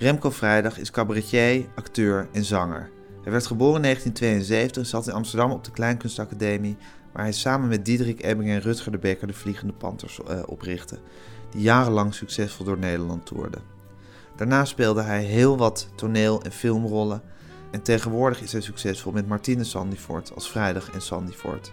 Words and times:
Remco 0.00 0.30
Vrijdag 0.30 0.78
is 0.78 0.90
cabaretier, 0.90 1.66
acteur 1.74 2.28
en 2.32 2.44
zanger. 2.44 2.90
Hij 3.22 3.32
werd 3.32 3.46
geboren 3.46 3.76
in 3.76 3.82
1972 3.82 4.82
en 4.82 4.88
zat 4.88 5.06
in 5.06 5.12
Amsterdam 5.12 5.50
op 5.50 5.64
de 5.64 5.70
Kleinkunstacademie, 5.70 6.76
waar 7.12 7.22
hij 7.22 7.32
samen 7.32 7.68
met 7.68 7.84
Diederik 7.84 8.22
Ebbing 8.22 8.50
en 8.50 8.60
Rutger 8.60 8.92
de 8.92 8.98
Bekker 8.98 9.26
de 9.26 9.32
Vliegende 9.32 9.72
Panthers 9.72 10.20
uh, 10.30 10.42
oprichtte, 10.46 10.98
die 11.50 11.62
jarenlang 11.62 12.14
succesvol 12.14 12.64
door 12.64 12.78
Nederland 12.78 13.26
toerden. 13.26 13.62
Daarna 14.36 14.64
speelde 14.64 15.02
hij 15.02 15.22
heel 15.22 15.56
wat 15.56 15.88
toneel- 15.94 16.42
en 16.42 16.52
filmrollen 16.52 17.22
en 17.70 17.82
tegenwoordig 17.82 18.42
is 18.42 18.52
hij 18.52 18.60
succesvol 18.60 19.12
met 19.12 19.28
Martine 19.28 19.64
Sandifort 19.64 20.34
als 20.34 20.50
Vrijdag 20.50 20.90
en 20.90 21.02
Sandifort. 21.02 21.72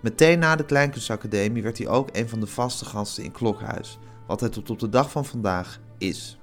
Meteen 0.00 0.38
na 0.38 0.56
de 0.56 0.64
Kleinkunstacademie 0.64 1.62
werd 1.62 1.78
hij 1.78 1.88
ook 1.88 2.08
een 2.12 2.28
van 2.28 2.40
de 2.40 2.46
vaste 2.46 2.84
gasten 2.84 3.24
in 3.24 3.32
Klokhuis, 3.32 3.98
wat 4.26 4.40
hij 4.40 4.48
tot 4.48 4.70
op 4.70 4.78
de 4.78 4.88
dag 4.88 5.10
van 5.10 5.24
vandaag 5.24 5.80
is. 5.98 6.36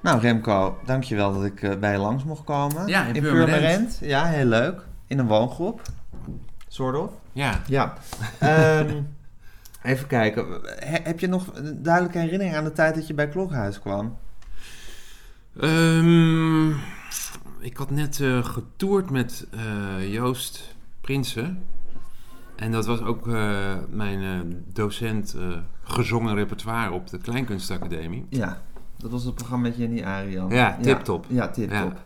Nou 0.00 0.20
Remco, 0.20 0.78
dankjewel 0.84 1.32
dat 1.32 1.44
ik 1.44 1.62
uh, 1.62 1.76
bij 1.76 1.92
je 1.92 1.98
langs 1.98 2.24
mocht 2.24 2.44
komen. 2.44 2.86
Ja, 2.86 3.06
in, 3.06 3.14
in 3.14 3.22
Purmerend. 3.22 3.50
Purmerend. 3.50 3.98
Ja, 4.00 4.24
heel 4.24 4.44
leuk. 4.46 4.86
In 5.06 5.18
een 5.18 5.26
woongroep. 5.26 5.82
Soort 6.68 6.96
of. 6.96 7.10
Ja. 7.32 7.60
Ja. 7.66 7.94
um, 8.80 9.08
even 9.82 10.06
kijken. 10.06 10.46
He, 10.64 10.98
heb 11.02 11.20
je 11.20 11.26
nog 11.26 11.46
een 11.54 11.82
duidelijke 11.82 12.18
herinnering 12.18 12.56
aan 12.56 12.64
de 12.64 12.72
tijd 12.72 12.94
dat 12.94 13.06
je 13.06 13.14
bij 13.14 13.28
Klokhuis 13.28 13.80
kwam? 13.80 14.18
Um, 15.60 16.70
ik 17.58 17.76
had 17.76 17.90
net 17.90 18.18
uh, 18.18 18.44
getoerd 18.44 19.10
met 19.10 19.46
uh, 19.54 20.12
Joost 20.12 20.74
Prinsen. 21.00 21.62
En 22.56 22.72
dat 22.72 22.86
was 22.86 23.00
ook 23.00 23.26
uh, 23.26 23.74
mijn 23.88 24.50
docent 24.72 25.36
gezongen 25.82 26.34
repertoire 26.34 26.92
op 26.92 27.08
de 27.08 27.18
Kleinkunstacademie. 27.18 28.26
Ja. 28.28 28.60
Dat 29.00 29.10
was 29.10 29.24
het 29.24 29.34
programma 29.34 29.68
met 29.68 29.76
Jenny 29.76 30.02
Arian. 30.02 30.50
Ja, 30.50 30.78
tip-top. 30.82 31.26
Ja, 31.28 31.34
ja 31.34 31.48
tip-top. 31.48 31.92
Ja. 31.92 32.02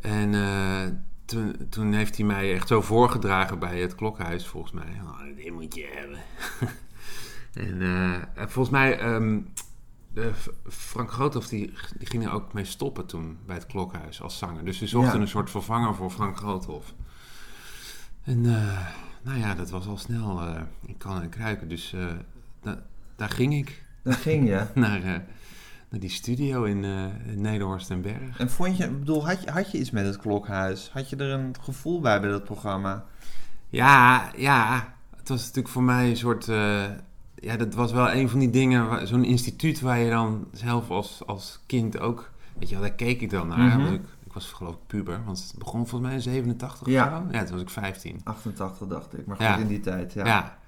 En 0.00 0.32
uh, 0.32 0.82
toen, 1.24 1.56
toen 1.68 1.92
heeft 1.92 2.16
hij 2.16 2.26
mij 2.26 2.54
echt 2.54 2.68
zo 2.68 2.82
voorgedragen 2.82 3.58
bij 3.58 3.80
het 3.80 3.94
klokhuis, 3.94 4.46
volgens 4.46 4.72
mij. 4.72 5.00
Oh, 5.04 5.36
dit 5.36 5.52
moet 5.52 5.74
je 5.74 5.88
hebben. 5.94 6.18
en 7.68 7.82
uh, 7.82 8.16
volgens 8.34 8.70
mij, 8.70 9.14
um, 9.14 9.52
de 10.12 10.32
Frank 10.68 11.10
Groothoff, 11.10 11.48
die, 11.48 11.72
die 11.98 12.06
ging 12.06 12.24
er 12.24 12.32
ook 12.32 12.52
mee 12.52 12.64
stoppen 12.64 13.06
toen 13.06 13.38
bij 13.46 13.54
het 13.54 13.66
klokhuis 13.66 14.22
als 14.22 14.38
zanger. 14.38 14.64
Dus 14.64 14.78
ze 14.78 14.86
zochten 14.86 15.14
ja. 15.14 15.20
een 15.20 15.28
soort 15.28 15.50
vervanger 15.50 15.94
voor 15.94 16.10
Frank 16.10 16.36
Groothoff. 16.36 16.94
En 18.22 18.44
uh, 18.44 18.86
nou 19.22 19.38
ja, 19.38 19.54
dat 19.54 19.70
was 19.70 19.86
al 19.86 19.96
snel 19.96 20.42
in 20.86 20.96
kan 20.96 21.22
en 21.22 21.28
kruiken. 21.28 21.68
Dus 21.68 21.94
da, 22.62 22.86
daar 23.16 23.30
ging 23.30 23.54
ik. 23.54 23.84
Daar 24.02 24.14
ging 24.14 24.48
je? 24.48 24.66
Naar 24.74 25.24
naar 25.90 26.00
die 26.00 26.10
studio 26.10 26.64
in, 26.64 26.82
uh, 26.82 27.04
in 27.26 27.40
Nederhorst 27.40 27.90
en 27.90 28.02
Berg. 28.02 28.38
En 28.38 28.50
vond 28.50 28.76
je, 28.76 28.90
bedoel, 28.90 29.26
had 29.26 29.42
je, 29.42 29.50
had 29.50 29.70
je 29.70 29.78
iets 29.78 29.90
met 29.90 30.06
het 30.06 30.16
klokhuis? 30.16 30.90
Had 30.92 31.10
je 31.10 31.16
er 31.16 31.30
een 31.30 31.54
gevoel 31.60 32.00
bij 32.00 32.20
bij 32.20 32.30
dat 32.30 32.44
programma? 32.44 33.04
Ja, 33.68 34.30
ja. 34.36 34.94
Het 35.16 35.28
was 35.28 35.38
natuurlijk 35.38 35.68
voor 35.68 35.82
mij 35.82 36.08
een 36.08 36.16
soort. 36.16 36.48
Uh, 36.48 36.84
ja, 37.34 37.56
dat 37.56 37.74
was 37.74 37.92
wel 37.92 38.12
een 38.12 38.28
van 38.28 38.38
die 38.38 38.50
dingen, 38.50 39.06
zo'n 39.06 39.24
instituut 39.24 39.80
waar 39.80 39.98
je 39.98 40.10
dan 40.10 40.48
zelf 40.52 40.90
als, 40.90 41.22
als 41.26 41.60
kind 41.66 41.98
ook. 41.98 42.30
Weet 42.58 42.68
je 42.68 42.74
wel, 42.74 42.84
daar 42.84 42.94
keek 42.94 43.20
ik 43.20 43.30
dan 43.30 43.48
naar. 43.48 43.58
Mm 43.58 43.70
-hmm. 43.70 43.94
ik, 43.94 44.02
ik 44.24 44.32
was 44.32 44.46
geloof 44.46 44.74
ik 44.74 44.86
puber, 44.86 45.24
want 45.24 45.38
het 45.38 45.58
begon 45.58 45.86
volgens 45.86 46.00
mij 46.00 46.12
in 46.12 46.20
87 46.20 46.86
ja. 46.86 47.04
of 47.04 47.10
zo. 47.10 47.32
Ja, 47.32 47.44
toen 47.44 47.52
was 47.52 47.62
ik 47.62 47.70
15. 47.70 48.20
88 48.24 48.86
dacht 48.86 49.18
ik, 49.18 49.26
maar 49.26 49.36
goed 49.36 49.46
ja. 49.46 49.56
in 49.56 49.66
die 49.66 49.80
tijd, 49.80 50.12
ja. 50.12 50.26
ja. 50.26 50.58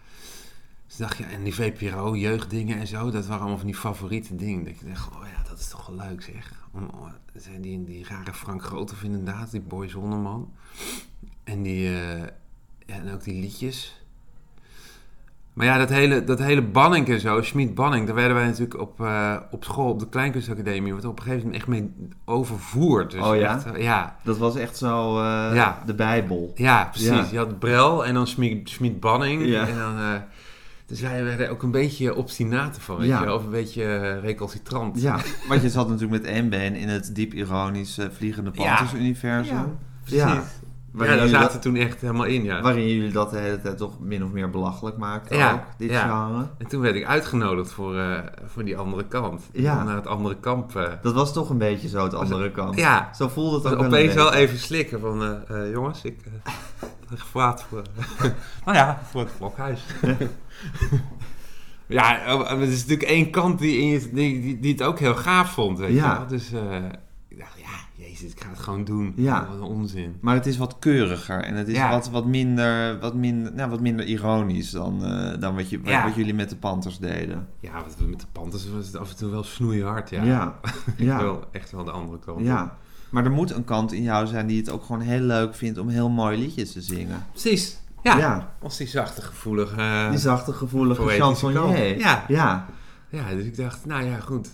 Dus 0.91 0.99
dacht 0.99 1.17
je, 1.17 1.25
en 1.25 1.43
die 1.43 1.55
VPRO, 1.55 2.17
jeugddingen 2.17 2.79
en 2.79 2.87
zo, 2.87 3.11
dat 3.11 3.27
waren 3.27 3.41
allemaal 3.41 3.59
van 3.59 3.67
die 3.67 3.77
favoriete 3.77 4.37
dingen. 4.37 4.65
Dat 4.65 4.79
je 4.79 4.87
dacht, 4.87 5.09
oh 5.09 5.27
ja, 5.37 5.49
dat 5.49 5.59
is 5.59 5.69
toch 5.69 5.87
wel 5.87 5.97
leuk 6.09 6.23
zeg. 6.23 6.53
Zijn 7.35 7.61
die, 7.61 7.85
die 7.85 8.05
rare 8.09 8.33
Frank 8.33 8.63
Groothoff 8.63 9.03
inderdaad, 9.03 9.51
die 9.51 9.61
Boy 9.61 9.89
Zonneman. 9.89 10.53
En 11.45 11.63
die, 11.63 11.91
uh, 11.91 12.19
ja, 12.87 12.95
en 12.95 13.13
ook 13.13 13.25
die 13.25 13.41
liedjes. 13.41 14.03
Maar 15.53 15.67
ja, 15.67 15.79
dat 15.79 15.89
hele, 15.89 16.25
dat 16.25 16.39
hele 16.39 16.63
Banning 16.63 17.09
en 17.09 17.21
zo, 17.21 17.43
Schmid 17.43 17.75
Banning, 17.75 18.07
daar 18.07 18.15
werden 18.15 18.37
wij 18.37 18.47
natuurlijk 18.47 18.81
op, 18.81 19.01
uh, 19.01 19.37
op 19.51 19.65
school, 19.65 19.91
op 19.91 19.99
de 19.99 20.09
Kleinkunstacademie, 20.09 20.93
wordt 20.93 21.07
op 21.07 21.19
een 21.19 21.23
gegeven 21.23 21.45
moment 21.45 21.61
echt 21.61 21.71
mee 21.71 21.93
overvoerd. 22.25 23.11
Dus 23.11 23.25
oh 23.25 23.37
ja? 23.37 23.55
Echt, 23.55 23.67
uh, 23.67 23.83
ja. 23.83 24.17
Dat 24.23 24.39
was 24.39 24.57
echt 24.57 24.77
zo 24.77 25.17
uh, 25.17 25.51
ja. 25.55 25.83
de 25.87 25.95
Bijbel. 25.95 26.53
Ja, 26.55 26.85
precies. 26.85 27.09
Ja. 27.09 27.27
Je 27.31 27.39
had 27.39 27.59
Brel 27.59 28.05
en 28.05 28.15
dan 28.15 28.27
Schmid 28.65 29.01
Banning. 29.01 29.47
Ja. 29.47 29.67
En 29.69 29.77
dan... 29.77 30.23
Dus 30.91 31.01
wij 31.01 31.25
werden 31.25 31.51
ook 31.51 31.63
een 31.63 31.71
beetje 31.71 32.15
obstinaten 32.15 32.83
van, 32.83 32.97
weet 32.97 33.09
Ja. 33.09 33.23
je. 33.23 33.33
Of 33.35 33.45
een 33.45 33.51
beetje 33.51 33.83
uh, 33.83 34.21
recalcitrant. 34.23 35.01
Ja, 35.01 35.21
want 35.49 35.63
je 35.63 35.71
zat 35.71 35.89
natuurlijk 35.89 36.23
met 36.23 36.33
één 36.33 36.49
been 36.49 36.75
in 36.75 36.89
het 36.89 37.15
diep 37.15 37.33
ironisch 37.35 37.99
uh, 37.99 38.07
Vliegende 38.13 38.51
Ja. 38.55 38.65
Panthers-universum. 38.65 39.57
Ja, 39.57 39.67
precies. 40.03 40.19
Ja. 40.21 40.35
Ja, 40.35 40.43
Waarin 40.99 41.17
daar 41.17 41.25
jullie 41.27 41.41
zaten 41.41 41.53
dat- 41.55 41.63
toen 41.63 41.77
echt 41.77 42.01
helemaal 42.01 42.25
in, 42.25 42.43
ja. 42.45 42.61
Waarin 42.61 42.89
jullie 42.89 43.13
dat 43.13 43.31
de 43.31 43.39
hele 43.39 43.61
tijd 43.61 43.77
toch 43.79 44.01
min 44.01 44.25
of 44.25 44.31
meer 44.31 44.51
belachelijk 44.51 44.97
maakten 44.97 45.37
Ja, 45.37 45.53
ook, 45.53 45.61
dit 45.77 45.91
ja. 45.91 46.01
genre. 46.27 46.47
En 46.59 46.67
toen 46.67 46.81
werd 46.81 46.95
ik 46.95 47.05
uitgenodigd 47.07 47.73
voor, 47.73 47.99
eh, 47.99 48.19
voor 48.47 48.65
die 48.65 48.77
andere 48.77 49.05
kant. 49.07 49.43
Ja. 49.53 49.85
Naar 49.85 49.95
het 49.97 50.07
andere 50.07 50.37
kamp. 50.41 50.77
eh. 50.77 50.89
Dat 51.03 51.15
was 51.15 51.33
toch 51.33 51.51
een 51.51 51.59
beetje 51.59 51.89
zo 51.89 52.03
het 52.05 52.15
andere 52.15 52.51
kant. 52.51 52.79
Ja. 52.79 53.11
Zo 53.15 53.29
voelde 53.29 53.57
het 53.57 53.65
ook 53.65 53.71
Dus 53.71 53.79
wel 53.81 53.87
opeens 53.89 54.11
een 54.15 54.19
wel 54.19 54.33
even 54.33 54.59
slikken 54.59 55.01
van... 55.01 55.23
eh, 55.23 55.63
eh, 55.65 55.71
jongens, 55.73 56.03
ik 56.05 56.19
eh 56.25 56.89
gevraagd 57.19 57.63
voor... 57.63 57.83
nou 58.65 58.77
ja, 58.77 59.01
voor 59.11 59.21
het 59.21 59.31
klokhuis. 59.39 59.81
ja, 61.87 62.25
eh, 62.25 62.51
er 62.51 62.63
is 62.63 62.81
natuurlijk 62.81 63.09
één 63.09 63.31
kant 63.31 63.59
die, 63.59 63.99
die, 64.13 64.41
die, 64.41 64.61
die 64.61 64.73
het 64.73 64.83
ook 64.83 64.99
heel 64.99 65.15
gaaf 65.15 65.53
vond, 65.53 65.79
weet 65.79 65.95
Ja. 65.95 66.13
je 66.13 66.19
wel. 66.19 66.27
Dus 66.27 66.53
eh, 66.53 66.85
ik 67.29 67.39
dacht, 67.39 67.59
ja, 67.59 68.05
jezus, 68.07 68.33
ik 68.33 68.41
ga 68.41 68.49
het 68.49 68.59
gewoon 68.59 68.85
doen. 68.85 69.13
Ja. 69.17 69.47
Wat 69.47 69.57
een 69.57 69.63
onzin. 69.77 70.17
Maar 70.21 70.35
het 70.35 70.47
is 70.47 70.57
wat 70.57 70.77
keuriger 70.79 71.43
en 71.43 71.55
het 71.55 71.69
is 71.69 71.77
Ja. 71.77 71.91
wat, 71.91 72.11
wat, 72.11 72.27
minder, 72.27 72.99
wat, 73.01 73.15
minder, 73.15 73.53
nou, 73.55 73.71
wat 73.71 73.81
minder 73.81 74.05
ironisch 74.07 74.71
dan, 74.71 75.05
eh, 75.05 75.41
dan 75.41 75.55
wat, 75.55 75.71
je, 75.71 75.81
wat 75.81 76.15
jullie 76.15 76.35
met 76.35 76.51
de 76.51 76.57
Panthers 76.57 76.99
deden. 76.99 77.49
Ja, 77.61 77.73
wat 77.73 77.97
we 77.99 78.05
met 78.05 78.21
de 78.21 78.27
Panthers 78.33 78.71
was 78.71 78.87
het 78.87 78.97
af 78.97 79.11
en 79.11 79.17
toe 79.17 79.31
wel 79.31 79.43
snoeihard, 79.45 80.11
ja. 80.11 80.23
Ja, 80.25 80.55
Echt, 80.63 80.75
ja. 80.97 81.23
wel, 81.23 81.45
echt 81.53 81.71
wel 81.71 81.85
de 81.85 81.91
andere 81.91 82.19
kant. 82.19 82.45
ja. 82.47 82.79
Maar 83.11 83.25
er 83.25 83.31
moet 83.31 83.51
een 83.51 83.65
kant 83.65 83.93
in 83.93 84.03
jou 84.03 84.27
zijn 84.27 84.47
die 84.47 84.57
het 84.59 84.71
ook 84.71 84.83
gewoon 84.85 85.01
heel 85.01 85.21
leuk 85.21 85.55
vindt 85.55 85.79
om 85.79 85.89
heel 85.89 86.09
mooie 86.11 86.37
liedjes 86.39 86.73
te 86.73 86.81
zingen. 86.81 87.27
Precies. 87.31 87.79
Ja. 88.03 88.17
Ja. 88.19 88.55
Als 88.63 88.77
die 88.77 88.87
zachte, 88.87 89.23
gevoelige... 89.23 89.77
eh, 89.81 90.09
Die 90.11 90.19
zachte, 90.19 90.53
gevoelige 90.53 91.07
chansonnier. 91.07 91.99
Ja. 91.99 92.25
ja. 92.29 92.67
Ja, 93.09 93.29
dus 93.35 93.45
ik 93.45 93.57
dacht, 93.57 93.87
nou 93.87 94.05
ja, 94.05 94.19
goed. 94.21 94.49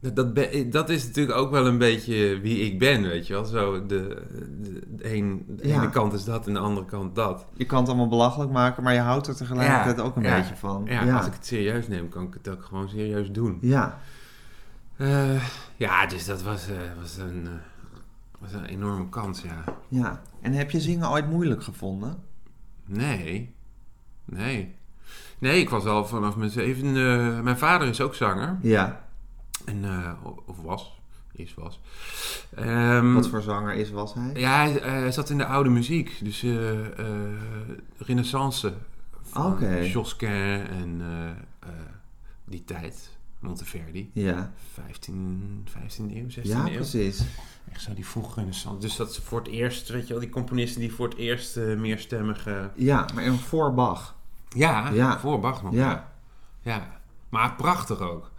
Dat, 0.00 0.16
dat, 0.16 0.34
ben- 0.34 0.70
dat 0.70 0.88
is 0.90 1.06
natuurlijk 1.06 1.38
ook 1.38 1.50
wel 1.50 1.66
een 1.66 1.78
beetje 1.78 2.40
wie 2.40 2.58
ik 2.58 2.78
ben, 2.78 3.02
weet 3.02 3.26
je 3.26 3.32
wel. 3.32 3.44
Zo, 3.44 3.86
de, 3.86 3.86
de, 3.86 4.82
de, 4.96 5.14
een, 5.14 5.44
de 5.48 5.68
Ja. 5.68 5.74
ene 5.76 5.90
kant 5.90 6.12
is 6.12 6.24
dat 6.24 6.46
en 6.46 6.52
de 6.52 6.58
andere 6.58 6.86
kant 6.86 7.14
dat. 7.14 7.46
Je 7.54 7.64
kan 7.64 7.78
het 7.78 7.88
allemaal 7.88 8.08
belachelijk 8.08 8.50
maken, 8.50 8.82
maar 8.82 8.92
je 8.94 9.00
houdt 9.00 9.26
er 9.26 9.36
tegelijkertijd 9.36 9.96
Ja, 9.96 10.02
ook 10.02 10.16
een 10.16 10.22
ja, 10.22 10.36
beetje 10.36 10.56
van. 10.56 10.82
Ja, 10.88 11.02
ja. 11.04 11.16
als 11.16 11.26
ik 11.26 11.32
het 11.32 11.46
serieus 11.46 11.88
neem, 11.88 12.08
kan 12.08 12.22
ik 12.22 12.34
het 12.34 12.48
ook 12.48 12.64
gewoon 12.64 12.88
serieus 12.88 13.30
doen. 13.32 13.58
Ja. 13.60 13.98
Eh, 14.96 15.42
ja, 15.76 16.06
dus 16.06 16.26
dat 16.26 16.42
was, 16.42 16.68
eh, 16.68 16.74
was, 17.00 17.16
een, 17.16 17.46
eh, 17.46 17.52
was 18.38 18.52
een 18.52 18.64
enorme 18.64 19.08
kans, 19.08 19.42
ja. 19.42 19.64
ja. 19.88 20.20
En 20.40 20.52
heb 20.52 20.70
je 20.70 20.80
zingen 20.80 21.10
ooit 21.10 21.30
moeilijk 21.30 21.62
gevonden? 21.62 22.16
Nee, 22.86 23.54
nee. 24.24 24.74
Nee, 25.38 25.60
ik 25.60 25.68
was 25.70 25.84
al 25.84 26.06
vanaf 26.06 26.36
mijn 26.36 26.50
zevende... 26.50 27.40
Mijn 27.42 27.58
vader 27.58 27.88
is 27.88 28.00
ook 28.00 28.14
zanger. 28.14 28.58
Ja. 28.62 29.04
En, 29.64 29.84
eh, 29.84 30.12
of 30.46 30.62
was. 30.62 31.00
Is 31.32 31.54
was. 31.54 31.80
Ehm, 32.54 33.12
Wat 33.14 33.28
voor 33.28 33.42
zanger 33.42 33.74
is, 33.74 33.90
was 33.90 34.14
hij? 34.14 34.30
Ja, 34.34 34.56
hij, 34.56 34.70
hij 34.72 35.12
zat 35.12 35.30
in 35.30 35.38
de 35.38 35.46
oude 35.46 35.70
muziek. 35.70 36.18
Dus 36.22 36.42
eh 36.42 36.98
eh, 36.98 37.06
renaissance. 37.98 38.72
Van 39.22 39.52
Oké. 39.52 39.76
Josquin 39.76 40.66
en 40.66 41.02
die 42.44 42.64
tijd. 42.64 43.15
Monteverdi. 43.46 44.10
Ja. 44.12 44.52
15, 44.72 45.66
15e 45.68 46.14
eeuw, 46.16 46.28
16e 46.28 46.42
Ja, 46.42 46.66
eeuw. 46.66 46.74
precies. 46.74 47.22
Echt 47.72 47.82
zo 47.82 47.94
die 47.94 48.06
vroege 48.06 48.34
renaissance. 48.34 48.78
Dus 48.80 48.96
dat 48.96 49.10
is 49.10 49.18
voor 49.18 49.38
het 49.38 49.48
eerst, 49.48 49.88
weet 49.88 50.02
je 50.06 50.12
wel, 50.12 50.20
die 50.22 50.30
componisten 50.30 50.80
die 50.80 50.92
voor 50.92 51.08
het 51.08 51.16
eerst 51.18 51.56
eh, 51.56 51.76
meerstemmige... 51.76 52.70
Ja, 52.74 53.06
maar 53.14 53.26
een 53.26 53.38
voor 53.38 53.74
Bach. 53.74 54.16
Ja, 54.48 54.90
Ja. 54.90 55.18
voor 55.18 55.40
Bach 55.40 55.62
nog. 55.62 55.72
Ja. 55.74 56.12
Ja. 56.60 56.74
ja. 56.74 57.00
Maar 57.28 57.54
prachtig 57.54 58.00
ook. 58.00 58.30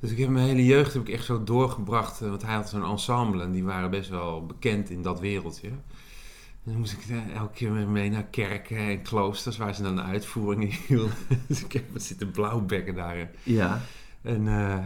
Dus 0.00 0.10
ik 0.10 0.18
heb 0.18 0.28
mijn 0.28 0.46
hele 0.46 0.64
jeugd 0.64 0.92
heb 0.92 1.02
ik 1.08 1.14
echt 1.14 1.24
zo 1.24 1.44
doorgebracht. 1.44 2.20
eh, 2.20 2.28
Want 2.28 2.42
hij 2.42 2.54
had 2.54 2.68
zo'n 2.68 2.84
ensemble 2.84 3.42
en 3.42 3.50
die 3.52 3.64
waren 3.64 3.90
best 3.90 4.08
wel 4.10 4.46
bekend 4.46 4.90
in 4.90 5.02
dat 5.02 5.20
wereldje. 5.20 5.68
En 5.68 6.70
dan 6.72 6.76
moest 6.78 6.92
ik 6.92 7.04
eh, 7.08 7.34
elke 7.36 7.52
keer 7.54 7.70
mee 7.72 8.10
naar 8.10 8.24
kerken 8.24 8.76
en 8.76 9.02
kloosters 9.02 9.56
waar 9.56 9.74
ze 9.74 9.82
dan 9.82 9.98
een 9.98 10.04
uitvoering 10.04 10.78
hielden. 10.86 11.14
dus 11.46 11.64
ik 11.64 11.72
heb 11.72 11.84
zitten 11.94 12.30
blauwbekken 12.30 12.94
daar. 12.94 13.30
Ja. 13.42 13.80
En, 14.22 14.48
eh, 14.48 14.78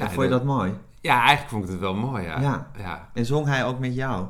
ja, 0.00 0.10
vond 0.10 0.22
je 0.22 0.28
dat 0.28 0.44
mooi? 0.44 0.72
Ja, 1.00 1.18
eigenlijk 1.18 1.48
vond 1.48 1.64
ik 1.64 1.70
het 1.70 1.80
wel 1.80 1.94
mooi, 1.94 2.24
ja. 2.24 2.40
Ja. 2.40 2.70
ja. 2.78 3.10
En 3.14 3.26
zong 3.26 3.46
hij 3.46 3.64
ook 3.64 3.78
met 3.78 3.94
jou? 3.94 4.26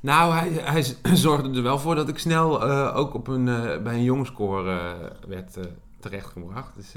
Nou, 0.00 0.32
hij, 0.34 0.48
hij 0.50 0.84
zorgde 1.16 1.56
er 1.56 1.62
wel 1.62 1.78
voor 1.78 1.94
dat 1.94 2.08
ik 2.08 2.18
snel 2.18 2.68
eh, 2.68 2.96
ook 2.96 3.14
op 3.14 3.28
een, 3.28 3.48
eh, 3.48 3.82
bij 3.82 3.94
een 3.94 4.02
jongenskoor 4.02 4.68
eh, 4.68 4.92
werd 5.28 5.58
terechtgebracht. 6.00 6.74
Dus 6.76 6.94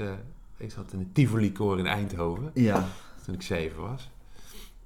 ik 0.57 0.71
zat 0.71 0.93
in 0.93 0.99
het 0.99 1.13
Tivoli-koor 1.13 1.79
in 1.79 1.85
Eindhoven 1.85 2.51
Ja. 2.53 2.85
toen 3.25 3.33
ik 3.33 3.41
zeven 3.41 3.81
was. 3.81 4.09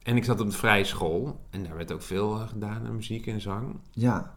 En 0.04 0.16
ik 0.16 0.24
zat 0.24 0.40
op 0.40 0.50
de 0.50 0.58
vrije 0.58 0.84
school 0.84 1.40
en 1.50 1.64
daar 1.64 1.76
werd 1.76 1.92
ook 1.92 2.02
veel 2.02 2.32
gedaan 2.32 2.86
aan 2.86 2.96
muziek 2.96 3.28
en 3.28 3.42
zang. 3.42 3.80
Ja. 3.92 4.36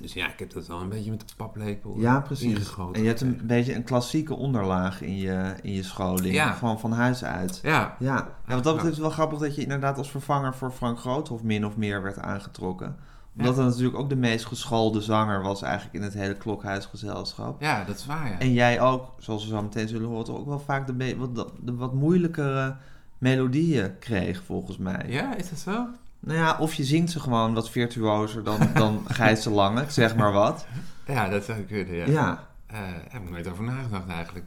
Dus 0.00 0.12
ja, 0.12 0.32
ik 0.32 0.38
heb 0.38 0.52
dat 0.52 0.66
wel 0.66 0.80
een 0.80 0.88
beetje 0.88 1.10
met 1.10 1.20
de 1.28 1.34
paplepel 1.36 1.94
Ja, 1.98 2.20
precies. 2.20 2.54
ingegoten. 2.54 2.94
En 2.94 3.00
je 3.02 3.06
hebt 3.08 3.20
een 3.20 3.40
beetje 3.44 3.74
een 3.74 3.84
klassieke 3.84 4.34
onderlaag 4.34 5.02
in 5.02 5.16
je, 5.16 5.54
in 5.62 5.72
je 5.72 5.82
scholing. 5.82 6.34
Ja. 6.34 6.52
Gewoon 6.52 6.80
van 6.80 6.92
huis 6.92 7.24
uit. 7.24 7.60
Ja, 7.62 7.96
Ja. 7.98 8.14
ja, 8.46 8.54
wat 8.54 8.64
dat 8.64 8.74
betreft 8.74 8.82
is 8.84 8.90
het 8.90 8.98
wel 9.00 9.10
grappig 9.10 9.38
dat 9.38 9.54
je 9.54 9.62
inderdaad 9.62 9.98
als 9.98 10.10
vervanger 10.10 10.54
voor 10.54 10.70
Frank 10.70 10.98
Groothoff 10.98 11.42
min 11.42 11.66
of 11.66 11.76
meer 11.76 12.02
werd 12.02 12.18
aangetrokken. 12.18 12.96
Omdat 13.36 13.56
hij 13.56 13.64
natuurlijk 13.64 13.98
ook 13.98 14.08
de 14.08 14.16
meest 14.16 14.44
geschoolde 14.44 15.00
zanger 15.00 15.42
was 15.42 15.62
eigenlijk 15.62 15.94
in 15.94 16.02
het 16.02 16.14
hele 16.14 16.34
klokhuisgezelschap. 16.34 17.60
ja, 17.60 17.84
dat 17.84 17.96
is 17.96 18.06
waar, 18.06 18.28
ja. 18.30 18.38
En 18.38 18.52
jij 18.52 18.80
ook, 18.80 19.12
zoals 19.18 19.42
we 19.44 19.48
zo 19.50 19.62
meteen 19.62 19.88
zullen 19.88 20.08
horen, 20.08 20.24
toch 20.24 20.38
ook 20.38 20.46
wel 20.46 20.58
vaak 20.60 20.86
de, 20.98 21.16
wat, 21.16 21.50
de 21.60 21.74
wat 21.74 21.94
moeilijkere 21.94 22.76
melodieën 23.18 23.98
kreeg, 23.98 24.42
volgens 24.42 24.76
mij. 24.78 25.04
Ja, 25.08 25.36
is 25.36 25.48
dat 25.50 25.58
zo? 25.58 25.86
Nou 26.20 26.38
ja, 26.38 26.56
of 26.58 26.74
je 26.74 26.84
zingt 26.84 27.10
ze 27.10 27.20
gewoon 27.20 27.54
wat 27.54 27.70
virtuozer 27.70 28.44
dan, 28.44 28.70
dan 28.74 29.04
Gijs 29.08 29.42
de 29.42 29.50
Lange, 29.50 29.84
zeg 29.88 30.16
maar 30.16 30.32
wat. 30.32 30.66
Ja, 31.06 31.28
dat 31.28 31.44
zou 31.44 31.60
kunnen, 31.60 31.94
ja. 31.94 32.06
Ja. 32.06 32.46
Eh, 32.66 32.78
heb 33.08 33.22
ik 33.22 33.30
nooit 33.30 33.48
over 33.48 33.64
nagedacht 33.64 34.08
eigenlijk. 34.08 34.46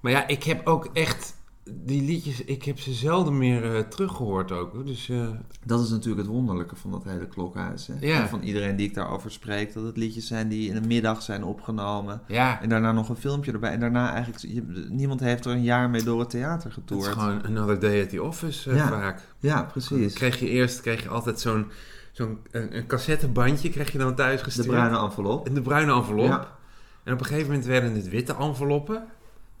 Maar 0.00 0.12
ja, 0.12 0.26
ik 0.26 0.42
heb 0.44 0.66
ook 0.66 0.90
echt 0.92 1.34
die 1.74 2.02
liedjes, 2.02 2.44
ik 2.44 2.62
heb 2.64 2.78
ze 2.78 2.92
zelden 2.92 3.38
meer 3.38 3.74
eh, 3.76 3.80
teruggehoord 3.82 4.52
ook. 4.52 4.86
Dus 4.86 5.08
eh, 5.08 5.28
Dat 5.64 5.80
is 5.84 5.90
natuurlijk 5.90 6.26
het 6.26 6.34
wonderlijke 6.36 6.76
van 6.76 6.90
dat 6.90 7.04
hele 7.04 7.26
klokhuis. 7.28 7.86
Hè? 7.86 7.94
Ja. 8.00 8.20
En 8.22 8.28
van 8.28 8.40
iedereen 8.42 8.76
die 8.76 8.86
ik 8.88 8.94
daarover 8.94 9.30
spreek, 9.30 9.74
dat 9.74 9.84
het 9.84 9.96
liedjes 9.96 10.26
zijn 10.26 10.48
die 10.48 10.68
in 10.70 10.76
een 10.76 10.86
middag 10.86 11.22
zijn 11.22 11.44
opgenomen. 11.44 12.20
ja, 12.26 12.62
En 12.62 12.68
daarna 12.68 12.92
nog 12.92 13.08
een 13.08 13.16
filmpje 13.16 13.52
erbij. 13.52 13.70
En 13.72 13.80
daarna 13.80 14.12
eigenlijk, 14.12 14.42
je- 14.54 14.86
niemand 14.90 15.20
heeft 15.20 15.44
er 15.44 15.52
een 15.52 15.62
jaar 15.62 15.90
mee 15.90 16.02
door 16.02 16.20
het 16.20 16.30
theater 16.30 16.56
het 16.58 16.66
is 16.66 16.72
getoerd. 16.74 17.06
gewoon 17.06 17.44
another 17.44 17.78
day 17.80 18.02
at 18.02 18.08
the 18.10 18.22
office 18.22 18.70
eh, 18.70 18.76
Ja. 18.76 18.88
vaak. 18.88 19.20
Ja, 19.38 19.62
precies. 19.62 20.14
kreeg 20.14 20.38
je 20.40 20.48
eerst 20.48 20.80
kreeg 20.80 21.02
je 21.02 21.08
altijd 21.08 21.40
zo'n 21.40 21.66
zo'n 22.12 22.38
een, 22.50 22.76
een 22.76 22.86
cassettebandje 22.86 23.70
kreeg 23.70 23.92
je 23.92 23.98
dan 23.98 24.14
thuis 24.14 24.38
De 24.38 24.44
gestuurd. 24.44 24.66
bruine 24.66 24.98
envelop. 24.98 25.46
En 25.46 25.54
de 25.54 25.62
bruine 25.62 25.92
envelop. 25.92 26.26
Ja. 26.26 26.56
En 27.04 27.12
op 27.14 27.20
een 27.20 27.26
gegeven 27.26 27.46
moment 27.48 27.66
werden 27.66 27.94
het 27.94 28.08
witte 28.08 28.34
enveloppen. 28.38 29.04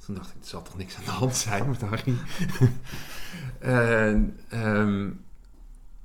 Toen 0.06 0.14
dacht 0.14 0.28
ik, 0.28 0.34
er 0.42 0.48
zal 0.48 0.62
toch 0.62 0.76
niks 0.76 0.96
aan 0.96 1.04
de 1.04 1.10
hand 1.10 1.36
zijn 1.36 1.68
met 1.70 1.80
Harry. 1.80 2.14
en, 3.58 4.36
ehm, 4.48 5.08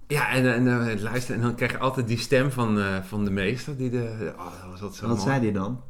ja, 0.08 0.30
en, 0.32 0.54
en 0.54 0.90
eh, 0.90 1.02
luister, 1.02 1.36
en 1.36 1.42
dan 1.42 1.56
krijg 1.56 1.72
je 1.72 1.78
altijd 1.78 2.08
die 2.08 2.18
stem 2.18 2.52
van, 2.52 2.80
eh, 2.80 2.98
van 3.04 3.24
de 3.26 3.32
meester. 3.32 3.78
Die 3.78 3.90
de, 3.90 4.34
oh, 4.38 4.70
was 4.70 4.80
zo 4.98 5.08
Wat 5.08 5.18
mooi. 5.18 5.22
zei 5.30 5.40
die 5.42 5.52
dan? 5.52 5.82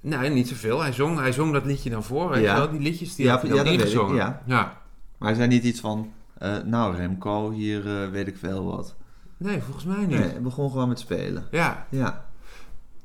Nee, 0.00 0.30
niet 0.30 0.48
zoveel. 0.48 0.80
Hij 0.80 0.92
zong, 0.92 1.18
hij 1.18 1.32
zong 1.32 1.52
dat 1.52 1.64
liedje 1.64 1.90
dan 1.90 2.04
voor. 2.04 2.38
Ja. 2.38 2.56
wel? 2.56 2.70
Die 2.70 2.80
liedjes 2.80 3.14
die 3.14 3.24
Ja, 3.24 3.30
had 3.32 3.40
hij 3.42 3.50
ja, 3.50 3.56
dan 3.56 3.64
weet 3.64 3.74
ik, 3.74 3.80
ingezongen. 3.80 4.14
ja. 4.16 4.42
ja. 4.46 4.80
Maar 5.18 5.28
hij 5.28 5.36
zei 5.36 5.48
niet 5.48 5.64
iets 5.64 5.80
van, 5.80 6.12
eh, 6.38 6.56
nou 6.64 6.96
Remco, 6.96 7.50
hier 7.50 8.10
weet 8.10 8.26
ik 8.26 8.36
veel 8.36 8.64
wat. 8.64 8.94
Nee, 9.36 9.60
volgens 9.62 9.84
mij 9.84 9.98
niet. 10.06 10.08
Nee, 10.18 10.28
hij 10.30 10.42
begon 10.42 10.70
gewoon 10.70 10.88
met 10.88 10.98
spelen. 10.98 11.46
Ja, 11.50 11.86
Ja, 11.90 12.24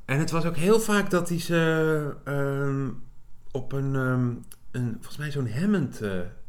En 0.05 0.19
het 0.19 0.31
was 0.31 0.45
ook 0.45 0.55
heel 0.55 0.79
vaak 0.79 1.09
dat 1.09 1.29
hij 1.29 1.39
ze 1.39 2.13
ehm, 2.23 2.87
op 3.51 3.71
een, 3.71 3.95
ehm, 3.95 4.29
een, 4.71 4.91
volgens 4.93 5.17
mij 5.17 5.31
zo'n 5.31 5.49
Hammond... 5.51 5.99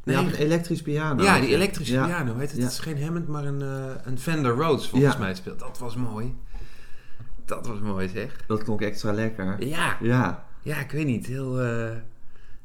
nee, 0.04 0.16
een 0.16 0.34
elektrisch 0.34 0.82
piano. 0.82 1.22
ja, 1.22 1.40
die 1.40 1.54
elektrische 1.54 1.94
Ja. 1.94 2.06
piano, 2.06 2.36
heet 2.36 2.48
het? 2.50 2.56
Ja. 2.58 2.62
Het 2.64 2.72
is 2.72 2.78
geen 2.78 3.02
Hammond, 3.02 3.28
maar 3.28 3.44
een, 3.44 3.62
eh, 3.62 3.94
een 4.04 4.18
Fender 4.18 4.54
Rhodes 4.56 4.88
volgens 4.88 5.16
mij 5.16 5.34
speelt. 5.34 5.58
Dat 5.58 5.78
was 5.78 5.96
mooi. 5.96 6.34
Dat 7.44 7.66
was 7.66 7.80
mooi 7.80 8.08
zeg. 8.08 8.36
Dat 8.46 8.62
klonk 8.64 8.80
extra 8.80 9.12
lekker. 9.12 9.64
Ja, 9.66 9.96
Ja, 10.00 10.44
ja 10.62 10.76
ik 10.76 10.90
weet 10.90 11.06
niet, 11.06 11.26
heel, 11.26 11.60
eh, 11.60 11.90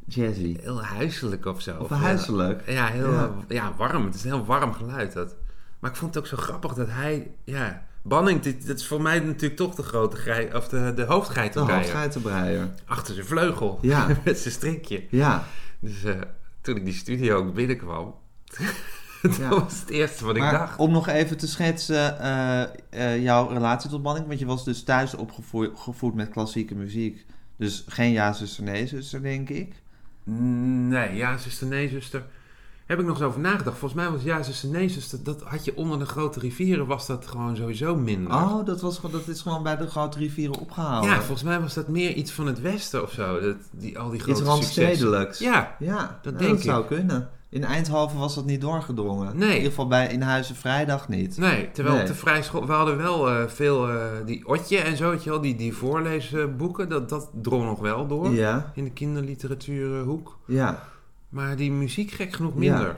jazzy. 0.05 0.57
heel 0.61 0.83
huiselijk 0.83 1.45
of 1.45 1.61
zo. 1.61 1.77
Of 1.79 1.89
huiselijk. 1.89 2.69
Ja, 2.69 2.87
heel 2.87 3.11
Ja. 3.13 3.31
ja, 3.47 3.73
warm. 3.77 4.05
Het 4.05 4.15
is 4.15 4.23
een 4.23 4.31
heel 4.31 4.45
warm 4.45 4.73
geluid 4.73 5.13
dat. 5.13 5.35
Maar 5.79 5.91
ik 5.91 5.97
vond 5.97 6.13
het 6.15 6.23
ook 6.23 6.29
zo 6.29 6.37
grappig 6.37 6.73
dat 6.73 6.87
hij, 6.89 7.31
ja... 7.43 7.85
Banning, 8.07 8.41
dit, 8.41 8.67
dat 8.67 8.77
is 8.79 8.87
voor 8.87 9.01
mij 9.01 9.19
natuurlijk 9.19 9.55
toch 9.55 9.75
de 9.75 9.83
grote 9.83 10.17
grij, 10.17 10.55
of 10.55 10.67
de, 10.67 10.79
de 10.79 10.93
De 10.93 11.03
hoofdgeitenbreier. 11.03 11.81
hoofdgeitenbreier. 11.83 12.69
Achter 12.85 13.13
zijn 13.13 13.25
vleugel. 13.25 13.79
Ja. 13.81 14.07
Met 14.25 14.37
zijn 14.39 14.53
strikje. 14.53 15.03
Ja, 15.09 15.43
Dus 15.79 16.03
eh, 16.03 16.21
toen 16.61 16.75
ik 16.75 16.85
die 16.85 16.93
studio 16.93 17.37
ook 17.37 17.53
binnenkwam, 17.53 18.15
dat 19.21 19.35
Ja. 19.35 19.49
was 19.49 19.79
het 19.79 19.89
eerste 19.89 20.25
wat 20.25 20.35
ik 20.35 20.41
dacht. 20.41 20.77
om 20.79 20.91
nog 20.91 21.07
even 21.07 21.37
te 21.37 21.47
schetsen 21.47 22.19
eh, 22.19 22.61
eh, 22.89 23.23
jouw 23.23 23.47
relatie 23.47 23.89
tot 23.89 24.01
Banning. 24.03 24.27
Want 24.27 24.39
je 24.39 24.45
was 24.45 24.65
dus 24.65 24.83
thuis 24.83 25.15
opgevoed 25.15 26.13
met 26.13 26.29
klassieke 26.29 26.75
muziek. 26.75 27.25
Dus 27.57 27.83
geen 27.87 28.11
ja, 28.11 28.33
zuster, 28.33 28.63
nee, 28.63 28.87
zuster, 28.87 29.21
denk 29.21 29.49
ik. 29.49 29.73
Nee, 30.23 31.15
ja, 31.15 31.37
zuster, 31.37 31.67
nee, 31.67 31.89
zuster. 31.89 32.25
Heb 32.87 32.99
ik 32.99 33.05
nog 33.05 33.15
eens 33.17 33.25
over 33.25 33.39
nagedacht. 33.39 33.77
Volgens 33.77 34.01
mij 34.01 34.11
was 34.11 34.23
ja, 34.23 34.43
zuster, 34.43 34.69
nee, 34.69 34.89
zuster. 34.89 35.23
Dat 35.23 35.41
had 35.43 35.65
je 35.65 35.75
onder 35.77 35.99
de 35.99 36.05
grote 36.05 36.39
rivieren, 36.39 36.85
was 36.87 37.07
dat 37.07 37.27
gewoon 37.27 37.55
sowieso 37.55 37.95
minder. 37.95 38.33
Oh, 38.33 38.65
dat, 38.65 38.81
was, 38.81 38.95
gewoon- 38.95 39.11
dat 39.11 39.27
is 39.27 39.41
gewoon 39.41 39.63
bij 39.63 39.77
de 39.77 39.87
grote 39.87 40.17
rivieren 40.19 40.59
opgehouden. 40.59 41.09
ja, 41.11 41.17
volgens 41.17 41.43
mij 41.43 41.59
was 41.59 41.73
dat 41.73 41.87
meer 41.87 42.13
iets 42.13 42.31
van 42.31 42.47
het 42.47 42.61
westen 42.61 43.03
of 43.03 43.11
zo. 43.11 43.39
Dat, 43.39 43.55
die, 43.71 43.99
al 43.99 44.09
die 44.09 44.19
grote 44.19 44.39
Iets 44.39 44.49
randstedelijks. 44.49 45.39
Ja, 45.39 45.75
Ja, 45.79 46.19
Dat 46.21 46.33
nou, 46.33 46.45
denk 46.45 46.55
dat 46.55 46.65
zou 46.65 46.81
ik. 46.81 46.87
kunnen. 46.87 47.29
In 47.49 47.63
Eindhoven 47.63 48.17
was 48.19 48.35
dat 48.35 48.45
niet 48.45 48.61
doorgedrongen. 48.61 49.37
Nee. 49.37 49.49
In 49.49 49.55
ieder 49.55 49.69
geval 49.69 49.87
bij 49.87 50.07
in 50.07 50.21
Huizen 50.21 50.55
Vrijdag 50.55 51.07
niet. 51.09 51.37
nee. 51.37 51.71
Terwijl 51.71 51.95
Nee. 51.95 52.03
op 52.05 52.11
de 52.11 52.15
vrijschool, 52.19 52.65
we 52.67 52.73
hadden 52.73 52.97
wel 52.97 53.29
eh, 53.29 53.47
veel, 53.47 53.89
eh, 53.89 53.95
die 54.25 54.47
Otje 54.47 54.77
en 54.77 54.97
zo, 54.97 55.09
weet 55.09 55.23
je 55.23 55.29
wel, 55.29 55.41
die, 55.41 55.55
die 55.55 55.73
voorleesboeken, 55.75 56.89
dat, 56.89 57.09
dat 57.09 57.29
drong 57.41 57.63
nog 57.65 57.79
wel 57.79 58.07
door. 58.07 58.29
Ja, 58.31 58.71
In 58.75 58.83
de 58.83 58.91
kinderliteratuurhoek. 58.91 60.37
ja. 60.45 60.83
Maar 61.37 61.55
die 61.55 61.71
muziek 61.71 62.11
gek 62.11 62.33
genoeg 62.33 62.53
Ja. 62.53 62.59
minder. 62.59 62.95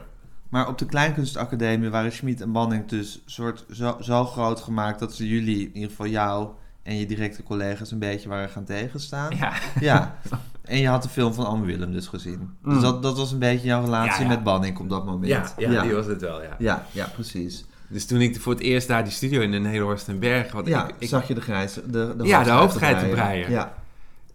Maar 0.48 0.68
op 0.68 0.78
de 0.78 0.86
Kleinkunstacademie 0.86 1.90
waren 1.90 2.12
Schmid 2.12 2.40
en 2.40 2.52
Banning 2.52 2.86
dus 2.86 3.22
soort 3.26 3.64
zo, 3.70 3.96
zo 4.00 4.24
groot 4.24 4.60
gemaakt 4.60 4.98
dat 4.98 5.14
ze 5.14 5.28
jullie, 5.28 5.66
in 5.66 5.74
ieder 5.74 5.90
geval 5.90 6.06
jou 6.06 6.48
en 6.82 6.96
je 6.98 7.06
directe 7.06 7.42
collega's, 7.42 7.90
een 7.90 7.98
beetje 7.98 8.28
waren 8.28 8.48
gaan 8.48 8.64
tegenstaan. 8.64 9.36
Ja. 9.36 9.52
Ja. 9.80 10.18
En 10.62 10.78
je 10.78 10.88
had 10.88 11.02
de 11.02 11.08
film 11.08 11.34
van 11.34 11.46
Anne 11.46 11.66
Willem 11.66 11.92
dus 11.92 12.06
gezien. 12.06 12.56
Dus 12.64 12.74
Mm. 12.74 12.80
dat, 12.80 13.02
dat 13.02 13.16
was 13.16 13.32
een 13.32 13.38
beetje 13.38 13.66
jouw 13.66 13.84
relatie 13.84 14.12
Ja, 14.12 14.20
ja. 14.22 14.28
met 14.28 14.42
Banning 14.42 14.78
op 14.78 14.88
dat 14.88 15.04
moment. 15.04 15.26
Ja, 15.26 15.52
ja, 15.56 15.70
ja. 15.70 15.82
die 15.82 15.92
was 15.92 16.06
het 16.06 16.20
wel, 16.20 16.42
ja. 16.42 16.56
ja, 16.58 16.86
ja, 16.92 17.06
precies. 17.14 17.64
Dus 17.88 18.06
toen 18.06 18.20
ik 18.20 18.40
voor 18.40 18.52
het 18.52 18.62
eerst 18.62 18.88
daar 18.88 19.02
die 19.04 19.12
studio 19.12 19.40
in 19.40 19.50
de 19.50 19.58
Nederhorst 19.58 20.08
en 20.08 20.18
Berg 20.18 20.50
had, 20.52 20.66
Ja, 20.66 20.88
ik, 20.88 20.94
ik, 20.98 21.08
zag 21.08 21.28
je 21.28 21.34
de 21.34 21.40
grijze, 21.40 21.90
de, 21.90 22.14
de 22.16 22.24
Ja, 22.24 22.42
de 22.42 22.50
hoofdgeitenbreier. 22.50 22.58
hoofdgeitenbreier. 22.58 23.50
Ja, 23.50 23.74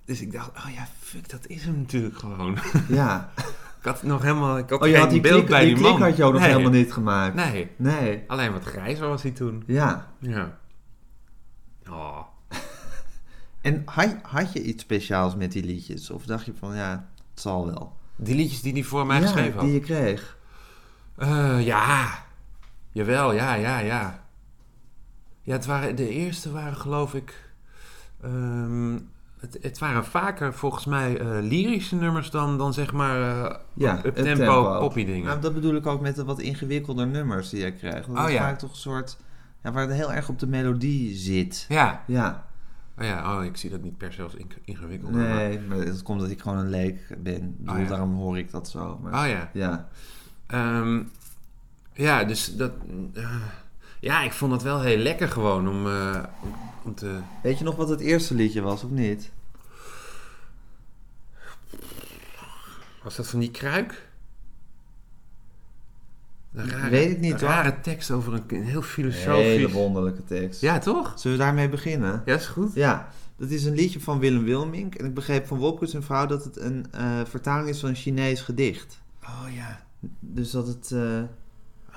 dus 0.05 0.21
ik 0.21 0.31
dacht, 0.31 0.49
oh 0.49 0.73
ja, 0.75 0.87
fuck, 0.99 1.29
dat 1.29 1.47
is 1.47 1.63
hem 1.63 1.77
natuurlijk 1.77 2.17
gewoon. 2.17 2.57
ja. 2.87 3.29
ik 3.85 3.91
had 3.91 4.03
nog 4.03 4.21
helemaal, 4.21 4.57
ik 4.57 4.69
had 4.69 4.81
Oh, 4.81 4.87
je 4.87 4.93
geen 4.93 5.01
had 5.01 5.11
die 5.11 5.21
beeld 5.21 5.35
klik, 5.35 5.49
bij 5.49 5.65
die 5.65 5.73
die, 5.75 5.83
man. 5.83 6.01
had 6.01 6.17
je 6.17 6.23
ook 6.23 6.31
nog 6.31 6.41
Nee. 6.41 6.49
helemaal 6.49 6.71
niet 6.71 6.93
gemaakt. 6.93 7.35
Nee, 7.35 7.71
Nee. 7.75 8.23
alleen 8.27 8.51
wat 8.51 8.63
grijzer 8.63 9.07
was 9.07 9.21
hij 9.21 9.31
toen. 9.31 9.63
Ja. 9.67 10.11
Ja. 10.19 10.57
Oh. 11.89 12.19
En 13.61 13.81
had, 13.85 14.15
had 14.21 14.53
je 14.53 14.61
iets 14.63 14.83
speciaals 14.83 15.35
met 15.35 15.51
die 15.51 15.63
liedjes? 15.63 16.09
Of 16.09 16.25
dacht 16.25 16.45
je 16.45 16.53
van, 16.59 16.75
ja, 16.75 17.09
het 17.33 17.41
zal 17.41 17.65
wel? 17.65 17.95
Die 18.15 18.35
liedjes 18.35 18.61
die 18.61 18.73
hij 18.73 18.83
voor 18.83 19.05
mij 19.05 19.19
ja, 19.19 19.21
geschreven 19.25 19.53
had. 19.53 19.61
die 19.61 19.73
je 19.73 19.79
kreeg. 19.79 20.37
Eh, 21.17 21.65
ja, 21.65 22.23
jawel, 22.91 23.33
ja, 23.33 23.53
ja, 23.53 23.79
ja. 23.79 24.23
Ja, 25.41 25.53
het 25.53 25.65
waren, 25.65 25.95
de 25.95 26.09
eerste 26.09 26.51
waren 26.51 26.77
geloof 26.77 27.13
ik... 27.13 27.51
ehm, 28.23 28.97
het, 29.39 29.57
het 29.61 29.77
waren 29.79 30.05
vaker 30.05 30.53
volgens 30.53 30.85
mij 30.85 31.17
eh, 31.19 31.27
lyrische 31.41 31.95
nummers 31.95 32.29
dan, 32.29 32.57
dan 32.57 32.73
zeg 32.73 32.91
maar 32.93 33.21
eh 33.45 33.55
Ja, 33.73 33.97
up 33.97 34.03
het 34.03 34.15
tempo, 34.15 34.43
tempo. 34.63 34.79
poppy 34.79 35.05
dingen. 35.05 35.25
Nou, 35.25 35.41
dat 35.41 35.53
bedoel 35.53 35.75
ik 35.75 35.85
ook 35.85 36.01
met 36.01 36.15
de 36.15 36.23
wat 36.23 36.39
ingewikkelder 36.39 37.07
nummers 37.07 37.49
die 37.49 37.63
je 37.63 37.71
krijgt. 37.71 38.07
Dat 38.07 38.25
Oh, 38.25 38.31
ja. 38.31 38.37
vaak 38.39 38.57
toch 38.59 38.69
een 38.71 38.75
soort... 38.77 39.17
Ja, 39.63 39.71
waar 39.71 39.87
het 39.87 39.95
heel 39.95 40.13
erg 40.13 40.29
op 40.29 40.39
de 40.39 40.47
melodie 40.47 41.15
zit. 41.15 41.65
Ja, 41.69 42.03
Ja, 42.07 42.45
oh, 42.97 43.05
ja, 43.05 43.37
oh, 43.37 43.43
ik 43.43 43.57
zie 43.57 43.69
dat 43.69 43.81
niet 43.81 43.97
per 43.97 44.13
se 44.13 44.21
als 44.23 44.35
ing- 44.35 44.53
ingewikkeld. 44.65 45.11
maar- 45.11 45.35
nee, 45.35 45.59
maar 45.59 45.77
het 45.77 46.03
komt 46.03 46.19
dat 46.19 46.29
ik 46.29 46.41
gewoon 46.41 46.57
een 46.57 46.69
leek 46.69 47.07
ben. 47.17 47.55
Bedoel, 47.57 47.75
Oh, 47.75 47.81
ja. 47.81 47.87
Daarom 47.87 48.13
hoor 48.15 48.37
ik 48.37 48.51
dat 48.51 48.69
zo. 48.69 48.99
Maar, 49.03 49.23
Oh 49.23 49.29
ja. 49.29 49.49
Ja, 49.53 49.87
Ehm, 50.47 51.01
ja, 51.93 52.23
dus 52.23 52.55
dat... 52.55 52.71
eh, 53.13 53.29
ja, 54.05 54.23
ik 54.23 54.33
vond 54.33 54.51
het 54.51 54.61
wel 54.61 54.81
heel 54.81 54.97
lekker 54.97 55.27
gewoon 55.27 55.69
om, 55.69 55.87
eh, 55.87 56.23
om, 56.83 56.95
te... 56.95 57.19
Weet 57.43 57.57
je 57.57 57.63
nog 57.63 57.75
wat 57.75 57.89
het 57.89 57.99
eerste 57.99 58.35
liedje 58.35 58.61
was, 58.61 58.83
of 58.83 58.89
niet? 58.89 59.31
Was 63.03 63.15
dat 63.15 63.27
van 63.27 63.39
die 63.39 63.51
kruik? 63.51 64.07
Een 66.53 66.69
rare, 66.69 66.89
Weet 66.89 67.11
ik 67.11 67.19
niet, 67.19 67.33
een 67.33 67.39
hoor. 67.39 67.49
rare 67.49 67.81
tekst 67.81 68.11
over 68.11 68.33
een, 68.33 68.43
een 68.47 68.63
heel 68.63 68.75
Een 68.75 68.83
filosofisch... 68.83 69.45
hele 69.45 69.71
wonderlijke 69.71 70.23
tekst. 70.23 70.61
Ja, 70.61 70.79
toch? 70.79 71.13
Zullen 71.15 71.37
we 71.37 71.43
daarmee 71.43 71.69
beginnen? 71.69 72.21
Ja, 72.25 72.35
is 72.35 72.47
goed. 72.47 72.73
Ja, 72.73 73.09
dat 73.35 73.49
is 73.49 73.65
een 73.65 73.75
liedje 73.75 73.99
van 73.99 74.19
Willem 74.19 74.43
Wilmink. 74.43 74.95
En 74.95 75.05
ik 75.05 75.13
begreep 75.13 75.47
van 75.47 75.57
Wopkes 75.57 75.93
en 75.93 76.03
vrouw 76.03 76.25
dat 76.25 76.43
het 76.43 76.57
een 76.57 76.85
eh, 76.91 77.21
vertaling 77.25 77.69
is 77.69 77.79
van 77.79 77.89
een 77.89 77.95
Chinees 77.95 78.41
gedicht. 78.41 79.01
Oh 79.23 79.45
ja. 79.55 79.83
Dus 80.19 80.51
dat 80.51 80.67
het 80.67 80.91
eh, 80.91 81.23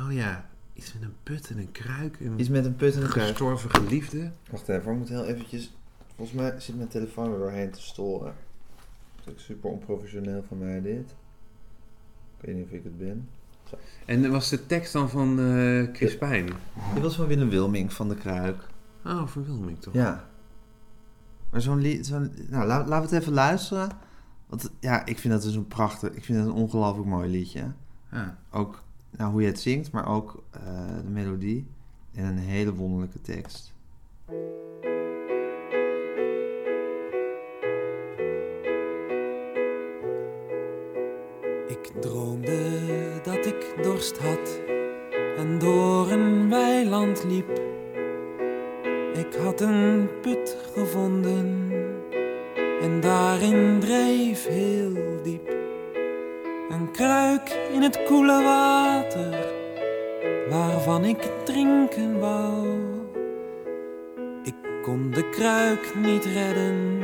Oh 0.00 0.12
ja. 0.12 0.46
Iets 0.78 0.92
met 0.92 1.02
een 1.02 1.14
put 1.22 1.50
en 1.50 1.58
een 1.58 1.72
kruik. 1.72 2.20
En 2.20 2.32
is 2.36 2.48
met 2.48 2.64
een 2.64 2.76
put 2.76 2.94
en 2.94 3.02
een 3.02 3.08
kruis. 3.08 3.28
gestorven 3.28 3.70
geliefde. 3.70 4.30
Wacht 4.50 4.68
even, 4.68 4.92
ik 4.92 4.98
moet 4.98 5.08
heel 5.08 5.24
eventjes... 5.24 5.76
Volgens 6.16 6.38
mij 6.38 6.60
zit 6.60 6.76
mijn 6.76 6.88
telefoon 6.88 7.32
er 7.32 7.38
doorheen 7.38 7.70
te 7.70 7.82
storen. 7.82 8.34
Dat 9.24 9.34
is 9.36 9.44
super 9.44 9.70
onprofessioneel 9.70 10.44
van 10.48 10.58
mij 10.58 10.80
dit. 10.80 11.14
Ik 12.38 12.44
weet 12.44 12.54
niet 12.54 12.64
of 12.64 12.70
ik 12.70 12.84
het 12.84 12.98
ben. 12.98 13.28
En 14.06 14.30
was 14.30 14.48
de 14.48 14.66
tekst 14.66 14.92
dan 14.92 15.10
van 15.10 15.40
eh 15.40 15.94
Chris 15.94 16.18
Pijn? 16.18 16.46
Dit 16.94 17.02
was 17.02 17.16
van 17.16 17.26
Willem 17.26 17.48
Wilmink 17.48 17.90
van 17.90 18.08
de 18.08 18.14
Kruik. 18.14 18.66
Oh, 19.04 19.26
van 19.26 19.44
Wilming 19.44 19.80
toch? 19.80 19.94
Ja. 19.94 20.28
Maar 21.50 21.60
zo'n 21.60 21.80
lied... 21.80 22.06
Zo'n, 22.06 22.32
nou, 22.48 22.66
la- 22.66 22.86
laten 22.86 23.08
we 23.08 23.14
het 23.14 23.22
even 23.22 23.32
luisteren. 23.32 23.88
Want 24.46 24.70
ja, 24.80 25.06
ik 25.06 25.18
vind 25.18 25.32
dat 25.34 25.42
dus 25.42 25.54
een 25.54 25.66
prachtig... 25.68 26.10
Ik 26.12 26.24
vind 26.24 26.38
het 26.38 26.46
een 26.46 26.54
ongelooflijk 26.54 27.08
mooi 27.08 27.30
liedje. 27.30 27.72
Ja. 28.10 28.38
Ook 28.50 28.82
nou, 29.10 29.32
hoe 29.32 29.40
je 29.40 29.46
het 29.46 29.60
zingt, 29.60 29.90
maar 29.90 30.08
ook 30.08 30.42
eh, 30.50 30.60
de 31.04 31.10
melodie. 31.10 31.66
En 32.14 32.24
een 32.24 32.38
hele 32.38 32.74
wonderlijke 32.74 33.20
tekst. 33.20 33.72
Ik 41.68 41.92
droomde 42.00 42.80
dat 43.22 43.46
ik 43.46 43.74
dorst 43.82 44.18
had 44.18 44.60
en 45.36 45.58
door 45.58 46.10
een 46.10 46.48
weiland 46.48 47.24
liep. 47.24 47.62
Ik 49.14 49.34
had 49.34 49.60
een 49.60 50.08
put 50.20 50.56
gevonden 50.74 51.70
en 52.80 53.00
daarin 53.00 53.80
dreef 53.80 54.46
heel 54.46 55.22
diep. 55.22 55.67
Een 56.68 56.90
kruik 56.90 57.48
in 57.72 57.82
het 57.82 58.04
koele 58.04 58.42
water 58.42 59.46
waarvan 60.50 61.04
ik 61.04 61.30
drinken 61.44 62.20
wou. 62.20 62.66
Ik 64.42 64.54
kon 64.82 65.10
de 65.10 65.28
kruik 65.30 65.94
niet 65.94 66.24
redden 66.24 67.00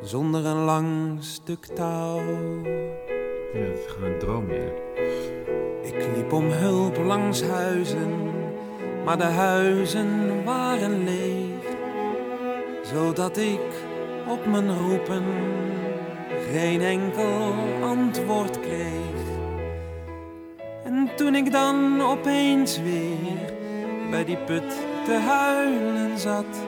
zonder 0.00 0.46
een 0.46 0.64
lang 0.64 1.16
stuk 1.20 1.66
touw. 1.66 2.20
Ja, 3.52 3.60
het 3.60 3.78
is 3.78 3.92
gewoon 3.92 4.10
een 4.10 4.18
droom, 4.18 4.52
ja. 4.52 4.70
Ik 5.82 6.08
liep 6.16 6.32
om 6.32 6.46
hulp 6.50 6.96
langs 6.96 7.42
huizen, 7.42 8.12
maar 9.04 9.18
de 9.18 9.24
huizen 9.24 10.44
waren 10.44 11.04
leeg. 11.04 11.76
Zodat 12.82 13.36
ik 13.36 13.84
op 14.28 14.46
mijn 14.46 14.78
roepen 14.78 15.24
geen 16.54 16.80
enkel 16.80 17.54
antwoord 17.82 18.60
kreeg. 18.60 19.22
En 20.84 21.10
toen 21.16 21.34
ik 21.34 21.52
dan 21.52 22.02
opeens 22.02 22.78
weer 22.78 23.52
bij 24.10 24.24
die 24.24 24.36
put 24.36 24.74
te 25.04 25.12
huilen 25.12 26.18
zat, 26.18 26.66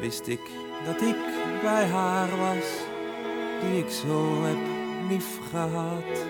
wist 0.00 0.26
ik 0.26 0.40
dat 0.84 1.02
ik 1.02 1.16
bij 1.62 1.86
haar 1.86 2.28
was, 2.36 2.66
die 3.60 3.78
ik 3.78 3.90
zo 3.90 4.42
heb 4.42 4.58
lief 5.08 5.38
gehad. 5.50 6.26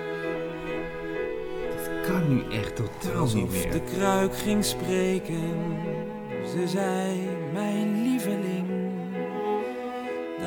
Het 1.74 2.06
kan 2.06 2.34
nu 2.34 2.56
echt 2.56 2.76
totaal 2.76 3.10
niet 3.12 3.20
Alsof 3.20 3.50
meer. 3.50 3.70
de 3.70 3.82
kruik 3.96 4.36
ging 4.36 4.64
spreken, 4.64 5.52
ze 6.46 6.68
zei, 6.68 7.20
mijn 7.52 8.02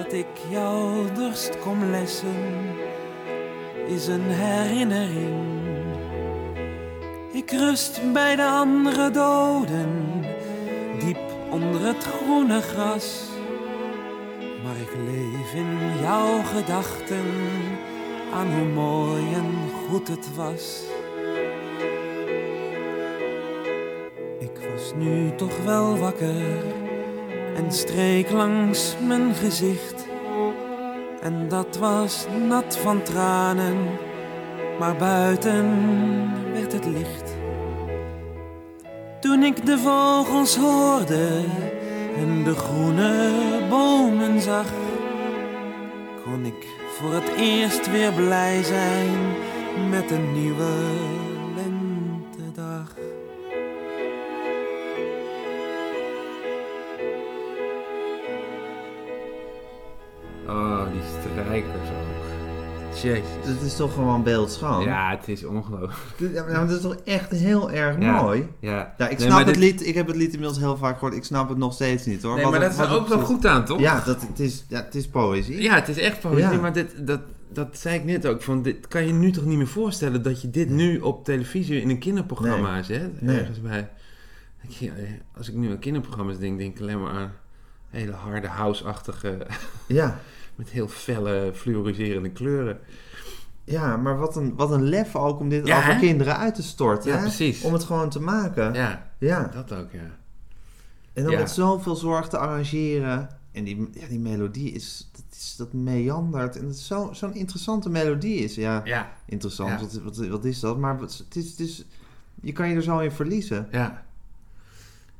dat 0.07 0.19
ik 0.19 0.49
jouw 0.49 1.11
dorst 1.13 1.59
kom 1.59 1.89
lessen, 1.89 2.35
is 3.87 4.07
een 4.07 4.29
herinnering. 4.29 5.35
Ik 7.31 7.51
rust 7.51 8.13
bij 8.13 8.35
de 8.35 8.45
andere 8.45 9.11
doden, 9.11 10.21
diep 10.99 11.19
onder 11.51 11.85
het 11.85 12.03
groene 12.03 12.61
gras. 12.61 13.23
Maar 14.63 14.75
ik 14.75 14.93
leef 15.05 15.53
in 15.53 16.01
jouw 16.01 16.41
gedachten 16.43 17.25
aan 18.33 18.47
hoe 18.47 18.67
mooi 18.67 19.33
en 19.33 19.53
goed 19.89 20.07
het 20.07 20.35
was. 20.35 20.81
Ik 24.39 24.69
was 24.71 24.93
nu 24.95 25.35
toch 25.35 25.63
wel 25.63 25.97
wakker 25.97 26.86
en 27.57 27.71
streek 27.71 28.31
langs 28.31 28.95
mijn 29.07 29.33
gezicht. 29.33 30.07
En 31.21 31.47
dat 31.47 31.77
was 31.77 32.25
nat 32.47 32.77
van 32.77 33.01
tranen, 33.01 33.77
maar 34.79 34.95
buiten 34.95 35.65
werd 36.53 36.73
het 36.73 36.85
licht. 36.85 37.35
Toen 39.19 39.43
ik 39.43 39.65
de 39.65 39.77
vogels 39.77 40.55
hoorde 40.55 41.43
en 42.17 42.43
de 42.43 42.55
groene 42.55 43.31
bomen 43.69 44.41
zag, 44.41 44.67
kon 46.23 46.45
ik 46.45 46.67
voor 46.97 47.13
het 47.13 47.35
eerst 47.37 47.91
weer 47.91 48.13
blij 48.13 48.63
zijn 48.63 49.09
met 49.89 50.11
een 50.11 50.41
nieuwe 50.41 50.71
Jezus. 63.01 63.23
Het 63.41 63.61
is 63.61 63.75
toch 63.75 63.93
gewoon 63.93 64.23
beeldschoon? 64.23 64.83
Ja, 64.83 65.09
het 65.17 65.27
is 65.27 65.43
ongelooflijk. 65.45 66.17
Dit- 66.17 66.33
ja, 66.33 66.43
maar 66.45 66.67
dat 66.67 66.75
is 66.75 66.81
toch 66.81 66.95
echt 67.05 67.31
heel 67.31 67.71
erg 67.71 67.99
Ja. 67.99 68.21
mooi? 68.21 68.47
Ja, 68.59 68.93
Ja, 68.97 69.07
ik 69.07 69.17
Nee, 69.17 69.27
snap 69.27 69.29
maar 69.29 69.37
het 69.45 69.47
dit- 69.47 69.63
lied. 69.63 69.85
Ik 69.87 69.95
heb 69.95 70.07
het 70.07 70.15
lied 70.15 70.33
inmiddels 70.33 70.57
heel 70.59 70.77
vaak 70.77 70.93
gehoord. 70.97 71.13
Ik 71.15 71.23
snap 71.23 71.49
het 71.49 71.57
nog 71.57 71.73
steeds 71.73 72.05
niet 72.05 72.21
hoor. 72.23 72.33
Nee, 72.35 72.43
Wat 72.43 72.51
maar 72.51 72.61
het- 72.61 72.69
dat 72.69 72.79
is 72.79 72.85
er 72.85 72.91
wat 72.91 72.99
ook 73.01 73.07
het 73.09 73.17
wel 73.17 73.25
goed 73.25 73.45
aan, 73.45 73.65
toch? 73.65 73.79
Ja, 73.79 74.01
dat, 74.05 74.21
het, 74.21 74.39
is, 74.39 74.65
ja, 74.67 74.83
het 74.83 74.95
is 74.95 75.07
poëzie. 75.07 75.61
Ja, 75.61 75.75
het 75.75 75.87
is 75.87 75.97
echt 75.97 76.19
poëzie, 76.19 76.41
Ja. 76.51 76.59
maar 76.61 76.73
dit, 76.73 77.07
dat, 77.07 77.19
dat 77.49 77.67
zei 77.77 77.95
ik 77.95 78.03
net 78.05 78.25
ook. 78.27 78.41
Van, 78.41 78.61
dit 78.61 78.87
kan 78.87 79.07
je 79.07 79.13
nu 79.13 79.31
toch 79.31 79.45
niet 79.45 79.57
meer 79.57 79.67
voorstellen 79.67 80.21
dat 80.23 80.41
je 80.41 80.49
dit 80.49 80.69
nu 80.69 80.99
op 80.99 81.25
televisie 81.25 81.81
in 81.81 81.89
een 81.89 81.99
kinderprogramma 81.99 82.81
zet? 82.83 83.21
Nee. 83.21 83.39
Ergens 83.39 83.61
bij. 83.61 83.89
Ik, 84.61 84.69
ja, 84.71 84.91
als 85.37 85.49
ik 85.49 85.55
nu 85.55 85.69
aan 85.71 85.79
kinderprogramma's 85.79 86.37
denk, 86.37 86.57
denk 86.57 86.75
ik 86.75 86.81
alleen 86.81 87.01
maar 87.01 87.11
aan 87.13 87.31
hele 87.89 88.11
harde 88.11 88.47
house-achtige, 88.47 89.37
Ja, 89.87 90.19
met 90.57 90.69
heel 90.69 90.87
felle, 90.87 91.51
fluoriserende 91.55 92.29
kleuren. 92.31 92.79
ja 93.63 93.97
maar 93.97 94.17
wat 94.17 94.35
een, 94.35 94.55
wat 94.55 94.71
een 94.71 94.83
lef 94.83 95.15
ook 95.15 95.39
om 95.39 95.49
dit 95.49 95.67
Ja, 95.67 95.77
over 95.77 95.93
hè? 95.93 95.99
kinderen 95.99 96.37
uit 96.37 96.55
te 96.55 96.63
storten. 96.63 97.09
Ja, 97.11 97.15
hè? 97.17 97.21
precies. 97.21 97.61
Om 97.63 97.73
het 97.73 97.83
gewoon 97.83 98.09
te 98.09 98.19
maken. 98.21 98.73
Ja, 98.73 99.11
Ja. 99.17 99.43
dat 99.53 99.73
ook, 99.73 99.91
ja. 99.91 100.15
En 101.13 101.23
dan 101.23 101.31
Ja. 101.31 101.39
met 101.39 101.49
zoveel 101.49 101.95
zorg 101.95 102.27
te 102.27 102.37
arrangeren. 102.37 103.29
En 103.51 103.63
die, 103.63 103.89
ja, 103.93 104.07
die 104.07 104.19
melodie 104.19 104.71
is, 104.71 105.09
dat, 105.11 105.23
is, 105.31 105.55
dat 105.57 105.73
meandert. 105.73 106.55
En 106.57 106.73
zo- 106.73 107.09
zo'n 107.13 107.33
interessante 107.33 107.89
melodie 107.89 108.35
is. 108.39 108.55
Ja, 108.55 108.81
Ja, 108.85 109.11
interessant. 109.25 109.79
Wat, 109.81 109.93
wat, 110.03 110.27
wat 110.27 110.45
is 110.45 110.59
dat? 110.59 110.77
Maar 110.77 110.99
het 110.99 111.25
is, 111.35 111.49
het 111.49 111.59
is, 111.59 111.85
je 112.41 112.51
kan 112.51 112.69
je 112.69 112.75
er 112.75 112.83
zo 112.83 112.99
in 112.99 113.11
verliezen. 113.11 113.67
ja. 113.71 114.05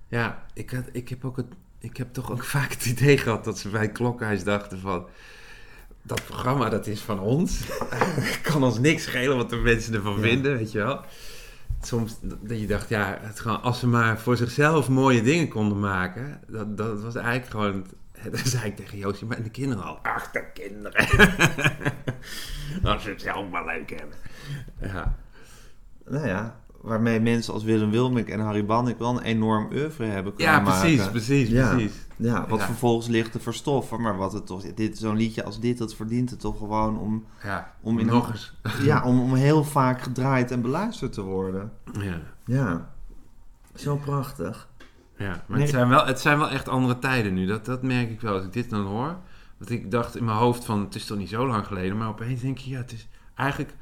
Ja, 0.10 0.44
ik, 0.54 0.70
had, 0.72 0.84
ik 0.92 1.10
heb 1.10 1.26
ook 1.26 1.38
het, 1.38 1.46
ik 1.80 1.98
heb 1.98 2.14
toch 2.14 2.32
ook 2.32 2.44
vaak 2.56 2.72
het 2.72 2.86
idee 2.86 3.18
gehad 3.18 3.44
dat 3.44 3.60
ze 3.60 3.70
bij 3.70 3.82
het 3.82 3.92
klokhuis 3.92 4.44
dachten 4.44 4.80
van... 4.80 5.08
Dat 6.02 6.26
programma, 6.26 6.70
dat 6.70 6.88
is 6.88 7.02
van 7.02 7.20
ons. 7.20 7.60
Het 7.90 8.42
kan 8.52 8.64
ons 8.64 8.80
niks 8.80 9.04
schelen 9.04 9.38
wat 9.38 9.50
de 9.50 9.56
mensen 9.56 9.94
ervan 9.94 10.16
Ja. 10.16 10.22
vinden, 10.22 10.58
weet 10.58 10.72
je 10.72 10.78
wel. 10.78 11.02
Soms 11.82 12.18
dat 12.22 12.60
je 12.60 12.68
dacht, 12.68 12.90
ja, 12.90 13.18
het 13.22 13.40
gewoon, 13.40 13.62
als 13.62 13.80
ze 13.80 13.88
maar 13.88 14.20
voor 14.20 14.38
zichzelf 14.38 14.90
mooie 14.90 15.22
dingen 15.22 15.48
konden 15.48 15.80
maken... 15.80 16.40
Dat, 16.48 16.78
dat 16.78 17.02
was 17.02 17.16
eigenlijk 17.16 17.50
gewoon... 17.52 17.86
Dan 18.32 18.46
zei 18.46 18.66
ik 18.66 18.76
tegen 18.76 18.98
Joosje, 18.98 19.26
maar 19.26 19.44
de 19.44 19.50
kinderen 19.50 19.84
al... 19.84 20.00
Ach, 20.04 20.32
de 20.32 20.52
kinderen. 20.54 21.08
als 22.84 23.04
ze 23.04 23.10
het 23.10 23.22
zelf 23.22 23.50
maar 23.50 23.66
leuk 23.66 23.90
hebben. 23.90 24.18
Ja, 24.82 25.16
Nou 26.06 26.28
ja, 26.28 26.60
waarmee 26.82 27.20
mensen 27.20 27.54
als 27.54 27.64
Willem 27.64 27.92
Wilmink 27.92 28.28
en 28.28 28.40
Harry 28.40 28.66
Bannik 28.66 28.98
wel 28.98 29.10
een 29.10 29.22
enorm 29.22 29.68
oeuvre 29.74 30.06
hebben 30.06 30.34
kunnen 30.36 30.54
ja 30.54 30.60
maken. 30.60 30.80
precies, 30.82 31.10
precies, 31.10 31.50
Ja. 31.50 31.70
precies. 31.70 32.06
Ja, 32.16 32.46
wat 32.48 32.60
Ja. 32.60 32.66
vervolgens 32.66 33.08
ligt 33.08 33.32
te 33.32 33.40
verstoffen. 33.40 34.02
Maar 34.02 34.18
wat 34.18 34.34
het 34.34 34.46
toch, 34.46 34.74
dit, 34.74 34.98
zo'n 34.98 35.16
liedje 35.16 35.44
als 35.44 35.60
dit, 35.60 35.78
dat 35.78 35.96
verdient 35.96 36.30
het 36.30 36.40
toch 36.40 36.58
gewoon 36.58 37.00
om, 37.00 37.26
Ja, 37.44 37.74
Om 37.82 38.00
in 38.00 38.06
nog 38.06 38.28
een- 38.28 38.34
eens. 38.34 38.54
ja, 38.84 39.04
om, 39.04 39.20
om 39.22 39.34
heel 39.34 39.64
vaak 39.64 40.02
gedraaid 40.02 40.52
en 40.52 40.62
beluisterd 40.62 41.14
te 41.14 41.22
worden. 41.22 41.72
Ja. 42.00 42.20
Ja, 42.46 42.90
zo 43.76 43.96
prachtig. 43.96 44.68
Ja, 45.18 45.28
maar 45.28 45.44
Nee. 45.48 45.62
het, 45.62 45.70
zijn 45.70 45.90
wel, 45.90 46.06
het 46.06 46.20
zijn 46.20 46.38
wel 46.40 46.50
echt 46.50 46.68
andere 46.70 47.00
tijden 47.00 47.34
nu. 47.34 47.46
Dat, 47.46 47.66
dat 47.66 47.82
merk 47.84 48.10
ik 48.10 48.22
wel 48.22 48.34
als 48.34 48.44
ik 48.44 48.54
dit 48.54 48.70
dan 48.70 48.86
hoor. 48.86 49.16
Want 49.58 49.70
ik 49.70 49.92
dacht 49.92 50.16
in 50.16 50.26
mijn 50.26 50.38
hoofd 50.38 50.66
van, 50.66 50.80
het 50.80 50.96
is 50.96 51.06
toch 51.06 51.18
niet 51.18 51.30
zo 51.30 51.48
lang 51.48 51.66
geleden. 51.68 51.98
Maar 51.98 52.08
opeens 52.08 52.42
denk 52.42 52.58
je, 52.58 52.70
ja, 52.70 52.78
het 52.78 52.92
is 52.92 53.08
eigenlijk 53.36 53.74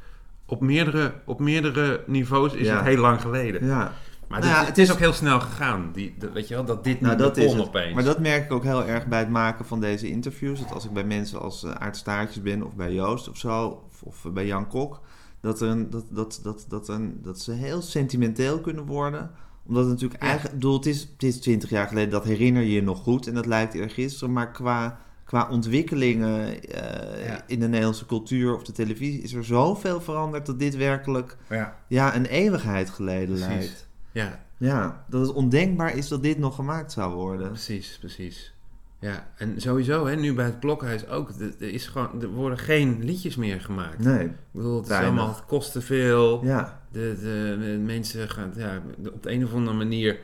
op 0.46 0.62
meerdere, 0.62 1.14
op 1.26 1.40
meerdere 1.40 2.04
niveaus 2.08 2.54
is 2.54 2.68
Ja. 2.68 2.76
het 2.76 2.86
heel 2.86 2.98
lang 2.98 3.22
geleden. 3.22 3.66
Ja. 3.66 3.94
Maar 4.28 4.40
Nou 4.40 4.52
dit- 4.52 4.62
ja, 4.62 4.66
het 4.68 4.78
is 4.78 4.92
ook 4.92 5.00
heel 5.00 5.14
snel 5.14 5.40
gegaan. 5.40 5.90
Die, 5.94 6.16
dat- 6.20 6.32
weet 6.32 6.48
je 6.48 6.54
wel, 6.54 6.66
dat 6.66 6.84
dit 6.84 7.02
Nou, 7.02 7.18
dat 7.18 7.38
is 7.38 7.58
opeens. 7.60 7.94
Maar 7.94 8.04
dat 8.04 8.20
merk 8.20 8.44
ik 8.46 8.52
ook 8.52 8.64
heel 8.64 8.86
erg 8.86 9.08
bij 9.08 9.20
het 9.20 9.30
maken 9.30 9.66
van 9.66 9.80
deze 9.80 10.10
interviews. 10.10 10.60
Dat 10.60 10.72
als 10.74 10.86
ik 10.86 10.94
bij 10.94 11.04
mensen 11.04 11.42
als 11.42 11.64
uh, 11.64 11.72
Aart 11.72 11.98
Staartjes 11.98 12.42
ben 12.44 12.64
of 12.66 12.76
bij 12.76 12.94
Joost 12.94 13.30
of 13.30 13.38
zo, 13.38 13.84
of, 13.92 14.02
of 14.04 14.34
bij 14.34 14.46
Jan 14.46 14.68
Kok, 14.68 15.02
dat, 15.42 15.62
er 15.62 15.68
een, 15.68 15.90
dat, 15.90 16.06
dat, 16.10 16.40
dat, 16.44 16.66
dat, 16.70 16.88
een, 16.88 17.20
dat 17.24 17.40
ze 17.40 17.52
heel 17.52 17.82
sentimenteel 17.82 18.60
kunnen 18.60 18.86
worden. 18.86 19.32
Omdat 19.68 19.84
het 19.84 19.92
natuurlijk 19.92 20.22
Ja. 20.22 20.28
eigenlijk, 20.28 20.56
ik 20.56 20.62
bedoel, 20.62 20.78
het 20.78 20.86
is, 20.86 21.02
het 21.14 21.24
is 21.24 21.40
20 21.42 21.70
jaar 21.70 21.88
geleden, 21.88 22.10
dat 22.12 22.24
herinner 22.24 22.62
je 22.64 22.72
je 22.72 22.84
nog 22.84 23.00
goed 23.00 23.28
en 23.28 23.34
dat 23.34 23.46
lijkt 23.46 23.74
eerder 23.74 23.90
gisteren. 23.90 24.34
Maar 24.34 24.52
qua, 24.52 25.00
qua 25.26 25.48
ontwikkelingen 25.52 26.64
eh, 26.64 27.28
Ja. 27.28 27.44
in 27.48 27.60
de 27.60 27.68
Nederlandse 27.68 28.06
cultuur 28.06 28.56
of 28.56 28.64
de 28.64 28.72
televisie 28.72 29.22
is 29.22 29.34
er 29.34 29.46
zoveel 29.46 30.02
veranderd 30.02 30.46
dat 30.46 30.60
dit 30.60 30.76
werkelijk 30.76 31.38
ja, 31.50 31.78
ja, 31.88 32.16
een 32.16 32.26
eeuwigheid 32.26 32.90
geleden 32.90 33.28
Precies. 33.36 33.48
lijkt. 33.48 33.88
ja, 34.12 34.44
Ja, 34.58 35.06
dat 35.10 35.22
het 35.22 35.34
ondenkbaar 35.34 35.96
is 35.98 36.08
dat 36.08 36.24
dit 36.24 36.38
nog 36.38 36.56
gemaakt 36.56 36.92
zou 36.92 37.14
worden. 37.14 37.48
precies, 37.48 37.98
precies. 38.00 38.54
Ja, 39.00 39.28
en 39.38 39.62
sowieso, 39.62 40.06
hè, 40.06 40.16
nu 40.16 40.34
bij 40.34 40.46
het 40.46 40.60
Klokhuis 40.60 41.08
ook. 41.08 41.30
Er, 41.40 41.62
is 41.74 41.88
gewoon, 41.88 42.22
er 42.22 42.28
worden 42.28 42.58
geen 42.58 43.04
liedjes 43.04 43.36
meer 43.36 43.62
gemaakt. 43.62 44.00
Nee, 44.00 44.26
Ik 44.26 44.32
bedoel, 44.52 44.78
het, 44.78 44.90
is 44.90 44.96
allemaal, 44.96 45.28
het 45.28 45.46
kost 45.46 45.72
te 45.72 45.82
veel. 45.82 46.44
ja. 46.46 46.82
De, 46.92 47.16
de, 47.20 47.58
de 47.66 47.78
mensen 47.78 48.30
gaan, 48.30 48.54
ja, 48.56 48.82
op 49.14 49.24
de 49.24 49.32
een 49.32 49.44
of 49.46 49.54
andere 49.54 49.78
manier 49.78 50.20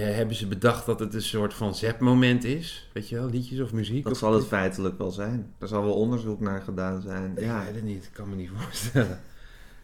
hebben 0.00 0.36
ze 0.36 0.46
bedacht 0.46 0.86
dat 0.86 1.00
het 1.00 1.14
een 1.14 1.22
soort 1.22 1.54
van 1.54 1.74
zetmoment 1.74 2.44
is. 2.44 2.90
Weet 2.92 3.08
je 3.08 3.16
wel, 3.16 3.26
liedjes 3.30 3.60
of 3.60 3.72
muziek. 3.72 4.02
Dat 4.04 4.12
of, 4.12 4.18
zal 4.18 4.32
het 4.34 4.46
feitelijk 4.46 4.98
wel 4.98 5.10
zijn. 5.10 5.52
Er 5.58 5.68
zal 5.68 5.82
wel 5.82 5.94
onderzoek 5.94 6.40
naar 6.40 6.62
gedaan 6.62 7.00
zijn. 7.00 7.32
Ja, 7.36 7.58
ik 7.60 7.66
weet 7.66 7.74
het 7.74 7.84
niet. 7.84 8.04
Ik 8.04 8.10
kan 8.12 8.28
me 8.28 8.36
niet 8.36 8.50
voorstellen. 8.58 9.20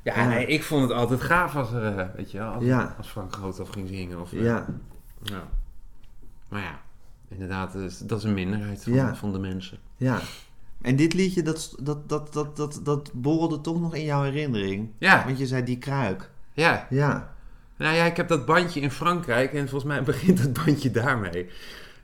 Ja, 0.02 0.20
Ja. 0.20 0.28
nee, 0.28 0.46
ik 0.46 0.62
vond 0.62 0.82
het 0.82 0.92
altijd 0.92 1.20
gaaf 1.20 1.56
als, 1.56 1.72
er, 1.72 1.98
eh, 1.98 2.06
weet 2.16 2.30
je 2.30 2.38
wel, 2.38 2.52
als, 2.52 2.64
Ja. 2.64 2.94
als 2.98 3.08
Frank 3.08 3.32
Groothoff 3.32 3.70
ging 3.72 3.88
zingen. 3.88 4.20
Of, 4.20 4.32
eh, 4.32 4.42
ja. 4.42 4.66
ja. 5.22 5.48
Maar 6.48 6.62
ja, 6.62 6.80
inderdaad, 7.28 7.72
dat 7.72 7.82
is, 7.82 7.98
dat 7.98 8.18
is 8.18 8.24
een 8.24 8.34
minderheid 8.34 8.82
van, 8.82 8.92
Ja. 8.92 9.14
van 9.14 9.32
de 9.32 9.38
mensen. 9.38 9.78
ja. 9.96 10.20
En 10.82 10.96
dit 10.96 11.14
liedje, 11.14 11.42
dat, 11.42 11.74
dat, 11.82 12.08
dat, 12.08 12.32
dat, 12.32 12.56
dat, 12.56 12.80
dat 12.84 13.10
borrelde 13.14 13.60
toch 13.60 13.80
nog 13.80 13.94
in 13.94 14.04
jouw 14.04 14.22
herinnering. 14.22 14.90
Ja, 14.98 15.24
Want 15.24 15.38
je 15.38 15.46
zei 15.46 15.64
die 15.64 15.78
kruik. 15.78 16.30
ja. 16.52 16.86
Ja. 16.90 17.36
Nou 17.78 17.94
ja, 17.96 18.04
ik 18.04 18.16
heb 18.16 18.28
dat 18.28 18.46
bandje 18.46 18.80
in 18.80 18.90
Frankrijk 18.90 19.52
en 19.52 19.68
volgens 19.68 19.84
mij 19.92 20.02
begint 20.12 20.38
het 20.40 20.64
bandje 20.64 20.90
daarmee. 20.90 21.50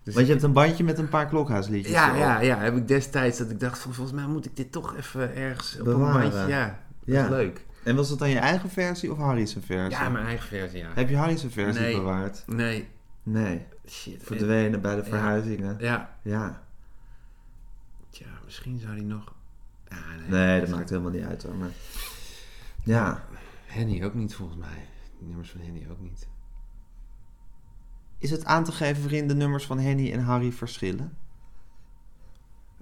Dus 0.03 0.15
Want 0.15 0.27
je 0.27 0.33
hebt 0.33 0.45
een 0.45 0.53
bandje 0.53 0.85
met 0.85 0.99
een 0.99 1.09
paar 1.09 1.27
klokhuisliedjes 1.29 1.93
Ja, 1.93 2.07
erop. 2.09 2.19
ja, 2.19 2.41
ja, 2.41 2.59
heb 2.59 2.77
ik 2.77 2.89
destijds 2.89 3.39
dat 3.39 3.51
ik 3.51 3.61
dacht 3.61 3.79
van 3.79 3.95
volgens 3.95 4.17
mij 4.17 4.27
moet 4.27 4.45
ik 4.45 4.57
dit 4.57 4.73
toch 4.73 4.97
even 4.97 5.35
ergens 5.37 5.77
op 5.79 5.85
Bewaren. 5.85 6.23
een 6.25 6.31
bandje. 6.31 6.49
Ja, 6.55 6.67
dat 7.05 7.15
Ja. 7.15 7.23
is 7.25 7.31
leuk. 7.31 7.65
En 7.83 7.97
was 7.97 8.09
dat 8.09 8.19
dan 8.19 8.31
je 8.31 8.39
eigen 8.39 8.71
versie 8.71 9.13
of 9.13 9.19
Harry's 9.19 9.57
versie? 9.67 9.99
Ja, 9.99 10.09
mijn 10.09 10.27
eigen 10.27 10.47
versie, 10.49 10.79
ja. 10.79 10.89
Heb 10.95 11.09
je 11.09 11.17
Harry's 11.17 11.45
versie 11.49 11.81
Nee. 11.83 11.95
bewaard? 11.97 12.43
Nee, 12.47 12.89
Nee. 13.23 13.67
shit. 13.89 14.23
Verdwenen 14.23 14.81
bij 14.81 14.95
de 14.97 15.05
verhuizingen. 15.05 15.77
Ja, 15.79 16.17
Ja. 16.23 16.63
tja, 18.11 18.27
misschien 18.45 18.79
zou 18.79 18.95
die 18.95 19.05
nog... 19.05 19.33
Ja, 19.89 19.97
Nee, 20.29 20.61
dat 20.61 20.69
maakt 20.69 20.91
helemaal 20.91 21.11
niet 21.11 21.25
uit 21.25 21.43
hoor. 21.43 21.55
Maar... 21.55 21.69
Ja. 22.83 23.23
Henny 23.67 24.05
ook 24.05 24.15
niet 24.15 24.35
volgens 24.35 24.59
mij. 24.59 24.89
Nummers 25.27 25.51
van 25.51 25.61
Henny 25.61 25.87
ook 25.91 26.01
niet. 26.01 26.29
Is 28.19 28.31
het 28.31 28.45
aan 28.45 28.65
te 28.65 28.73
geven 28.73 29.03
waarin 29.03 29.29
de 29.29 29.35
nummers 29.35 29.67
van 29.67 29.79
Henny 29.79 30.13
en 30.13 30.21
Harry 30.21 30.53
verschillen? 30.53 31.17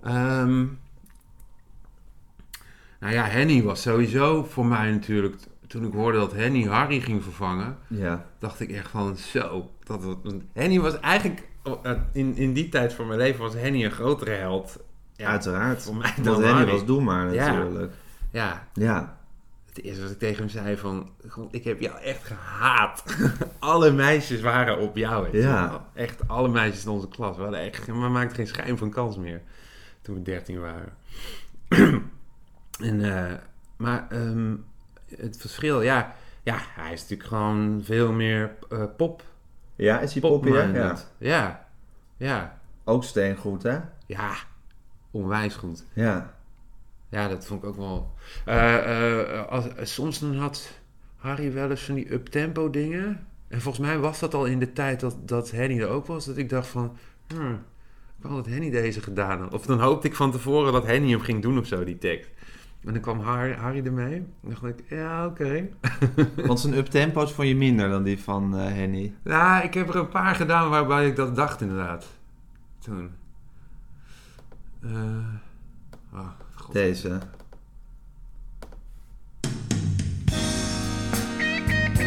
Ehm, 0.02 0.64
nou 3.00 3.12
ja, 3.12 3.24
Henny 3.24 3.62
was 3.62 3.82
sowieso 3.82 4.44
voor 4.44 4.66
mij 4.66 4.90
natuurlijk... 4.90 5.36
Toen 5.66 5.84
ik 5.86 5.92
hoorde 5.92 6.18
dat 6.18 6.32
Henny 6.32 6.62
Harry 6.64 7.00
ging 7.00 7.22
vervangen... 7.22 7.78
Ja. 7.88 8.26
dacht 8.38 8.60
ik 8.60 8.70
echt 8.70 8.88
van 8.90 9.16
zo. 9.16 9.70
Dat, 9.84 10.02
want 10.22 10.42
Henny 10.52 10.80
was 10.80 11.00
eigenlijk... 11.00 11.48
In, 12.12 12.36
in 12.36 12.52
die 12.52 12.68
tijd 12.68 12.92
van 12.92 13.06
mijn 13.06 13.18
leven 13.18 13.40
was 13.40 13.54
Henny 13.54 13.84
een 13.84 13.90
grotere 13.90 14.30
held. 14.30 14.78
Ja, 15.16 15.26
Uiteraard. 15.28 15.82
Voor 15.82 15.96
mij 15.96 16.14
dan 16.22 16.34
Henny 16.42 16.48
Harry. 16.58 16.70
was 16.72 16.84
Doe 16.84 17.02
maar 17.02 17.34
Ja. 17.34 17.52
natuurlijk. 17.52 17.92
Ja, 18.30 18.68
Ja. 18.74 19.20
Het 19.74 19.84
eerste 19.84 20.02
wat 20.02 20.10
ik 20.10 20.18
tegen 20.18 20.36
hem 20.36 20.48
zei 20.48 20.76
van... 20.76 21.10
"God, 21.28 21.54
Ik 21.54 21.64
heb 21.64 21.80
jou 21.80 21.98
echt 22.00 22.24
gehaat. 22.24 23.04
alle 23.58 23.90
meisjes 23.90 24.40
waren 24.40 24.78
op 24.78 24.96
jou. 24.96 25.38
Ja. 25.38 25.86
Echt 25.94 26.28
alle 26.28 26.48
meisjes 26.48 26.84
in 26.84 26.90
onze 26.90 27.08
klas. 27.08 27.36
We, 27.36 27.42
hadden 27.42 27.60
echt, 27.60 27.86
we 27.86 27.92
maakten 27.92 28.36
geen 28.36 28.46
schijn 28.46 28.78
van 28.78 28.90
kans 28.90 29.16
meer. 29.16 29.42
Toen 30.02 30.14
we 30.14 30.22
dertien 30.22 30.60
waren. 30.60 30.92
en, 32.88 33.04
eh, 33.04 33.38
maar 33.76 34.06
ehm, 34.10 34.56
het 35.16 35.36
verschil, 35.36 35.82
ja... 35.82 36.14
Ja, 36.44 36.58
hij 36.74 36.92
is 36.92 37.00
natuurlijk 37.00 37.28
gewoon 37.28 37.80
veel 37.84 38.12
meer 38.12 38.54
eh, 38.70 38.84
pop. 38.96 39.22
Ja, 39.74 40.00
is 40.00 40.12
hij 40.12 40.22
hè? 40.22 40.28
Ja. 40.28 40.34
popminded. 40.34 41.10
Ja. 41.18 41.66
Ja. 42.16 42.58
Ook 42.84 43.04
steengoed, 43.04 43.62
hè? 43.62 43.78
Ja. 44.06 44.32
Onwijs 45.10 45.54
goed. 45.54 45.84
Ja. 45.92 46.34
Ja, 47.12 47.28
dat 47.28 47.46
vond 47.46 47.62
ik 47.62 47.68
ook 47.68 47.76
wel. 47.76 48.14
Eh, 48.44 49.38
eh, 49.38 49.48
als, 49.48 49.66
soms 49.94 50.18
dan 50.18 50.36
had 50.36 50.80
Harry 51.16 51.52
wel 51.52 51.70
eens 51.70 51.82
van 51.82 51.94
die 51.94 52.12
uptempo 52.12 52.70
dingen. 52.70 53.26
En 53.48 53.60
volgens 53.60 53.86
mij 53.86 53.98
was 53.98 54.18
dat 54.18 54.34
al 54.34 54.44
in 54.44 54.58
de 54.58 54.72
tijd 54.72 55.00
dat, 55.00 55.16
dat 55.28 55.50
Henny 55.50 55.80
er 55.80 55.88
ook 55.88 56.06
was. 56.06 56.24
Dat 56.24 56.36
ik 56.36 56.48
dacht 56.48 56.66
van, 56.66 56.96
hmm, 57.26 57.64
ik 58.18 58.24
wou 58.24 58.34
dat 58.34 58.46
Henny 58.46 58.70
deze 58.70 59.02
gedaan 59.02 59.40
had. 59.40 59.54
Of 59.54 59.66
dan 59.66 59.80
hoopte 59.80 60.06
ik 60.06 60.14
van 60.14 60.30
tevoren 60.30 60.72
dat 60.72 60.86
Henny 60.86 61.10
hem 61.10 61.20
ging 61.20 61.42
doen 61.42 61.58
of 61.58 61.66
zo, 61.66 61.84
die 61.84 61.98
tekst. 61.98 62.30
En 62.84 62.92
dan 62.92 63.02
kwam 63.02 63.20
Harry, 63.20 63.54
Harry 63.54 63.86
ermee. 63.86 64.14
En 64.14 64.48
dacht 64.48 64.64
ik, 64.64 64.84
ja, 64.88 65.26
oké. 65.26 65.68
Want 66.46 66.60
zijn 66.60 66.74
uptempo's 66.76 67.32
vond 67.32 67.48
je 67.48 67.56
minder 67.56 67.88
dan 67.88 68.02
die 68.02 68.18
van 68.18 68.56
eh, 68.56 68.64
Henny. 68.64 69.14
Nou, 69.22 69.64
ik 69.64 69.74
heb 69.74 69.88
er 69.88 69.96
een 69.96 70.08
paar 70.08 70.34
gedaan 70.34 70.70
waarbij 70.70 71.06
ik 71.06 71.16
dat 71.16 71.36
dacht 71.36 71.60
inderdaad. 71.60 72.06
Toen. 72.78 73.10
Oh, 74.84 75.26
god. 76.12 76.41
Deze. 76.72 77.18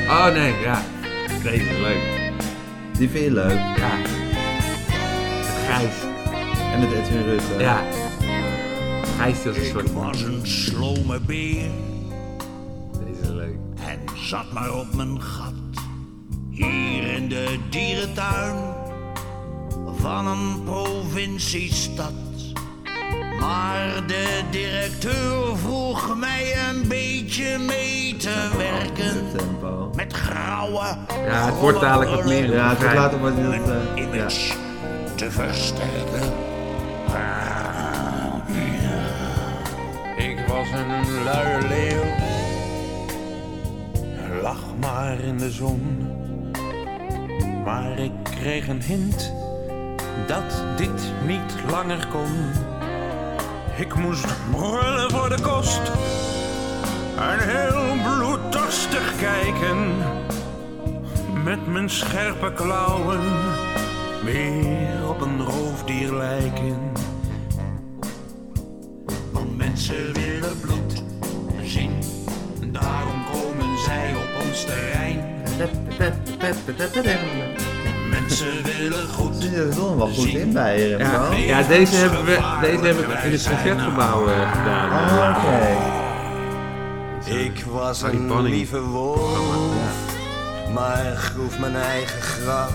Oh 0.07 0.25
nee, 0.33 0.53
ja. 0.59 0.81
Deze 1.43 1.63
is 1.63 1.77
leuk. 1.77 2.31
Die 2.97 3.09
vind 3.09 3.23
je 3.23 3.31
leuk. 3.31 3.51
Ja. 3.77 3.89
Het 3.97 5.67
Gijs. 5.67 5.93
En 6.73 6.79
met 6.79 6.91
Edwin 6.91 7.23
Rutte. 7.23 7.53
Ja. 7.59 7.83
Gijs 9.17 9.37
is 9.37 9.45
een 9.45 9.55
Ik 9.63 9.69
soort 9.71 9.89
van... 9.89 10.03
was 10.05 10.21
een 10.21 10.47
slome 10.47 11.19
beer 11.19 11.69
Deze 13.05 13.21
is 13.21 13.27
leuk. 13.29 13.55
en 13.75 13.99
zat 14.15 14.51
maar 14.51 14.73
op 14.73 14.93
mijn 14.93 15.21
gat. 15.21 15.53
Hier 16.51 17.13
in 17.13 17.29
de 17.29 17.59
dierentuin 17.69 18.55
van 19.97 20.27
een 20.27 20.63
provinciestad. 20.63 22.13
Maar 23.45 24.07
de 24.07 24.41
directeur 24.51 25.57
vroeg 25.57 26.17
mij 26.17 26.55
een 26.69 26.87
beetje 26.87 27.57
mee 27.57 28.15
te 28.17 28.49
werken. 28.57 29.17
Uptempo. 29.17 29.91
Met 29.95 30.13
grauwe. 30.13 30.97
Ja, 31.25 31.45
het 31.45 31.59
wordt 31.59 31.79
dadelijk 31.79 32.11
wat 32.11 32.25
meer. 32.25 32.53
Ja, 32.53 32.69
het 32.69 32.79
wordt 32.79 32.95
later 32.95 33.19
eh, 33.27 33.65
ja. 33.65 34.01
image 34.01 34.53
te 35.15 35.31
versterken. 35.31 36.33
Ik 40.17 40.47
was 40.47 40.67
een 40.71 41.23
luie 41.23 41.67
leeuw. 41.67 42.03
Lag 44.41 44.59
maar 44.79 45.19
in 45.19 45.37
de 45.37 45.51
zon. 45.51 46.11
Maar 47.65 47.99
ik 47.99 48.11
kreeg 48.23 48.67
een 48.67 48.81
hint 48.81 49.33
dat 50.27 50.63
dit 50.77 51.13
niet 51.25 51.53
langer 51.69 52.07
kon. 52.11 52.73
Ik 53.77 53.95
moest 53.95 54.25
brullen 54.51 55.11
voor 55.11 55.29
de 55.29 55.41
kost. 55.41 55.81
En 57.17 57.39
heel 57.39 58.03
bloeddorstig 58.03 59.15
kijken. 59.19 59.95
Met 61.43 61.67
mijn 61.67 61.89
scherpe 61.89 62.53
klauwen. 62.53 63.21
Weer 64.23 65.09
op 65.09 65.21
een 65.21 65.45
roofdier 65.45 66.13
lijken. 66.13 66.91
Want 69.31 69.57
mensen 69.57 70.13
willen 70.13 70.59
bloed 70.59 71.03
zien. 71.63 71.99
Daarom 72.71 73.25
komen 73.31 73.79
zij 73.79 74.13
op 74.15 74.45
ons 74.47 74.65
terrein. 74.65 75.33
Mensen 78.27 78.63
willen 78.79 79.07
goed. 79.07 79.35
Er 79.35 79.41
zit 79.41 79.77
er 79.77 79.97
wel 79.97 80.07
goed 80.07 80.27
in 80.27 80.53
bij 80.53 80.79
je, 80.79 80.97
Ja, 81.47 81.61
deze, 81.61 81.95
hebben 81.95 82.25
we, 82.25 82.39
deze 82.61 82.83
heb 82.83 82.97
ik 82.97 83.23
in 83.23 83.31
het 83.31 83.47
concertgebouw 83.47 84.27
eh, 84.27 84.51
gedaan. 84.51 84.89
Oh, 84.91 85.37
oké. 85.37 85.93
Ik 87.33 87.63
was 87.71 88.01
een 88.01 88.41
lieve 88.41 88.81
wolf, 88.81 89.39
maar 90.73 91.15
groef 91.15 91.59
mijn 91.59 91.75
eigen 91.75 92.21
graf. 92.21 92.71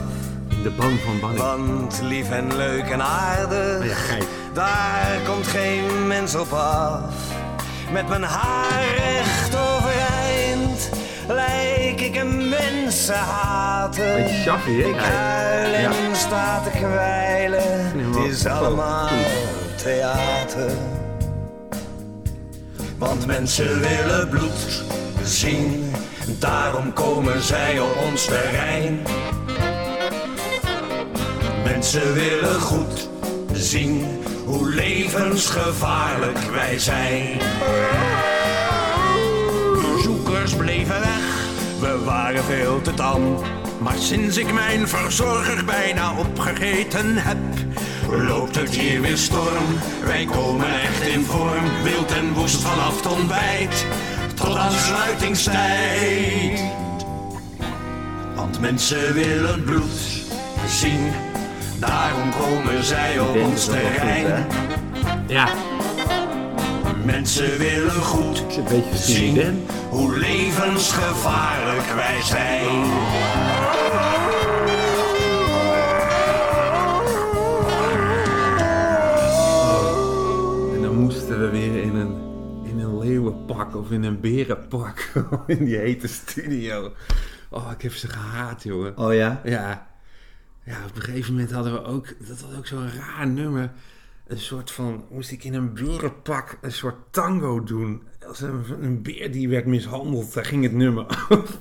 De 0.63 0.71
ban 0.71 0.99
van 1.05 1.21
Banning. 1.21 1.41
Want 1.41 2.01
lief 2.03 2.31
en 2.31 2.57
leuk 2.57 2.89
en 2.89 3.03
aardig, 3.03 3.79
Oh 3.81 4.19
ja, 4.19 4.25
daar 4.53 5.21
komt 5.27 5.47
geen 5.47 6.07
mens 6.07 6.35
op 6.35 6.53
af. 6.53 7.01
Met 7.93 8.09
mijn 8.09 8.23
haar 8.23 8.85
recht 8.97 9.57
overeind 9.57 10.91
denk 12.01 12.15
ik 12.15 12.21
een 12.23 12.49
mensen 12.49 13.15
haten. 13.15 14.15
Beetje 14.15 14.51
hè? 14.51 14.89
Ik 14.89 14.97
huil 14.97 15.73
en 15.75 15.83
Ja. 15.83 16.15
sta 16.15 16.61
te 16.61 16.71
kwijlen. 16.71 17.63
Het 17.95 18.31
is 18.31 18.47
allemaal 18.47 19.09
theater. 19.77 20.71
Want 22.99 23.27
mensen 23.27 23.81
willen 23.81 24.29
bloed 24.29 24.83
zien. 25.25 25.93
Daarom 26.39 26.93
komen 26.93 27.43
zij 27.43 27.79
op 27.81 27.97
ons 28.11 28.25
terrein. 28.25 29.01
Mensen 31.65 32.15
willen 32.15 32.61
goed 32.61 33.09
zien 33.53 34.07
hoe 34.45 34.71
levensgevaarlijk 34.75 36.39
wij 36.39 36.79
zijn. 36.79 37.41
Zoekers 40.03 40.55
bleven 40.55 41.01
weg, 41.01 41.30
we 41.81 42.05
waren 42.05 42.45
veel 42.45 42.81
te 42.83 42.95
tam. 42.95 43.39
Maar 43.79 43.97
sinds 43.99 44.37
ik 44.37 44.53
mijn 44.53 44.89
verzorger 44.89 45.65
bijna 45.65 46.13
opgegeten 46.19 47.17
heb, 47.17 47.37
loopt 48.11 48.57
het 48.57 48.75
hier 48.75 49.01
weer 49.01 49.17
storm. 49.17 49.65
Wij 50.05 50.25
komen 50.25 50.81
echt 50.81 51.01
in 51.07 51.25
vorm, 51.25 51.83
wild 51.83 52.13
en 52.13 52.33
woest 52.33 52.63
vanaf 52.63 52.97
het 52.97 53.07
ontbijt 53.07 53.87
tot 54.35 54.57
aan 54.57 54.73
sluitingstijd. 54.73 56.61
Want 58.35 58.61
mensen 58.61 59.15
willen 59.15 59.65
bloed 59.65 60.25
zien, 60.67 61.13
daarom 61.79 62.31
komen 62.31 62.85
zij 62.85 63.19
op 63.21 63.37
ons 63.37 63.55
is 63.55 63.67
wel 63.67 63.77
goed, 63.77 63.95
terrein. 63.95 64.27
hè? 64.27 64.45
Ja, 65.27 65.49
Mensen 67.11 67.59
willen 67.59 67.91
goed 67.91 68.45
is 68.49 68.57
een 68.57 68.65
beetje 68.65 68.97
zien 68.97 69.67
hoe 69.89 70.19
levensgevaarlijk 70.19 71.87
wij 71.95 72.23
zijn. 72.23 72.83
En 80.75 80.83
dan 80.83 80.95
moesten 80.95 81.41
we 81.41 81.49
weer 81.51 81.83
in 81.83 81.95
een, 81.95 82.17
in 82.65 82.79
een 82.79 82.99
leeuwenpak 82.99 83.77
of 83.77 83.91
in 83.91 84.03
een 84.03 84.21
berenpak 84.21 85.13
in 85.47 85.65
die 85.65 85.77
hete 85.77 86.09
studio. 86.09 86.93
Oh, 87.51 87.71
ik 87.73 87.83
heb 87.83 87.93
ze 87.93 88.09
gehaat, 88.09 88.63
jongen. 88.63 88.99
Oh 88.99 89.15
ja? 89.15 89.41
Ja. 89.45 89.89
Ja, 90.65 90.77
op 90.89 90.97
een 90.97 91.03
gegeven 91.03 91.33
moment 91.33 91.53
hadden 91.53 91.73
we 91.73 91.85
ook, 91.85 92.07
dat 92.29 92.41
was 92.41 92.57
ook 92.57 92.67
zo'n 92.67 92.91
raar 92.91 93.27
nummer. 93.27 93.71
Een 94.31 94.39
soort 94.39 94.71
van, 94.71 95.05
moest 95.11 95.31
ik 95.31 95.45
in 95.45 95.55
een 95.55 95.75
berenpak 95.75 96.59
een 96.61 96.73
soort 96.73 96.97
tango 97.11 97.63
doen. 97.63 98.03
Als 98.27 98.41
een, 98.41 98.65
een 98.81 99.03
beer 99.03 99.33
die 99.33 99.49
werd 99.49 99.67
mishandeld, 99.67 100.35
daar 100.35 100.45
ging 100.45 100.63
het 100.63 100.73
nummer 100.73 101.07
over. 101.29 101.59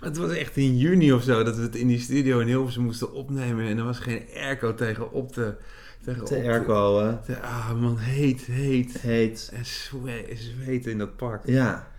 Maar 0.00 0.08
het 0.08 0.16
was 0.16 0.30
echt 0.32 0.56
in 0.56 0.76
juni 0.78 1.12
of 1.12 1.22
zo, 1.22 1.42
dat 1.42 1.56
we 1.56 1.62
het 1.62 1.76
in 1.76 1.86
die 1.88 1.98
studio 1.98 2.38
in 2.38 2.46
Hilversum 2.46 2.82
moesten 2.82 3.12
opnemen. 3.12 3.66
En 3.66 3.78
er 3.78 3.84
was 3.84 3.98
geen 3.98 4.22
airco 4.34 4.74
tegen 4.74 5.12
op 5.12 5.34
de... 5.34 5.54
Tegen 6.04 6.24
Te 6.24 6.34
op 6.36 6.42
de- 6.42 6.48
airco, 6.48 7.00
hè? 7.26 7.36
ah 7.40 7.80
man, 7.80 7.98
heet, 7.98 8.40
heet. 8.40 9.00
Heet. 9.00 9.50
En 9.52 9.64
zwe- 9.66 10.26
zweten 10.34 10.90
in 10.90 10.98
dat 10.98 11.16
park. 11.16 11.42
Ja. 11.46 11.89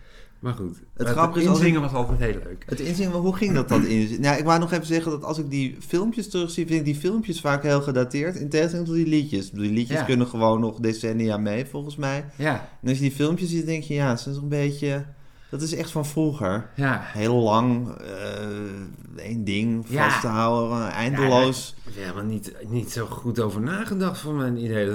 Maar 0.42 0.54
goed, 0.54 0.78
Het 0.94 1.08
grappige 1.08 1.46
inzingen 1.46 1.82
was 1.82 1.92
altijd 1.94 2.20
heel 2.20 2.42
leuk. 2.44 2.64
Het 2.66 2.80
inzingen, 2.80 3.12
maar 3.12 3.20
hoe 3.22 3.36
ging 3.36 3.54
dat 3.54 3.70
dan 3.70 3.86
in? 3.86 4.22
Nou, 4.22 4.38
ik 4.38 4.44
wou 4.46 4.60
nog 4.60 4.72
even 4.72 4.86
zeggen 4.86 5.12
dat 5.12 5.24
als 5.24 5.38
ik 5.38 5.50
die 5.50 5.78
filmpjes 5.88 6.30
terugzie, 6.30 6.66
vind 6.68 6.80
ik 6.80 6.86
die 6.86 6.96
filmpjes 6.96 7.42
vaak 7.42 7.64
heel 7.64 7.82
gedateerd. 7.82 8.36
In 8.36 8.50
tegenstelling 8.50 8.88
tot 8.88 8.96
die 8.98 9.08
liedjes. 9.08 9.50
Die 9.52 9.72
liedjes 9.72 10.00
Ja. 10.00 10.06
kunnen 10.06 10.28
gewoon 10.28 10.60
nog 10.60 10.80
decennia 10.80 11.38
mee, 11.38 11.66
volgens 11.66 11.96
mij. 11.96 12.26
Ja, 12.36 12.70
En 12.82 12.88
als 12.90 12.98
je 12.98 13.04
die 13.04 13.12
filmpjes 13.12 13.50
ziet, 13.50 13.66
denk 13.66 13.84
je, 13.84 13.94
ja, 13.94 14.10
het 14.10 14.20
is 14.26 14.36
een 14.38 14.48
beetje... 14.50 15.06
Dat 15.50 15.62
is 15.62 15.76
echt 15.76 15.92
van 15.92 16.06
vroeger. 16.06 16.70
ja. 16.76 17.02
Heel 17.04 17.36
lang, 17.36 17.90
eh, 17.96 19.26
één 19.26 19.44
ding 19.44 19.86
Ja. 19.88 20.10
vast 20.10 20.22
te 20.22 20.28
houden, 20.28 20.90
eindeloos. 20.92 21.76
Heb 21.96 22.16
er 22.16 22.24
niet, 22.26 22.54
niet 22.70 22.92
zo 22.92 23.06
goed 23.06 23.40
over 23.40 23.62
nagedacht 23.62 24.20
van 24.20 24.36
mijn 24.38 24.58
idee. 24.64 24.90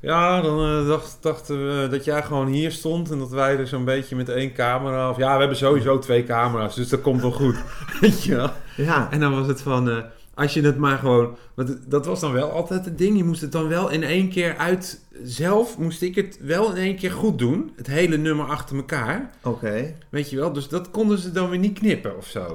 Eh, 0.00 0.08
Ja, 0.08 0.40
dan 0.40 0.60
eh, 0.60 0.86
dacht, 0.86 1.18
dachten 1.20 1.66
we 1.66 1.88
dat 1.88 2.04
jij 2.04 2.22
gewoon 2.22 2.46
hier 2.46 2.72
stond 2.72 3.10
en 3.10 3.18
dat 3.18 3.30
wij 3.30 3.56
er 3.56 3.66
zo'n 3.66 3.84
beetje 3.84 4.16
met 4.16 4.28
één 4.28 4.52
camera... 4.52 5.10
Of 5.10 5.16
ja, 5.16 5.32
we 5.34 5.38
hebben 5.38 5.56
sowieso 5.56 5.98
twee 5.98 6.24
camera's, 6.24 6.74
dus 6.74 6.88
dat 6.88 7.00
komt 7.00 7.20
wel 7.20 7.30
goed. 7.32 7.56
Weet 8.00 8.22
je 8.24 8.36
wel? 8.36 8.50
Ja, 8.76 9.08
En 9.10 9.20
dan 9.20 9.34
was 9.34 9.46
het 9.46 9.62
van, 9.62 9.90
eh, 9.90 9.96
als 10.34 10.54
je 10.54 10.60
het 10.62 10.76
maar 10.78 10.98
gewoon... 10.98 11.36
Want 11.54 11.90
dat 11.90 12.06
was 12.06 12.20
dan 12.20 12.32
wel 12.32 12.50
altijd 12.50 12.84
het 12.84 12.98
ding. 12.98 13.16
Je 13.16 13.24
moest 13.24 13.40
het 13.40 13.52
dan 13.52 13.68
wel 13.68 13.88
in 13.90 14.02
één 14.02 14.28
keer 14.28 14.56
uit... 14.56 15.00
Zelf 15.22 15.78
moest 15.78 16.02
ik 16.02 16.14
het 16.14 16.38
wel 16.40 16.70
in 16.70 16.76
één 16.76 16.96
keer 16.96 17.10
goed 17.10 17.38
doen. 17.38 17.72
Het 17.76 17.86
hele 17.86 18.16
nummer 18.16 18.46
achter 18.46 18.76
elkaar. 18.76 19.30
oké. 19.42 19.94
Weet 20.08 20.30
je 20.30 20.36
wel? 20.36 20.52
Dus 20.52 20.68
dat 20.68 20.90
konden 20.90 21.18
ze 21.18 21.32
dan 21.32 21.50
weer 21.50 21.58
niet 21.58 21.78
knippen 21.78 22.16
of 22.16 22.26
zo. 22.26 22.54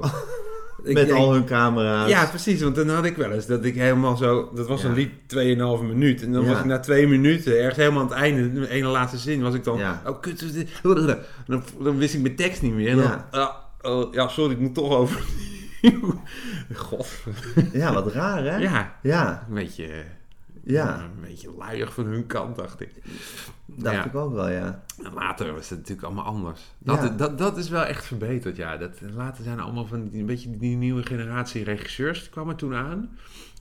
Met 0.82 0.94
denk- 0.94 1.10
al 1.10 1.32
hun 1.32 1.44
camera's. 1.44 2.08
Ja, 2.08 2.26
precies. 2.26 2.62
Want 2.62 2.74
dan 2.74 2.88
had 2.88 3.04
ik 3.04 3.16
wel 3.16 3.30
eens 3.32 3.46
dat 3.46 3.64
ik 3.64 3.74
helemaal 3.74 4.16
zo... 4.16 4.50
Dat 4.54 4.66
was 4.66 4.82
Ja. 4.82 4.88
een 4.88 4.94
lied 4.94 5.10
2,5 5.26 5.82
minuut. 5.82 6.22
En 6.22 6.32
dan 6.32 6.42
Ja. 6.44 6.48
was 6.50 6.58
ik 6.58 6.64
na 6.64 6.78
twee 6.80 7.06
minuten, 7.08 7.58
ergens 7.58 7.76
helemaal 7.76 8.02
aan 8.02 8.08
het 8.08 8.16
einde... 8.16 8.52
De 8.52 8.68
ene 8.70 8.86
laatste 8.86 9.18
zin 9.18 9.42
was 9.42 9.54
ik 9.54 9.64
dan... 9.64 9.78
Ja. 9.78 10.02
Oh, 10.06 10.20
kut. 10.20 10.44
Dan, 11.46 11.62
dan 11.80 11.98
wist 11.98 12.14
ik 12.14 12.20
mijn 12.22 12.36
tekst 12.36 12.62
niet 12.62 12.72
meer. 12.74 12.88
En 12.88 12.96
dan, 12.96 13.04
Ja. 13.04 13.26
ah, 13.80 13.92
oh, 13.92 14.14
ja, 14.14 14.28
sorry, 14.28 14.52
ik 14.52 14.58
moet 14.58 14.74
toch 14.74 14.90
over. 14.90 15.20
God. 16.74 17.08
Ja, 17.72 17.92
wat 17.92 18.12
raar, 18.12 18.44
hè? 18.44 18.56
Ja, 18.56 18.94
Ja, 19.02 19.44
een 19.48 19.54
beetje... 19.54 19.88
ja. 20.66 21.00
Een 21.00 21.20
beetje 21.20 21.50
luiig 21.58 21.94
van 21.94 22.04
hun 22.06 22.26
kant, 22.26 22.56
dacht 22.56 22.80
ik. 22.80 22.90
dacht 23.64 23.96
Ja. 23.96 24.04
ik 24.04 24.14
ook 24.14 24.32
wel, 24.34 24.48
ja. 24.48 24.82
En 25.04 25.12
Later 25.14 25.52
was 25.52 25.68
het 25.68 25.78
natuurlijk 25.78 26.06
allemaal 26.06 26.24
anders. 26.24 26.60
Dat, 26.78 27.02
Ja. 27.02 27.08
dat, 27.08 27.38
dat 27.38 27.56
is 27.56 27.68
wel 27.68 27.84
echt 27.84 28.04
verbeterd, 28.06 28.56
ja. 28.56 28.76
Dat, 28.76 28.90
later 29.14 29.44
zijn 29.44 29.58
er 29.58 29.64
allemaal 29.64 29.86
van 29.86 30.08
die, 30.08 30.20
een 30.20 30.26
beetje 30.26 30.58
die 30.58 30.76
nieuwe 30.76 31.02
generatie 31.02 31.64
regisseurs 31.64 32.20
die 32.20 32.30
kwamen 32.30 32.56
toen 32.56 32.74
aan. 32.74 33.18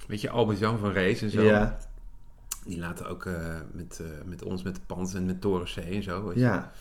Weet 0.07 0.21
je, 0.21 0.29
Albert-Jan 0.29 0.77
van 0.79 0.91
Rees 0.91 1.21
en 1.21 1.29
zo. 1.29 1.41
Ja, 1.41 1.77
Die 2.65 2.79
laten 2.79 3.07
ook 3.09 3.25
eh, 3.25 3.33
met, 3.73 3.99
eh, 4.01 4.07
met 4.25 4.43
ons, 4.43 4.63
met 4.63 4.75
de 4.75 4.81
Pans 4.85 5.13
en 5.13 5.25
met 5.25 5.41
Toren 5.41 5.65
C 5.67 5.77
en 5.77 6.03
zo. 6.03 6.23
weet 6.25 6.33
je. 6.35 6.39
ja. 6.39 6.71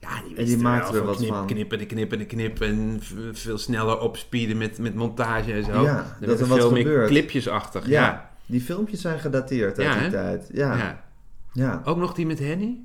ja 0.00 0.18
die, 0.20 0.26
die 0.28 0.36
wisten 0.36 0.62
maakten 0.62 0.92
wel 0.92 1.00
er 1.02 1.06
wat 1.08 1.16
knip, 1.16 1.28
van. 1.28 1.46
Knippen, 1.46 1.78
de 1.78 1.86
knippen, 1.86 2.18
de 2.18 2.26
knip. 2.26 2.60
En 2.60 2.98
veel 3.32 3.58
sneller 3.58 3.98
opspeeden 3.98 4.56
met, 4.58 4.78
met 4.78 4.94
montage 4.94 5.52
en 5.52 5.64
zo. 5.64 5.82
Ja, 5.82 5.94
dat 5.96 6.18
werden 6.18 6.38
er 6.38 6.46
wat 6.46 6.58
veel 6.58 6.70
meer 6.70 6.82
gebeurt. 6.82 7.08
clipjesachtig. 7.08 7.86
Ja. 7.86 8.32
Die 8.46 8.60
filmpjes 8.60 9.00
zijn 9.00 9.18
gedateerd 9.20 9.78
uit 9.78 9.86
Ja, 9.86 9.92
die 9.94 10.02
hè? 10.02 10.10
tijd. 10.10 10.48
Ja. 10.52 10.76
Ja. 10.76 11.04
ja, 11.52 11.82
Ook 11.84 11.96
nog 11.96 12.14
die 12.14 12.26
met 12.26 12.38
Henny? 12.38 12.80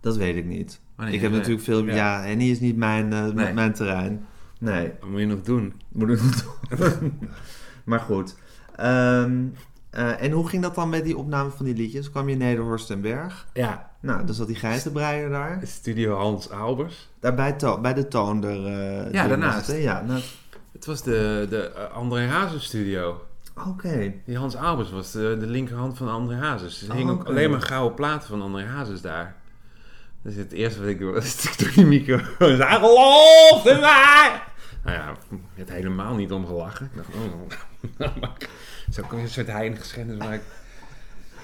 dat 0.00 0.16
weet 0.16 0.36
ik 0.36 0.44
niet. 0.44 0.80
Oh, 0.98 1.04
nee, 1.04 1.14
ik 1.14 1.20
heb 1.20 1.30
nee. 1.30 1.38
natuurlijk 1.38 1.64
veel... 1.66 1.84
Ja, 1.84 1.94
Ja. 1.94 2.22
Henny 2.22 2.50
is 2.50 2.60
niet 2.60 2.76
mijn, 2.76 3.12
eh, 3.12 3.24
Nee. 3.26 3.52
mijn 3.54 3.72
terrein. 3.72 4.26
Nee, 4.58 4.92
moet 5.10 5.20
je 5.20 5.26
nog 5.26 5.42
doen? 5.42 5.74
moet 5.88 6.10
ik 6.10 6.20
nog 6.22 6.88
doen. 6.98 7.18
maar 7.84 8.00
goed. 8.00 8.34
Ehm, 8.76 9.44
eh, 9.90 10.22
en 10.22 10.30
hoe 10.30 10.48
ging 10.48 10.62
dat 10.62 10.74
dan 10.74 10.88
met 10.88 11.04
die 11.04 11.16
opname 11.16 11.50
van 11.50 11.64
die 11.64 11.74
liedjes? 11.74 12.10
Kwam 12.10 12.26
je 12.26 12.32
in 12.32 12.38
Nederhorst 12.38 12.90
en 12.90 13.00
Berg? 13.00 13.46
Ja, 13.52 13.90
Nou, 14.00 14.26
dan 14.26 14.34
zat 14.34 14.46
die 14.46 14.56
geitenbreier 14.56 15.28
daar. 15.28 15.60
Studio 15.64 16.14
Hans 16.16 16.50
Albers. 16.50 17.08
Daar 17.20 17.34
bij, 17.34 17.94
de 17.94 18.08
toonder. 18.08 18.66
eh, 18.66 19.12
Ja, 19.12 19.28
daarnaast. 19.28 19.72
Ja, 19.72 20.02
nou, 20.02 20.20
Het 20.72 20.86
was 20.86 21.02
de, 21.02 21.46
de 21.50 21.72
André 21.94 22.26
Hazes 22.26 22.64
studio. 22.64 23.22
Oké. 23.68 24.12
Die 24.24 24.36
Hans 24.36 24.56
Albers 24.56 24.90
was 24.90 25.10
de, 25.12 25.36
de 25.40 25.46
linkerhand 25.46 25.96
van 25.96 26.08
André 26.08 26.36
Hazes. 26.36 26.88
Er 26.88 26.94
hingen 26.94 27.14
Oh, 27.14 27.20
ook 27.20 27.26
alleen 27.26 27.50
maar 27.50 27.62
gouden 27.62 27.94
platen 27.94 28.28
van 28.28 28.42
André 28.42 28.64
Hazes 28.64 29.00
daar. 29.00 29.34
Dus 30.22 30.34
het 30.34 30.52
eerste 30.52 30.80
wat 30.80 30.88
ik 30.88 30.98
doe, 31.00 31.16
is 31.16 31.44
ik 31.44 31.58
door 31.58 31.70
die 31.74 31.86
microfoon. 31.86 32.60
Hij 32.60 32.78
gelooft 32.78 33.66
in 33.66 33.80
mij! 33.80 34.42
Nou 34.84 34.96
ja, 34.96 35.10
ik 35.30 35.38
heb 35.54 35.68
helemaal 35.68 36.14
niet 36.14 36.32
om 36.32 36.46
gelachen. 36.46 36.86
Ik 36.86 36.96
dacht, 36.96 37.08
oh, 37.14 38.20
maar 38.20 38.36
zo 38.94 39.02
kon 39.08 39.18
je 39.18 39.24
een 39.24 39.30
soort 39.30 39.46
heilige 39.46 39.84
schennis, 39.84 40.16
maar 40.16 40.34
ik, 40.34 40.42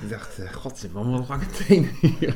dacht, 0.08 0.38
eh, 0.38 0.52
god, 0.52 0.80
hebben 0.80 1.00
allemaal 1.02 1.24
lange 1.28 1.46
tenen 1.66 1.90
hier. 2.00 2.34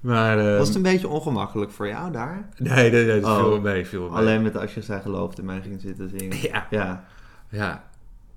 Maar, 0.00 0.38
eh, 0.52 0.58
Was 0.58 0.66
het 0.66 0.76
een 0.76 0.82
beetje 0.82 1.08
ongemakkelijk 1.08 1.70
voor 1.70 1.86
jou 1.88 2.12
daar? 2.12 2.48
nee, 2.56 2.90
nee, 2.90 3.04
nee, 3.04 3.20
dat 3.20 3.30
Oh. 3.30 3.38
viel 3.38 3.48
wel 3.48 3.60
mee, 3.60 3.86
mee. 3.92 4.00
Alleen 4.00 4.42
met 4.42 4.56
als 4.56 4.74
je 4.74 4.82
zij 4.82 5.00
gelooft 5.00 5.38
in 5.38 5.44
mij 5.44 5.60
ging 5.60 5.80
zitten 5.80 6.10
zingen. 6.18 6.36
Ja, 6.40 6.66
Ja, 6.70 7.04
Ja, 7.48 7.87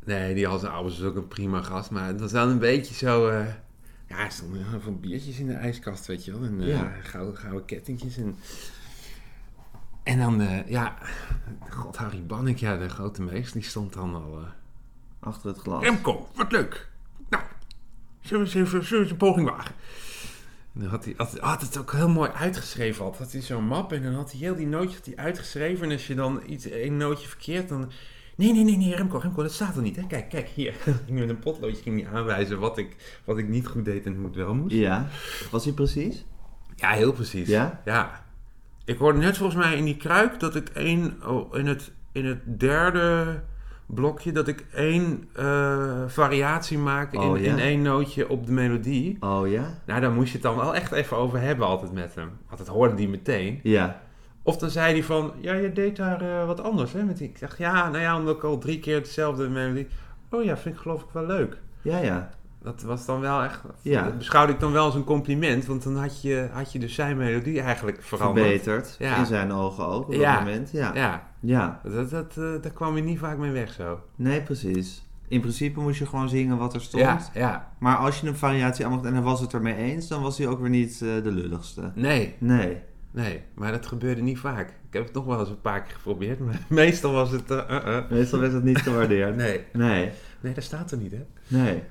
nee, 0.05 0.33
die 0.35 0.47
Hans 0.47 0.63
Albers 0.63 0.97
is 0.99 1.03
ook 1.03 1.15
een 1.15 1.27
prima 1.27 1.61
gast. 1.61 1.91
Maar 1.91 2.07
het 2.07 2.19
was 2.19 2.31
wel 2.31 2.49
een 2.49 2.59
beetje 2.59 2.93
zo... 2.93 3.27
eh, 3.27 3.45
ja, 4.07 4.17
er 4.25 4.31
stonden 4.31 4.69
heel 4.69 4.79
veel 4.79 4.95
biertjes 4.99 5.39
in 5.39 5.47
de 5.47 5.53
ijskast, 5.53 6.05
weet 6.05 6.25
je 6.25 6.31
wel. 6.31 6.43
En 6.43 6.61
eh, 6.61 6.67
Ja. 6.67 6.91
gouden, 7.03 7.37
gouden 7.37 7.65
kettingjes. 7.65 8.17
En, 8.17 8.35
en 10.03 10.19
dan, 10.19 10.41
eh, 10.41 10.69
ja... 10.69 10.95
God, 11.69 11.97
Harry 11.97 12.25
Bannik, 12.25 12.57
ja, 12.57 12.77
de 12.77 12.89
grote 12.89 13.21
meester, 13.21 13.53
die 13.59 13.69
stond 13.69 13.93
dan 13.93 14.15
al... 14.15 14.39
achter 15.19 15.49
het 15.49 15.57
glas. 15.59 15.83
Remco, 15.83 16.29
wat 16.35 16.51
leuk. 16.51 16.89
Nou, 17.29 17.43
zullen 18.21 18.45
we 18.45 18.49
eens 18.53 18.67
even 18.67 18.83
zullen 18.85 18.89
we 18.97 18.99
eens 19.01 19.11
een 19.11 19.17
poging 19.27 19.49
wagen? 19.49 19.75
En 20.73 20.81
dan 20.81 20.89
had 20.89 21.05
hij 21.05 21.13
had, 21.17 21.37
had 21.39 21.61
het 21.61 21.77
ook 21.77 21.91
heel 21.91 22.09
mooi 22.09 22.29
uitgeschreven. 22.29 23.03
Had, 23.03 23.17
had 23.17 23.31
hij 23.31 23.41
zo'n 23.41 23.63
map 23.65 23.91
en 23.91 24.03
dan 24.03 24.13
had 24.13 24.31
hij 24.31 24.39
heel 24.39 24.55
die 24.55 24.67
nootjes 24.67 24.95
had 24.95 25.05
hij 25.05 25.15
uitgeschreven. 25.15 25.85
En 25.85 25.91
als 25.91 26.07
je 26.07 26.15
dan 26.15 26.41
iets, 26.45 26.65
één 26.65 26.97
nootje 26.97 27.27
verkeerd, 27.27 27.69
dan... 27.69 27.91
Nee, 28.41 28.53
nee, 28.53 28.63
nee, 28.63 28.77
nee, 28.77 28.95
Remco, 28.95 29.17
Remco, 29.17 29.41
dat 29.41 29.51
staat 29.51 29.75
er 29.75 29.81
niet. 29.81 29.95
Hè? 29.95 30.07
Kijk, 30.07 30.29
kijk, 30.29 30.47
hier. 30.47 30.73
ging 31.05 31.19
met 31.19 31.29
een 31.29 31.39
potloodje 31.39 31.81
ging 31.81 32.01
hij 32.01 32.13
aanwijzen 32.13 32.59
wat 32.59 32.77
ik, 32.77 33.19
wat 33.25 33.37
ik 33.37 33.47
niet 33.47 33.67
goed 33.67 33.85
deed 33.85 34.05
en 34.05 34.15
hoe 34.15 34.25
het 34.25 34.35
wel 34.35 34.53
moest. 34.53 34.75
Ja, 34.75 35.07
was 35.51 35.63
hij 35.63 35.73
precies? 35.73 36.25
Ja, 36.75 36.89
heel 36.89 37.13
precies. 37.13 37.47
Ja? 37.47 37.81
Ja. 37.85 38.25
Ik 38.85 38.97
hoorde 38.97 39.19
net 39.19 39.37
volgens 39.37 39.63
mij 39.63 39.77
in 39.77 39.85
die 39.85 39.97
kruik 39.97 40.39
dat 40.39 40.55
ik 40.55 40.69
één... 40.69 41.17
Oh, 41.27 41.57
in, 41.57 41.67
het, 41.67 41.91
in 42.11 42.25
het 42.25 42.59
derde 42.59 43.41
blokje 43.85 44.31
dat 44.31 44.47
ik 44.47 44.65
één 44.73 45.29
eh, 45.33 46.03
variatie 46.07 46.77
maak 46.77 47.13
in, 47.13 47.19
Oh, 47.19 47.39
ja? 47.39 47.51
in 47.51 47.59
één 47.59 47.81
nootje 47.81 48.29
op 48.29 48.45
de 48.45 48.51
melodie. 48.51 49.17
Oh 49.19 49.49
ja? 49.49 49.81
Nou, 49.85 50.01
daar 50.01 50.11
moest 50.11 50.27
je 50.27 50.33
het 50.33 50.43
dan 50.43 50.55
wel 50.55 50.75
echt 50.75 50.91
even 50.91 51.17
over 51.17 51.39
hebben 51.39 51.67
altijd 51.67 51.91
met 51.91 52.15
hem. 52.15 52.29
Want 52.47 52.57
dat 52.57 52.67
hoorde 52.67 52.95
hij 52.95 53.07
meteen. 53.07 53.59
Ja. 53.63 54.01
Of 54.43 54.57
dan 54.57 54.69
zei 54.69 54.93
hij 54.93 55.03
van, 55.03 55.31
ja, 55.41 55.53
je 55.53 55.71
deed 55.71 55.95
daar 55.95 56.21
eh, 56.21 56.45
wat 56.45 56.61
anders, 56.63 56.93
hè? 56.93 57.03
Met 57.03 57.17
die, 57.17 57.27
ik 57.27 57.39
dacht, 57.39 57.57
ja, 57.57 57.89
nou 57.89 58.01
ja, 58.03 58.17
omdat 58.17 58.35
ik 58.35 58.43
al 58.43 58.57
drie 58.57 58.79
keer 58.79 58.95
hetzelfde 58.95 59.49
melodie... 59.49 59.87
Oh 60.29 60.43
ja, 60.43 60.57
vind 60.57 60.75
ik 60.75 60.81
geloof 60.81 61.01
ik 61.01 61.07
wel 61.13 61.25
leuk. 61.25 61.57
Ja, 61.81 61.97
ja. 61.97 62.29
Dat 62.63 62.81
was 62.81 63.05
dan 63.05 63.19
wel 63.19 63.43
echt... 63.43 63.61
Ja. 63.81 64.03
Dat 64.03 64.17
beschouwde 64.17 64.53
ik 64.53 64.59
dan 64.59 64.71
wel 64.71 64.85
als 64.85 64.95
een 64.95 65.03
compliment. 65.03 65.65
Want 65.65 65.83
dan 65.83 65.95
had 65.97 66.21
je, 66.21 66.49
had 66.51 66.71
je 66.71 66.79
dus 66.79 66.93
zijn 66.95 67.17
melodie 67.17 67.61
eigenlijk 67.61 68.03
veranderd. 68.03 68.47
Verbeterd. 68.47 68.95
Ja. 68.99 69.17
In 69.17 69.25
zijn 69.25 69.51
ogen 69.51 69.85
ook 69.85 70.07
op 70.07 70.13
Ja. 70.13 70.31
dat 70.35 70.43
moment. 70.43 70.71
Ja. 70.71 70.91
Ja, 70.95 71.27
Ja. 71.39 71.81
dat, 71.83 72.09
dat, 72.09 72.37
eh, 72.37 72.43
daar 72.61 72.71
kwam 72.73 72.95
je 72.95 73.03
niet 73.03 73.19
vaak 73.19 73.37
mee 73.37 73.51
weg 73.51 73.71
zo. 73.73 73.99
Nee, 74.15 74.41
precies. 74.41 75.03
In 75.27 75.39
principe 75.39 75.79
moest 75.79 75.99
je 75.99 76.05
gewoon 76.05 76.29
zingen 76.29 76.57
wat 76.57 76.73
er 76.73 76.81
stond. 76.81 77.03
Ja, 77.03 77.19
ja. 77.33 77.71
Maar 77.79 77.95
als 77.97 78.19
je 78.21 78.27
een 78.27 78.35
variatie 78.35 78.85
aanmocht 78.85 79.05
en 79.05 79.13
hij 79.13 79.21
was 79.23 79.39
het 79.41 79.53
ermee 79.53 79.75
eens, 79.75 80.07
dan 80.07 80.21
was 80.21 80.37
hij 80.37 80.47
ook 80.47 80.59
weer 80.59 80.69
niet 80.69 80.91
eh, 81.01 81.23
de 81.23 81.31
lulligste. 81.31 81.91
Nee, 81.95 82.35
Nee. 82.37 82.77
Nee. 83.11 83.41
Maar 83.53 83.71
dat 83.71 83.85
gebeurde 83.85 84.21
niet 84.21 84.39
vaak. 84.39 84.69
Ik 84.69 84.93
heb 84.97 85.03
het 85.05 85.13
nog 85.13 85.25
wel 85.25 85.39
eens 85.39 85.49
een 85.49 85.61
paar 85.61 85.81
keer 85.83 85.93
geprobeerd. 85.93 86.39
Maar 86.39 86.59
meestal 86.69 87.11
was 87.11 87.31
het... 87.31 87.51
eh, 87.51 87.57
eh, 87.69 87.97
eh. 87.97 88.09
Meestal 88.09 88.39
werd 88.39 88.53
het 88.53 88.63
niet 88.63 88.77
gewaardeerd. 88.81 89.35
Nee. 89.35 89.63
Nee. 89.73 90.11
Nee, 90.39 90.53
dat 90.53 90.63
staat 90.63 90.91
er 90.91 90.97
niet, 90.97 91.11
hè? 91.11 91.25
Nee. 91.47 91.83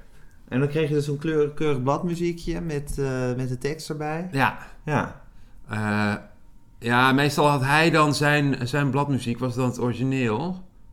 En 0.48 0.58
dan 0.58 0.68
kreeg 0.68 0.88
je 0.88 0.94
dus 0.94 1.04
zo'n 1.04 1.18
kleur, 1.18 1.50
keurig 1.50 1.82
bladmuziekje 1.82 2.60
met, 2.60 2.94
met 3.36 3.48
de 3.48 3.58
tekst 3.58 3.88
erbij. 3.90 4.28
Ja. 4.32 4.58
Ja. 4.84 5.22
Ja, 6.78 7.12
meestal 7.12 7.46
had 7.46 7.64
hij 7.64 7.90
dan 7.90 8.14
zijn, 8.14 8.68
zijn 8.68 8.90
bladmuziek, 8.90 9.38
was 9.38 9.54
dan 9.54 9.64
het 9.68 9.80
origineel. 9.80 10.38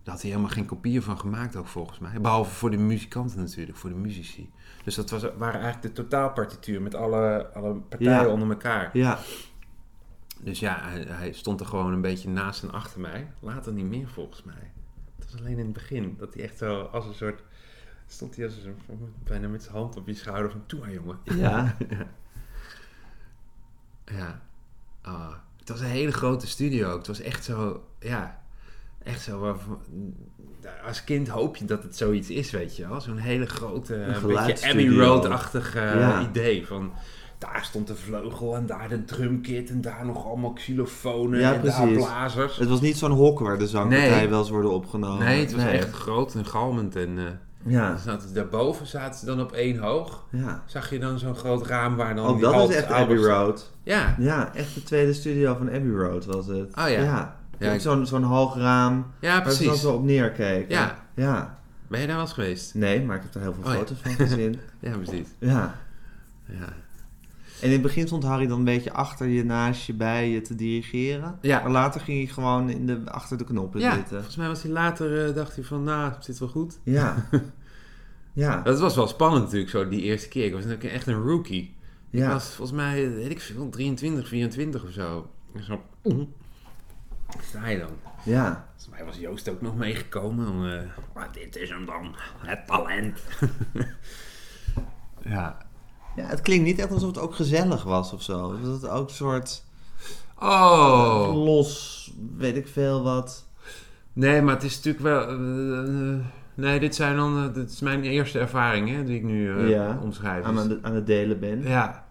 Daar 0.04 0.14
had 0.14 0.22
hij 0.22 0.30
helemaal 0.32 0.52
geen 0.54 0.66
kopieën 0.66 1.02
van 1.02 1.20
gemaakt 1.20 1.56
ook 1.56 1.68
volgens 1.68 2.00
mij. 2.00 2.22
Behalve 2.22 2.52
voor 2.56 2.72
de 2.72 2.78
muzikanten 2.78 3.40
natuurlijk, 3.40 3.78
voor 3.78 3.90
de 3.90 3.96
muzici. 3.96 4.50
Dus 4.84 4.96
dat 4.96 5.10
was, 5.10 5.22
waren 5.38 5.62
eigenlijk 5.62 5.96
de 5.96 6.02
totaalpartituur 6.02 6.82
met 6.82 6.96
alle, 6.96 7.50
alle 7.54 7.74
partijen 7.74 8.12
Ja. 8.12 8.28
onder 8.28 8.50
elkaar. 8.50 8.90
Ja. 8.94 9.20
Dus 10.42 10.60
ja, 10.60 10.80
hij, 10.82 11.02
hij 11.08 11.32
stond 11.32 11.60
er 11.60 11.66
gewoon 11.66 11.94
een 11.94 12.02
beetje 12.02 12.30
naast 12.30 12.64
en 12.64 12.72
achter 12.72 13.00
mij. 13.00 13.32
Later 13.40 13.74
niet 13.74 13.86
meer 13.86 14.08
volgens 14.08 14.44
mij. 14.44 14.72
Het 15.20 15.32
was 15.32 15.40
alleen 15.42 15.58
in 15.58 15.66
het 15.66 15.74
begin 15.74 16.16
dat 16.18 16.34
hij 16.34 16.44
echt 16.44 16.58
zo 16.58 16.82
als 16.82 17.06
een 17.06 17.14
soort... 17.14 17.42
Stond 18.08 18.36
hij 18.36 18.46
als 18.46 18.56
een, 18.64 19.14
bijna 19.24 19.48
met 19.48 19.64
zijn 19.64 19.76
hand 19.76 19.96
op 19.98 20.08
je 20.08 20.14
schouder 20.14 20.52
van... 20.52 20.64
Toe 20.66 20.92
jongen. 20.92 21.20
Ja. 21.44 21.76
Ja. 24.06 24.42
Ah, 25.02 25.34
het 25.60 25.70
was 25.70 25.80
een 25.80 25.86
hele 25.86 26.12
grote 26.12 26.48
studio 26.48 26.90
ook. 26.92 26.98
Het 26.98 27.08
was 27.08 27.22
echt 27.22 27.44
zo, 27.44 27.88
ja, 28.00 28.42
echt 29.04 29.22
zo. 29.22 29.60
Als 30.86 31.04
kind 31.04 31.28
hoop 31.28 31.56
je 31.56 31.66
dat 31.66 31.84
het 31.84 31.98
zoiets 31.98 32.30
is, 32.30 32.52
weet 32.52 32.76
je 32.76 32.88
wel. 32.88 33.02
Zo'n 33.02 33.18
hele 33.18 33.46
grote, 33.46 33.96
een 33.96 34.06
beetje 34.06 34.20
geluidsstudio. 34.20 34.92
Abbey 34.92 35.06
Road-achtig 35.06 35.76
eh, 35.76 35.94
Ja. 35.94 36.22
idee. 36.30 36.66
Van, 36.68 36.92
daar 37.38 37.60
stond 37.64 37.88
de 37.88 37.96
vleugel 37.96 38.56
en 38.56 38.66
daar 38.66 38.90
de 38.90 39.06
drumkit 39.06 39.70
en 39.70 39.82
daar 39.82 40.06
nog 40.06 40.26
allemaal 40.26 40.54
xylofonen 40.54 41.40
Ja, 41.40 41.54
en 41.54 41.62
daar 41.64 41.76
precies. 41.82 41.96
blazers. 42.06 42.58
Het 42.58 42.70
was 42.70 42.82
niet 42.82 42.98
zo'n 42.98 43.12
hok 43.12 43.40
waar 43.40 43.58
de 43.58 43.68
zangpartijen 43.68 44.16
Nee. 44.18 44.28
wel 44.30 44.40
eens 44.40 44.50
worden 44.50 44.72
opgenomen. 44.72 45.26
Nee, 45.26 45.40
het 45.40 45.54
was 45.56 45.64
echt 45.64 45.92
groot 45.92 46.34
en 46.36 46.46
galmend. 46.46 46.96
En 46.96 47.18
eh, 47.18 47.24
Ja. 47.64 47.98
zaten 47.98 48.34
daarboven 48.34 48.88
zaten 48.88 49.20
ze 49.20 49.26
dan 49.26 49.42
op 49.42 49.52
één 49.52 49.78
hoog. 49.78 50.24
Ja. 50.32 50.64
Zag 50.66 50.90
je 50.90 51.00
dan 51.00 51.20
zo'n 51.20 51.36
groot 51.36 51.66
raam 51.68 51.96
waar 51.96 52.16
dan 52.16 52.34
die 52.34 52.42
dat 52.42 52.70
is 52.70 52.76
echt 52.76 52.92
Abbey 52.92 53.18
Road. 53.18 53.72
Ja, 53.84 54.16
Ja, 54.20 54.54
echt 54.56 54.74
de 54.74 54.84
tweede 54.84 55.14
studio 55.14 55.56
van 55.56 55.68
Abbey 55.68 55.92
Road 55.92 56.26
was 56.26 56.48
het. 56.48 56.76
Oh 56.78 56.90
ja. 56.90 57.36
Ja. 57.60 57.80
Zo'n 57.80 58.06
zo'n 58.06 58.24
hoog 58.24 58.56
raam 58.56 59.06
ja 59.20 59.44
waar 59.44 59.52
ze 59.52 59.58
dan 59.58 59.66
precies. 59.68 59.82
zo 59.82 59.94
op 59.94 60.04
neerkeken. 60.04 60.76
Ja. 60.76 60.96
Ja. 61.16 61.58
Ben 61.88 62.00
je 62.02 62.06
daar 62.08 62.16
wel 62.16 62.26
eens 62.26 62.34
geweest? 62.34 62.74
Nee, 62.76 63.02
maar 63.04 63.16
ik 63.16 63.22
heb 63.24 63.36
er 63.36 63.42
heel 63.42 63.54
veel 63.54 63.64
Oh 63.64 63.72
ja. 63.72 63.78
foto's 63.78 63.98
van 64.02 64.12
gezien. 64.12 64.60
Ja, 64.80 64.92
precies. 64.98 65.28
Ja. 65.40 65.76
Ja. 66.46 66.68
En 67.62 67.66
in 67.68 67.72
het 67.72 67.82
begin 67.82 68.08
stond 68.08 68.24
Harry 68.24 68.48
dan 68.48 68.58
een 68.58 68.64
beetje 68.64 68.92
achter 68.94 69.28
je, 69.28 69.44
naast 69.46 69.86
je, 69.86 69.94
bij 69.94 70.30
je 70.30 70.42
te 70.42 70.56
dirigeren. 70.56 71.38
Ja. 71.42 71.62
Maar 71.62 71.72
later 71.72 72.02
ging 72.02 72.18
hij 72.24 72.34
gewoon 72.34 72.70
in 72.70 72.86
de, 72.86 73.02
achter 73.06 73.38
de 73.38 73.44
knoppen 73.44 73.80
Ja, 73.80 73.94
zitten. 73.94 74.16
volgens 74.16 74.36
mij 74.36 74.48
was 74.48 74.62
hij 74.64 74.72
later, 74.72 75.28
eh, 75.28 75.36
dacht 75.36 75.56
hij 75.56 75.64
van, 75.64 75.84
nou, 75.84 76.12
het 76.14 76.26
zit 76.26 76.40
wel 76.40 76.50
goed. 76.50 76.80
Ja. 76.84 77.16
Ja. 78.34 78.62
Dat 78.62 78.80
was 78.80 78.96
wel 78.96 79.08
spannend 79.08 79.44
natuurlijk, 79.44 79.70
zo 79.72 79.88
die 79.88 80.02
eerste 80.02 80.28
keer. 80.28 80.46
Ik 80.46 80.54
was 80.54 80.64
natuurlijk 80.66 80.94
echt 80.94 81.08
een 81.08 81.22
rookie. 81.24 81.76
Ik 82.10 82.20
Ja. 82.20 82.30
was 82.32 82.46
volgens 82.54 82.78
mij, 82.78 83.12
weet 83.12 83.30
ik 83.32 83.40
veel, 83.42 83.70
23, 83.70 84.28
24 84.28 84.84
of 84.84 84.90
zo. 84.92 85.30
En 85.56 85.64
zo, 85.64 85.82
oeh, 86.04 86.28
sta 87.42 87.68
je 87.68 87.80
dan. 87.80 87.90
Ja. 88.24 88.66
Volgens 88.76 88.90
mij 88.98 89.06
was 89.06 89.18
Joost 89.18 89.50
ook 89.50 89.62
nog 89.62 89.76
meegekomen. 89.76 90.48
Om, 90.50 90.66
eh, 90.66 91.24
dit 91.32 91.56
is 91.56 91.70
hem 91.70 91.86
dan, 91.86 92.16
het 92.38 92.68
talent. 92.68 93.20
ja. 95.24 95.58
Ja, 96.18 96.24
het 96.24 96.42
klinkt 96.42 96.66
niet 96.66 96.80
echt 96.80 96.92
alsof 96.92 97.08
het 97.08 97.20
ook 97.20 97.36
gezellig 97.36 97.84
was 97.84 98.14
of 98.14 98.22
zo. 98.22 98.60
Dat 98.62 98.82
het 98.82 98.90
ook 98.92 99.08
een 99.10 99.16
soort 99.16 99.64
Oh. 100.40 101.32
los, 101.34 102.12
weet 102.38 102.56
ik 102.56 102.68
veel 102.68 103.04
wat. 103.04 103.48
Nee, 104.14 104.42
maar 104.42 104.54
het 104.54 104.64
is 104.64 104.76
natuurlijk 104.76 105.04
wel... 105.04 105.28
eh, 105.28 106.14
eh, 106.14 106.20
nee, 106.56 106.80
dit 106.80 106.96
zijn 106.96 107.16
dan... 107.16 107.44
eh, 107.48 107.54
dit 107.54 107.72
is 107.72 107.80
mijn 107.80 108.04
eerste 108.04 108.40
ervaring, 108.40 108.90
hè, 108.90 109.04
die 109.04 109.16
ik 109.18 109.24
nu 109.24 109.68
Ja, 109.70 110.00
omschrijf. 110.02 110.44
Aan, 110.44 110.54
Dus- 110.54 110.64
aan, 110.64 110.70
de- 110.70 110.80
aan 110.82 110.94
het 110.96 111.06
delen 111.08 111.40
ben. 111.40 111.62
Ja. 111.64 112.06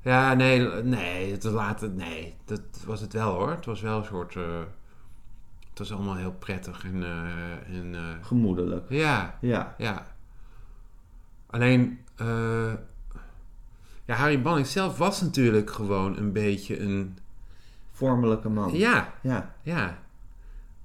Ja, 0.00 0.34
nee, 0.34 0.60
nee, 0.82 1.32
het 1.32 1.44
later, 1.44 1.90
nee, 1.90 2.34
dat 2.44 2.60
was 2.86 3.00
het 3.00 3.12
wel 3.12 3.32
hoor. 3.34 3.50
Het 3.50 3.64
was 3.66 3.80
wel 3.80 3.98
een 3.98 4.04
soort, 4.04 4.34
het 4.34 5.78
was 5.78 5.92
allemaal 5.92 6.16
heel 6.16 6.32
prettig 6.38 6.84
en, 6.84 7.04
en 7.72 7.94
Gemoedelijk. 8.22 8.84
ja, 8.88 9.38
Ja. 9.40 9.74
ja. 9.78 10.06
Alleen, 11.46 11.98
ja, 14.06 14.14
Harry 14.14 14.42
Banning 14.42 14.66
zelf 14.66 14.98
was 14.98 15.20
natuurlijk 15.20 15.70
gewoon 15.70 16.16
een 16.16 16.32
beetje 16.32 16.80
een, 16.80 17.18
Vormelijke 17.92 18.48
man. 18.48 18.72
ja, 18.74 19.12
Ja. 19.22 19.54
ja. 19.62 19.98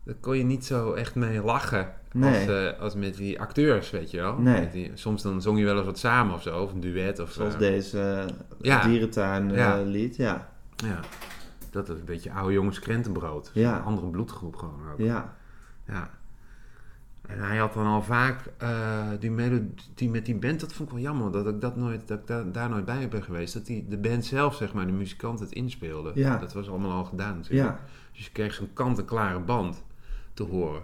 Daar 0.04 0.16
kon 0.20 0.38
je 0.38 0.44
niet 0.44 0.66
zo 0.66 0.94
echt 0.94 1.16
mee 1.16 1.42
lachen 1.44 1.94
Nee. 2.14 2.40
als, 2.40 2.48
eh, 2.74 2.80
als 2.80 2.96
met 2.96 3.16
die 3.16 3.40
acteurs, 3.40 3.90
weet 3.90 4.12
je 4.12 4.18
wel. 4.18 4.38
Nee. 4.38 4.70
Die, 4.70 4.92
soms 4.94 5.22
dan 5.22 5.42
zong 5.42 5.60
je 5.60 5.66
wel 5.66 5.76
eens 5.78 5.86
wat 5.86 6.00
samen 6.00 6.36
of 6.36 6.42
zo, 6.42 6.62
of 6.62 6.72
een 6.74 6.80
duet 6.80 7.20
of 7.20 7.32
Zoals 7.32 7.54
eh, 7.54 7.60
deze 7.60 8.26
Ja. 8.62 8.82
dierentuin 8.84 9.52
eh, 9.52 9.58
Ja. 9.58 9.82
lied. 9.82 10.16
Ja. 10.16 10.50
Ja, 10.76 11.00
dat 11.70 11.90
is 11.90 12.00
een 12.00 12.06
beetje 12.06 12.32
oude 12.32 12.54
jongens 12.54 12.80
krentenbrood. 12.80 13.52
Ja. 13.54 13.78
Een 13.78 13.84
andere 13.84 14.08
bloedgroep 14.08 14.56
gewoon 14.56 14.80
ook. 14.92 14.98
Ja. 15.00 15.34
Ja. 15.88 16.10
En 17.28 17.40
hij 17.40 17.58
had 17.58 17.74
dan 17.74 17.86
al 17.86 18.02
vaak 18.02 18.46
eh, 18.58 19.08
die 19.20 19.32
melodie 19.32 20.10
met 20.10 20.26
die 20.26 20.36
band, 20.36 20.60
dat 20.60 20.74
vond 20.74 20.90
ik 20.90 20.96
wel 20.96 21.04
jammer, 21.04 21.32
dat 21.32 21.48
ik 21.48 21.62
dat 21.62 21.76
nooit, 21.76 22.08
dat 22.08 22.20
ik 22.20 22.28
daar, 22.28 22.52
daar 22.52 22.70
nooit 22.70 22.86
bij 22.86 23.08
ben 23.08 23.24
geweest. 23.24 23.54
Dat 23.54 23.66
die, 23.66 23.88
de 23.88 23.98
band 23.98 24.26
zelf, 24.26 24.56
zeg 24.56 24.74
maar, 24.74 24.86
de 24.86 24.92
muzikant 24.92 25.40
het 25.40 25.52
inspeelde. 25.52 26.12
Ja. 26.16 26.38
Dat 26.38 26.54
was 26.54 26.70
allemaal 26.70 26.92
al 26.92 27.06
gedaan 27.06 27.36
natuurlijk. 27.36 27.70
Ja. 27.70 27.80
Dus 28.14 28.26
je 28.26 28.32
kreeg 28.32 28.54
zo'n 28.54 28.74
kant-en-klare 28.74 29.40
band 29.40 29.84
te 30.34 30.44
horen. 30.44 30.84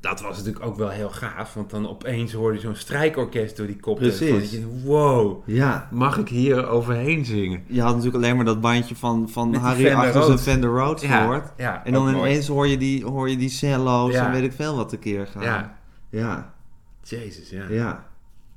Dat 0.00 0.20
was 0.20 0.36
natuurlijk 0.36 0.64
ook 0.64 0.76
wel 0.76 0.88
heel 0.88 1.10
gaaf, 1.10 1.54
want 1.54 1.70
dan 1.70 1.88
opeens 1.88 2.32
hoorde 2.32 2.54
je 2.56 2.60
zo'n 2.60 2.74
strijkorkest 2.74 3.56
door 3.56 3.66
die 3.66 3.76
kop. 3.80 3.96
Precies. 3.98 4.50
Je, 4.50 4.66
wow, 4.84 5.42
Ja. 5.46 5.88
mag 5.90 6.18
ik 6.18 6.28
hier 6.28 6.66
overheen 6.66 7.24
zingen? 7.24 7.62
Je 7.66 7.80
had 7.80 7.96
natuurlijk 7.96 8.24
alleen 8.24 8.36
maar 8.36 8.44
dat 8.44 8.60
bandje 8.60 8.96
van, 8.96 9.28
van 9.28 9.50
Met 9.50 9.60
Harry 9.60 9.82
Fender 9.84 9.96
achter 9.98 10.12
zijn 10.12 10.24
Rhodes. 10.24 10.42
Fender 10.42 10.70
Rhodes 10.70 11.02
gehoord. 11.02 11.52
ja, 11.56 11.84
En 11.84 11.92
dan 11.92 12.08
ineens 12.08 12.46
hoor 12.46 12.66
je 12.66 12.76
die, 12.78 13.04
hoor 13.04 13.30
je 13.30 13.36
die 13.36 13.48
cello's 13.48 14.12
Ja. 14.12 14.26
en 14.26 14.32
weet 14.32 14.42
ik 14.42 14.52
veel 14.52 14.76
wat 14.76 14.88
tekeer 14.88 15.26
gaan. 15.26 15.42
Ja, 15.42 15.78
Ja. 16.10 16.54
jezus, 17.02 17.50
ja. 17.50 17.64
Ja. 17.68 18.08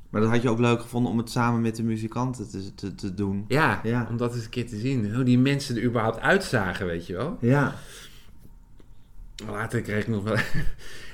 Maar 0.10 0.22
dat 0.22 0.30
had 0.32 0.42
je 0.42 0.50
ook 0.50 0.60
leuk 0.60 0.82
gevonden 0.82 1.12
om 1.12 1.18
het 1.18 1.30
samen 1.30 1.62
met 1.62 1.76
de 1.76 1.84
muzikanten 1.84 2.50
te, 2.50 2.74
te, 2.76 2.96
te 2.96 3.14
doen. 3.14 3.46
Ja, 3.48 3.80
Ja. 3.84 4.08
om 4.10 4.18
dat 4.18 4.34
eens 4.36 4.44
een 4.44 4.50
keer 4.50 4.68
te 4.68 4.78
zien. 4.78 5.14
Hoe 5.16 5.24
die 5.24 5.40
mensen 5.40 5.76
er 5.76 5.84
überhaupt 5.84 6.20
uitzagen, 6.20 6.86
weet 6.86 7.08
je 7.08 7.14
wel. 7.14 7.38
Ja. 7.42 7.74
Later 9.50 9.82
kreeg 9.82 10.02
ik 10.02 10.08
nog 10.08 10.24
wel... 10.24 10.36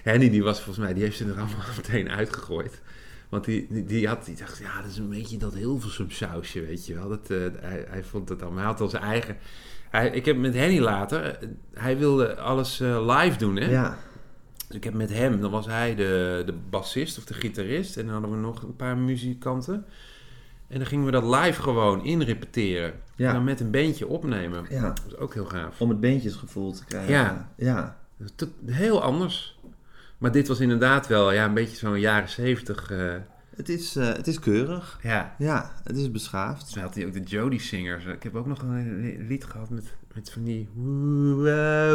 Henny, 0.09 0.29
die 0.29 0.43
was 0.43 0.61
volgens 0.61 0.85
mij, 0.85 0.93
die 0.93 1.03
heeft 1.03 1.17
ze 1.17 1.25
er 1.25 1.37
allemaal 1.37 1.65
meteen 1.77 2.09
uitgegooid. 2.09 2.81
Want 3.29 3.45
die, 3.45 3.67
die, 3.69 3.85
die 3.85 4.07
had, 4.07 4.25
die 4.25 4.35
dacht, 4.35 4.57
ja, 4.57 4.81
dat 4.81 4.91
is 4.91 4.97
een 4.97 5.09
beetje 5.09 5.37
dat 5.37 5.53
Hilversum 5.53 6.11
sausje, 6.11 6.65
weet 6.65 6.85
je 6.85 6.93
wel. 6.93 7.09
Dat, 7.09 7.29
eh, 7.29 7.37
hij, 7.59 7.85
hij 7.87 8.03
vond 8.03 8.29
het 8.29 8.41
allemaal, 8.41 8.59
hij 8.59 8.67
had 8.67 8.81
al 8.81 8.89
zijn 8.89 9.03
eigen... 9.03 9.37
Hij, 9.89 10.09
ik 10.09 10.25
heb 10.25 10.37
met 10.37 10.53
Henny 10.53 10.79
later, 10.79 11.23
eh, 11.23 11.47
hij 11.73 11.97
wilde 11.97 12.37
alles 12.37 12.79
eh, 12.79 13.17
live 13.17 13.37
doen, 13.37 13.55
hè. 13.55 13.69
Ja. 13.69 13.97
Dus 14.67 14.77
ik 14.77 14.83
heb 14.83 14.93
met 14.93 15.13
hem, 15.13 15.41
dan 15.41 15.51
was 15.51 15.65
hij 15.65 15.95
de, 15.95 16.43
de 16.45 16.53
bassist 16.69 17.17
of 17.17 17.23
de 17.23 17.33
gitarist. 17.33 17.97
En 17.97 18.03
dan 18.05 18.13
hadden 18.13 18.31
we 18.31 18.37
nog 18.37 18.63
een 18.63 18.75
paar 18.75 18.97
muzikanten. 18.97 19.85
En 20.67 20.77
dan 20.77 20.87
gingen 20.87 21.05
we 21.05 21.11
dat 21.11 21.23
live 21.23 21.61
gewoon 21.61 22.05
inrepeteren. 22.05 22.93
Ja. 23.15 23.27
En 23.27 23.33
dan 23.33 23.43
met 23.43 23.59
een 23.59 23.71
bandje 23.71 24.07
opnemen. 24.07 24.65
Ja. 24.69 24.81
Dat 24.81 25.01
was 25.03 25.17
ook 25.17 25.33
heel 25.33 25.45
gaaf. 25.45 25.81
Om 25.81 25.89
het 25.89 25.99
beentjesgevoel 25.99 26.71
te 26.71 26.85
krijgen. 26.85 27.13
Ja. 27.13 27.49
Ja. 27.55 27.97
Heel 28.65 29.01
anders. 29.01 29.58
Maar 30.19 30.31
dit 30.31 30.47
was 30.47 30.59
inderdaad 30.59 31.07
wel 31.07 31.31
ja, 31.31 31.45
een 31.45 31.53
beetje 31.53 31.75
zo'n 31.77 31.99
jaren 31.99 32.29
zeventig. 32.29 32.91
eh, 32.91 33.13
Het, 33.55 33.69
is, 33.69 33.95
eh, 33.95 34.07
het 34.07 34.27
is 34.27 34.39
keurig. 34.39 34.99
ja. 35.03 35.35
Ja, 35.37 35.71
het 35.83 35.97
is 35.97 36.11
beschaafd. 36.11 36.73
Toen 36.73 36.81
had 36.81 36.95
hij 36.95 37.05
ook 37.05 37.13
de 37.13 37.21
Jody 37.23 37.57
Singers. 37.57 38.05
Ik 38.05 38.23
heb 38.23 38.35
ook 38.35 38.47
nog 38.47 38.61
een 38.61 39.25
lied 39.27 39.43
gehad 39.43 39.69
met 39.69 39.93
Met 40.13 40.31
van 40.31 40.43
die... 40.43 40.69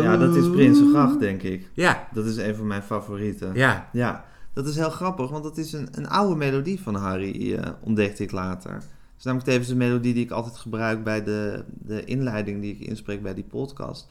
Ja, 0.02 0.16
dat 0.16 0.37
is 0.37 0.50
Prinsengracht, 0.50 1.20
denk 1.20 1.42
ik. 1.42 1.70
Ja, 1.72 2.08
Dat 2.12 2.26
is 2.26 2.37
een 2.37 2.54
van 2.54 2.66
mijn 2.66 2.82
favorieten. 2.82 3.54
ja. 3.54 3.88
Ja, 3.92 4.24
dat 4.52 4.66
is 4.66 4.76
heel 4.76 4.90
grappig, 4.90 5.30
want 5.30 5.42
dat 5.44 5.58
is 5.58 5.72
een, 5.72 5.88
een 5.92 6.08
oude 6.08 6.37
melodie 6.37 6.80
van 6.80 6.94
Harry, 6.94 7.54
eh, 7.54 7.70
ontdekte 7.80 8.22
ik 8.22 8.30
later. 8.30 8.72
Het 8.72 8.82
is 9.18 9.24
namelijk 9.24 9.48
tevens 9.50 9.68
de 9.68 9.74
melodie 9.76 10.14
die 10.14 10.24
ik 10.24 10.30
altijd 10.30 10.56
gebruik 10.56 11.04
bij 11.04 11.24
de, 11.24 11.64
de 11.68 12.04
inleiding 12.04 12.60
die 12.60 12.72
ik 12.74 12.80
inspreek 12.80 13.22
bij 13.22 13.34
die 13.34 13.44
podcast. 13.44 14.08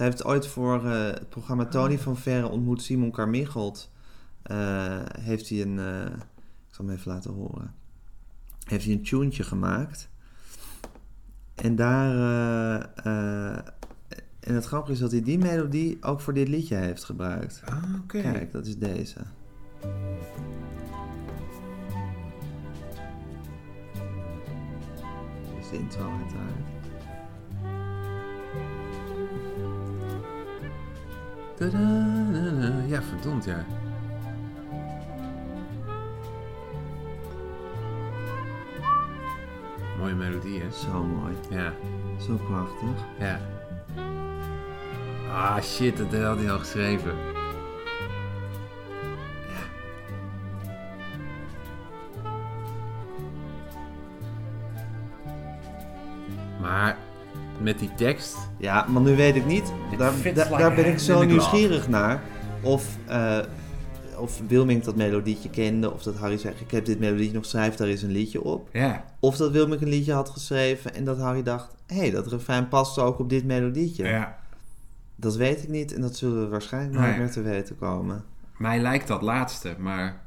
Hij 0.00 0.08
heeft 0.08 0.24
ooit 0.24 0.46
voor 0.46 0.86
eh, 0.86 1.04
het 1.04 1.28
programma 1.28 1.66
Tony 1.66 1.98
van 1.98 2.16
Verre 2.16 2.48
ontmoet 2.48 2.82
Simon 2.82 3.10
Carmichelt. 3.10 3.90
eh, 4.42 4.98
heeft 5.20 5.48
hij 5.48 5.60
een, 5.60 5.78
eh, 5.78 6.04
ik 6.68 6.74
zal 6.74 6.84
hem 6.84 6.94
even 6.94 7.12
laten 7.12 7.32
horen, 7.32 7.74
heeft 8.64 8.84
hij 8.84 8.94
een 8.94 9.02
tuentje 9.02 9.42
gemaakt. 9.42 10.08
En 11.54 11.76
daar, 11.76 12.14
en 14.40 14.54
het 14.54 14.64
grappige 14.64 14.92
is 14.92 14.98
dat 14.98 15.10
hij 15.10 15.22
die 15.22 15.38
melodie 15.38 16.02
ook 16.02 16.20
voor 16.20 16.34
dit 16.34 16.48
liedje 16.48 16.74
heeft 16.74 17.04
gebruikt. 17.04 17.62
Ah, 17.64 17.94
oké. 18.02 18.20
Kijk, 18.20 18.52
dat 18.52 18.66
is 18.66 18.78
deze. 18.78 19.18
Dit 25.48 25.60
is 25.60 25.68
de 25.70 25.78
intro 25.78 26.10
uiteraard. 26.18 26.79
Ja, 32.86 33.02
verdomd, 33.02 33.44
ja. 33.44 33.64
Mooie 39.98 40.14
melodie, 40.14 40.60
hè? 40.60 40.70
Zo 40.70 41.04
mooi. 41.04 41.34
Ja, 41.50 41.72
Zo 42.18 42.36
prachtig. 42.36 43.04
ja. 43.18 43.40
Ah, 45.32 45.62
shit, 45.62 45.96
dat 45.96 46.22
had 46.22 46.38
hij 46.38 46.50
al 46.52 46.58
geschreven. 46.58 47.12
Met 57.60 57.78
die 57.78 57.90
tekst... 57.94 58.36
Ja, 58.58 58.86
maar 58.88 59.02
nu 59.02 59.16
weet 59.16 59.34
ik 59.36 59.46
niet. 59.46 59.72
Daar, 59.98 59.98
daar- 59.98 60.34
like 60.34 60.56
daar 60.58 60.74
ben 60.74 60.86
ik 60.86 60.98
zo 60.98 61.22
nieuwsgierig 61.22 61.88
naar. 61.88 62.22
Of, 62.62 62.96
eh, 63.06 63.38
of 64.16 64.40
Wilming 64.48 64.82
dat 64.82 64.96
melodietje 64.96 65.50
kende. 65.50 65.92
Of 65.92 66.02
dat 66.02 66.16
Harry 66.16 66.36
zegt, 66.38 66.60
ik 66.60 66.70
heb 66.70 66.84
dit 66.84 66.98
melodietje 66.98 67.34
nog 67.34 67.44
schrijf, 67.46 67.74
daar 67.74 67.88
is 67.88 68.02
een 68.02 68.10
liedje 68.10 68.42
op. 68.42 68.68
Ja, 68.72 69.04
Of 69.18 69.36
dat 69.36 69.50
Wilming 69.50 69.80
een 69.80 69.88
liedje 69.88 70.12
had 70.12 70.28
geschreven 70.28 70.94
en 70.94 71.04
dat 71.04 71.18
Harry 71.18 71.42
dacht... 71.42 71.74
hé, 71.86 71.96
hey, 71.96 72.10
dat 72.10 72.26
refrein 72.26 72.68
past 72.68 72.98
ook 72.98 73.18
op 73.18 73.28
dit 73.30 73.44
melodietje. 73.44 74.04
ja. 74.06 74.38
Dat 75.16 75.36
weet 75.36 75.62
ik 75.62 75.68
niet 75.68 75.94
en 75.94 76.00
dat 76.00 76.16
zullen 76.16 76.40
we 76.42 76.48
waarschijnlijk 76.48 76.94
nooit 76.94 77.08
Nee. 77.10 77.18
meer 77.18 77.30
te 77.30 77.42
weten 77.42 77.78
komen. 77.78 78.24
Mij 78.58 78.80
lijkt 78.80 79.08
dat 79.08 79.22
laatste, 79.22 79.74
maar... 79.78 80.20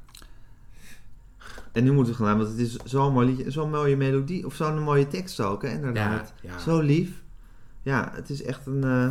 En 1.71 1.83
nu 1.83 1.91
moeten 1.93 2.13
we 2.17 2.23
gaan, 2.23 2.37
want 2.37 2.49
het 2.49 2.59
is 2.59 2.75
zo'n 2.83 3.13
mooi 3.13 3.27
liedje, 3.27 3.51
zo'n 3.51 3.69
mooie 3.69 3.95
melodie, 3.97 4.45
of 4.45 4.53
zo'n 4.55 4.79
mooie 4.83 5.07
tekst 5.07 5.39
ook, 5.39 5.61
hè, 5.61 5.69
inderdaad. 5.69 6.33
Ja, 6.41 6.49
ja. 6.51 6.59
Zo 6.59 6.79
lief. 6.79 7.21
Ja, 7.83 8.11
het 8.15 8.29
is 8.29 8.43
echt 8.43 8.65
een, 8.65 8.83
eh, 8.83 9.07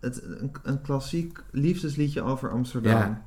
het, 0.00 0.22
een, 0.24 0.50
een 0.62 0.80
klassiek 0.82 1.38
liefdesliedje 1.50 2.22
over 2.22 2.50
Amsterdam. 2.50 2.92
Ja. 2.92 3.22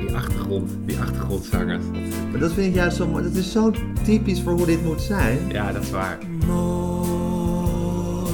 Die 0.00 0.14
achtergrond, 0.14 0.70
die 0.84 0.98
achtergrondzangers. 0.98 1.84
dat- 1.84 2.30
Maar 2.30 2.40
dat 2.40 2.52
vind 2.52 2.66
ik 2.66 2.74
juist 2.74 2.96
zo 2.96 3.06
mooi. 3.08 3.22
Dat 3.24 3.34
is 3.34 3.52
zo 3.52 3.72
typisch 4.04 4.42
voor 4.42 4.52
hoe 4.52 4.66
dit 4.66 4.82
moet 4.84 5.00
zijn. 5.00 5.38
Ja, 5.48 5.72
dat 5.72 5.82
is 5.82 5.90
waar. 5.90 6.18
Mooi, 6.46 8.32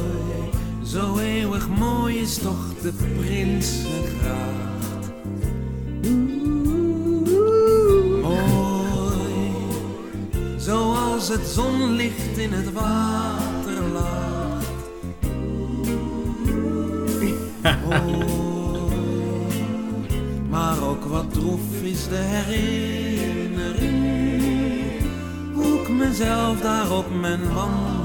zo 0.84 1.18
eeuwig 1.18 1.68
mooi 1.68 2.16
is 2.16 2.38
toch 2.38 2.74
de 2.82 2.92
Prinsengracht. 3.18 4.70
Zoals 10.62 11.28
het 11.28 11.46
zonlicht 11.46 12.36
in 12.38 12.52
het 12.52 12.72
water 12.72 13.82
lacht. 13.92 14.70
Mooi, 17.88 18.24
maar 20.50 20.82
ook 20.82 21.04
wat 21.04 21.32
droef 21.32 21.82
is 21.82 22.08
de 22.08 22.16
herinnering 22.16 24.02
hoe 25.54 25.80
ik 25.80 25.88
mezelf 25.88 26.60
daar 26.60 26.90
op 26.90 27.06
mijn 27.20 27.54
wandeling 27.54 28.01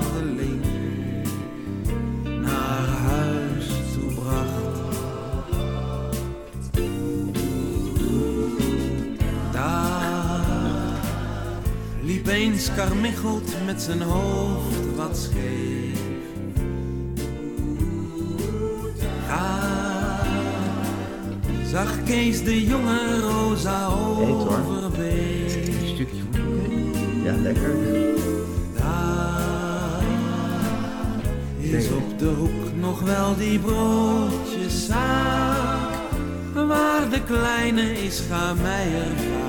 eens 12.38 12.70
Carmichelt 12.76 13.66
met 13.66 13.82
zijn 13.82 14.02
hoofd 14.02 14.96
wat 14.96 15.18
scheef. 15.18 16.00
Zag 21.72 22.04
Kees 22.04 22.44
de 22.44 22.66
jonge 22.66 23.20
Rosa 23.20 23.86
Eet, 23.86 23.90
hoor. 23.90 24.60
overbeek. 24.68 25.68
Een 25.68 25.88
stukje 25.88 26.22
van... 26.32 26.42
Ja, 27.24 27.36
lekker. 27.36 27.76
Daar 28.78 30.02
is 31.80 31.90
op 31.90 32.20
de 32.20 32.26
hoek 32.26 32.76
nog 32.76 33.02
wel 33.02 33.36
die 33.38 33.60
broodjeszaak 33.60 34.96
Waar 36.54 37.10
de 37.10 37.24
kleine 37.24 37.92
is 37.92 38.22
Meijer 38.62 39.08
vaak 39.18 39.47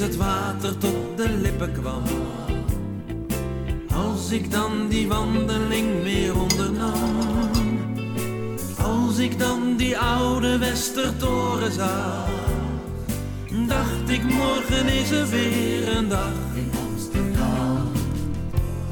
het 0.00 0.16
water 0.16 0.78
tot 0.78 1.16
de 1.16 1.28
lippen 1.28 1.72
kwam 1.72 2.02
Als 3.94 4.30
ik 4.30 4.50
dan 4.50 4.88
die 4.88 5.08
wandeling 5.08 6.02
weer 6.02 6.40
ondernam 6.40 7.30
als 8.82 9.18
ik 9.18 9.38
dan 9.38 9.76
die 9.76 9.98
oude 9.98 10.58
Westertoren 10.58 11.72
zag, 11.72 12.28
dacht 13.66 14.08
ik 14.08 14.22
morgen 14.22 14.86
is 14.86 15.10
er 15.10 15.28
weer 15.28 15.96
een 15.96 16.08
dag 16.08 16.32
in 16.54 16.70
Amsterdam. 16.88 17.92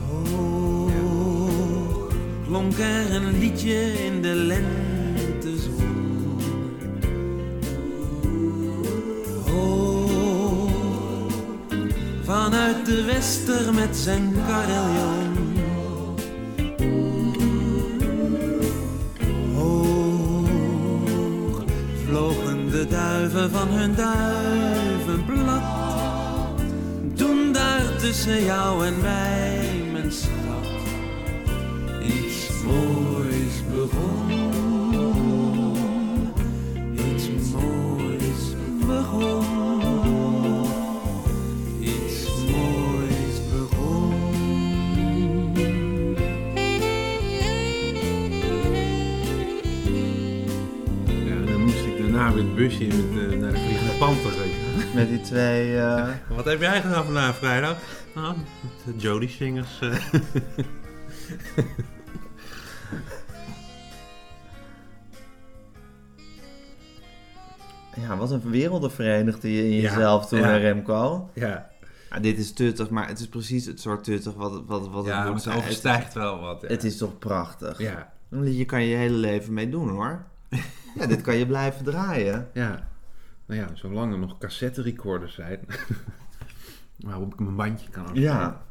Hoog 0.08 0.90
klonk 2.46 2.78
er 2.78 3.14
een 3.14 3.38
liedje 3.38 4.04
in 4.04 4.22
de 4.22 4.34
lentezon. 4.34 4.87
Vanuit 12.68 12.86
de 12.86 13.04
Wester 13.04 13.74
met 13.74 13.96
zijn 13.96 14.34
carillon. 14.46 15.56
Hoog 19.54 20.48
vlogen 22.06 22.70
de 22.70 22.86
duiven 22.86 23.50
van 23.50 23.68
hun 23.68 23.94
duivenblad. 23.94 25.62
Toen 27.14 27.52
daar 27.52 27.96
tussen 27.98 28.44
jou 28.44 28.86
en 28.86 29.00
mij, 29.00 29.37
busje 52.58 52.86
met, 52.86 52.96
eh, 53.32 53.38
naar 53.38 53.52
de 53.52 53.58
Vliegende 53.58 53.92
Panter. 53.98 54.32
je. 54.32 54.90
Met 54.94 55.08
die 55.08 55.20
twee... 55.20 55.78
eh, 55.78 56.08
Wat 56.36 56.44
heb 56.44 56.60
jij 56.60 56.80
gedaan 56.82 57.04
vandaag 57.04 57.36
vrijdag? 57.36 57.76
Nou, 58.14 58.34
de 58.84 58.96
Jody 58.96 59.26
Singers. 59.28 59.80
eh. 59.80 59.94
ja, 67.96 68.16
wat 68.16 68.30
een 68.30 68.50
werelden 68.50 68.90
verenigde 68.90 69.52
je 69.54 69.62
in 69.62 69.74
Ja, 69.74 69.80
jezelf 69.80 70.26
toen, 70.26 70.38
ja. 70.38 70.56
Remco. 70.56 71.30
ja, 71.34 71.70
Ja, 72.10 72.18
dit 72.20 72.38
is 72.38 72.52
tuttig, 72.52 72.90
maar 72.90 73.08
het 73.08 73.18
is 73.18 73.28
precies 73.28 73.66
het 73.66 73.80
soort 73.80 74.04
tuttig 74.04 74.34
wat, 74.34 74.62
wat, 74.66 74.88
wat 74.88 75.04
ja 75.04 75.14
het 75.14 75.24
maar 75.24 75.32
moet 75.32 75.44
het 75.44 75.54
overstijgt 75.54 76.14
wel 76.14 76.40
wat. 76.40 76.60
Ja. 76.62 76.68
Het 76.68 76.84
is 76.84 76.96
toch 76.96 77.18
prachtig. 77.18 77.78
Ja. 77.78 78.12
Liedje 78.28 78.64
kan 78.64 78.82
je 78.82 78.88
je 78.88 78.96
hele 78.96 79.16
leven 79.16 79.52
mee 79.52 79.68
doen, 79.68 79.88
hoor. 79.88 80.24
Ja, 80.98 81.06
dit 81.06 81.20
kan 81.20 81.36
je 81.36 81.46
blijven 81.46 81.84
draaien. 81.84 82.48
Ja. 82.52 82.88
Nou 83.46 83.60
ja, 83.60 83.66
zolang 83.74 84.12
er 84.12 84.18
nog 84.18 84.38
cassette 84.38 84.82
recorders 84.82 85.34
zijn. 85.34 85.60
waarop 87.06 87.32
ik 87.32 87.40
mijn 87.40 87.56
bandje 87.56 87.90
kan 87.90 88.02
afspelen. 88.02 88.30
Ja. 88.30 88.66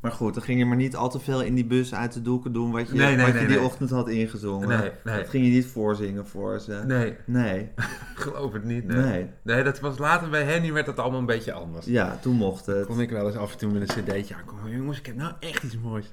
Maar 0.00 0.12
goed, 0.12 0.34
dan 0.34 0.42
ging 0.42 0.58
je 0.58 0.64
maar 0.64 0.76
niet 0.76 0.96
al 0.96 1.10
te 1.10 1.20
veel 1.20 1.42
in 1.42 1.54
die 1.54 1.64
bus 1.64 1.94
uit 1.94 2.12
de 2.12 2.22
doeken 2.22 2.52
doen 2.52 2.70
wat 2.70 2.88
je, 2.88 2.94
Nee, 2.94 3.16
nee, 3.16 3.24
wat 3.24 3.34
nee, 3.34 3.42
je 3.42 3.48
die 3.48 3.60
ochtend 3.60 3.90
had 3.90 4.08
ingezongen. 4.08 4.68
Nee, 4.68 4.90
nee. 5.04 5.16
Dat 5.16 5.28
ging 5.28 5.44
je 5.44 5.50
niet 5.50 5.66
voorzingen 5.66 6.26
voor 6.26 6.60
ze. 6.60 6.82
Nee, 6.86 7.16
Nee. 7.26 7.70
geloof 8.14 8.52
het 8.52 8.64
niet. 8.64 8.86
Nee. 8.86 9.02
Nee. 9.02 9.30
nee. 9.42 9.62
dat 9.62 9.80
was 9.80 9.98
later 9.98 10.30
bij 10.30 10.42
Henny 10.44 10.72
werd 10.72 10.86
dat 10.86 10.98
allemaal 10.98 11.20
een 11.20 11.26
beetje 11.26 11.52
anders. 11.52 11.86
Ja, 11.86 12.18
toen 12.20 12.36
mocht 12.36 12.66
het. 12.66 12.86
Kon 12.86 13.00
ik 13.00 13.10
wel 13.10 13.26
eens 13.26 13.36
af 13.36 13.52
en 13.52 13.58
toe 13.58 13.72
met 13.72 13.96
een 13.96 14.04
cd'tje 14.04 14.34
aankomen. 14.34 14.76
Jongens, 14.76 14.98
ik 14.98 15.06
heb 15.06 15.16
nou 15.16 15.32
echt 15.40 15.62
iets 15.62 15.78
moois. 15.78 16.12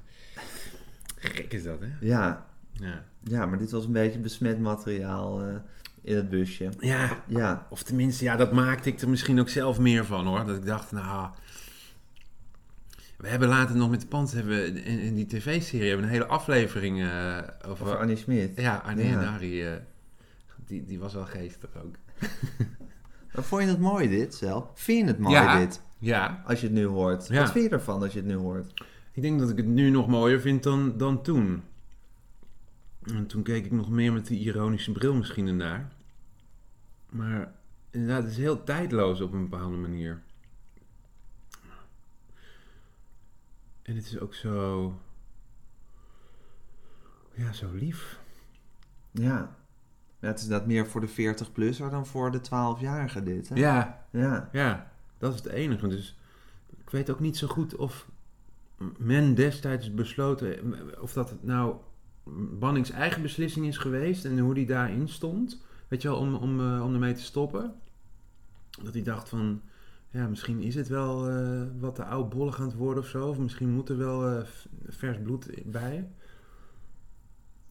Gek 1.16 1.52
is 1.52 1.62
dat, 1.62 1.80
hè? 1.80 2.06
Ja. 2.06 2.46
Ja. 2.80 3.04
ja, 3.22 3.46
maar 3.46 3.58
dit 3.58 3.70
was 3.70 3.84
een 3.84 3.92
beetje 3.92 4.18
besmet 4.18 4.60
materiaal 4.60 5.42
eh, 5.42 5.54
in 6.02 6.16
het 6.16 6.28
busje. 6.28 6.68
Ja, 6.78 7.22
Ja, 7.26 7.66
of 7.70 7.82
tenminste, 7.82 8.24
ja, 8.24 8.36
dat 8.36 8.52
maakte 8.52 8.88
ik 8.88 9.00
er 9.00 9.08
misschien 9.08 9.40
ook 9.40 9.48
zelf 9.48 9.78
meer 9.78 10.04
van, 10.04 10.26
hoor. 10.26 10.44
Dat 10.44 10.56
ik 10.56 10.66
dacht, 10.66 10.92
nou... 10.92 11.28
We 13.16 13.28
hebben 13.28 13.48
later 13.48 13.76
nog 13.76 13.90
met 13.90 14.00
de 14.00 14.06
Pans, 14.06 14.32
hebben 14.32 14.76
in, 14.84 14.98
in 14.98 15.14
die 15.14 15.26
tv-serie, 15.26 15.88
hebben 15.88 16.06
een 16.06 16.12
hele 16.12 16.26
aflevering 16.26 17.02
eh, 17.02 17.38
over... 17.66 17.86
over 17.86 17.98
Annie 17.98 18.16
Smit. 18.16 18.52
ja, 18.56 18.76
Arne 18.84 19.04
Ja. 19.04 19.20
en 19.20 19.26
Harry, 19.28 19.66
eh, 19.66 19.72
die, 20.66 20.84
die 20.84 20.98
was 20.98 21.14
wel 21.14 21.24
geestig 21.24 21.70
ook. 21.84 21.94
Vond 23.32 23.62
je 23.62 23.68
het 23.68 23.78
mooi 23.78 24.08
dit 24.08 24.34
zelf? 24.34 24.70
Vind 24.74 25.00
je 25.00 25.06
het 25.06 25.18
mooi 25.18 25.34
Ja. 25.34 25.58
dit? 25.58 25.80
Ja, 25.98 26.42
Als 26.46 26.60
je 26.60 26.66
het 26.66 26.74
nu 26.74 26.84
hoort. 26.86 27.28
Ja. 27.28 27.40
Wat 27.40 27.50
vind 27.52 27.64
je 27.64 27.70
ervan 27.70 28.02
als 28.02 28.12
je 28.12 28.18
het 28.18 28.28
nu 28.28 28.34
hoort? 28.34 28.84
ik 29.12 29.22
denk 29.22 29.38
dat 29.40 29.50
ik 29.50 29.56
het 29.56 29.66
nu 29.66 29.90
nog 29.90 30.08
mooier 30.08 30.40
vind 30.40 30.62
dan, 30.62 30.94
dan 30.96 31.22
toen. 31.22 31.62
En 33.02 33.26
toen 33.26 33.42
keek 33.42 33.64
ik 33.64 33.72
nog 33.72 33.90
meer 33.90 34.12
met 34.12 34.26
die 34.26 34.40
ironische 34.40 34.92
bril 34.92 35.14
misschien 35.14 35.46
ernaar. 35.46 35.92
Maar 37.08 37.52
inderdaad, 37.90 38.22
het 38.22 38.32
is 38.32 38.38
heel 38.38 38.64
tijdloos 38.64 39.20
op 39.20 39.32
een 39.32 39.48
bepaalde 39.48 39.76
manier. 39.76 40.22
En 43.82 43.96
het 43.96 44.06
is 44.06 44.18
ook 44.18 44.34
zo... 44.34 44.94
Ja, 47.34 47.52
zo 47.52 47.72
lief. 47.72 48.18
Ja. 49.10 49.56
ja 50.18 50.28
het 50.28 50.40
is 50.40 50.46
dat 50.46 50.66
meer 50.66 50.86
voor 50.86 51.00
de 51.00 51.34
40-plusser 51.34 51.90
dan 51.90 52.06
voor 52.06 52.30
de 52.30 52.40
12-jarige 52.40 53.22
dit. 53.22 53.48
Hè? 53.48 53.54
Ja, 53.54 54.06
Ja. 54.10 54.48
ja, 54.52 54.92
dat 55.18 55.34
is 55.34 55.42
het 55.42 55.52
enige. 55.52 55.88
Dus 55.88 56.18
ik 56.78 56.90
weet 56.90 57.10
ook 57.10 57.20
niet 57.20 57.36
zo 57.36 57.46
goed 57.46 57.76
of 57.76 58.08
men 58.98 59.34
destijds 59.34 59.94
besloten... 59.94 60.74
Of 61.00 61.12
dat 61.12 61.30
het 61.30 61.42
nou 61.42 61.76
Bannings 62.58 62.90
eigen 62.90 63.22
beslissing 63.22 63.66
is 63.66 63.76
geweest 63.76 64.24
en 64.24 64.38
hoe 64.38 64.54
die 64.54 64.66
daarin 64.66 65.08
stond. 65.08 65.62
Weet 65.88 66.02
je 66.02 66.08
wel, 66.08 66.16
om, 66.16 66.34
om, 66.34 66.60
eh, 66.60 66.84
om 66.84 66.92
ermee 66.92 67.14
te 67.14 67.22
stoppen. 67.22 67.74
Dat 68.82 68.94
hij 68.94 69.02
dacht 69.02 69.28
van, 69.28 69.62
ja, 70.10 70.26
misschien 70.26 70.60
is 70.60 70.74
het 70.74 70.88
wel 70.88 71.28
eh, 71.28 71.62
wat 71.78 71.94
te 71.94 72.04
oudbollig 72.04 72.60
aan 72.60 72.66
het 72.66 72.76
worden 72.76 73.02
of 73.02 73.08
zo. 73.08 73.28
Of 73.28 73.38
misschien 73.38 73.70
moet 73.70 73.88
er 73.88 73.96
wel 73.96 74.28
eh, 74.28 74.46
vers 74.88 75.18
bloed 75.22 75.50
bij. 75.64 76.10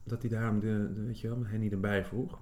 Dat 0.04 0.22
hij 0.22 0.30
daarom 0.32 0.60
de, 0.60 0.92
de 0.94 1.04
weet 1.04 1.20
je 1.20 1.28
wel, 1.28 1.46
Henny 1.46 1.72
erbij 1.72 2.06
vroeg. 2.06 2.40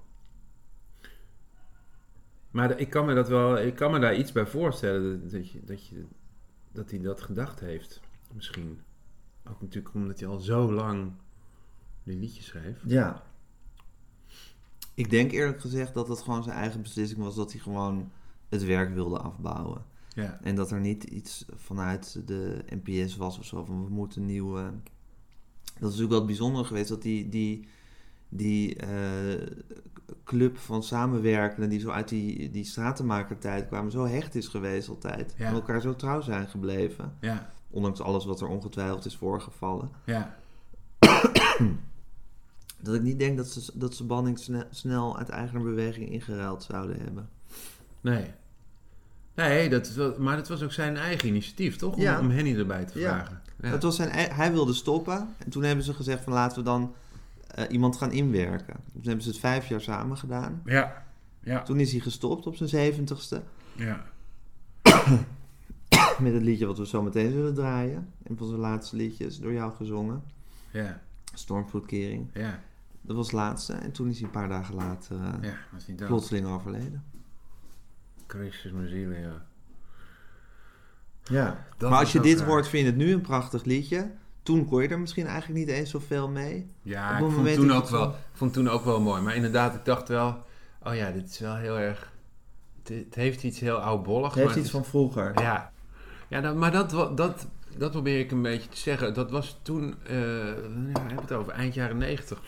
Maar 2.52 2.80
ik 2.80 2.90
kan 2.90 3.06
me 3.06 3.14
dat 3.14 3.28
wel, 3.28 3.58
ik 3.58 3.76
kan 3.76 3.92
me 3.92 4.00
daar 4.00 4.16
iets 4.16 4.32
bij 4.32 4.46
voorstellen 4.46 5.22
dat, 5.22 5.32
dat, 5.32 5.52
je, 5.52 5.64
dat, 5.64 5.88
je, 5.88 6.06
dat 6.72 6.90
hij 6.90 7.00
dat 7.00 7.22
gedacht 7.22 7.60
heeft. 7.60 8.02
Misschien. 8.34 8.80
Ook 9.50 9.62
natuurlijk 9.62 9.94
omdat 9.94 10.20
hij 10.20 10.28
al 10.28 10.40
zo 10.40 10.72
lang 10.74 11.12
die 12.08 12.18
liedjes 12.18 12.46
schreef. 12.46 12.78
Ja. 12.86 13.24
Ik 14.94 15.10
denk 15.10 15.32
eerlijk 15.32 15.62
gezegd 15.62 15.94
dat 15.94 16.08
het 16.08 16.20
gewoon 16.20 16.44
zijn 16.44 16.56
eigen 16.56 16.82
beslissing 16.82 17.20
was 17.20 17.36
dat 17.36 17.52
hij 17.52 17.62
gewoon 17.62 18.12
het 18.50 18.66
werk 18.66 18.94
wilde 18.94 19.20
afbouwen. 19.20 19.86
Ja. 20.14 20.40
En 20.42 20.56
dat 20.56 20.72
er 20.72 20.80
niet 20.80 21.04
iets 21.04 21.46
vanuit 21.56 22.22
de 22.26 22.64
NPS 22.70 23.16
was 23.16 23.40
of 23.40 23.46
zo 23.46 23.66
van 23.66 23.84
we 23.84 23.90
moeten 23.90 24.26
nieuwe. 24.26 24.62
Dat 25.64 25.74
is 25.74 25.82
natuurlijk 25.82 26.10
wel 26.10 26.18
het 26.18 26.28
bijzondere 26.28 26.66
geweest 26.66 26.90
dat 26.90 27.02
die, 27.02 27.30
die, 27.30 27.68
die 28.30 28.76
eh, 28.76 29.48
club 30.24 30.58
van 30.58 30.84
samenwerkenden 30.84 31.70
die 31.70 31.80
zo 31.80 31.90
uit 31.90 32.10
die, 32.10 32.50
die 32.50 32.64
stratenmakertijd 32.64 33.68
kwamen, 33.68 33.92
zo 33.92 34.06
hecht 34.06 34.36
is 34.36 34.48
geweest 34.48 34.90
altijd. 34.90 35.36
Ja. 35.38 35.46
En 35.46 35.54
elkaar 35.54 35.82
zo 35.82 35.96
trouw 35.96 36.22
zijn 36.22 36.48
gebleven. 36.48 37.14
Ja. 37.22 37.52
Ondanks 37.70 38.02
alles 38.02 38.26
wat 38.26 38.42
er 38.42 38.48
ongetwijfeld 38.48 39.06
is 39.06 39.16
voorgevallen. 39.16 39.92
Ja. 40.06 40.36
Dat 42.82 42.96
ik 42.96 43.02
niet 43.02 43.20
denk 43.20 43.38
dat 43.38 43.48
ze, 43.48 43.72
dat 43.74 43.96
ze 43.96 44.04
Banning 44.04 44.40
sne- 44.40 44.68
snel 44.72 45.18
uit 45.18 45.30
eigen 45.30 45.64
beweging 45.64 46.10
ingeruild 46.12 46.64
zouden 46.64 47.00
hebben. 47.02 47.30
Nee. 48.02 48.26
Nee, 49.36 49.70
dat 49.70 49.86
is 49.88 49.96
wel, 49.96 50.16
maar 50.20 50.36
dat 50.36 50.48
was 50.48 50.64
ook 50.64 50.72
zijn 50.72 50.98
eigen 50.98 51.28
initiatief, 51.28 51.76
toch? 51.76 51.94
Om, 51.96 52.02
Ja. 52.02 52.20
om 52.20 52.30
Henny 52.30 52.58
erbij 52.58 52.86
te 52.86 53.00
vragen. 53.00 53.42
Ja. 53.62 53.70
Het 53.70 53.84
was 53.84 53.96
zijn, 53.96 54.10
hij 54.34 54.52
wilde 54.52 54.74
stoppen. 54.74 55.28
En 55.38 55.50
toen 55.50 55.64
hebben 55.64 55.86
ze 55.86 55.94
gezegd 55.94 56.24
van 56.24 56.34
laten 56.34 56.58
we 56.58 56.64
dan 56.64 56.94
eh, 57.48 57.66
iemand 57.70 57.98
gaan 57.98 58.12
inwerken. 58.12 58.76
Toen 58.94 59.02
hebben 59.04 59.24
ze 59.24 59.30
het 59.30 59.40
vijf 59.40 59.68
jaar 59.68 59.82
samen 59.82 60.18
gedaan. 60.18 60.62
Ja. 60.66 61.06
Ja. 61.40 61.64
Toen 61.64 61.80
is 61.80 61.92
hij 61.92 62.00
gestopt 62.02 62.48
op 62.48 62.56
zijn 62.56 62.70
zeventigste. 62.70 63.42
Ja. 63.76 64.06
Met 66.20 66.34
het 66.34 66.42
liedje 66.44 66.66
wat 66.66 66.78
we 66.78 66.88
zo 66.88 67.02
meteen 67.02 67.32
zullen 67.32 67.54
draaien. 67.54 68.14
Een 68.24 68.38
van 68.38 68.48
zijn 68.48 68.60
laatste 68.60 68.96
liedjes 68.96 69.40
door 69.40 69.54
jou 69.54 69.74
gezongen. 69.76 70.24
Ja. 70.72 71.02
Stormvloedkering. 71.34 72.28
Ja. 72.34 72.60
Dat 73.08 73.16
was 73.16 73.26
het 73.26 73.36
laatste. 73.36 73.74
En 73.74 73.92
toen 73.92 74.10
is 74.10 74.16
hij 74.16 74.26
een 74.26 74.32
paar 74.32 74.50
dagen 74.50 74.76
later 74.76 75.16
eh, 75.16 75.50
Ja. 75.50 75.58
Was 75.72 75.88
niet 75.88 75.98
dood. 75.98 76.08
plotseling 76.08 76.48
overleden. 76.48 77.04
Christus 78.28 78.72
mijn 78.72 78.88
ziel, 78.88 79.12
ja. 79.12 79.46
Ja. 81.24 81.66
Dat 81.78 81.90
maar 81.90 82.00
als 82.00 82.12
je 82.12 82.20
dit 82.20 82.40
raar. 82.40 82.48
hoort, 82.48 82.68
vind 82.68 82.84
je 82.86 82.90
het 82.90 83.00
nu 83.00 83.14
een 83.14 83.22
prachtig 83.22 83.64
liedje. 83.64 84.12
Toen 84.44 84.66
kon 84.66 84.82
je 84.82 84.88
er 84.88 85.00
misschien 85.00 85.26
eigenlijk 85.26 85.60
niet 85.60 85.70
eens 85.70 85.90
zoveel 85.90 86.30
mee. 86.30 86.68
Ja, 86.82 87.18
ik 87.18 87.32
vond 87.32 87.54
toen, 87.54 87.72
ook 87.72 87.90
wel, 87.90 88.16
vond 88.34 88.54
toen 88.54 88.70
ook 88.70 88.86
wel 88.86 89.02
mooi. 89.02 89.22
Maar 89.22 89.36
inderdaad, 89.36 89.76
ik 89.76 89.86
dacht 89.86 90.08
wel... 90.08 90.46
Oh 90.84 90.96
ja, 90.96 91.12
dit 91.12 91.30
is 91.30 91.40
wel 91.40 91.56
heel 91.56 91.80
erg... 91.80 92.12
Het, 92.84 93.06
het 93.06 93.16
heeft 93.16 93.44
iets 93.44 93.60
heel 93.60 93.78
oudbollig. 93.78 94.28
Het 94.28 94.36
heeft 94.36 94.48
maar 94.48 94.58
iets 94.58 94.72
het 94.72 94.82
van 94.82 94.86
vroeger. 94.86 95.42
Ja, 95.42 95.72
ja 96.28 96.42
dat, 96.42 96.56
maar 96.56 96.72
dat, 96.72 97.18
dat, 97.18 97.48
dat 97.78 97.92
probeer 97.92 98.20
ik 98.20 98.32
een 98.32 98.42
beetje 98.42 98.70
te 98.70 98.78
zeggen. 98.78 99.14
Dat 99.14 99.32
was 99.32 99.60
toen... 99.62 99.96
ja, 100.08 100.14
we 100.14 100.92
hebben 100.94 101.22
het 101.22 101.32
over 101.32 101.54
eind 101.54 101.74
jaren 101.74 101.98
negentig. 101.98 102.42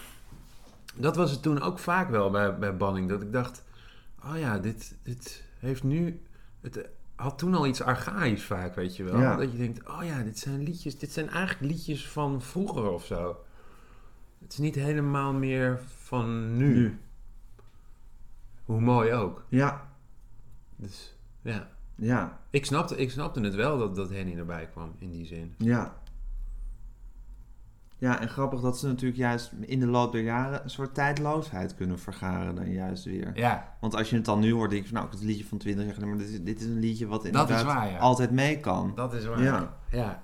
Dat 0.99 1.15
was 1.15 1.31
het 1.31 1.41
toen 1.41 1.61
ook 1.61 1.79
vaak 1.79 2.09
wel 2.09 2.29
bij, 2.29 2.57
bij 2.57 2.77
Banning. 2.77 3.09
Dat 3.09 3.21
ik 3.21 3.31
dacht... 3.33 3.63
Oh 4.25 4.37
ja, 4.37 4.57
dit, 4.59 4.95
dit 5.03 5.43
heeft 5.59 5.83
nu... 5.83 6.21
Het 6.61 6.89
had 7.15 7.37
toen 7.37 7.53
al 7.55 7.67
iets 7.67 7.81
archaïs 7.81 8.43
vaak, 8.43 8.75
weet 8.75 8.95
je 8.95 9.03
wel. 9.03 9.19
Ja. 9.19 9.35
Dat 9.35 9.51
je 9.51 9.57
denkt, 9.57 9.89
oh 9.89 10.03
ja, 10.03 10.23
dit 10.23 10.39
zijn 10.39 10.63
liedjes... 10.63 10.97
Dit 10.97 11.11
zijn 11.11 11.29
eigenlijk 11.29 11.71
liedjes 11.73 12.07
van 12.07 12.41
vroeger 12.41 12.89
of 12.89 13.05
zo. 13.05 13.37
Het 14.39 14.51
is 14.51 14.57
niet 14.57 14.75
helemaal 14.75 15.33
meer 15.33 15.79
van 15.97 16.57
nu. 16.57 16.73
Nu. 16.73 16.99
Hoe 18.65 18.81
mooi 18.81 19.13
ook. 19.13 19.43
Ja, 19.47 19.89
Dus 20.75 21.15
ja, 21.41 21.69
ja, 21.95 22.39
ik 22.49 22.65
snapte, 22.65 22.97
ik 22.97 23.11
snapte 23.11 23.39
het 23.39 23.55
wel 23.55 23.77
dat, 23.77 23.95
dat 23.95 24.09
Henny 24.09 24.37
erbij 24.37 24.67
kwam 24.67 24.95
in 24.97 25.11
die 25.11 25.25
zin. 25.25 25.55
ja. 25.57 25.98
Ja, 27.99 28.19
en 28.19 28.29
grappig 28.29 28.61
dat 28.61 28.79
ze 28.79 28.87
natuurlijk 28.87 29.19
juist 29.19 29.51
in 29.59 29.79
de 29.79 29.87
loop 29.87 30.11
der 30.11 30.21
jaren 30.21 30.63
een 30.63 30.69
soort 30.69 30.93
tijdloosheid 30.93 31.75
kunnen 31.75 31.99
vergaren 31.99 32.55
dan 32.55 32.71
juist 32.71 33.03
weer. 33.03 33.31
Ja, 33.33 33.75
Want 33.79 33.95
als 33.95 34.09
je 34.09 34.15
het 34.15 34.25
dan 34.25 34.39
nu 34.39 34.53
hoort, 34.53 34.69
denk 34.69 34.83
je 34.83 34.89
van 34.89 34.97
nou, 34.97 35.09
het 35.11 35.23
liedje 35.23 35.45
van 35.45 35.57
20 35.57 35.85
jaar 35.85 35.93
geleden, 35.93 36.15
maar 36.15 36.25
dit 36.25 36.33
is, 36.33 36.43
dit 36.43 36.59
is 36.59 36.65
een 36.65 36.79
liedje 36.79 37.07
wat 37.07 37.25
inderdaad 37.25 37.59
is 37.59 37.65
waar, 37.65 37.91
ja. 37.91 37.97
altijd 37.97 38.31
mee 38.31 38.59
kan. 38.59 38.91
dat 38.95 39.13
is 39.13 39.25
waar. 39.25 39.43
Ja. 39.43 39.73
Ja. 39.91 40.23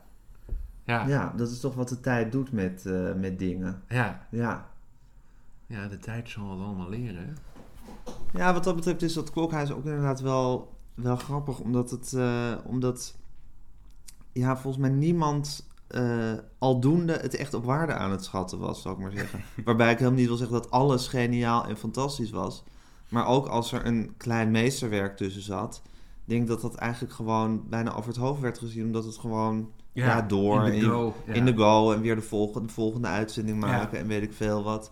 Ja. 0.84 1.08
Ja, 1.08 1.34
dat 1.36 1.50
is 1.50 1.60
toch 1.60 1.76
wat 1.76 1.90
de 1.90 2.00
tijd 2.00 2.32
doet 2.32 2.52
met, 2.52 2.86
eh, 2.86 3.14
met 3.14 3.40
dingen. 3.40 3.82
Ja. 3.88 4.28
Ja. 4.30 4.70
Ja, 5.68 5.88
de 5.88 5.98
tijd 5.98 6.30
zal 6.30 6.52
het 6.52 6.62
allemaal 6.62 6.90
leren. 6.90 7.38
Ja, 8.34 8.54
wat 8.54 8.64
dat 8.64 8.76
betreft 8.76 9.02
is 9.02 9.14
dat 9.14 9.32
klokhuis 9.32 9.72
ook 9.72 9.86
inderdaad 9.86 10.22
wel, 10.22 10.74
wel 10.94 11.16
grappig. 11.16 11.60
Omdat 11.60 11.92
het, 11.92 12.14
eh, 12.14 12.54
omdat, 12.64 13.16
ja, 14.32 14.58
volgens 14.58 14.82
mij 14.82 14.92
niemand 14.92 15.68
eh, 15.88 16.34
aldoende 16.58 17.14
het 17.14 17.36
echt 17.36 17.54
op 17.54 17.64
waarde 17.66 17.94
aan 17.94 18.12
het 18.12 18.24
schatten 18.24 18.60
was, 18.60 18.82
zou 18.82 18.96
ik 18.96 19.02
maar 19.02 19.12
zeggen. 19.12 19.42
Waarbij 19.66 19.92
ik 19.92 19.98
helemaal 19.98 20.20
niet 20.20 20.28
wil 20.28 20.38
zeggen 20.38 20.56
dat 20.62 20.72
alles 20.72 21.08
geniaal 21.08 21.66
en 21.68 21.78
fantastisch 21.78 22.30
was. 22.32 22.64
Maar 23.10 23.28
ook 23.28 23.48
als 23.48 23.72
er 23.72 23.86
een 23.86 24.14
klein 24.18 24.52
meesterwerk 24.52 25.18
tussen 25.18 25.42
zat, 25.42 25.82
denk 26.26 26.42
ik 26.42 26.48
dat 26.48 26.62
dat 26.62 26.76
eigenlijk 26.76 27.14
gewoon 27.14 27.64
bijna 27.70 27.94
over 27.96 28.08
het 28.10 28.18
hoofd 28.20 28.42
werd 28.42 28.58
gezien. 28.58 28.86
Omdat 28.86 29.06
het 29.06 29.18
gewoon 29.18 29.72
ja, 29.92 30.22
door 30.22 30.68
In 30.68 30.80
de 30.80 30.86
go. 30.86 31.14
ja. 31.26 31.34
in 31.34 31.46
de 31.46 31.56
go 31.58 31.92
en 31.92 32.02
weer 32.02 32.16
de 32.16 32.22
volgende, 32.22 32.68
de 32.68 32.74
volgende 32.74 33.08
uitzending 33.08 33.62
Ja. 33.62 33.68
maken 33.68 34.00
en 34.00 34.08
weet 34.08 34.24
ik 34.24 34.34
veel 34.34 34.64
wat. 34.64 34.92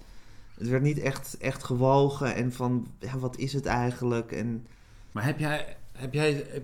Het 0.58 0.68
werd 0.68 0.84
niet 0.84 1.00
echt, 1.00 1.38
echt 1.38 1.64
gewogen 1.64 2.36
en 2.36 2.52
van, 2.52 2.88
ja, 3.00 3.18
wat 3.18 3.38
is 3.38 3.54
het 3.54 3.66
eigenlijk? 3.66 4.32
En 4.32 4.66
Maar 5.12 5.26
heb 5.26 5.40
jij, 5.40 5.78
heb 5.92 6.14
jij, 6.14 6.46
heb- 6.50 6.64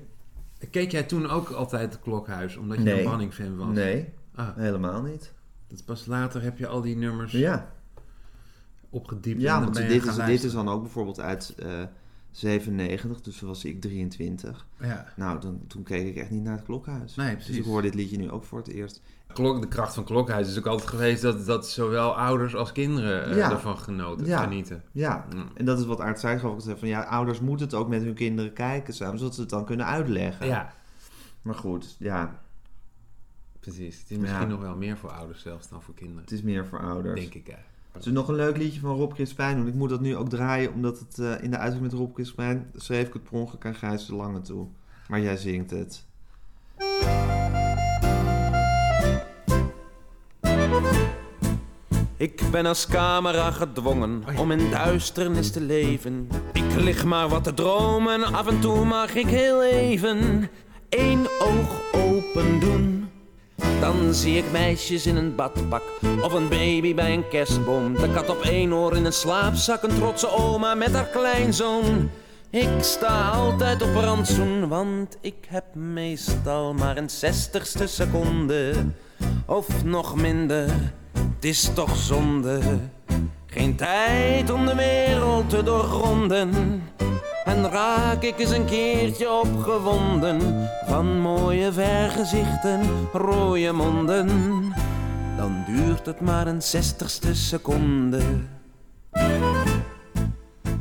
keek 0.72 0.92
jij 0.92 1.04
toen 1.04 1.30
ook 1.30 1.50
altijd 1.50 1.92
het 1.94 2.02
klokhuis, 2.02 2.56
omdat 2.58 2.78
je 2.78 2.84
Nee. 2.84 3.00
een 3.04 3.10
Banning-fan 3.10 3.58
was? 3.58 3.68
nee, 3.68 4.10
Ah, 4.40 4.56
helemaal 4.56 5.02
niet. 5.02 5.34
dat 5.68 5.86
pas 5.86 6.06
later 6.06 6.42
heb 6.42 6.58
je 6.58 6.68
al 6.68 6.82
die 6.82 6.96
nummers 6.98 7.32
Ja, 7.32 7.72
opgediept. 8.90 9.42
Ja, 9.42 9.60
want 9.62 9.76
dit 9.76 10.06
is, 10.06 10.16
dit 10.16 10.44
is 10.44 10.52
dan 10.52 10.70
ook 10.70 10.82
bijvoorbeeld 10.82 11.20
uit 11.20 11.54
eh 11.58 11.84
97, 12.32 13.22
dus 13.22 13.38
toen 13.38 13.48
was 13.48 13.66
ik 13.66 13.82
23. 13.82 14.66
Ja. 14.80 15.06
Nou, 15.16 15.40
dan, 15.40 15.62
toen 15.68 15.84
keek 15.84 16.08
ik 16.08 16.16
echt 16.16 16.30
niet 16.30 16.44
naar 16.44 16.56
het 16.56 16.66
klokhuis. 16.66 17.16
Nee, 17.16 17.36
Dus 17.36 17.44
precies. 17.44 17.58
ik 17.58 17.66
hoor 17.66 17.82
dit 17.82 17.94
liedje 17.96 18.18
nu 18.18 18.32
ook 18.32 18.44
voor 18.44 18.58
het 18.58 18.68
eerst. 18.68 19.02
Klok, 19.34 19.62
de 19.62 19.68
kracht 19.68 19.94
van 19.94 20.04
Klokhuis 20.04 20.48
is 20.50 20.58
ook 20.58 20.66
altijd 20.66 20.90
geweest 20.90 21.22
dat, 21.22 21.46
dat 21.46 21.70
zowel 21.70 22.16
ouders 22.18 22.56
als 22.56 22.72
kinderen 22.72 23.26
eh, 23.30 23.38
Ja. 23.38 23.52
ervan 23.52 23.78
genoten, 23.78 24.26
Ja. 24.26 24.42
genieten. 24.44 24.84
Ja, 24.92 25.26
Mm. 25.34 25.50
en 25.56 25.66
dat 25.66 25.80
is 25.80 25.86
wat 25.86 26.00
Aart 26.02 26.20
Zijschoff 26.20 26.54
ook 26.54 26.62
zei 26.62 26.78
van 26.78 26.88
ja, 26.88 27.02
ouders 27.02 27.40
moeten 27.40 27.66
het 27.66 27.76
ook 27.76 27.88
met 27.88 28.02
hun 28.04 28.14
kinderen 28.14 28.54
kijken 28.54 28.94
samen, 28.94 29.18
zodat 29.20 29.36
ze 29.36 29.42
het 29.42 29.50
dan 29.50 29.66
kunnen 29.66 29.86
uitleggen. 29.86 30.48
Ja, 30.48 30.74
Maar 31.42 31.56
goed, 31.56 31.96
ja, 32.00 32.40
precies. 33.76 34.00
Het 34.00 34.12
is 34.12 34.18
misschien 34.18 34.42
Ja. 34.42 34.48
nog 34.48 34.62
wel 34.62 34.76
meer 34.76 34.98
voor 34.98 35.10
ouders 35.12 35.42
zelfs 35.42 35.70
dan 35.70 35.82
voor 35.82 35.94
kinderen. 35.94 36.22
het 36.24 36.32
is 36.32 36.42
meer 36.42 36.66
voor 36.68 36.80
ouders. 36.80 37.20
Denk 37.20 37.34
ik, 37.34 37.48
hè. 37.48 37.54
Zullen 37.92 38.08
we 38.14 38.20
nog 38.20 38.28
een 38.28 38.36
leuk 38.46 38.58
liedje 38.58 38.80
van 38.80 38.96
Rob 38.96 39.14
Crispijn 39.14 39.58
doen? 39.58 39.68
Ik 39.68 39.74
moet 39.74 39.90
dat 39.90 40.02
nu 40.02 40.16
ook 40.16 40.30
draaien, 40.30 40.74
omdat 40.74 41.00
het 41.00 41.20
eh, 41.20 41.44
in 41.44 41.52
de 41.52 41.58
uitzending 41.58 41.92
met 41.92 42.02
Rob 42.02 42.14
Crispijn 42.14 42.72
schreef 42.76 43.08
ik 43.08 43.14
het 43.14 43.24
per 43.24 43.34
ongeluk 43.34 43.66
aan 43.66 43.76
Gijs 43.76 44.06
de 44.06 44.16
Lange 44.16 44.42
toe. 44.42 44.68
Maar 45.08 45.22
jij 45.22 45.38
zingt 45.38 45.70
het. 45.72 46.06
Ik 52.18 52.42
ben 52.52 52.66
als 52.66 52.88
camera 52.88 53.52
gedwongen 53.52 54.24
om 54.38 54.52
in 54.52 54.70
duisternis 54.72 55.52
te 55.52 55.62
leven. 55.62 56.28
Ik 56.54 56.76
lig 56.78 57.06
maar 57.06 57.30
wat 57.30 57.44
te 57.44 57.54
dromen, 57.54 58.24
af 58.34 58.48
en 58.48 58.60
toe 58.60 58.86
mag 58.86 59.16
ik 59.16 59.28
heel 59.28 59.64
even 59.64 60.50
één 60.90 61.20
oog 61.40 61.82
open 61.94 62.60
doen. 62.60 62.99
Dan 63.80 64.14
zie 64.14 64.38
ik 64.38 64.52
meisjes 64.52 65.06
in 65.06 65.16
een 65.16 65.36
badpak 65.36 65.84
of 66.22 66.34
een 66.34 66.50
baby 66.50 66.96
bij 66.96 67.14
een 67.14 67.28
kerstboom. 67.28 67.94
De 67.94 68.12
kat 68.14 68.30
op 68.30 68.42
één 68.42 68.74
oor 68.74 68.96
in 68.96 69.06
een 69.06 69.14
slaapzak, 69.14 69.84
een 69.84 69.96
trotse 69.96 70.30
oma 70.30 70.76
met 70.76 70.94
haar 70.94 71.08
kleinzoon. 71.08 72.10
Ik 72.50 72.70
sta 72.80 73.30
altijd 73.30 73.82
op 73.82 73.96
rantsoen, 73.96 74.68
want 74.68 75.18
ik 75.22 75.46
heb 75.48 75.76
meestal 75.76 76.74
maar 76.74 76.98
een 76.98 77.10
zestigste 77.10 77.88
seconde. 77.88 78.74
Of 79.46 79.84
nog 79.84 80.16
minder, 80.16 80.70
het 81.12 81.46
is 81.46 81.70
toch 81.74 81.96
zonde. 81.96 82.60
Geen 83.46 83.76
tijd 83.76 84.52
om 84.52 84.66
de 84.66 84.76
wereld 84.76 85.50
te 85.50 85.64
doorgronden. 85.64 86.82
En 87.50 87.70
raak 87.70 88.24
ik 88.24 88.40
eens 88.40 88.50
een 88.50 88.66
keertje 88.66 89.32
opgewonden 89.32 90.70
van 90.86 91.20
mooie 91.20 91.72
vergezichten, 91.72 92.82
rode 93.14 93.72
monden. 93.72 94.28
Dan 95.38 95.64
duurt 95.68 96.06
het 96.06 96.22
maar 96.22 96.48
een 96.48 96.62
zestigste 96.62 97.36
seconde. 97.36 98.22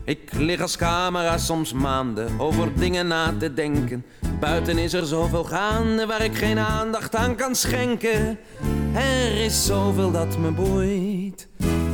Ik 0.04 0.32
lig 0.32 0.60
als 0.60 0.76
camera 0.76 1.38
soms 1.38 1.72
maanden 1.72 2.40
over 2.40 2.78
dingen 2.78 3.06
na 3.06 3.34
te 3.38 3.54
denken. 3.54 4.04
Buiten 4.40 4.78
is 4.78 4.92
er 4.92 5.06
zoveel 5.06 5.44
gaande 5.44 6.06
waar 6.06 6.24
ik 6.24 6.36
geen 6.36 6.58
aandacht 6.58 7.14
aan 7.14 7.34
kan 7.34 7.54
schenken. 7.54 8.38
Er 8.94 9.44
is 9.44 9.66
zoveel 9.66 10.10
dat 10.10 10.38
me 10.38 10.50
boeit. 10.50 11.48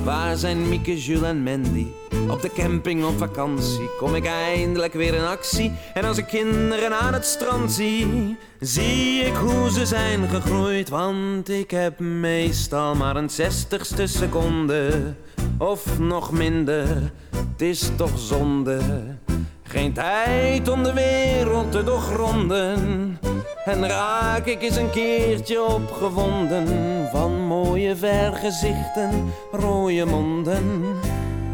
Waar 0.05 0.37
zijn 0.37 0.69
Mieke, 0.69 1.01
Jules 1.01 1.23
en 1.23 1.43
Mandy? 1.43 1.87
Op 2.29 2.43
de 2.43 2.51
camping 2.55 3.05
op 3.05 3.19
vakantie 3.19 3.91
kom 3.99 4.15
ik 4.15 4.27
eindelijk 4.27 4.93
weer 4.93 5.15
in 5.15 5.25
actie. 5.25 5.73
En 5.95 6.05
als 6.05 6.19
ik 6.19 6.27
kinderen 6.27 6.99
aan 6.99 7.13
het 7.13 7.25
strand 7.25 7.73
zie, 7.73 8.37
zie 8.61 9.21
ik 9.21 9.35
hoe 9.35 9.71
ze 9.71 9.87
zijn 9.87 10.29
gegroeid. 10.29 10.89
Want 10.89 11.49
ik 11.49 11.71
heb 11.71 11.99
meestal 11.99 12.95
maar 12.95 13.17
een 13.17 13.31
zestigste 13.31 14.07
seconde. 14.07 15.15
Of 15.59 15.99
nog 15.99 16.33
minder, 16.33 16.87
het 17.37 17.63
is 17.63 17.91
toch 17.97 18.19
zonde. 18.19 18.81
Geen 19.63 19.93
tijd 19.93 20.69
om 20.69 20.83
de 20.83 20.93
wereld 20.93 21.73
te 21.73 21.85
doorgronden. 21.85 23.19
En 23.65 23.89
raak 23.89 24.47
ik 24.47 24.63
eens 24.63 24.77
een 24.77 24.91
keertje 24.91 25.63
opgewonden 25.63 26.67
van 27.13 27.34
mooie 27.47 27.97
vergezichten, 27.97 29.33
rode 29.53 30.05
monden. 30.05 30.83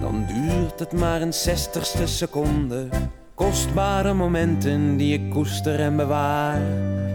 Dan 0.01 0.27
duurt 0.27 0.79
het 0.79 0.93
maar 0.93 1.21
een 1.21 1.33
zestigste 1.33 2.07
seconde. 2.07 2.89
Kostbare 3.35 4.15
momenten 4.15 4.97
die 4.97 5.15
ik 5.15 5.31
koester 5.31 5.81
en 5.81 5.97
bewaar. 5.97 6.61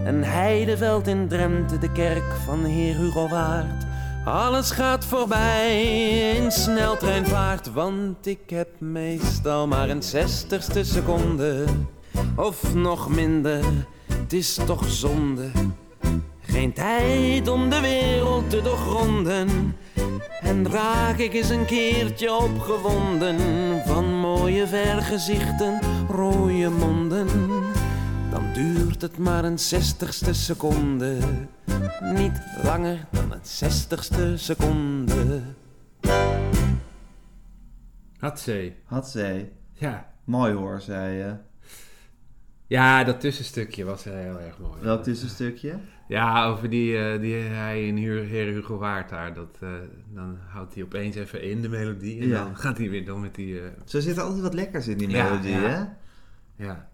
Een 0.06 0.24
heideveld 0.24 1.08
in 1.08 1.28
Drenthe, 1.28 1.78
de 1.78 1.92
kerk 1.92 2.36
van 2.46 2.64
Heer 2.64 2.96
Hugo 2.96 3.28
Waard. 3.28 3.86
Alles 4.26 4.72
gaat 4.72 5.06
voorbij 5.06 5.84
in 6.36 6.52
sneltreinvaart, 6.52 7.74
want 7.74 8.26
ik 8.26 8.50
heb 8.50 8.68
meestal 8.78 9.68
maar 9.68 9.90
een 9.90 10.04
zestigste 10.04 10.84
seconde. 10.84 11.66
Of 12.36 12.74
nog 12.74 13.10
minder, 13.10 13.64
het 14.14 14.34
is 14.34 14.60
toch 14.66 14.90
zonde. 14.90 15.52
Geen 16.56 16.74
tijd 16.74 17.48
om 17.48 17.70
de 17.70 17.80
wereld 17.80 18.50
te 18.50 18.62
doorgronden. 18.62 19.76
En 20.42 20.72
raak 20.72 21.18
ik 21.18 21.34
eens 21.34 21.50
een 21.50 21.66
keertje 21.66 22.34
opgewonden 22.34 23.38
van 23.86 24.20
mooie 24.20 24.68
vergezichten, 24.68 25.80
rode 26.10 26.70
monden. 26.70 27.28
Dan 28.32 28.54
duurt 28.54 29.02
het 29.02 29.18
maar 29.18 29.44
een 29.44 29.60
zestigste 29.60 30.34
seconde. 30.34 31.18
Niet 32.14 32.42
langer 32.64 33.06
dan 33.12 33.32
een 33.32 33.46
zestigste 33.46 34.38
seconde. 34.38 35.42
Hatzee. 38.18 38.76
Had 38.86 39.10
zij. 39.10 39.52
Ja. 39.74 40.14
Mooi 40.24 40.54
hoor, 40.54 40.82
zei 40.82 41.18
je. 41.18 41.36
ja, 42.68 43.04
dat 43.04 43.20
tussenstukje 43.20 43.84
was 43.84 44.04
heel 44.04 44.40
erg 44.40 44.58
mooi. 44.60 44.82
Welk 44.82 45.04
tussenstukje? 45.04 45.80
Ja, 46.08 46.46
over 46.46 46.70
die, 46.70 46.98
eh, 46.98 47.20
die 47.22 47.34
hij 47.36 47.88
in 47.88 47.96
Heer 47.98 48.54
Hugo 48.54 48.78
Waard 48.78 49.10
daar. 49.10 49.34
Dat, 49.34 49.58
eh, 49.60 49.70
dan 50.14 50.38
houdt 50.48 50.74
hij 50.74 50.84
opeens 50.84 51.16
even 51.16 51.42
in 51.42 51.62
de 51.62 51.70
melodie. 51.70 52.22
En 52.22 52.28
Ja. 52.28 52.44
dan 52.44 52.58
gaat 52.58 52.78
hij 52.78 52.90
weer 52.90 53.06
door 53.06 53.20
met 53.20 53.36
die... 53.36 53.60
eh, 53.60 53.66
Zo 53.86 54.00
zit 54.00 54.18
er 54.18 54.24
altijd 54.24 54.42
wat 54.42 54.54
lekkers 54.54 54.88
in 54.88 54.98
die 54.98 55.10
Ja, 55.10 55.24
melodie, 55.24 55.52
ja. 55.52 55.60
hè? 55.60 55.84
ja, 56.66 56.90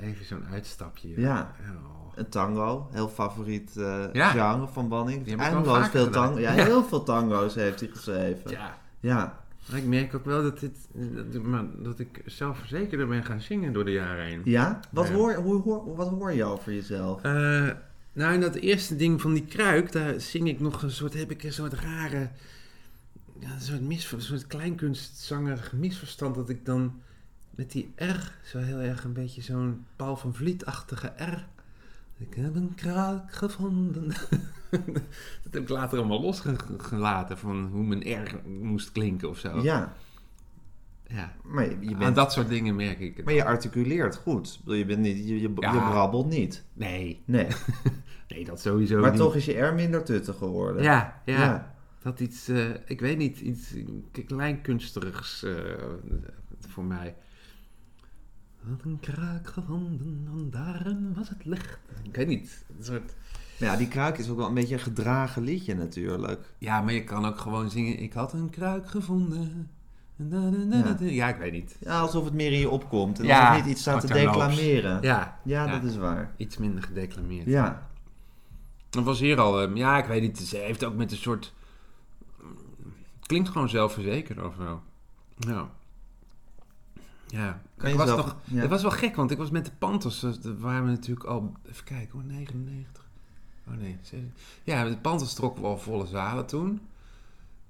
even 0.00 0.24
zo'n 0.24 0.46
uitstapje. 0.52 1.20
Ja. 1.20 1.52
Oh. 1.84 2.02
Een 2.14 2.28
tango, 2.28 2.88
heel 2.92 3.08
favoriet 3.08 3.70
Ja. 4.12 4.30
genre 4.30 4.66
van 4.66 4.88
Banning. 4.88 5.38
Eindeloos 5.38 5.88
veel 5.88 6.04
gedaan. 6.04 6.24
tango. 6.26 6.40
Ja, 6.40 6.52
Ja. 6.52 6.64
heel 6.64 6.84
veel 6.84 7.02
tango's 7.02 7.54
heeft 7.54 7.80
hij 7.80 7.88
geschreven. 7.88 8.50
Ja. 8.50 8.78
Ja. 9.00 9.42
Maar 9.70 9.78
ik 9.78 9.86
merk 9.86 10.14
ook 10.14 10.24
wel 10.24 10.42
dat, 10.42 10.60
dit, 10.60 10.76
dat, 11.32 11.42
maar 11.42 11.64
dat 11.76 11.98
ik 11.98 12.22
zelfverzekerder 12.26 13.06
ben 13.06 13.24
gaan 13.24 13.40
zingen 13.40 13.72
door 13.72 13.84
de 13.84 13.92
jaren 13.92 14.24
heen. 14.24 14.40
Ja? 14.44 14.80
Wat, 14.90 15.08
Ja. 15.08 15.14
Hoor, 15.14 15.34
hoe, 15.34 15.62
hoor, 15.62 15.96
wat 15.96 16.08
hoor 16.08 16.32
je 16.32 16.44
over 16.44 16.72
jezelf? 16.72 17.22
Nou, 18.14 18.34
in 18.34 18.40
dat 18.40 18.54
eerste 18.54 18.96
ding 18.96 19.20
van 19.20 19.34
die 19.34 19.44
kruik, 19.44 19.92
daar 19.92 20.20
zing 20.20 20.48
ik 20.48 20.60
nog 20.60 20.82
een 20.82 20.90
soort, 20.90 21.14
heb 21.14 21.30
ik 21.30 21.42
een 21.42 21.52
soort 21.52 21.72
rare, 21.72 22.30
een 23.40 23.98
soort, 23.98 24.46
kleinkunstzangerig 24.46 25.72
misverstand 25.72 26.34
dat 26.34 26.48
ik 26.48 26.64
dan 26.64 27.00
met 27.50 27.72
die 27.72 27.92
R, 27.96 28.32
zo 28.44 28.58
heel 28.58 28.78
erg 28.78 29.04
een 29.04 29.12
beetje 29.12 29.42
zo'n 29.42 29.84
Paul 29.96 30.16
van 30.16 30.34
Vliet-achtige 30.34 31.06
R. 31.06 31.46
Ik 32.18 32.34
heb 32.34 32.54
een 32.54 32.74
kruik 32.74 33.32
gevonden. 33.32 34.08
dat 35.42 35.50
heb 35.50 35.62
ik 35.62 35.68
later 35.68 35.98
allemaal 35.98 36.20
losgelaten 36.20 37.38
van 37.38 37.66
hoe 37.66 37.84
mijn 37.84 38.24
R 38.24 38.48
moest 38.48 38.92
klinken 38.92 39.28
of 39.28 39.38
zo. 39.38 39.62
Ja, 39.62 39.94
Ja. 41.14 41.32
maar 41.44 41.84
je, 41.84 41.96
Aan 41.96 42.14
dat 42.14 42.32
soort 42.32 42.48
dingen 42.48 42.76
merk 42.76 43.00
ik 43.00 43.16
het. 43.16 43.24
maar 43.24 43.34
je 43.34 43.44
articuleert 43.44 44.16
goed. 44.16 44.60
Je, 44.64 44.84
bent 44.84 44.98
niet, 45.00 45.16
je, 45.28 45.40
je, 45.40 45.52
Ja. 45.58 45.72
je 45.72 45.78
brabbelt 45.78 46.28
niet. 46.28 46.64
Nee, 46.72 47.22
Nee, 47.26 47.46
nee, 48.28 48.44
dat 48.44 48.60
sowieso 48.60 49.00
maar 49.00 49.10
niet. 49.10 49.18
toch 49.20 49.34
is 49.34 49.44
je 49.44 49.58
R 49.60 49.74
minder 49.74 50.04
tuttig 50.04 50.36
geworden. 50.36 50.82
Ja, 50.82 51.22
ja. 51.24 51.38
Ja. 51.40 51.74
Dat 52.02 52.20
iets, 52.20 52.48
eh, 52.48 52.68
ik 52.86 53.00
weet 53.00 53.18
niet, 53.18 53.40
iets 53.40 53.74
kleinkunsterigs 54.26 55.42
eh, 55.42 55.52
voor 56.68 56.84
mij. 56.84 57.14
Had 58.68 58.82
een 58.84 59.00
kraak 59.00 59.46
gevonden, 59.48 60.28
en 60.32 60.50
daarin 60.50 61.14
was 61.14 61.28
het 61.28 61.44
licht. 61.44 61.78
Ik 62.02 62.16
weet 62.16 62.26
niet, 62.26 62.64
een 62.78 62.84
soort... 62.84 63.14
Ja, 63.58 63.76
die 63.76 63.88
kruik 63.88 64.18
is 64.18 64.28
ook 64.28 64.36
wel 64.36 64.48
een 64.48 64.54
beetje 64.54 64.74
een 64.74 64.80
gedragen 64.80 65.42
liedje 65.42 65.74
natuurlijk. 65.74 66.54
Ja, 66.58 66.80
maar 66.80 66.92
je 66.92 67.04
kan 67.04 67.24
ook 67.24 67.38
gewoon 67.38 67.70
zingen, 67.70 67.98
ik 67.98 68.12
had 68.12 68.32
een 68.32 68.50
kruik 68.50 68.88
gevonden. 68.88 69.70
Ja, 71.00 71.28
ik 71.28 71.36
weet 71.36 71.52
niet. 71.52 71.76
Ja, 71.80 72.00
alsof 72.00 72.24
het 72.24 72.34
meer 72.34 72.52
in 72.52 72.58
je 72.58 72.70
opkomt. 72.70 73.18
En 73.18 73.24
Ja, 73.24 73.54
je 73.54 73.62
niet 73.62 73.70
iets 73.70 73.80
staat 73.80 74.00
te 74.00 74.12
declameren. 74.12 75.02
Ja, 75.02 75.40
Ja, 75.44 75.66
dat 75.66 75.90
is 75.90 75.96
waar. 75.96 76.34
iets 76.36 76.56
minder 76.56 76.82
gedeclameerd. 76.82 77.46
Ja. 77.46 77.88
Dat 78.90 79.04
was 79.04 79.20
hier 79.20 79.40
al, 79.40 79.60
ehm, 79.60 79.76
ja, 79.76 79.98
ik 79.98 80.04
weet 80.04 80.22
niet, 80.22 80.38
ze 80.38 80.56
heeft 80.56 80.84
ook 80.84 80.94
met 80.94 81.10
een 81.10 81.16
soort... 81.16 81.52
Het 83.18 83.26
klinkt 83.26 83.48
gewoon 83.48 83.68
zelfverzekerd 83.68 84.42
of 84.42 84.54
zo. 84.58 84.82
Ja. 85.36 85.68
Ja, 87.26 87.60
je 87.82 87.96
was 87.96 88.08
ja. 88.44 88.60
het 88.60 88.70
was 88.70 88.82
wel 88.82 88.90
gek, 88.90 89.16
want 89.16 89.30
ik 89.30 89.38
was 89.38 89.50
met 89.50 89.64
de 89.64 89.70
Panthers, 89.78 90.20
dus 90.20 90.40
daar 90.40 90.58
waren 90.58 90.84
we 90.84 90.90
natuurlijk 90.90 91.26
al, 91.26 91.52
even 91.68 91.84
kijken 91.84 92.12
hoor, 92.12 92.24
99. 92.24 93.04
Oh 93.68 93.74
nee, 93.74 93.98
ja, 94.62 94.84
de 94.84 94.96
Panthers 94.96 95.34
trokken 95.34 95.62
we 95.62 95.68
al 95.68 95.78
volle 95.78 96.06
zalen 96.06 96.46
toen. 96.46 96.80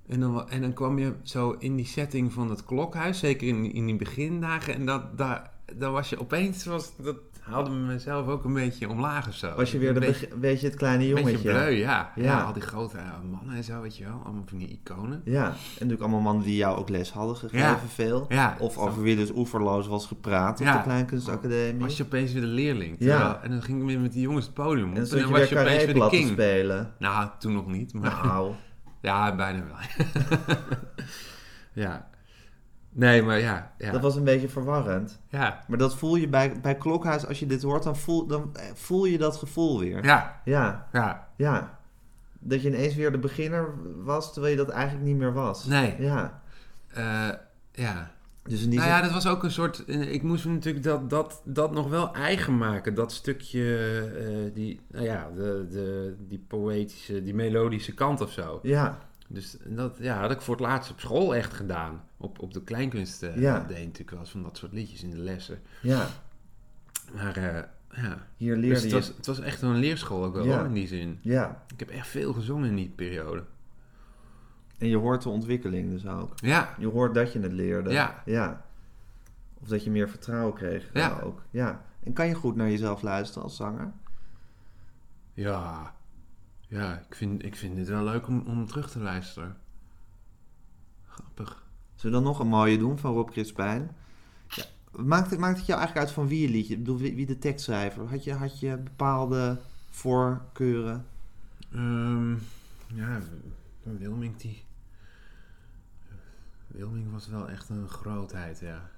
En 0.08 0.20
dan, 0.20 0.50
en 0.50 0.60
dan 0.60 0.72
kwam 0.72 0.98
je 0.98 1.12
zo 1.22 1.56
in 1.58 1.76
die 1.76 1.86
setting 1.86 2.32
van 2.32 2.50
het 2.50 2.64
klokhuis, 2.64 3.18
zeker 3.18 3.48
in, 3.48 3.72
in 3.72 3.86
die 3.86 3.96
begindagen. 3.96 4.74
En 4.74 4.86
dat, 4.86 5.18
daar, 5.18 5.50
daar 5.76 5.90
was 5.90 6.08
je 6.10 6.20
opeens, 6.20 6.64
was, 6.64 6.92
dat 7.02 7.16
haalde 7.40 7.70
me 7.70 7.76
mezelf 7.86 8.26
ook 8.28 8.44
een 8.44 8.52
beetje 8.52 8.88
omlaag 8.88 9.28
of 9.28 9.34
zo. 9.34 9.54
Was 9.56 9.72
je 9.72 9.78
weer 9.78 9.88
een 9.88 10.00
beetje, 10.00 10.28
beg- 10.28 10.38
weet 10.40 10.60
je, 10.60 10.66
het 10.66 10.76
kleine 10.76 11.06
jongetje? 11.08 11.30
beetje 11.32 11.50
bleu, 11.50 11.68
ja. 11.70 12.12
ja. 12.16 12.22
Ja. 12.22 12.42
al 12.42 12.52
die 12.52 12.62
grote 12.62 12.96
eh, 12.98 13.04
mannen 13.30 13.56
en 13.56 13.64
zo, 13.64 13.80
weet 13.80 13.96
je 13.96 14.04
wel. 14.04 14.20
Allemaal 14.24 14.42
van 14.46 14.58
die 14.58 14.68
iconen. 14.68 15.22
Ja, 15.24 15.46
en 15.46 15.54
natuurlijk 15.72 16.00
allemaal 16.00 16.20
mannen 16.20 16.44
die 16.44 16.56
jou 16.56 16.78
ook 16.78 16.88
les 16.88 17.10
hadden 17.12 17.36
gegeven, 17.36 17.58
Ja. 17.66 17.78
veel. 17.88 18.26
Ja. 18.28 18.56
Of 18.58 18.78
over 18.78 19.02
wie 19.02 19.16
dus 19.16 19.30
oeverloos 19.34 19.86
was 19.86 20.06
gepraat 20.06 20.60
op 20.60 20.66
de 20.66 20.80
Kleinkunstacademie. 20.82 21.80
Was 21.82 21.96
je 21.96 22.02
opeens 22.04 22.32
weer 22.32 22.42
de 22.42 22.46
leerling. 22.48 22.96
Ja. 22.98 23.40
En 23.42 23.50
dan 23.50 23.62
ging 23.62 23.80
ik 23.80 23.86
weer 23.86 24.00
met 24.00 24.12
die 24.12 24.22
jongens 24.22 24.44
het 24.44 24.54
podium 24.54 24.88
op. 24.90 24.96
en 24.96 25.02
En 25.02 25.08
dan 25.20 25.30
was 25.30 25.48
je 25.48 25.58
opeens 25.58 25.84
weer 25.84 25.94
de 25.94 26.08
king. 26.08 26.28
spelen. 26.28 26.94
Nou, 26.98 27.28
toen 27.38 27.52
nog 27.52 27.66
niet, 27.66 27.94
maar... 27.94 28.20
Nou, 28.24 28.52
Ja, 29.04 29.34
bijna 29.34 29.64
wel. 29.64 29.76
ja. 31.84 32.08
Nee, 32.90 33.22
maar 33.22 33.38
ja. 33.38 33.72
Ja. 33.78 33.90
dat 33.92 34.00
was 34.02 34.16
een 34.16 34.24
beetje 34.24 34.48
verwarrend. 34.48 35.20
ja. 35.28 35.64
Maar 35.68 35.78
dat 35.78 35.96
voel 35.96 36.16
je 36.16 36.28
bij, 36.28 36.60
bij 36.60 36.74
Klokhuis, 36.74 37.26
als 37.26 37.38
je 37.38 37.46
dit 37.46 37.62
hoort, 37.62 37.82
dan 37.82 37.96
voel, 37.96 38.26
dan 38.26 38.56
eh, 38.56 38.64
voel 38.74 39.04
je 39.04 39.18
dat 39.18 39.36
gevoel 39.36 39.78
weer. 39.78 40.04
Ja. 40.04 40.40
Ja, 40.44 40.88
Ja. 40.92 41.28
ja. 41.36 41.78
Dat 42.38 42.62
je 42.62 42.68
ineens 42.68 42.94
weer 42.94 43.12
de 43.12 43.18
beginner 43.18 43.74
was, 44.04 44.32
terwijl 44.32 44.56
je 44.56 44.64
dat 44.64 44.74
eigenlijk 44.74 45.04
niet 45.06 45.16
meer 45.16 45.32
was. 45.32 45.64
Nee. 45.64 45.94
Ja. 45.98 46.40
Eh, 46.92 47.28
ja. 47.72 48.10
Dus 48.48 48.62
in 48.62 48.70
die 48.70 48.78
Nou 48.78 48.90
ja, 48.90 49.00
dat 49.02 49.10
was 49.12 49.26
ook 49.26 49.42
een 49.42 49.50
soort... 49.50 49.84
eh, 49.84 50.12
Ik 50.12 50.22
moest 50.22 50.44
natuurlijk 50.44 50.84
dat, 50.84 51.10
dat, 51.10 51.42
dat 51.44 51.72
nog 51.72 51.88
wel 51.88 52.14
eigen 52.14 52.56
maken. 52.58 52.94
Dat 52.94 53.12
stukje, 53.12 53.76
eh, 54.18 54.54
die, 54.54 54.80
nou 54.90 55.04
ja, 55.04 55.30
de, 55.36 55.66
de, 55.70 56.14
die 56.28 56.44
poëtische, 56.48 57.22
die 57.22 57.34
melodische 57.34 57.94
kant 57.94 58.20
of 58.20 58.32
zo. 58.32 58.60
Ja, 58.62 58.98
Dus 59.28 59.56
dat 59.66 59.96
ja, 60.00 60.20
had 60.20 60.30
ik 60.30 60.40
voor 60.40 60.54
het 60.54 60.64
laatst 60.64 60.90
op 60.90 61.00
school 61.00 61.34
echt 61.34 61.52
gedaan. 61.54 62.02
Op, 62.16 62.38
op 62.38 62.52
de 62.54 62.62
kleinkunst 62.62 63.22
eh 63.22 63.36
Ja. 63.36 63.58
deed 63.68 63.78
natuurlijk 63.78 64.10
wel 64.10 64.20
eens 64.20 64.30
van 64.30 64.42
dat 64.42 64.56
soort 64.56 64.72
liedjes 64.72 65.02
in 65.02 65.10
de 65.10 65.18
lessen. 65.18 65.60
ja. 65.82 66.06
Maar 67.14 67.38
ja, 67.90 68.26
Hier 68.36 68.54
dus 68.54 68.60
leerde 68.64 68.74
het 68.80 68.84
je... 68.88 68.94
was, 68.94 69.06
het 69.16 69.26
was 69.26 69.40
echt 69.40 69.62
een 69.62 69.76
leerschool 69.78 70.24
ook 70.24 70.34
wel 70.34 70.44
Ja. 70.46 70.56
hoor, 70.56 70.66
in 70.66 70.72
die 70.72 70.86
zin. 70.86 71.18
Ja, 71.22 71.62
Ik 71.72 71.78
heb 71.80 71.88
echt 71.90 72.06
veel 72.08 72.32
gezongen 72.32 72.68
in 72.68 72.76
die 72.76 72.92
periode. 72.96 73.44
En 74.84 74.90
je 74.90 74.96
hoort 74.96 75.22
de 75.22 75.28
ontwikkeling 75.28 75.90
dus 75.90 76.06
ook. 76.06 76.32
Ja, 76.36 76.74
Je 76.78 76.86
hoort 76.86 77.14
dat 77.14 77.32
je 77.32 77.40
het 77.40 77.52
leerde. 77.52 77.90
Ja. 77.90 78.22
ja. 78.24 78.64
Of 79.60 79.68
dat 79.68 79.84
je 79.84 79.90
meer 79.90 80.08
vertrouwen 80.08 80.54
kreeg 80.54 80.90
Ja. 80.92 81.00
ja. 81.00 81.20
ook. 81.20 81.42
Ja. 81.50 81.84
En 82.02 82.12
kan 82.12 82.26
je 82.26 82.34
goed 82.34 82.56
naar 82.56 82.70
jezelf 82.70 83.02
luisteren 83.02 83.42
als 83.42 83.56
zanger? 83.56 83.92
ja, 85.34 85.94
ja 86.68 86.98
ik, 87.08 87.14
vind, 87.14 87.44
ik 87.44 87.56
vind 87.56 87.78
het 87.78 87.88
wel 87.88 88.04
leuk 88.04 88.26
om, 88.26 88.44
om 88.46 88.66
terug 88.66 88.90
te 88.90 88.98
luisteren. 88.98 89.56
Grappig. 91.06 91.62
Zullen 91.94 92.18
we 92.18 92.24
dan 92.24 92.32
nog 92.32 92.40
een 92.40 92.48
mooie 92.48 92.78
doen 92.78 92.98
van 92.98 93.12
Rob 93.12 93.30
Crispijn? 93.30 93.90
Ja. 94.48 94.64
Maakt, 94.90 95.30
het, 95.30 95.38
maakt 95.38 95.56
het 95.56 95.66
jou 95.66 95.78
eigenlijk 95.78 96.06
uit 96.06 96.16
van 96.16 96.28
wie 96.28 96.40
je 96.40 96.48
liedje? 96.48 96.72
Ik 96.72 96.78
bedoel, 96.78 96.98
wie, 96.98 97.14
wie 97.14 97.26
de 97.26 97.38
tekstschrijver? 97.38 98.08
Had 98.08 98.24
je, 98.24 98.32
had 98.32 98.60
je 98.60 98.76
bepaalde 98.76 99.58
voorkeuren? 99.90 101.06
Ehm, 101.72 102.32
ja, 102.86 103.20
Wilming 103.82 104.36
die... 104.36 104.62
Wilming 106.76 107.12
was 107.12 107.28
wel 107.28 107.48
echt 107.48 107.68
een 107.68 107.88
grootheid, 107.88 108.58
ja. 108.58 108.90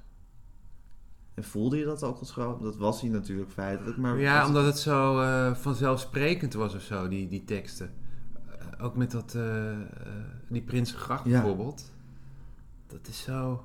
En 1.35 1.45
voelde 1.45 1.77
je 1.79 1.85
dat 1.85 2.03
ook 2.03 2.19
als 2.19 2.31
groot? 2.31 2.61
Dat 2.63 2.77
was 2.77 3.01
hij 3.01 3.11
natuurlijk 3.11 3.51
feitelijk. 3.51 3.97
Maar 3.97 4.19
Ja, 4.19 4.39
was- 4.39 4.49
omdat 4.49 4.65
het 4.65 4.79
zo 4.79 5.21
eh, 5.21 5.55
vanzelfsprekend 5.55 6.53
was 6.55 6.75
of 6.75 6.83
zo, 6.83 7.09
die, 7.09 7.29
die 7.29 7.45
teksten. 7.45 7.91
Eh, 8.59 8.85
ook 8.85 8.97
met 8.97 9.11
dat, 9.11 9.35
eh, 9.35 9.77
die 10.49 10.63
Prinsengracht 10.63 11.25
Ja. 11.25 11.31
bijvoorbeeld. 11.31 11.93
Dat 12.87 13.09
is 13.09 13.23
zo... 13.23 13.65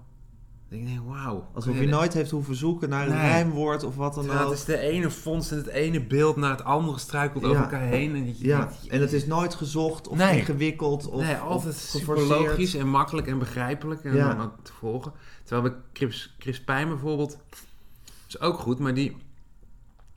Ik 0.72 0.86
denk, 0.88 1.00
wauw. 1.08 1.48
Alsof 1.54 1.80
je 1.80 1.88
nooit 1.88 2.14
heeft 2.14 2.32
hoeven 2.32 2.56
zoeken 2.56 2.90
naar 2.90 3.08
een 3.08 3.14
Nee. 3.14 3.22
rijmwoord 3.22 3.84
of 3.84 3.96
wat 3.96 4.14
dan 4.14 4.30
ook. 4.32 4.40
het 4.50 4.58
is 4.58 4.66
de 4.66 4.78
ene 4.78 5.10
vondst 5.10 5.52
en 5.52 5.58
het 5.58 5.68
ene 5.68 6.06
beeld 6.06 6.36
naar 6.36 6.52
het 6.52 6.64
andere 6.64 7.00
struikelt 7.00 7.44
over 7.44 7.62
elkaar 7.62 7.82
heen. 7.82 8.16
En 8.16 8.26
dat 8.26 8.40
je 8.40 8.46
Ja, 8.48 8.72
en 8.90 9.02
het 9.02 9.14
is 9.14 9.26
nooit 9.26 9.56
gezocht 9.56 10.08
of 10.08 10.18
Nee. 10.18 10.38
ingewikkeld 10.40 11.08
of, 11.08 11.22
nee, 11.24 11.34
of 11.36 11.42
altijd 11.42 11.76
super 11.76 12.22
logisch 12.22 12.76
en 12.76 12.88
makkelijk 12.90 13.28
en 13.28 13.40
begrijpelijk 13.40 14.04
en 14.04 14.16
Ja. 14.16 14.42
ook 14.42 14.54
te 14.66 14.74
volgen. 14.74 15.12
Terwijl 15.44 15.70
bij 15.70 15.80
Chris, 15.94 16.36
Chris 16.40 16.62
Pijn 16.64 16.88
bijvoorbeeld, 16.88 17.38
is 18.28 18.40
ook 18.40 18.58
goed, 18.60 18.80
maar 18.80 18.94
die, 18.94 19.16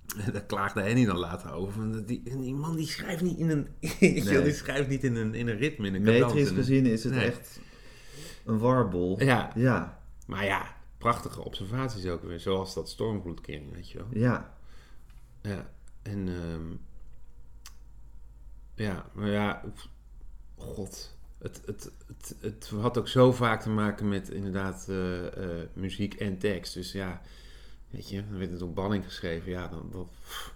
daar 0.32 0.44
klaagde 0.44 0.80
Henny 0.82 1.04
dan 1.04 1.18
later 1.18 1.52
over. 1.52 1.72
van 1.72 2.02
Die, 2.06 2.22
die 2.38 2.54
man 2.54 2.76
die 2.76 2.86
schrijft 2.86 3.22
niet 3.22 3.38
in 3.38 3.50
een, 3.50 3.68
Nee. 4.00 4.42
die 4.42 4.52
schrijft 4.52 4.88
niet 4.88 5.04
in 5.04 5.16
een, 5.16 5.34
in 5.34 5.48
een 5.48 5.56
ritme, 5.56 5.86
in 5.86 5.94
een 5.94 6.02
Metrisch 6.02 6.50
gezien 6.50 6.86
is 6.86 7.04
het 7.04 7.14
Nee. 7.14 7.24
echt 7.26 7.60
een 8.44 8.58
warboel. 8.58 9.22
Ja, 9.22 9.50
Ja, 9.54 10.02
maar 10.24 10.44
ja, 10.44 10.76
prachtige 10.98 11.44
observaties 11.44 12.06
ook 12.06 12.22
weer, 12.22 12.40
zoals 12.40 12.74
dat 12.74 12.88
stormvloedkering, 12.88 13.72
weet 13.72 13.90
je 13.90 13.98
wel. 13.98 14.06
ja. 14.10 14.52
Ja, 15.42 15.70
en 16.02 16.28
ehm, 16.28 16.76
ja, 18.74 19.06
maar 19.12 19.28
ja, 19.30 19.62
god, 20.56 21.16
het, 21.38 21.62
het, 21.66 21.90
het, 22.06 22.34
het 22.40 22.68
had 22.80 22.98
ook 22.98 23.08
zo 23.08 23.32
vaak 23.32 23.62
te 23.62 23.70
maken 23.70 24.08
met 24.08 24.28
inderdaad 24.30 24.86
eh, 24.88 25.26
eh, 25.60 25.68
muziek 25.72 26.14
en 26.14 26.38
tekst. 26.38 26.74
Dus 26.74 26.92
ja, 26.92 27.20
weet 27.90 28.08
je, 28.08 28.24
dan 28.28 28.38
werd 28.38 28.50
het 28.50 28.62
op 28.62 28.74
banning 28.74 29.04
geschreven. 29.04 29.50
Ja, 29.50 29.68
dan, 29.68 29.88
dan 29.92 30.08
pff, 30.22 30.54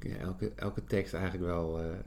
ja, 0.00 0.16
elke, 0.16 0.52
elke 0.56 0.84
tekst 0.84 1.14
eigenlijk 1.14 1.44
wel. 1.44 1.80
eh, 1.82 1.98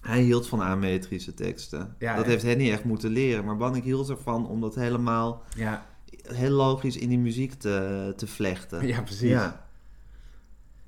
Hij 0.00 0.22
hield 0.22 0.48
van 0.48 0.62
ametrische 0.62 1.34
teksten. 1.34 1.94
Ja, 1.98 2.16
dat 2.16 2.26
heeft 2.26 2.42
Henny 2.42 2.70
echt 2.70 2.84
moeten 2.84 3.10
leren. 3.10 3.44
Maar 3.44 3.56
Bannik 3.56 3.84
hield 3.84 4.08
ervan 4.08 4.46
om 4.48 4.60
dat 4.60 4.74
helemaal 4.74 5.42
ja, 5.56 5.86
heel 6.22 6.50
logisch 6.50 6.96
in 6.96 7.08
die 7.08 7.18
muziek 7.18 7.52
te, 7.54 8.12
te 8.16 8.26
vlechten. 8.26 8.86
ja, 8.86 9.02
precies. 9.02 9.28
Ja. 9.30 9.66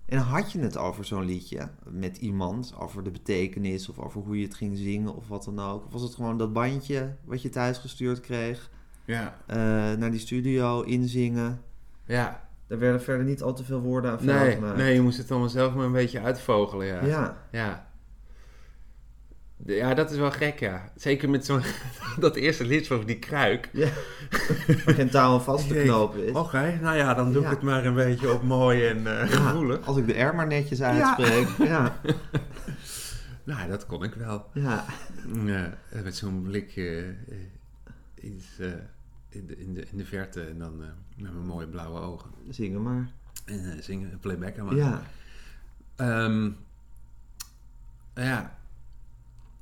En 0.07 0.19
had 0.19 0.53
je 0.53 0.59
het 0.59 0.77
over 0.77 1.05
zo'n 1.05 1.25
liedje 1.25 1.69
met 1.91 2.17
iemand, 2.17 2.75
over 2.79 3.05
de 3.05 3.11
betekenis 3.11 3.89
of 3.89 3.99
over 3.99 4.21
hoe 4.21 4.39
je 4.39 4.45
het 4.47 4.55
ging 4.55 4.77
zingen 4.79 5.15
of 5.15 5.29
wat 5.29 5.45
dan 5.45 5.61
ook? 5.61 5.85
Of 5.87 5.93
was 5.93 6.03
het 6.03 6.15
gewoon 6.15 6.39
dat 6.39 6.53
bandje 6.53 7.15
wat 7.25 7.43
je 7.43 7.49
thuis 7.49 7.79
gestuurd 7.79 8.21
kreeg, 8.21 8.71
Ja, 9.05 9.37
eh, 9.47 9.57
naar 9.99 10.11
die 10.11 10.21
studio 10.21 10.83
inzingen? 10.83 11.61
ja. 12.05 12.45
Daar 12.69 12.79
werden 12.79 13.03
verder 13.03 13.25
niet 13.27 13.43
al 13.43 13.55
te 13.55 13.65
veel 13.65 13.81
woorden 13.81 14.11
aan 14.11 14.19
Nee, 14.25 14.53
gemaakt. 14.55 14.77
nee, 14.77 14.95
je 14.95 15.01
moest 15.01 15.19
het 15.19 15.31
allemaal 15.31 15.49
zelf 15.49 15.75
maar 15.75 15.85
een 15.85 15.93
beetje 15.93 16.21
uitvogelen, 16.21 16.87
ja. 16.87 17.05
Ja, 17.05 17.37
Ja. 17.53 17.86
Ja, 19.65 19.95
dat 19.95 20.11
is 20.11 20.17
wel 20.19 20.31
gek, 20.31 20.59
ja. 20.61 20.93
Zeker 20.97 21.31
met 21.31 21.45
zo'n... 21.47 21.63
dat 22.19 22.37
eerste 22.37 22.65
lied 22.65 22.91
over 22.91 23.07
die 23.07 23.19
kruik. 23.19 23.71
ja. 23.73 23.89
waar 24.85 24.95
geen 24.95 25.11
touw 25.11 25.33
aan 25.33 25.43
vast 25.43 25.69
te 25.69 25.75
knopen 25.75 26.27
is. 26.27 26.33
Oké, 26.35 26.79
nou 26.83 26.97
ja, 26.97 27.15
dan 27.15 27.33
doe 27.33 27.43
Ja. 27.43 27.49
ik 27.49 27.55
het 27.55 27.65
maar 27.65 27.85
een 27.85 27.95
beetje 27.95 28.33
op 28.33 28.43
mooi 28.43 28.87
en 28.87 28.97
eh, 29.21 29.31
Ja, 29.31 29.37
gevoelig. 29.37 29.87
als 29.87 29.97
ik 29.97 30.07
de 30.07 30.21
R 30.23 30.35
maar 30.35 30.47
netjes 30.47 30.83
uitspreek. 30.83 31.49
Ja, 31.69 32.01
Nou, 33.45 33.69
dat 33.69 33.87
kon 33.87 34.03
ik 34.03 34.15
wel. 34.15 34.47
ja. 34.53 34.85
Ja, 35.45 35.79
met 36.03 36.17
zo'n 36.17 36.43
blik 36.43 36.77
eh, 36.77 37.03
iets, 38.21 38.59
eh, 38.59 38.67
in, 39.29 39.47
de, 39.47 39.57
in, 39.59 39.75
de, 39.75 39.87
in 39.91 39.97
de 39.99 40.05
verte 40.05 40.41
en 40.43 40.59
dan 40.59 40.83
eh, 40.83 40.89
met 41.17 41.33
mijn 41.33 41.47
mooie 41.47 41.67
blauwe 41.67 42.01
ogen. 42.01 42.31
zingen 42.51 42.83
maar. 42.83 43.09
En 43.45 43.83
zingen, 43.83 44.19
playback 44.21 44.59
aan 44.59 44.77
Ja, 44.77 45.03
Ehm, 45.97 46.51
ja. 48.15 48.56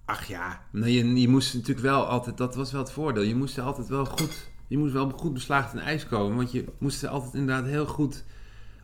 Ach 0.04 0.24
ja, 0.24 0.60
je, 0.72 1.20
je 1.20 1.28
moest 1.28 1.54
natuurlijk 1.54 1.80
wel 1.86 2.04
altijd, 2.06 2.36
dat 2.36 2.54
was 2.54 2.72
wel 2.72 2.80
het 2.80 2.90
voordeel. 2.90 3.22
Je 3.22 3.34
moest 3.34 3.56
er 3.56 3.62
altijd 3.62 3.88
wel 3.88 4.04
goed, 4.04 4.50
je 4.66 4.78
moest 4.78 4.92
wel 4.92 5.10
goed 5.10 5.32
beslaagd 5.32 5.72
in 5.72 5.78
ijs 5.80 6.06
komen. 6.06 6.36
Want 6.36 6.52
je 6.52 6.64
moest 6.78 7.02
er 7.02 7.08
altijd 7.08 7.34
inderdaad 7.34 7.64
heel 7.66 7.86
goed 7.86 8.24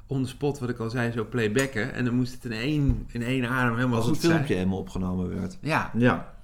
on 0.07 0.23
the 0.23 0.29
spot, 0.29 0.59
wat 0.59 0.69
ik 0.69 0.79
al 0.79 0.91
zei, 0.91 1.13
zo 1.13 1.25
playbacken. 1.25 1.93
En 1.93 2.05
dan 2.05 2.15
moest 2.15 2.33
het 2.33 2.45
in 2.45 2.53
één, 2.53 3.07
in 3.13 3.23
één 3.23 3.49
adem 3.49 3.75
helemaal 3.75 3.97
als 3.97 4.07
goed 4.07 4.15
het 4.17 4.25
filmpje 4.25 4.47
zijn. 4.47 4.59
helemaal 4.59 4.79
opgenomen 4.79 5.29
werd. 5.41 5.59
Ja. 5.61 5.91
Ja, 5.95 6.35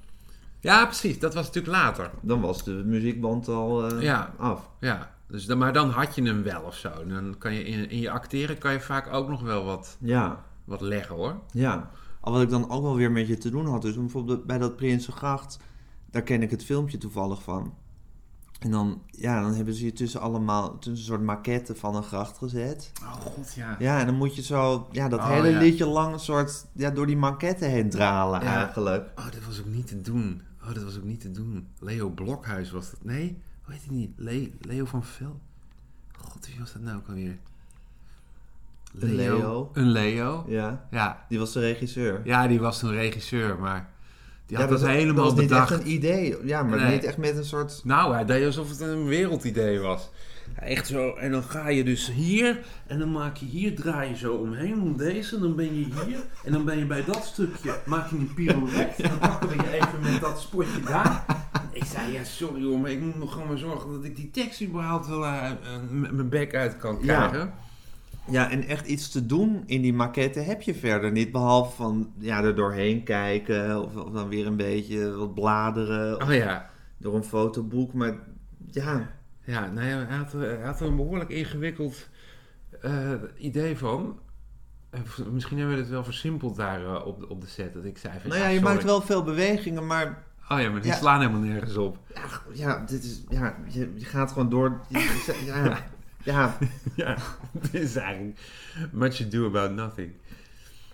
ja, 0.60 0.84
precies. 0.84 1.18
Dat 1.18 1.34
was 1.34 1.46
natuurlijk 1.46 1.74
later. 1.74 2.10
dan 2.20 2.40
was 2.40 2.64
de 2.64 2.70
muziekband 2.84 3.48
al 3.48 3.88
eh, 3.90 4.02
Ja. 4.02 4.34
af. 4.38 4.70
Ja. 4.80 5.14
Dus 5.28 5.46
dan, 5.46 5.58
maar 5.58 5.72
dan 5.72 5.90
had 5.90 6.14
je 6.14 6.22
hem 6.22 6.42
wel 6.42 6.62
of 6.62 6.74
zo. 6.76 6.90
Dan 7.06 7.34
kan 7.38 7.54
je 7.54 7.64
in, 7.64 7.90
in 7.90 8.00
je 8.00 8.10
acteren 8.10 8.58
kan 8.58 8.72
je 8.72 8.80
vaak 8.80 9.12
ook 9.12 9.28
nog 9.28 9.42
wel 9.42 9.64
wat, 9.64 9.96
Ja, 10.00 10.44
wat 10.64 10.80
leggen 10.80 11.14
hoor. 11.14 11.40
ja. 11.52 11.90
Al 12.26 12.32
wat 12.32 12.42
ik 12.42 12.50
dan 12.50 12.70
ook 12.70 12.82
wel 12.82 12.96
weer 12.96 13.10
met 13.12 13.26
je 13.26 13.38
te 13.38 13.50
doen 13.50 13.66
had, 13.66 13.82
dus 13.82 13.94
bijvoorbeeld 13.96 14.44
bij 14.44 14.58
dat 14.58 14.76
Prinsengracht, 14.76 15.58
daar 16.10 16.22
ken 16.22 16.42
ik 16.42 16.50
het 16.50 16.64
filmpje 16.64 16.98
toevallig 16.98 17.42
van. 17.42 17.74
En 18.58 18.70
dan, 18.70 19.02
ja, 19.10 19.40
dan 19.42 19.54
hebben 19.54 19.74
ze 19.74 19.84
je 19.84 19.92
tussen 19.92 20.20
allemaal, 20.20 20.74
tussen 20.78 20.92
een 20.92 20.98
soort 20.98 21.22
maquette 21.22 21.74
van 21.74 21.96
een 21.96 22.02
gracht 22.02 22.38
gezet. 22.38 22.92
Oh 23.02 23.12
god, 23.12 23.54
ja. 23.54 23.76
Ja, 23.78 24.00
en 24.00 24.06
dan 24.06 24.14
moet 24.14 24.36
je 24.36 24.42
zo, 24.42 24.88
ja, 24.92 25.08
dat 25.08 25.18
Oh, 25.20 25.28
hele 25.28 25.48
ja. 25.48 25.58
liedje 25.58 25.86
lang 25.86 26.12
een 26.12 26.18
soort, 26.20 26.66
ja, 26.72 26.90
door 26.90 27.06
die 27.06 27.16
maquette 27.16 27.64
heen 27.64 27.90
dralen 27.90 28.40
Ja. 28.40 28.56
eigenlijk. 28.64 29.10
Oh, 29.18 29.24
dat 29.24 29.44
was 29.46 29.60
ook 29.60 29.66
niet 29.66 29.86
te 29.86 30.00
doen. 30.00 30.42
Oh, 30.62 30.74
dat 30.74 30.82
was 30.82 30.96
ook 30.96 31.04
niet 31.04 31.20
te 31.20 31.30
doen. 31.30 31.66
Leo 31.78 32.08
Blokhuis 32.10 32.70
was 32.70 32.90
dat. 32.90 33.04
Nee, 33.04 33.42
hoe 33.64 33.72
heet 33.74 33.84
hij 33.86 33.94
niet? 33.94 34.10
Le- 34.16 34.50
Leo 34.60 34.84
van 34.84 35.04
Vel. 35.04 35.40
God, 36.18 36.46
wie 36.46 36.58
was 36.58 36.72
dat 36.72 36.82
nou 36.82 36.96
ook 36.96 37.08
alweer? 37.08 37.38
Een 38.98 39.14
Leo. 39.14 39.70
Een 39.72 39.90
Leo. 39.90 40.44
Ja, 40.48 40.86
Ja. 40.90 41.24
die 41.28 41.38
was 41.38 41.52
de 41.52 41.60
regisseur. 41.60 42.20
ja, 42.24 42.46
die 42.48 42.60
was 42.60 42.78
toen 42.78 42.90
regisseur, 42.92 43.58
maar 43.58 43.88
Die 44.46 44.56
had 44.56 44.68
dat 44.68 44.78
dat 44.78 44.86
was- 44.88 44.96
helemaal 44.96 45.24
dat 45.24 45.32
was 45.32 45.40
niet 45.42 45.50
echt 45.50 45.70
een 45.70 45.90
idee. 45.90 46.36
Ja, 46.44 46.62
maar 46.62 46.78
Nee. 46.78 46.92
niet 46.92 47.04
echt 47.04 47.16
met 47.16 47.36
een 47.36 47.44
soort... 47.44 47.80
Nou, 47.84 48.14
hij 48.14 48.24
deed 48.24 48.46
alsof 48.46 48.68
het 48.68 48.80
een 48.80 49.06
wereldidee 49.06 49.78
was. 49.80 50.10
Ja, 50.56 50.62
echt 50.62 50.86
zo. 50.86 51.14
En 51.14 51.30
dan 51.30 51.42
ga 51.42 51.68
je 51.68 51.84
dus 51.84 52.12
hier. 52.12 52.58
En 52.86 52.98
dan 52.98 53.12
maak 53.12 53.36
je 53.36 53.46
hier, 53.46 53.74
draai 53.76 54.08
je 54.08 54.16
zo 54.16 54.34
omheen 54.34 54.80
om 54.82 54.96
deze. 54.96 55.34
En 55.36 55.42
dan 55.42 55.56
ben 55.56 55.64
je 55.78 55.84
hier. 56.04 56.18
En 56.44 56.52
dan 56.52 56.64
ben 56.64 56.78
je 56.78 56.86
bij 56.86 57.04
dat 57.04 57.24
stukje, 57.24 57.74
maak 57.86 58.10
je 58.10 58.16
een 58.16 58.34
pirouette. 58.34 59.02
En 59.02 59.08
dan 59.10 59.18
pakken 59.18 59.48
we 59.48 59.54
je 59.54 59.72
even 59.72 60.00
met 60.12 60.20
dat 60.20 60.40
spotje 60.40 60.80
daar. 60.80 61.24
Ik 61.72 61.84
zei, 61.84 62.12
ja 62.12 62.24
sorry 62.24 62.64
hoor, 62.64 62.78
maar 62.78 62.90
ik 62.90 63.00
moet 63.00 63.18
nog 63.18 63.32
gewoon 63.32 63.48
maar 63.48 63.58
zorgen 63.58 63.92
dat 63.92 64.04
ik 64.04 64.16
die 64.16 64.30
tekst 64.30 64.62
überhaupt 64.62 65.06
wel 65.06 65.20
met 65.90 66.12
mijn 66.12 66.28
bek 66.28 66.54
uit 66.54 66.76
kan 66.76 67.00
krijgen. 67.00 67.38
Ja, 67.38 67.54
en 68.32 68.66
echt 68.66 68.86
iets 68.86 69.08
te 69.10 69.26
doen 69.26 69.62
in 69.66 69.82
die 69.82 69.92
maquette 69.94 70.40
heb 70.40 70.62
je 70.62 70.74
verder 70.74 71.12
niet. 71.12 71.32
Behalve 71.32 71.76
van 71.76 72.12
ja, 72.18 72.42
er 72.42 72.54
doorheen 72.54 73.02
kijken. 73.02 73.82
Of, 73.84 73.96
of 73.96 74.10
dan 74.12 74.28
weer 74.28 74.46
een 74.46 74.56
beetje 74.56 75.10
wat 75.16 75.34
bladeren. 75.34 76.16
Of 76.22 76.28
Oh 76.28 76.34
ja. 76.34 76.70
door 76.98 77.14
een 77.14 77.24
fotoboek. 77.24 77.92
Maar 77.92 78.14
ja, 78.70 79.10
Ja, 79.44 79.66
nou 79.70 79.86
ja, 79.88 80.04
hij, 80.06 80.16
had, 80.16 80.32
er- 80.32 80.40
hij 80.58 80.66
had 80.66 80.80
er 80.80 80.86
een 80.86 80.96
behoorlijk 80.96 81.30
ingewikkeld 81.30 82.08
eh, 82.80 83.12
idee 83.38 83.78
van. 83.78 84.18
Eh, 84.90 85.00
Misschien 85.32 85.58
hebben 85.58 85.74
we 85.76 85.80
het 85.82 85.90
wel 85.90 86.04
versimpeld 86.04 86.56
daar 86.56 86.84
eh, 86.84 87.06
op, 87.06 87.20
de- 87.20 87.28
op 87.28 87.40
de 87.40 87.46
set. 87.46 87.74
Dat 87.74 87.84
ik 87.84 87.98
zei 87.98 88.14
van, 88.20 88.30
nou 88.30 88.42
ja, 88.42 88.48
je 88.48 88.60
maakt 88.60 88.84
wel 88.84 89.00
veel 89.00 89.22
bewegingen. 89.22 89.86
Maar 89.86 90.24
Oh 90.50 90.60
ja, 90.60 90.70
maar 90.70 90.80
die 90.80 90.90
Ja. 90.90 90.96
slaan 90.96 91.20
helemaal 91.20 91.40
nergens 91.40 91.76
op. 91.76 91.98
ja, 92.14 92.22
ja, 92.52 92.84
dit 92.86 93.04
is, 93.04 93.22
ja 93.28 93.56
je, 93.68 93.92
je 93.94 94.04
gaat 94.04 94.32
gewoon 94.32 94.48
door. 94.48 94.80
je- 94.88 95.42
ja, 95.44 95.78
ja, 96.26 96.58
Ja, 96.96 97.16
het 97.60 97.74
is 97.74 97.96
eigenlijk 97.96 98.38
much 98.92 99.20
ado 99.26 99.46
about 99.46 99.70
nothing. 99.72 100.12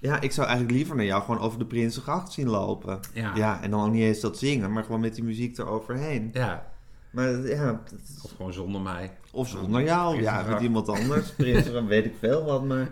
ja, 0.00 0.20
ik 0.20 0.32
zou 0.32 0.46
eigenlijk 0.46 0.76
liever 0.76 0.96
naar 0.96 1.04
jou 1.04 1.22
gewoon 1.22 1.40
over 1.40 1.58
de 1.58 1.64
Prinsengracht 1.66 2.32
zien 2.32 2.48
lopen. 2.48 3.00
Ja. 3.14 3.34
Ja, 3.34 3.62
en 3.62 3.70
dan 3.70 3.84
ook 3.84 3.92
niet 3.92 4.02
eens 4.02 4.20
dat 4.20 4.38
zingen, 4.38 4.72
maar 4.72 4.84
gewoon 4.84 5.00
met 5.00 5.14
die 5.14 5.24
muziek 5.24 5.58
eroverheen. 5.58 6.30
Ja, 6.32 6.70
Maar 7.10 7.30
ja, 7.46 7.80
is- 8.02 8.22
of 8.22 8.30
gewoon 8.36 8.52
zonder 8.52 8.80
mij. 8.80 9.10
Of 9.30 9.48
zonder 9.48 9.82
jou, 9.82 10.06
ja, 10.06 10.12
Prinsengracht. 10.12 10.48
met 10.52 10.60
iemand 10.62 10.88
anders. 10.88 11.30
Prinsen, 11.36 11.86
weet 11.86 12.04
ik 12.04 12.14
veel 12.20 12.44
wat, 12.44 12.64
maar... 12.64 12.88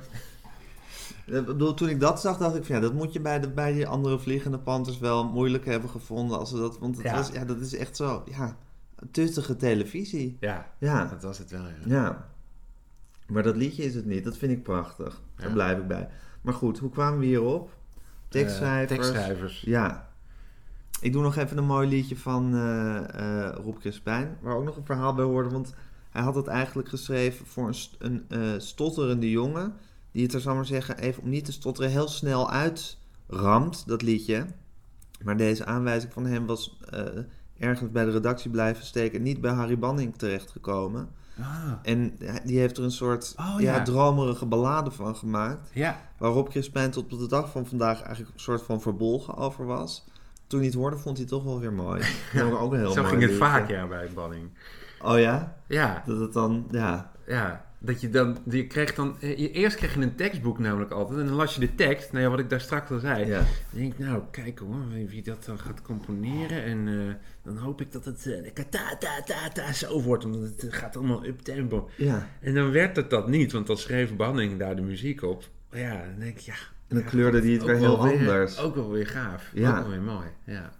Toen 1.76 1.88
ik 1.88 2.00
dat 2.00 2.20
zag, 2.20 2.36
dacht 2.38 2.56
ik 2.56 2.64
van 2.64 2.74
ja, 2.74 2.80
dat 2.80 2.92
moet 2.94 3.12
je 3.12 3.20
bij, 3.20 3.40
de, 3.40 3.48
bij 3.50 3.72
die 3.72 3.86
andere 3.86 4.18
vliegende 4.18 4.58
panthers 4.58 4.98
wel 4.98 5.24
moeilijk 5.24 5.64
hebben 5.64 5.90
gevonden. 5.90 6.38
Als 6.38 6.50
ze 6.50 6.56
dat, 6.56 6.78
want 6.78 6.96
het 6.96 7.04
Ja. 7.06 7.14
was, 7.14 7.28
ja, 7.32 7.44
dat 7.44 7.60
is 7.60 7.74
echt 7.76 7.96
zo, 7.96 8.22
ja, 8.30 8.56
tuttige 9.10 9.56
televisie. 9.56 10.36
Ja, 10.40 10.72
Ja, 10.78 11.04
dat 11.04 11.22
was 11.22 11.38
het 11.38 11.50
wel. 11.50 11.60
Ja. 11.66 11.74
ja. 11.84 12.28
Maar 13.26 13.42
dat 13.42 13.56
liedje 13.56 13.82
is 13.84 13.94
het 13.94 14.04
niet, 14.06 14.24
dat 14.24 14.36
vind 14.36 14.52
ik 14.52 14.62
prachtig. 14.62 15.20
Daar 15.36 15.46
Ja. 15.48 15.52
blijf 15.52 15.78
ik 15.78 15.86
bij. 15.86 16.08
Maar 16.40 16.54
goed, 16.54 16.78
hoe 16.78 16.90
kwamen 16.90 17.18
we 17.18 17.24
hierop? 17.26 17.70
Tekstschrijvers. 18.28 18.90
Eh, 18.90 18.96
tekstschrijvers. 18.96 19.60
Ja. 19.60 20.08
Ik 21.00 21.12
doe 21.12 21.22
nog 21.22 21.36
even 21.36 21.58
een 21.58 21.64
mooi 21.64 21.88
liedje 21.88 22.16
van 22.16 22.54
eh 22.54 23.46
eh 23.48 23.54
Rob 23.64 23.78
Crispijn, 23.78 24.36
waar 24.40 24.54
ook 24.56 24.64
nog 24.64 24.76
een 24.76 24.84
verhaal 24.84 25.14
bij 25.14 25.24
hoorde. 25.24 25.48
Want 25.50 25.74
hij 26.10 26.22
had 26.22 26.34
het 26.34 26.46
eigenlijk 26.46 26.88
geschreven 26.88 27.46
voor 27.46 27.66
een, 27.66 27.74
st- 27.74 27.96
een 27.98 28.24
stotterende 28.60 29.30
jongen. 29.30 29.74
Die 30.12 30.22
het 30.22 30.34
er, 30.34 30.40
zal 30.40 30.54
maar 30.54 30.66
zeggen, 30.66 30.98
even 30.98 31.22
om 31.22 31.28
niet 31.28 31.44
te 31.44 31.52
stotteren, 31.52 31.90
heel 31.90 32.08
snel 32.08 32.50
uitramt, 32.50 33.86
dat 33.86 34.02
liedje. 34.02 34.46
Maar 35.22 35.36
deze 35.36 35.64
aanwijzing 35.64 36.12
van 36.12 36.26
hem 36.26 36.46
was 36.46 36.78
ergens 37.60 37.90
bij 37.90 38.04
de 38.04 38.10
redactie 38.10 38.50
blijven 38.50 38.84
steken. 38.84 39.18
en 39.18 39.24
Niet 39.24 39.40
bij 39.40 39.52
Harry 39.52 39.78
Banning 39.78 40.16
terechtgekomen. 40.16 41.08
Ah, 41.40 41.72
En 41.82 42.18
die 42.44 42.58
heeft 42.58 42.76
er 42.76 42.84
een 42.84 42.90
soort 42.90 43.34
Oh, 43.38 43.60
ja. 43.60 43.74
ja. 43.74 43.82
dromerige 43.82 44.46
ballade 44.46 44.90
van 44.90 45.16
gemaakt. 45.16 45.70
ja. 45.72 46.00
Waarop 46.18 46.48
Crispijn 46.48 46.90
tot 46.90 47.12
op 47.12 47.18
de 47.18 47.28
dag 47.28 47.50
van 47.50 47.66
vandaag 47.66 48.02
eigenlijk 48.02 48.34
een 48.34 48.40
soort 48.40 48.62
van 48.62 48.80
verbolgen 48.80 49.36
over 49.36 49.66
was. 49.66 50.04
Toen 50.46 50.58
hij 50.58 50.68
het 50.68 50.76
hoorde, 50.78 50.96
vond 50.96 51.16
hij 51.16 51.26
het 51.26 51.34
toch 51.34 51.44
wel 51.44 51.60
weer 51.60 51.72
mooi. 51.72 52.00
Ik 52.32 52.42
ook 52.42 52.72
een 52.72 52.78
heel 52.78 52.92
Zo 52.92 53.02
mooi 53.02 53.14
ging 53.16 53.30
het 53.30 53.38
vaak 53.38 53.68
ja, 53.68 53.86
bij 53.86 54.08
Banning. 54.14 54.50
Oh 55.02 55.18
ja? 55.18 55.56
Ja, 55.66 56.02
Dat 56.06 56.20
het 56.20 56.32
dan, 56.32 56.66
ja. 56.70 57.10
ja. 57.26 57.64
Dat 57.82 58.00
je 58.00 58.10
dan, 58.10 58.38
je 58.50 58.66
kreeg 58.66 58.94
dan, 58.94 59.16
eh, 59.20 59.38
je- 59.38 59.50
eerst 59.50 59.76
kreeg 59.76 59.94
je 59.94 60.00
een 60.00 60.14
tekstboek 60.14 60.58
namelijk 60.58 60.90
altijd. 60.90 61.18
En 61.20 61.26
dan 61.26 61.34
las 61.34 61.54
je 61.54 61.60
de 61.60 61.74
tekst, 61.74 62.12
nou 62.12 62.24
ja, 62.24 62.30
wat 62.30 62.38
ik 62.38 62.50
daar 62.50 62.60
straks 62.60 62.90
al 62.90 62.98
zei. 62.98 63.26
ja. 63.26 63.42
Denk 63.70 63.92
ik, 63.92 63.98
nou, 63.98 64.22
kijk 64.30 64.58
hoor, 64.58 64.88
wie- 65.08 65.22
dat 65.22 65.44
dan 65.44 65.58
gaat 65.58 65.82
componeren. 65.82 66.62
En 66.64 66.88
eh, 66.88 67.14
dan 67.42 67.56
hoop 67.56 67.80
ik 67.80 67.92
dat 67.92 68.04
het 68.04 68.26
eh, 68.26 68.64
ta 68.70 68.96
ta 68.98 69.22
ta 69.24 69.48
ta 69.52 69.72
zo 69.72 70.02
wordt, 70.02 70.24
want 70.24 70.36
het 70.62 70.66
gaat 70.74 70.96
allemaal 70.96 71.26
up 71.26 71.40
tempo. 71.40 71.90
Ja. 71.96 72.28
En 72.40 72.54
dan 72.54 72.70
werd 72.70 72.96
het 72.96 73.10
dat 73.10 73.28
niet, 73.28 73.52
want 73.52 73.66
dan 73.66 73.76
schreef 73.78 74.16
Banning 74.16 74.58
daar 74.58 74.76
de 74.76 74.82
muziek 74.82 75.22
op. 75.22 75.44
Maar 75.70 75.80
ja, 75.80 75.92
dan 76.10 76.18
denk 76.18 76.34
ik, 76.38 76.40
ja. 76.40 76.54
En 76.88 76.96
dan 76.96 77.04
ja, 77.04 77.10
kleurde 77.10 77.40
hij 77.40 77.50
het 77.50 77.62
weer 77.64 77.76
heel 77.76 77.98
anders. 77.98 78.58
Ook 78.58 78.74
wel 78.74 78.90
weer 78.90 79.06
gaaf. 79.06 79.50
Ja. 79.54 79.70
Ook 79.70 79.82
wel 79.82 79.90
weer 79.90 80.02
mooi, 80.02 80.26
ja. 80.44 80.72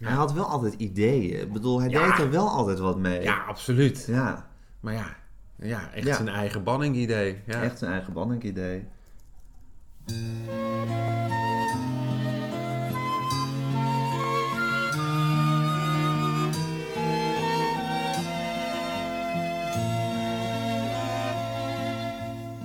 Hij 0.00 0.12
had 0.12 0.32
wel 0.32 0.44
altijd 0.44 0.74
ideeën. 0.74 1.40
Ik 1.40 1.52
bedoel, 1.52 1.80
hij 1.80 1.88
deed 1.88 2.18
er 2.18 2.30
wel 2.30 2.48
altijd 2.48 2.78
wat 2.78 2.98
mee. 2.98 3.22
Ja, 3.22 3.36
absoluut. 3.48 4.04
Ja. 4.08 4.50
Maar 4.80 4.94
ja, 4.94 5.16
ja 5.62 5.90
echt 5.94 6.06
Ja. 6.06 6.14
zijn 6.14 6.28
eigen 6.28 6.64
Banning-idee. 6.64 7.40
Ja. 7.46 7.62
Echt 7.62 7.78
zijn 7.78 7.92
eigen 7.92 8.12
banning 8.12 8.42
idee. 8.42 8.84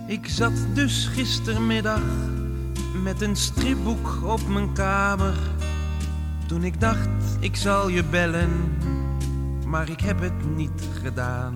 Ik 0.07 0.27
zat 0.27 0.51
dus 0.73 1.05
gistermiddag 1.07 2.01
met 3.03 3.21
een 3.21 3.35
stripboek 3.35 4.23
op 4.23 4.47
mijn 4.47 4.73
kamer. 4.73 5.33
Toen 6.47 6.63
ik 6.63 6.79
dacht, 6.81 7.09
ik 7.39 7.55
zal 7.55 7.87
je 7.87 8.03
bellen, 8.03 8.49
maar 9.65 9.89
ik 9.89 9.99
heb 9.99 10.19
het 10.19 10.55
niet 10.55 10.89
gedaan. 11.03 11.55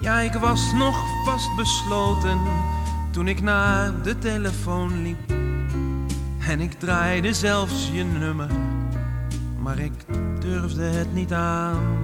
Ja, 0.00 0.20
ik 0.20 0.32
was 0.32 0.72
nog 0.72 0.98
vastbesloten 1.24 2.40
toen 3.10 3.28
ik 3.28 3.40
naar 3.40 4.02
de 4.02 4.18
telefoon 4.18 5.02
liep. 5.02 5.30
En 6.48 6.60
ik 6.60 6.72
draaide 6.72 7.34
zelfs 7.34 7.90
je 7.92 8.04
nummer, 8.04 8.50
maar 9.58 9.78
ik 9.78 9.92
durfde 10.38 10.82
het 10.82 11.14
niet 11.14 11.32
aan. 11.32 11.98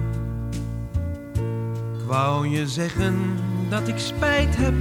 Ik 1.99 2.05
wou 2.05 2.47
je 2.47 2.67
zeggen 2.67 3.15
dat 3.69 3.87
ik 3.87 3.97
spijt 3.97 4.57
heb, 4.57 4.75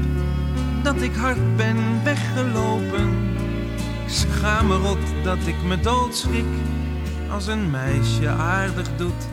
dat 0.83 1.01
ik 1.03 1.15
hard 1.15 1.57
ben 1.57 2.05
weggelopen. 2.05 3.35
Ik 4.05 4.13
schaam 4.13 4.67
me 4.67 4.77
rot 4.77 5.25
dat 5.25 5.47
ik 5.47 5.63
me 5.63 5.81
doodschrik 5.81 6.45
als 7.31 7.47
een 7.47 7.71
meisje 7.71 8.29
aardig 8.29 8.97
doet. 8.97 9.29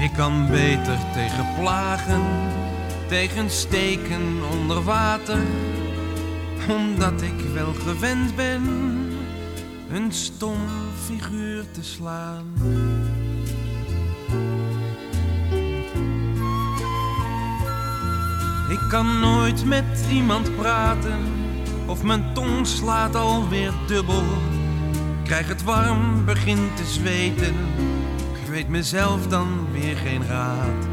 Ik 0.00 0.10
kan 0.16 0.46
beter 0.50 0.98
tegen 1.12 1.46
plagen, 1.60 2.22
tegen 3.08 3.50
steken 3.50 4.42
onder 4.50 4.82
water, 4.82 5.42
omdat 6.68 7.22
ik 7.22 7.40
wel 7.54 7.72
gewend 7.72 8.36
ben 8.36 8.62
een 9.94 10.12
stom 10.12 10.58
figuur 11.04 11.64
te 11.70 11.82
slaan. 11.82 12.44
Ik 18.68 18.88
kan 18.88 19.20
nooit 19.20 19.64
met 19.64 20.06
iemand 20.10 20.56
praten, 20.56 21.18
of 21.86 22.02
mijn 22.02 22.34
tong 22.34 22.66
slaat 22.66 23.14
alweer 23.14 23.72
dubbel. 23.86 24.24
Krijg 25.24 25.48
het 25.48 25.62
warm, 25.62 26.24
begin 26.24 26.70
te 26.74 26.84
zweten, 26.84 27.54
weet 28.54 28.68
mezelf 28.68 29.26
dan 29.26 29.66
weer 29.72 29.96
geen 29.96 30.26
raad. 30.26 30.86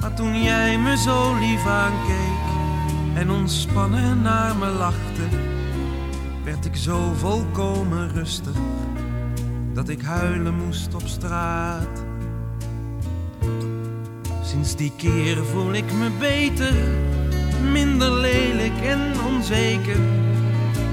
Maar 0.00 0.14
toen 0.14 0.42
jij 0.42 0.78
me 0.78 0.96
zo 0.96 1.38
lief 1.38 1.66
aankeek 1.66 2.44
en 3.14 3.30
ontspannen 3.30 4.22
naar 4.22 4.56
me 4.56 4.66
lachte, 4.66 5.22
werd 6.44 6.64
ik 6.64 6.76
zo 6.76 7.12
volkomen 7.12 8.12
rustig 8.12 8.56
dat 9.72 9.88
ik 9.88 10.02
huilen 10.02 10.54
moest 10.54 10.94
op 10.94 11.06
straat. 11.06 12.04
Sinds 14.42 14.76
die 14.76 14.92
keer 14.96 15.44
voel 15.44 15.72
ik 15.72 15.92
me 15.92 16.10
beter, 16.18 16.74
minder 17.72 18.12
lelijk 18.12 18.80
en 18.82 19.12
onzeker. 19.34 20.00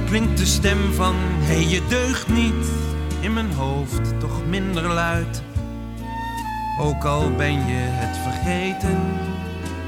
Klinkt 0.05 0.37
de 0.37 0.45
stem 0.45 0.93
van 0.93 1.15
hé 1.17 1.53
hey, 1.53 1.67
je 1.67 1.81
deugt 1.87 2.29
niet 2.29 2.80
in 3.21 3.33
mijn 3.33 3.51
hoofd 3.51 4.19
toch 4.19 4.45
minder 4.47 4.83
luid. 4.83 5.43
Ook 6.79 7.03
al 7.03 7.31
ben 7.31 7.53
je 7.53 7.77
het 7.77 8.17
vergeten, 8.17 8.97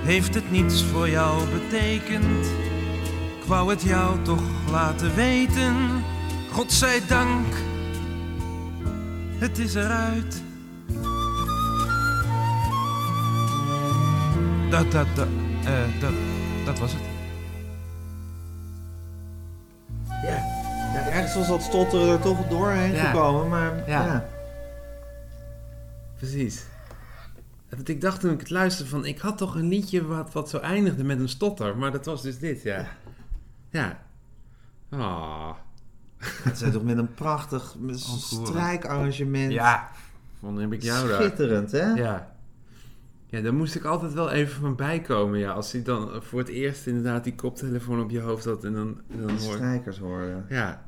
heeft 0.03 0.35
het 0.35 0.51
niets 0.51 0.83
voor 0.83 1.09
jou 1.09 1.43
betekend. 1.49 2.45
Ik 3.41 3.43
wou 3.47 3.69
het 3.69 3.81
jou 3.81 4.21
toch 4.21 4.43
laten 4.71 5.15
weten, 5.15 5.75
God 6.51 6.71
zij 6.71 7.01
dank, 7.07 7.55
het 9.37 9.57
is 9.57 9.75
eruit. 9.75 10.41
Dat, 14.69 14.91
dat, 14.91 15.07
dat, 15.15 15.27
eh, 15.65 16.01
dat, 16.01 16.13
dat 16.65 16.79
was 16.79 16.91
het. 16.91 17.12
Was 21.33 21.47
dat 21.47 21.61
stotteren 21.61 22.07
er 22.07 22.19
toch 22.19 22.47
doorheen 22.47 22.91
Ja. 22.93 23.03
gekomen, 23.03 23.49
maar 23.49 23.77
Ja. 23.89 24.05
ja. 24.05 24.25
Precies. 26.17 26.65
Dat 27.69 27.87
ik 27.87 28.01
dacht 28.01 28.19
toen 28.19 28.31
ik 28.31 28.39
het 28.39 28.49
luisterde 28.49 28.89
van... 28.89 29.05
Ik 29.05 29.19
had 29.19 29.37
toch 29.37 29.55
een 29.55 29.67
liedje 29.67 30.05
wat, 30.05 30.33
wat 30.33 30.49
zo 30.49 30.57
eindigde 30.57 31.03
met 31.03 31.19
een 31.19 31.29
stotter. 31.29 31.77
Maar 31.77 31.91
dat 31.91 32.05
was 32.05 32.21
dus 32.21 32.39
dit, 32.39 32.61
ja. 32.61 32.85
Ja. 33.69 33.99
Ah. 34.89 35.49
Het 36.43 36.57
zijn 36.57 36.71
toch 36.71 36.83
met 36.83 36.97
een 36.97 37.13
prachtig 37.13 37.75
strijkarrangement. 38.17 39.51
Ja. 39.51 39.89
Van 40.39 40.57
heb 40.59 40.73
ik 40.73 40.81
jou 40.81 41.07
daar. 41.07 41.21
Schitterend, 41.21 41.71
hè? 41.71 41.91
Ja. 41.93 42.31
Ja, 43.25 43.41
daar 43.41 43.53
moest 43.53 43.75
ik 43.75 43.83
altijd 43.83 44.13
wel 44.13 44.31
even 44.31 44.61
van 44.61 44.75
bijkomen. 44.75 45.39
Ja, 45.39 45.51
als 45.51 45.71
hij 45.71 45.83
dan 45.83 46.09
voor 46.23 46.39
het 46.39 46.47
eerst 46.47 46.87
inderdaad 46.87 47.23
die 47.23 47.35
koptelefoon 47.35 48.01
op 48.01 48.09
je 48.09 48.19
hoofd 48.19 48.45
had 48.45 48.63
en 48.63 48.73
dan, 48.73 49.01
en 49.11 49.17
dan 49.17 49.35
De 49.35 49.43
hoor 49.43 49.53
strijkers 49.53 49.97
horen. 49.97 50.45
Ja, 50.49 50.83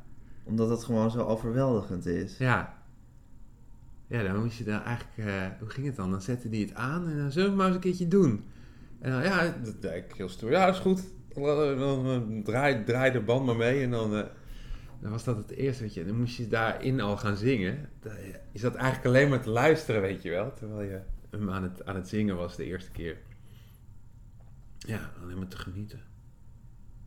Omdat 0.46 0.70
het 0.70 0.84
gewoon 0.84 1.12
zo 1.12 1.20
overweldigend 1.26 2.06
is. 2.06 2.38
ja. 2.38 2.84
Ja, 4.08 4.24
dan 4.24 4.41
moest 4.41 4.58
je 4.58 4.64
dan 4.64 4.82
eigenlijk... 4.82 5.30
eh, 5.30 5.48
hoe 5.60 5.70
ging 5.70 5.86
het 5.86 5.96
dan? 5.96 6.12
Dan 6.12 6.22
zette 6.22 6.48
hij 6.50 6.58
het 6.58 6.74
aan 6.74 7.10
en 7.10 7.18
dan 7.18 7.32
zullen 7.32 7.50
we 7.50 7.56
maar 7.56 7.66
eens 7.66 7.76
een 7.76 7.82
keertje 7.82 8.08
doen. 8.08 8.43
En 9.00 9.12
dan, 9.12 9.24
ja, 9.24 9.56
dat 9.82 9.91
ik 9.93 10.14
heel 10.16 10.30
stoer. 10.30 10.52
Ja, 10.52 10.68
is 10.68 10.80
goed. 10.80 11.04
Dan, 11.34 12.41
draai, 12.43 13.12
de 13.12 13.22
band 13.26 13.46
maar 13.46 13.56
mee 13.56 13.84
en 13.84 13.91
dan... 13.91 14.16
eh, 14.16 14.24
dan 15.00 15.12
was 15.12 15.24
dat 15.24 15.38
het 15.38 15.52
eerste, 15.52 15.84
weet 15.84 15.93
je. 15.93 16.06
Dan 16.06 16.18
moest 16.20 16.38
je 16.38 16.48
daarin 16.48 17.02
al 17.02 17.18
gaan 17.18 17.36
zingen. 17.36 17.89
Je 18.52 18.60
zat 18.60 18.76
eigenlijk 18.76 19.06
alleen 19.06 19.30
maar 19.30 19.41
te 19.41 19.50
luisteren, 19.50 20.02
weet 20.02 20.22
je 20.22 20.30
wel. 20.30 20.54
Terwijl 20.54 20.89
je 20.89 21.00
hem 21.30 21.50
aan 21.50 21.64
het, 21.64 21.86
aan 21.86 21.96
het 21.96 22.08
zingen 22.08 22.36
was 22.36 22.56
de 22.56 22.64
eerste 22.66 22.91
keer. 22.91 23.18
Ja, 24.78 25.12
alleen 25.24 25.38
maar 25.38 25.48
te 25.48 25.58
genieten. 25.58 26.00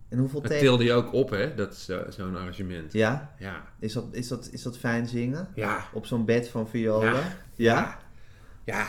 En 0.09 0.18
hoeveel 0.18 0.40
Dat 0.40 0.50
tilde 0.59 0.84
je 0.84 0.92
ook 0.92 1.12
op, 1.12 1.30
hè? 1.30 1.54
Dat 1.54 1.72
is 1.72 1.84
zo- 1.84 2.04
zo'n 2.11 2.36
arrangement. 2.36 2.92
Ja? 2.92 3.34
Ja. 3.38 3.64
Is 3.78 3.92
dat, 3.92 4.04
is, 4.11 4.28
dat, 4.28 4.48
is 4.52 4.62
dat 4.62 4.78
fijn 4.78 5.06
zingen? 5.09 5.48
Ja. 5.54 5.84
Op 5.92 6.06
zo'n 6.06 6.24
bed 6.24 6.48
van 6.48 6.68
violen? 6.68 7.12
Ja. 7.12 7.32
Ja? 7.54 7.98
Ja. 8.64 8.86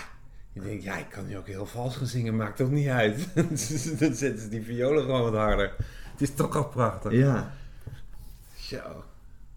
Je 0.53 0.61
denkt, 0.61 0.83
ja, 0.83 0.97
ik 0.97 1.09
kan 1.09 1.27
nu 1.27 1.37
ook 1.37 1.47
heel 1.47 1.65
vals 1.65 1.95
gaan 1.97 2.07
zingen, 2.07 2.35
maakt 2.35 2.57
toch 2.57 2.69
niet 2.69 2.87
uit. 2.87 3.27
Dan 3.35 3.57
zetten 4.15 4.39
ze 4.39 4.47
die 4.49 4.61
violen 4.61 5.03
gewoon 5.03 5.21
wat 5.21 5.33
harder. 5.33 5.73
Het 6.11 6.21
is 6.21 6.33
toch 6.33 6.55
al 6.55 6.67
prachtig. 6.67 7.11
Ja. 7.11 7.51
Zo. 8.57 9.03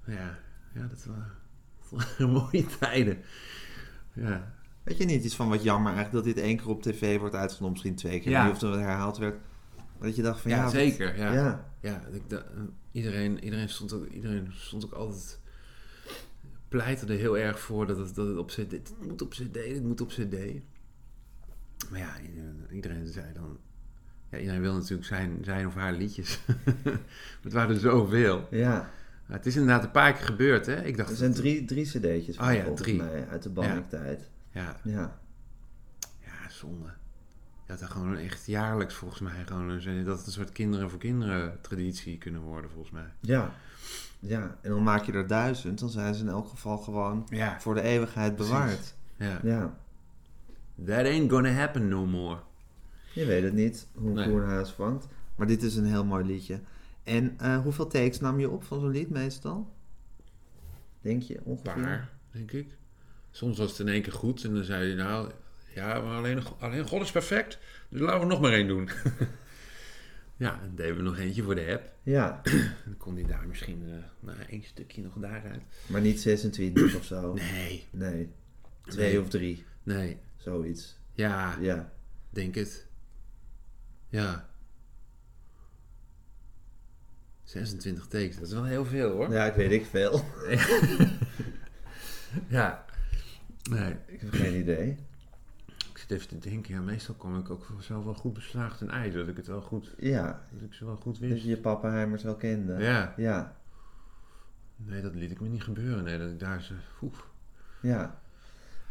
Ja, 0.07 0.39
ja 0.75 0.89
dat 0.89 1.05
waren, 1.05 2.31
mooie 2.33 2.65
tijden. 2.79 3.19
Ja. 4.13 4.53
Weet 4.83 4.99
je 4.99 5.05
niet 5.05 5.25
iets 5.25 5.37
van 5.37 5.49
wat 5.49 5.63
jammer 5.63 5.93
eigenlijk 5.95 6.25
dat 6.25 6.35
dit 6.35 6.45
één 6.45 6.57
keer 6.57 6.69
op 6.69 6.83
tv 6.83 7.19
wordt 7.19 7.35
uitgezonden, 7.35 7.71
misschien 7.73 7.95
twee 7.95 8.21
keer, 8.21 8.31
Ja. 8.31 8.51
of 8.51 8.59
dat 8.59 8.71
het 8.75 8.81
herhaald 8.81 9.19
werd. 9.19 9.37
Dat 10.03 10.17
je 10.17 10.23
dacht 10.23 10.41
van 10.41 10.51
ja, 10.51 10.57
Ja, 10.57 10.69
zeker. 10.69 11.17
Ja. 11.19 11.33
Ja. 11.33 11.71
Ja, 11.81 12.03
ik, 12.13 12.43
iedereen, 12.93 13.45
iedereen, 13.45 13.69
stond 13.69 13.93
ook, 13.93 14.07
iedereen 14.09 14.49
stond 14.53 14.85
ook 14.85 14.93
altijd... 14.93 15.41
Pleitte 16.69 17.07
er 17.07 17.19
heel 17.19 17.39
erg 17.39 17.61
voor 17.61 17.87
dat 17.87 17.97
het, 17.99 18.15
dat 18.15 18.27
het 18.27 18.37
op 18.37 18.49
cd... 18.49 18.71
Dit 18.71 18.93
moet 19.07 19.23
op 19.23 19.31
cd, 19.31 19.55
dit 19.55 19.83
moet 19.83 20.01
op 20.01 20.09
cd. 20.09 20.37
Maar 21.91 21.99
ja, 22.01 22.15
iedereen- 22.71 23.07
zei 23.07 23.33
dan... 23.35 23.59
Ja, 24.31 24.39
iedereen 24.39 24.61
wil 24.61 24.75
natuurlijk 24.75 25.09
zijn, 25.09 25.39
zijn 25.45 25.67
of 25.67 25.75
haar 25.75 25.93
liedjes. 25.93 26.41
Het 27.43 27.53
waren 27.53 27.75
er 27.75 27.81
zoveel. 27.81 28.47
ja. 28.51 28.91
Maar 29.27 29.37
het 29.37 29.47
is 29.47 29.57
inderdaad 29.57 29.85
een 29.85 29.91
paar 29.91 30.13
keer 30.13 30.25
gebeurd, 30.27 30.67
hè? 30.67 30.83
Ik 30.85 30.97
dacht... 30.97 31.11
Er 31.11 31.17
zijn 31.17 31.35
drie, 31.35 31.65
drie 31.65 31.85
cd'tjes 31.85 32.37
van 32.37 32.49
Oh 32.49 32.55
ja, 32.55 32.73
drie. 32.75 32.97
mij 32.97 33.29
uit 33.29 33.43
de 33.43 33.49
Banning-tijd. 33.51 34.31
Ja, 34.51 34.77
Ja. 34.85 35.21
ja, 36.21 36.49
zonde. 36.51 36.93
Er 37.81 37.89
gewoon 37.89 38.17
echt 38.17 38.47
jaarlijks 38.47 38.95
volgens 38.95 39.21
mij 39.21 39.45
gewoon... 39.47 39.69
Een, 39.69 40.05
dat 40.05 40.17
het 40.19 40.27
een 40.27 40.33
soort 40.33 40.53
kinderen 40.53 40.91
voor 40.91 40.99
kinderen 40.99 41.59
traditie 41.61 42.19
kunnen 42.19 42.41
worden, 42.41 42.71
volgens 42.71 42.93
mij. 42.93 43.13
ja. 43.21 43.55
Ja. 44.19 44.57
En 44.61 44.71
dan 44.71 44.83
maak 44.83 45.05
je 45.05 45.13
er 45.13 45.27
duizend, 45.27 45.79
dan 45.79 45.89
zijn 45.91 46.15
ze 46.15 46.21
in 46.23 46.29
elk 46.29 46.49
geval 46.49 46.79
gewoon 46.79 47.27
Ja. 47.31 47.61
voor 47.61 47.75
de 47.75 47.81
eeuwigheid 47.83 48.37
bewaard. 48.37 48.95
Ja. 49.17 49.41
Ja. 49.43 49.77
That 50.87 51.05
ain't 51.05 51.31
gonna 51.31 51.51
happen 51.51 51.89
no 51.89 52.07
more. 52.07 52.39
Je 53.15 53.25
weet 53.25 53.43
het 53.43 53.53
niet 53.53 53.87
hoe 53.95 54.09
een 54.09 54.15
Nee. 54.15 54.29
koe 54.29 54.41
een 54.41 54.49
huis 54.49 54.71
vangt. 54.71 55.07
Maar 55.37 55.47
dit 55.47 55.63
is 55.63 55.77
een 55.77 55.85
heel 55.87 56.05
mooi 56.05 56.25
liedje. 56.25 56.61
En 57.03 57.35
eh, 57.39 57.59
hoeveel 57.59 57.87
takes 57.87 58.21
nam 58.21 58.41
je 58.41 58.51
op 58.51 58.65
van 58.65 58.81
zo'n 58.81 58.91
lied 58.91 59.11
meestal? 59.11 59.73
Denk 61.01 61.23
je 61.23 61.41
ongeveer? 61.45 61.73
Paar, 61.73 62.11
denk 62.31 62.53
ik. 62.53 62.77
Soms 63.31 63.59
was 63.59 63.71
het 63.71 63.81
in 63.81 63.89
één 63.89 64.03
keer 64.03 64.13
goed 64.13 64.45
en 64.45 64.55
dan 64.55 64.65
zei 64.65 64.89
je 64.89 64.95
nou, 64.95 65.31
ja, 65.75 66.01
maar 66.01 66.17
alleen, 66.17 66.43
alleen 66.59 66.87
God 66.89 67.03
is 67.03 67.11
perfect, 67.11 67.59
dus 67.89 68.01
laten 68.01 68.21
we 68.21 68.27
nog 68.27 68.41
maar 68.41 68.53
één 68.53 68.69
doen. 68.69 68.89
ja, 70.37 70.59
dan 70.61 70.75
deden 70.75 70.97
we 70.97 71.03
nog 71.03 71.19
eentje 71.19 71.43
voor 71.43 71.55
de 71.55 71.67
app. 71.73 71.93
Ja, 72.03 72.41
Dan 72.85 72.97
kon 72.97 73.15
hij 73.15 73.25
daar 73.25 73.47
misschien 73.47 73.83
uh, 73.89 73.95
nou, 74.21 74.39
één 74.49 74.63
stukje 74.63 75.03
nog 75.03 75.15
daaruit. 75.17 75.63
maar 75.87 76.01
niet 76.01 76.21
26 76.21 76.95
of 76.97 77.05
zo. 77.05 77.33
Nee, 77.53 77.87
Nee. 77.91 78.31
Twee 78.87 79.13
Nee. 79.13 79.21
of 79.21 79.29
drie, 79.29 79.65
nee, 79.83 80.19
zoiets. 80.37 80.99
ja, 81.13 81.57
Ja. 81.61 81.93
denk 82.31 82.55
het. 82.55 82.87
Ja. 84.09 84.51
26 87.45 88.07
takes, 88.07 88.35
dat 88.37 88.47
is 88.47 88.53
wel 88.53 88.65
heel 88.65 88.85
veel 88.85 89.11
hoor. 89.11 89.33
Ja, 89.33 89.45
ik 89.47 89.55
weet 89.55 89.71
ik 89.71 89.87
veel. 89.87 90.25
Ja. 92.49 92.85
Nee, 93.71 93.95
Ik 94.07 94.21
heb 94.21 94.33
geen 94.35 94.55
idee. 94.61 94.97
Even 96.13 96.29
te 96.29 96.39
denken, 96.39 96.75
ja, 96.75 96.81
meestal 96.81 97.15
kom 97.15 97.39
ik 97.39 97.51
ook 97.51 97.67
zelf 97.81 98.05
wel 98.05 98.15
goed 98.15 98.33
beslaagd 98.33 98.79
ten 98.79 98.91
ei, 98.91 99.11
dat 99.13 99.29
ik 99.29 99.37
het 99.37 99.47
wel 99.47 99.61
goed, 99.61 99.95
Ja, 99.99 100.47
dat 100.53 100.63
ik 100.63 100.75
ze 100.75 100.85
wel 100.85 100.97
goed 100.97 101.21
dat 101.21 101.29
wist. 101.31 101.43
je 101.43 101.49
je 101.49 101.57
pappenheimers 101.59 102.23
wel 102.23 102.37
kende. 102.37 102.77
Ja. 102.79 103.15
Ja, 103.17 103.57
Nee, 104.77 105.03
dat 105.03 105.15
liet 105.15 105.31
ik 105.31 105.41
me 105.41 105.49
niet 105.49 105.63
gebeuren. 105.63 106.05
Nee, 106.05 106.19
dat 106.19 106.31
ik 106.31 106.39
daar 106.39 106.63
ze. 106.63 106.75
Oef. 107.03 107.27
ja. 107.83 108.21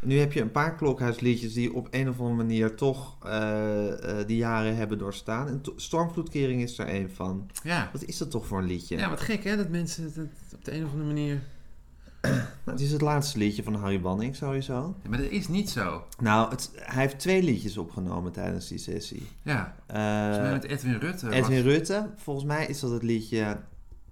Nu 0.02 0.18
heb 0.20 0.34
je 0.34 0.42
een 0.42 0.52
paar 0.52 0.76
klokhuisliedjes 0.76 1.54
die 1.54 1.74
op 1.74 1.88
een 1.92 2.10
of 2.10 2.18
andere 2.20 2.36
manier 2.36 2.76
toch 2.76 3.26
eh, 3.26 4.18
die 4.28 4.38
jaren 4.38 4.76
hebben 4.76 4.98
doorstaan. 4.98 5.48
En 5.48 5.62
to- 5.62 5.74
Stormvloedkering 5.76 6.62
is 6.62 6.78
er 6.78 6.94
een 6.94 7.10
van. 7.10 7.50
Ja. 7.64 7.90
Wat 7.94 8.04
is 8.04 8.18
dat 8.18 8.32
toch 8.32 8.46
voor 8.48 8.58
een 8.60 8.66
liedje? 8.66 8.98
ja, 8.98 9.10
wat 9.10 9.20
gek 9.22 9.44
hè, 9.44 9.56
dat 9.58 9.70
mensen 9.70 10.04
het 10.04 10.18
op 10.56 10.66
de 10.66 10.74
een 10.74 10.84
of 10.86 10.90
andere 10.92 11.08
manier. 11.08 11.42
Nou, 12.22 12.36
het 12.66 12.80
is 12.80 12.92
het 12.92 13.02
laatste 13.02 13.38
liedje 13.38 13.64
van 13.64 13.76
Harry 13.76 14.02
Banning 14.02 14.36
sowieso. 14.36 14.96
Ja, 15.04 15.10
maar 15.10 15.18
dat 15.22 15.30
is 15.30 15.48
niet 15.48 15.70
zo. 15.70 16.04
Nou, 16.20 16.50
het, 16.50 16.72
hij 16.76 17.02
heeft 17.02 17.20
twee 17.20 17.44
liedjes 17.44 17.78
opgenomen 17.78 18.32
tijdens 18.32 18.68
die 18.68 18.78
sessie. 18.78 19.28
Ja. 19.42 19.76
Eh, 19.86 19.96
Volgens 20.18 20.38
mij 20.38 20.52
met 20.52 20.64
Edwin 20.64 20.98
Rutte. 21.00 21.26
was- 21.26 21.36
Edwin 21.36 21.62
Rutte, 21.62 22.10
volgens 22.16 22.46
mij 22.46 22.66
is 22.66 22.80
dat 22.80 22.92
het 22.92 23.04
liedje 23.04 23.60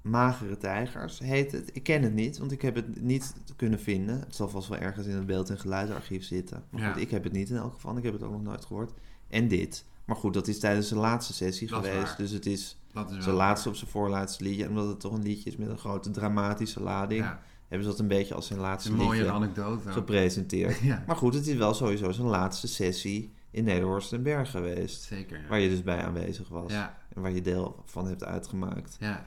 Magere 0.02 0.58
Tijgers, 0.58 1.20
heet 1.20 1.52
het. 1.52 1.70
Ik 1.74 1.84
ken 1.84 2.04
het 2.04 2.14
niet, 2.14 2.38
want 2.38 2.52
ik 2.52 2.62
heb 2.62 2.76
het 2.76 3.02
niet 3.02 3.34
kunnen 3.56 3.80
vinden. 3.80 4.20
Het 4.20 4.36
zal 4.36 4.50
vast 4.50 4.68
wel 4.68 4.78
ergens 4.78 5.08
in 5.08 5.16
het 5.16 5.26
beeld- 5.26 5.50
en 5.50 5.60
geluidsarchief 5.60 6.24
zitten. 6.24 6.64
Maar 6.70 6.82
Ja. 6.82 6.92
goed, 6.92 7.02
ik 7.02 7.10
heb 7.12 7.24
het 7.24 7.34
niet 7.34 7.50
in 7.50 7.56
elk 7.56 7.74
geval. 7.74 7.98
Ik 7.98 8.04
heb 8.04 8.14
het 8.14 8.24
ook 8.24 8.32
nog 8.32 8.44
nooit 8.44 8.66
gehoord. 8.66 8.92
En 9.30 9.48
dit. 9.48 9.86
Maar 10.06 10.16
goed, 10.16 10.34
dat 10.34 10.48
is 10.48 10.60
tijdens 10.60 10.88
zijn 10.88 11.00
laatste 11.00 11.34
sessie 11.34 11.68
Dat 11.68 11.86
geweest. 11.86 12.08
waar. 12.08 12.18
Dus 12.18 12.32
het 12.32 12.46
is 12.46 12.78
zijn 13.20 13.36
laatste 13.36 13.70
of 13.70 13.76
zijn 13.76 13.90
voorlaatste 13.90 14.44
liedje. 14.44 14.68
Omdat 14.68 14.88
het 14.88 15.00
toch 15.00 15.14
een 15.14 15.24
liedje 15.24 15.50
is 15.50 15.56
met 15.58 15.68
een 15.70 15.78
grote 15.78 16.12
dramatische 16.12 16.82
lading, 16.82 17.24
Ja, 17.24 17.42
hebben 17.70 17.84
ze 17.88 17.90
dat 17.94 18.00
een 18.00 18.08
beetje 18.08 18.34
als 18.34 18.48
zijn 18.48 18.60
laatste 18.60 18.90
een 18.92 18.96
mooie 18.98 19.32
anekdote. 19.32 19.92
gepresenteerd. 19.92 20.80
Ja, 20.92 21.04
Maar 21.08 21.16
goed, 21.16 21.34
het 21.34 21.48
is 21.48 21.56
wel 21.56 21.74
sowieso 21.74 22.12
zijn 22.12 22.28
laatste 22.28 22.68
sessie 22.68 23.34
in 23.52 23.64
Nederhorst 23.64 24.14
en 24.14 24.24
Berg 24.24 24.52
geweest. 24.52 25.02
zeker. 25.04 25.42
Ja. 25.42 25.48
Waar 25.48 25.60
je 25.60 25.70
dus 25.70 25.84
bij 25.84 26.04
aanwezig 26.04 26.48
was. 26.48 26.72
ja, 26.72 26.98
En 27.16 27.22
waar 27.22 27.32
je 27.32 27.42
deel 27.42 27.84
van 27.86 28.08
hebt 28.08 28.24
uitgemaakt. 28.24 28.96
ja. 29.00 29.26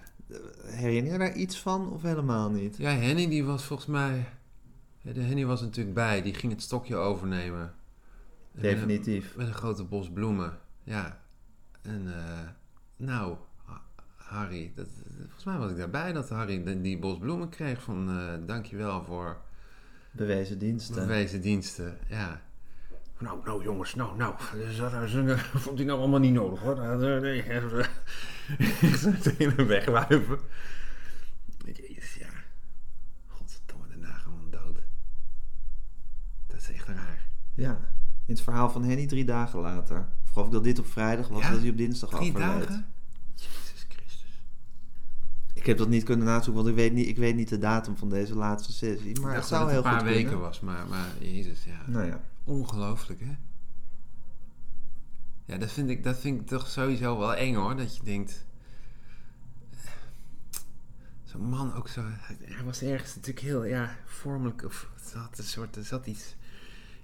Herinner 0.67 1.13
je 1.13 1.19
daar 1.19 1.35
iets 1.35 1.59
van 1.61 1.91
of 1.93 2.03
helemaal 2.03 2.51
niet? 2.51 2.77
ja, 2.77 2.91
Henny 2.91 3.29
die 3.29 3.45
was 3.45 3.65
volgens 3.65 3.89
mij. 3.89 4.25
De 5.03 5.21
Henny 5.23 5.47
was 5.47 5.61
natuurlijk 5.61 5.95
bij, 5.95 6.23
die 6.23 6.35
ging 6.35 6.53
het 6.53 6.63
stokje 6.63 6.97
overnemen. 6.97 7.61
En 7.61 7.73
met 8.53 8.65
een- 8.65 8.71
Definitief. 8.75 9.37
Met 9.37 9.47
een 9.47 9.55
grote 9.55 9.85
bos 9.85 10.11
bloemen, 10.11 10.59
ja. 10.85 11.21
En 11.83 12.15
eh, 12.15 12.49
nou, 12.97 13.37
Harry, 14.33 14.73
dat, 14.75 14.89
volgens 15.21 15.45
mij 15.45 15.59
was 15.59 15.71
ik 15.71 15.77
daarbij 15.77 16.13
dat 16.13 16.29
Harry 16.29 16.65
die, 16.65 16.81
die 16.81 16.99
bos 16.99 17.19
bloemen 17.19 17.49
kreeg 17.49 17.83
van 17.83 18.11
eh 18.11 18.47
dankjewel 18.47 19.05
voor 19.05 19.41
Bewezen 20.11 20.59
diensten. 20.59 20.95
bewezen 20.95 21.41
diensten. 21.41 21.99
Ja. 22.09 22.41
Nou, 23.19 23.39
nou 23.45 23.63
jongens, 23.63 23.95
nou, 23.95 24.17
nou, 24.17 24.35
dus 24.55 24.77
dat 24.77 24.93
is 24.93 25.15
een- 25.15 25.39
vond 25.39 25.77
hij 25.79 25.87
nou 25.87 25.99
allemaal 25.99 26.21
niet 26.21 26.33
nodig 26.33 26.61
hoor. 26.61 26.75
Dat, 26.75 27.03
eh, 27.03 27.21
nee, 27.21 27.43
eh, 27.43 27.65
tegen 29.23 29.57
hem 29.57 29.67
wegwuiven. 29.67 30.39
Jezus, 31.65 32.15
ja. 32.15 32.29
Godverdomme, 33.29 33.87
daarna 33.89 34.13
gewoon 34.15 34.51
dood. 34.51 34.79
Dat 36.47 36.57
is 36.61 36.71
echt 36.73 36.89
raar. 36.89 37.29
Ja. 37.55 37.71
In 38.27 38.35
het 38.35 38.43
verhaal 38.43 38.71
van 38.71 38.85
Henny 38.85 39.07
drie 39.07 39.25
dagen 39.25 39.59
later. 39.61 39.99
Of 40.25 40.31
geloof 40.33 40.47
ik 40.47 40.53
dat 40.53 40.65
dit 40.65 40.79
op 40.79 40.87
vrijdag 40.87 41.29
was, 41.29 41.43
Ja? 41.43 41.51
dat 41.51 41.61
hij 41.61 41.71
op 41.71 41.77
dinsdag 41.77 42.11
Drie 42.11 42.29
overleed. 42.35 42.69
dagen? 42.69 42.87
Ik 45.63 45.69
heb 45.69 45.79
dat 45.79 45.89
niet 45.89 46.05
kunnen 46.05 46.27
nazoeken, 46.27 46.55
want 46.55 46.67
ik 46.67 46.75
weet 46.75 46.93
niet, 46.93 47.09
ik 47.09 47.17
weet 47.17 47.35
niet 47.35 47.49
de 47.49 47.59
datum 47.59 47.97
van 47.97 48.09
deze 48.09 48.35
laatste 48.35 48.73
sessie. 48.73 49.21
Maar 49.21 49.35
het 49.35 49.45
zou 49.45 49.71
heel 49.71 49.77
het 49.77 49.85
een 49.85 49.91
paar 49.91 50.01
goed 50.01 50.09
weken 50.09 50.23
kunnen. 50.23 50.41
was, 50.41 50.61
maar, 50.61 50.87
maar 50.87 51.09
Jezus, 51.19 51.65
ja. 51.65 51.83
Nou 51.87 52.07
ja. 52.07 52.21
Ongelooflijk, 52.45 53.21
hè? 53.21 53.37
Ja, 55.45 55.59
dat 55.59 55.73
vind, 55.73 55.91
ik, 55.91 56.05
dat 56.05 56.19
vind 56.19 56.41
ik 56.41 56.47
toch 56.47 56.69
sowieso 56.69 57.19
wel 57.19 57.35
eng, 57.35 57.55
hoor. 57.55 57.77
Dat 57.77 57.97
je 57.97 58.03
denkt... 58.03 58.45
zo'n 61.25 61.49
man 61.49 61.75
ook 61.75 61.89
zo... 61.89 62.03
Hij 62.45 62.65
was 62.65 62.83
ergens 62.83 63.15
natuurlijk 63.15 63.47
heel, 63.47 63.65
ja, 63.65 63.97
vormelijk... 64.05 64.65
Of, 64.65 64.91
er 64.95 65.11
zat 65.11 65.39
een 65.39 65.45
soort... 65.45 65.77
Er 65.77 65.85
zat 65.85 66.07
iets, 66.07 66.35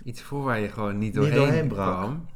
iets 0.04 0.22
voor 0.22 0.42
waar 0.42 0.60
je 0.60 0.68
gewoon 0.68 0.98
niet 0.98 1.14
doorheen, 1.14 1.34
doorheen 1.34 1.68
brak. 1.68 1.96
kwam. 1.96 2.26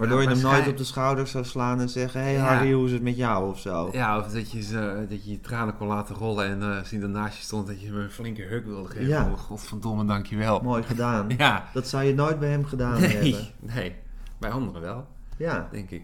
Waardoor 0.00 0.22
Ja, 0.22 0.28
je 0.30 0.34
hem 0.36 0.44
nooit 0.44 0.68
op 0.68 0.76
de 0.76 0.84
schouders 0.84 1.30
zou 1.30 1.44
slaan 1.44 1.80
en 1.80 1.88
zeggen... 1.88 2.20
Hé 2.20 2.26
hey. 2.26 2.36
Harry, 2.38 2.72
hoe 2.72 2.86
is 2.86 2.92
het 2.92 3.02
met 3.02 3.16
jou? 3.16 3.50
Of 3.50 3.58
zo. 3.58 3.88
Ja, 3.92 4.18
of 4.18 4.26
dat 4.26 4.50
je, 4.50 4.62
ze, 4.62 5.06
dat 5.08 5.24
je 5.24 5.30
je 5.30 5.40
tranen 5.40 5.76
kon 5.76 5.86
laten 5.86 6.14
rollen 6.14 6.46
en 6.46 6.62
eh 6.62 6.78
als 6.78 6.90
hij 6.90 7.00
ernaast 7.00 7.36
je 7.36 7.42
stond, 7.42 7.66
dat 7.66 7.80
je 7.80 7.86
hem 7.86 7.96
een 7.96 8.10
flinke 8.10 8.42
huk 8.42 8.64
wilde 8.64 8.88
geven. 8.88 9.06
Ja. 9.06 9.30
Oh, 9.30 9.38
godverdomme, 9.38 10.04
dankjewel. 10.04 10.60
Mooi 10.60 10.82
gedaan. 10.82 11.28
Ja. 11.38 11.68
Dat 11.72 11.88
zou 11.88 12.04
je 12.04 12.14
nooit 12.14 12.38
bij 12.38 12.50
hem 12.50 12.64
gedaan 12.64 13.00
hebben. 13.02 13.48
Nee. 13.60 13.94
Bij 14.38 14.50
anderen 14.50 14.80
wel, 14.80 15.06
Ja. 15.36 15.68
denk 15.72 15.90
ik. 15.90 16.02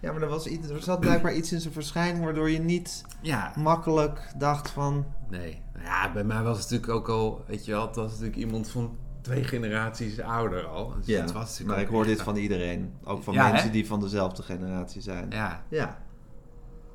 ja, 0.00 0.12
maar 0.12 0.22
er, 0.22 0.28
was 0.28 0.46
iets, 0.46 0.68
er 0.68 0.82
zat 0.82 1.00
blijkbaar 1.00 1.34
iets 1.34 1.52
in 1.52 1.60
zijn 1.60 1.72
verschijning... 1.72 2.24
waardoor 2.24 2.50
je 2.50 2.58
niet 2.58 3.04
Ja, 3.20 3.52
makkelijk 3.56 4.32
dacht 4.38 4.70
van... 4.70 5.04
nee. 5.30 5.62
Ja, 5.82 6.12
bij 6.12 6.24
mij 6.24 6.42
was 6.42 6.58
het 6.60 6.70
natuurlijk 6.70 6.92
ook 6.98 7.08
al, 7.08 7.44
weet 7.46 7.64
je 7.64 7.72
wel, 7.72 7.86
het 7.86 7.96
was 7.96 8.10
natuurlijk 8.10 8.36
iemand 8.36 8.70
van 8.70 8.96
twee 9.20 9.44
generaties 9.44 10.20
ouder 10.20 10.64
al. 10.66 10.94
Dus 10.96 11.06
Ja, 11.06 11.20
het 11.20 11.32
was 11.32 11.62
maar 11.62 11.80
ik 11.80 11.88
hoor 11.88 12.04
dit 12.04 12.22
van 12.22 12.36
iedereen. 12.36 12.92
Ook 13.04 13.22
van 13.22 13.34
Ja, 13.34 13.48
mensen 13.48 13.66
hè? 13.66 13.72
die 13.72 13.86
van 13.86 14.00
dezelfde 14.00 14.42
generatie 14.42 15.00
zijn. 15.00 15.30
Ja, 15.30 15.64
Ja. 15.68 16.02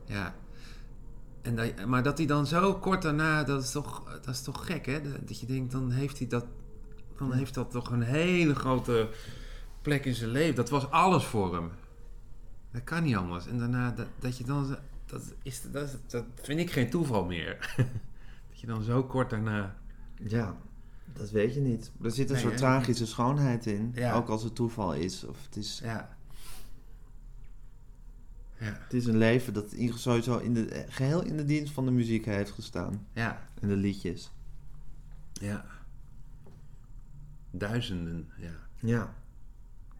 ja. 0.05 0.36
En 1.41 1.55
dat, 1.55 1.86
maar 1.86 2.03
dat 2.03 2.17
hij 2.17 2.28
dan 2.28 2.47
zo 2.47 2.73
kort 2.76 3.01
daarna, 3.01 3.43
dat 3.43 3.63
is 3.63 3.71
toch, 3.71 4.03
dat 4.21 4.34
is 4.34 4.41
toch 4.41 4.65
gek, 4.65 4.86
hè? 4.86 5.01
Dat 5.26 5.39
je 5.39 5.45
denkt, 5.45 5.71
dan 5.71 5.91
heeft 5.91 6.17
hij 6.17 6.28
dat, 6.28 6.45
dan 7.17 7.34
heeft 7.34 7.53
dat 7.53 7.71
toch 7.71 7.91
een 7.91 8.01
hele 8.01 8.55
grote 8.55 9.09
plek 9.82 10.05
in 10.05 10.15
zijn 10.15 10.30
leven. 10.30 10.55
Dat 10.55 10.69
was 10.69 10.89
alles 10.91 11.23
voor 11.26 11.53
hem. 11.55 11.71
Dat 12.71 12.84
kan 12.84 13.03
niet 13.03 13.15
anders. 13.15 13.47
En 13.47 13.57
daarna, 13.59 13.91
dat, 13.91 14.07
dat 14.19 14.38
je 14.38 14.43
dan, 14.43 14.76
dat, 15.05 15.34
is, 15.43 15.61
dat, 15.71 15.97
dat 16.07 16.23
vind 16.41 16.59
ik 16.59 16.71
geen 16.71 16.89
toeval 16.89 17.26
meer. 17.26 17.73
dat 18.49 18.59
je 18.59 18.67
dan 18.67 18.84
zo 18.84 19.03
kort 19.03 19.30
daarna, 19.30 19.76
Ja, 20.15 20.55
dat 21.18 21.30
weet 21.30 21.53
je 21.53 21.59
niet. 21.59 21.91
Er 22.03 22.11
zit 22.11 22.28
een 22.28 22.34
Nee, 22.34 22.41
soort 22.41 22.53
hè? 22.53 22.59
tragische 22.59 23.05
schoonheid 23.05 23.66
in. 23.66 23.91
Ja. 23.95 24.13
Ook 24.13 24.30
als 24.30 24.43
het 24.43 24.55
toeval 24.55 24.93
is. 24.93 25.24
Of 25.24 25.38
het 25.45 25.55
is, 25.55 25.80
ja. 25.84 26.18
Ja, 28.59 28.66
het 28.84 28.93
is 28.93 29.05
een 29.05 29.18
leven 29.18 29.53
dat 29.53 29.76
sowieso 29.95 30.38
in 30.38 30.53
de, 30.53 30.86
geheel 30.89 31.24
in 31.24 31.38
de 31.38 31.45
dienst 31.45 31.74
van 31.74 31.86
de 31.86 31.91
muziek 31.91 32.26
heeft 32.26 32.51
gestaan. 32.51 33.07
ja, 33.13 33.47
En 33.61 33.68
de 33.68 33.76
liedjes. 33.76 34.32
ja. 35.34 35.66
Duizenden, 37.51 38.30
ja. 38.38 38.51
Ja. 38.80 39.13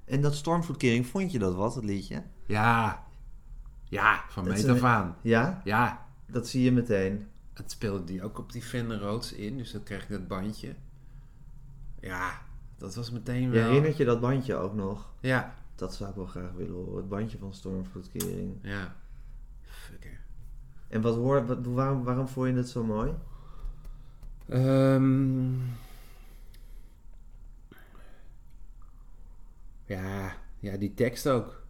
En 0.06 0.22
dat 0.22 0.36
Stormvloedkering, 0.36 1.06
vond 1.08 1.32
je 1.32 1.40
dat 1.40 1.56
wat, 1.56 1.76
het 1.76 1.84
liedje? 1.84 2.24
Ja, 2.46 3.04
ja, 3.84 4.24
van 4.30 4.48
meet 4.48 4.68
af 4.68 4.84
aan. 4.84 5.16
Ja? 5.22 5.62
Ja, 5.64 6.06
Dat 6.28 6.48
zie 6.48 6.64
je 6.64 6.72
meteen. 6.72 7.28
het 7.54 7.72
speelde 7.72 8.04
die 8.04 8.24
ook 8.24 8.38
op 8.40 8.52
die 8.52 8.62
Fender 8.62 9.00
Rhodes 9.00 9.34
in, 9.34 9.58
dus 9.58 9.72
dan 9.72 9.84
kreeg 9.84 10.04
ik 10.04 10.10
dat 10.10 10.28
bandje. 10.28 10.76
Ja, 12.06 12.42
dat 12.78 12.96
was 12.96 13.12
meteen 13.12 13.42
Je 13.42 13.50
wel... 13.50 13.64
herinnert 13.68 13.98
je 13.98 14.06
dat 14.06 14.22
bandje 14.22 14.56
ook 14.56 14.74
nog? 14.74 15.14
Ja, 15.20 15.56
Dat 15.76 15.94
zou 15.96 16.10
ik 16.10 16.16
wel 16.16 16.26
graag 16.26 16.52
willen 16.52 16.74
horen. 16.76 16.96
Het 16.98 17.10
bandje 17.10 17.38
van 17.38 17.54
Stormvloedkering. 17.54 18.58
ja. 18.62 18.96
Fucker. 19.62 20.20
En 20.88 21.02
wat 21.02 21.16
hoor, 21.16 21.46
wat, 21.46 21.66
waarom, 21.66 22.04
waarom 22.04 22.28
vond 22.28 22.48
je 22.48 22.54
het 22.54 22.70
zo 22.70 22.84
mooi? 22.84 23.14
Ehm. 24.48 25.54
ja, 29.86 30.34
ja, 30.60 30.78
die 30.78 30.94
tekst 30.94 31.28
ook. 31.30 31.64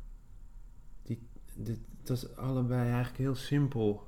Die, 1.04 1.28
dit, 1.54 1.80
dat 2.04 2.18
is 2.18 2.36
allebei 2.36 2.88
eigenlijk 2.90 3.18
heel 3.18 3.36
simpel. 3.36 4.08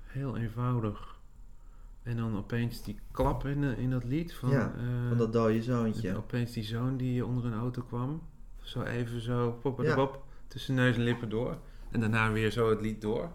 Heel 0.00 0.36
eenvoudig. 0.36 1.15
En 2.06 2.16
dan 2.16 2.36
opeens 2.36 2.82
die 2.82 2.98
klap 3.10 3.46
in, 3.46 3.60
de- 3.60 3.74
in 3.76 3.90
dat 3.90 4.04
lied 4.04 4.34
van, 4.34 4.50
Ja, 4.50 4.74
eh, 4.78 5.08
Van 5.08 5.16
dat 5.18 5.32
dode 5.32 5.62
zoontje. 5.62 6.16
opeens 6.16 6.52
die 6.52 6.64
zoon 6.64 6.96
die 6.96 7.26
onder 7.26 7.44
een 7.44 7.54
auto 7.54 7.82
kwam. 7.82 8.22
Zo 8.62 8.82
even 8.82 9.20
zo, 9.20 9.58
pop 9.62 10.22
tussen 10.48 10.74
neus 10.74 10.96
en 10.96 11.02
lippen 11.02 11.28
door. 11.28 11.58
En 11.90 12.00
daarna 12.00 12.32
weer 12.32 12.50
zo 12.50 12.70
het 12.70 12.80
lied 12.80 13.00
door. 13.00 13.32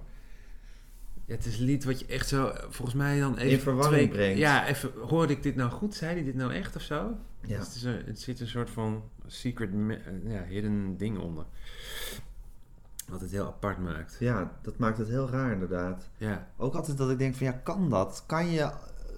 Ja, 1.25 1.35
het 1.35 1.45
is 1.45 1.59
een 1.59 1.65
lied 1.65 1.83
wat 1.83 1.99
je 1.99 2.05
echt 2.05 2.27
zo, 2.27 2.51
volgens 2.69 2.93
mij 2.97 3.19
dan 3.19 3.37
even... 3.37 3.51
In 3.51 3.59
verwarring 3.59 4.09
brengt. 4.09 4.37
Ja, 4.39 4.67
even, 4.67 4.91
hoorde 5.07 5.33
ik 5.33 5.43
dit 5.43 5.55
nou 5.55 5.71
goed? 5.71 5.93
Zei 5.95 6.13
hij 6.13 6.23
dit 6.23 6.35
nou 6.35 6.53
echt 6.53 6.75
of 6.75 6.81
zo? 6.81 7.15
Ja. 7.45 7.57
Het, 7.59 7.75
is 7.75 7.83
een, 7.83 8.01
het 8.05 8.19
zit 8.19 8.39
een 8.39 8.47
soort 8.47 8.69
van 8.69 9.03
secret, 9.27 9.69
eh, 9.73 10.31
ja, 10.31 10.43
hidden 10.43 10.97
ding 10.97 11.17
onder. 11.17 11.45
Wat 13.11 13.21
het 13.21 13.31
heel 13.31 13.45
apart 13.45 13.77
maakt. 13.77 14.15
ja, 14.19 14.51
dat 14.61 14.77
maakt 14.77 14.97
het 14.97 15.07
heel 15.07 15.29
raar 15.29 15.51
inderdaad. 15.51 16.09
Ja, 16.17 16.47
Ook 16.57 16.75
altijd 16.75 16.97
dat 16.97 17.09
ik 17.11 17.17
denk 17.17 17.35
van 17.35 17.45
ja, 17.45 17.51
kan 17.51 17.89
dat? 17.89 18.23
Kan 18.25 18.47
je 18.51 18.71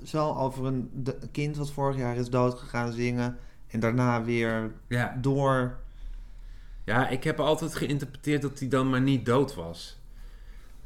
zo 0.04 0.34
over 0.34 0.66
een 0.66 0.90
de- 0.94 1.18
kind 1.32 1.58
wat 1.58 1.72
vorig 1.72 1.98
jaar 1.98 2.16
is 2.16 2.30
doodgegaan 2.30 2.92
zingen 2.92 3.38
en 3.68 3.80
daarna 3.80 4.24
weer 4.24 4.72
ja. 4.88 5.18
door... 5.22 5.78
Ja, 6.84 7.08
ik 7.10 7.24
heb 7.24 7.40
altijd 7.40 7.76
geïnterpreteerd 7.76 8.42
dat 8.42 8.60
hij 8.60 8.68
dan 8.68 8.90
maar 8.90 9.02
niet 9.02 9.26
dood 9.26 9.56
was. 9.56 10.00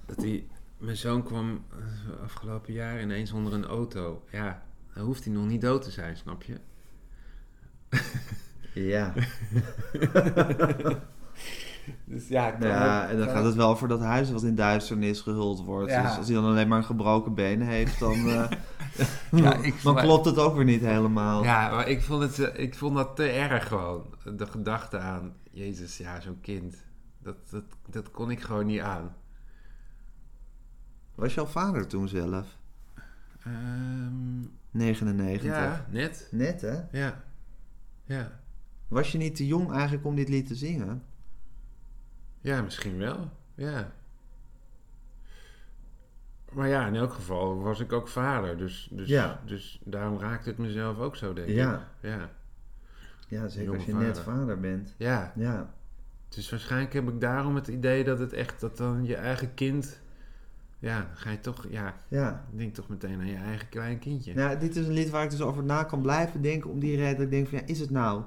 Dat 0.05 0.17
hij... 0.17 0.47
Mijn 0.77 0.97
zoon 0.97 1.23
kwam 1.23 1.63
eh, 1.71 2.23
afgelopen 2.23 2.73
jaar 2.73 3.01
ineens 3.01 3.31
onder 3.31 3.53
een 3.53 3.65
auto. 3.65 4.23
Ja, 4.31 4.63
dan 4.93 5.05
hoeft 5.05 5.23
hij 5.23 5.33
nog 5.33 5.45
niet 5.45 5.61
dood 5.61 5.81
te 5.81 5.91
zijn, 5.91 6.17
snap 6.17 6.43
je? 6.43 6.59
Ja, 8.73 9.13
Dus 12.05 12.27
ja, 12.27 12.53
ik 12.53 12.63
ja 12.63 13.03
ook- 13.03 13.09
en 13.09 13.17
dan 13.17 13.27
gaat 13.29 13.43
het 13.43 13.55
wel 13.55 13.75
voor 13.77 13.87
dat 13.87 13.99
huis 14.01 14.31
wat 14.31 14.43
in 14.43 14.55
duisternis 14.55 15.21
gehuld 15.21 15.63
wordt. 15.65 15.91
Ja. 15.91 16.01
Dus 16.01 16.17
als 16.17 16.25
hij 16.27 16.35
dan 16.35 16.45
alleen 16.45 16.67
maar 16.67 16.77
een 16.77 16.83
gebroken 16.83 17.33
been 17.33 17.61
heeft, 17.61 17.99
dan, 17.99 18.13
eh, 18.29 18.49
Ja, 19.43 19.53
ik- 19.55 19.81
dan 19.83 19.95
klopt 19.95 20.25
het 20.25 20.37
ook 20.37 20.55
weer 20.55 20.65
niet 20.65 20.81
helemaal. 20.81 21.43
Ja, 21.43 21.69
maar 21.69 21.87
ik 21.87 22.01
vond, 22.01 22.21
het, 22.21 22.39
eh, 22.39 22.63
ik 22.63 22.75
vond 22.75 22.95
dat 22.95 23.15
te 23.15 23.23
erg 23.29 23.67
gewoon. 23.67 24.05
De 24.37 24.45
gedachte 24.47 24.97
aan, 24.99 25.33
Jezus, 25.51 25.97
ja, 25.97 26.19
zo'n 26.19 26.41
kind. 26.41 26.75
Dat, 27.21 27.35
dat, 27.49 27.63
dat 27.89 28.11
kon 28.11 28.31
ik 28.31 28.41
gewoon 28.41 28.65
niet 28.65 28.79
aan. 28.81 29.15
Was 31.15 31.33
jouw 31.33 31.45
vader 31.45 31.87
toen 31.87 32.07
zelf? 32.07 32.47
Ehm, 33.43 34.39
99. 34.71 35.49
ja, 35.51 35.85
net. 35.89 36.27
Net 36.31 36.61
hè? 36.61 36.79
Ja. 36.91 37.23
Ja. 38.03 38.31
Was 38.87 39.11
je 39.11 39.17
niet 39.17 39.35
te 39.35 39.47
jong 39.47 39.71
eigenlijk 39.71 40.05
om 40.05 40.15
dit 40.15 40.29
lied 40.29 40.47
te 40.47 40.55
zingen? 40.55 41.03
Ja, 42.47 42.61
misschien 42.61 42.97
wel. 42.97 43.29
Ja. 43.55 43.91
Maar 46.51 46.67
ja, 46.67 46.87
in 46.87 46.95
elk 46.95 47.13
geval 47.13 47.61
was 47.61 47.79
ik 47.79 47.91
ook 47.91 48.07
vader. 48.07 48.57
Dus, 48.57 48.87
dus, 48.91 49.07
Ja. 49.07 49.41
dus 49.45 49.81
daarom 49.83 50.19
raakte 50.19 50.49
het 50.49 50.57
mezelf 50.57 50.97
ook 50.99 51.15
zo, 51.15 51.33
denk 51.33 51.47
ik. 51.47 51.55
Ja. 51.55 51.87
Ja. 51.99 52.29
Ja, 53.27 53.47
zeker 53.47 53.73
als 53.73 53.85
je 53.85 53.93
net 53.93 54.19
vader. 54.19 54.59
bent. 54.59 54.93
Ja. 54.97 55.33
Ja, 55.35 55.73
Dus 56.29 56.49
waarschijnlijk 56.49 56.93
heb 56.93 57.07
ik 57.09 57.21
daarom 57.21 57.55
het 57.55 57.67
idee 57.67 58.03
dat 58.03 58.19
het 58.19 58.33
echt, 58.33 58.59
dat 58.59 58.77
dan 58.77 59.05
je 59.05 59.15
eigen 59.15 59.53
kind... 59.53 60.01
Ja, 60.79 61.09
ga 61.13 61.29
je 61.31 61.39
toch, 61.39 61.65
ja, 61.69 61.95
ja. 62.07 62.45
denk 62.51 62.73
toch 62.73 62.87
meteen 62.87 63.19
aan 63.19 63.27
je 63.27 63.35
eigen 63.35 63.69
klein 63.69 63.99
kindje. 63.99 64.33
Nou, 64.33 64.57
dit 64.59 64.75
is 64.75 64.87
een 64.87 64.93
lied 64.93 65.09
waar 65.09 65.23
ik 65.23 65.29
dus 65.29 65.41
over 65.41 65.63
na 65.63 65.83
kan 65.83 66.01
blijven 66.01 66.41
denken. 66.41 66.69
Om 66.69 66.79
die 66.79 66.95
reden 66.95 67.15
dat 67.15 67.25
ik 67.25 67.31
denk 67.31 67.47
van 67.47 67.57
ja, 67.57 67.65
is 67.65 67.79
het 67.79 67.89
nou... 67.89 68.23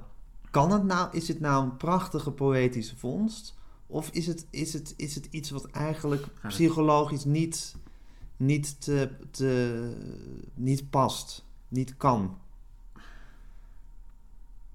Kan 0.49 0.71
het 0.71 0.83
nou? 0.83 1.17
Is 1.17 1.27
het 1.27 1.39
nou 1.39 1.63
een 1.63 1.77
prachtige 1.77 2.31
poëtische 2.31 2.97
vondst? 2.97 3.59
Of 3.91 4.09
is 4.09 4.27
het, 4.27 4.45
is 4.49 4.73
het, 4.73 4.93
is 4.97 5.15
het 5.15 5.27
iets 5.31 5.49
wat 5.49 5.65
eigenlijk 5.65 6.25
psychologisch 6.47 7.25
niet, 7.25 7.75
niet, 8.37 8.81
te, 8.81 9.09
te, 9.31 9.93
niet 10.53 10.89
past? 10.89 11.45
Niet 11.67 11.97
kan? 11.97 12.37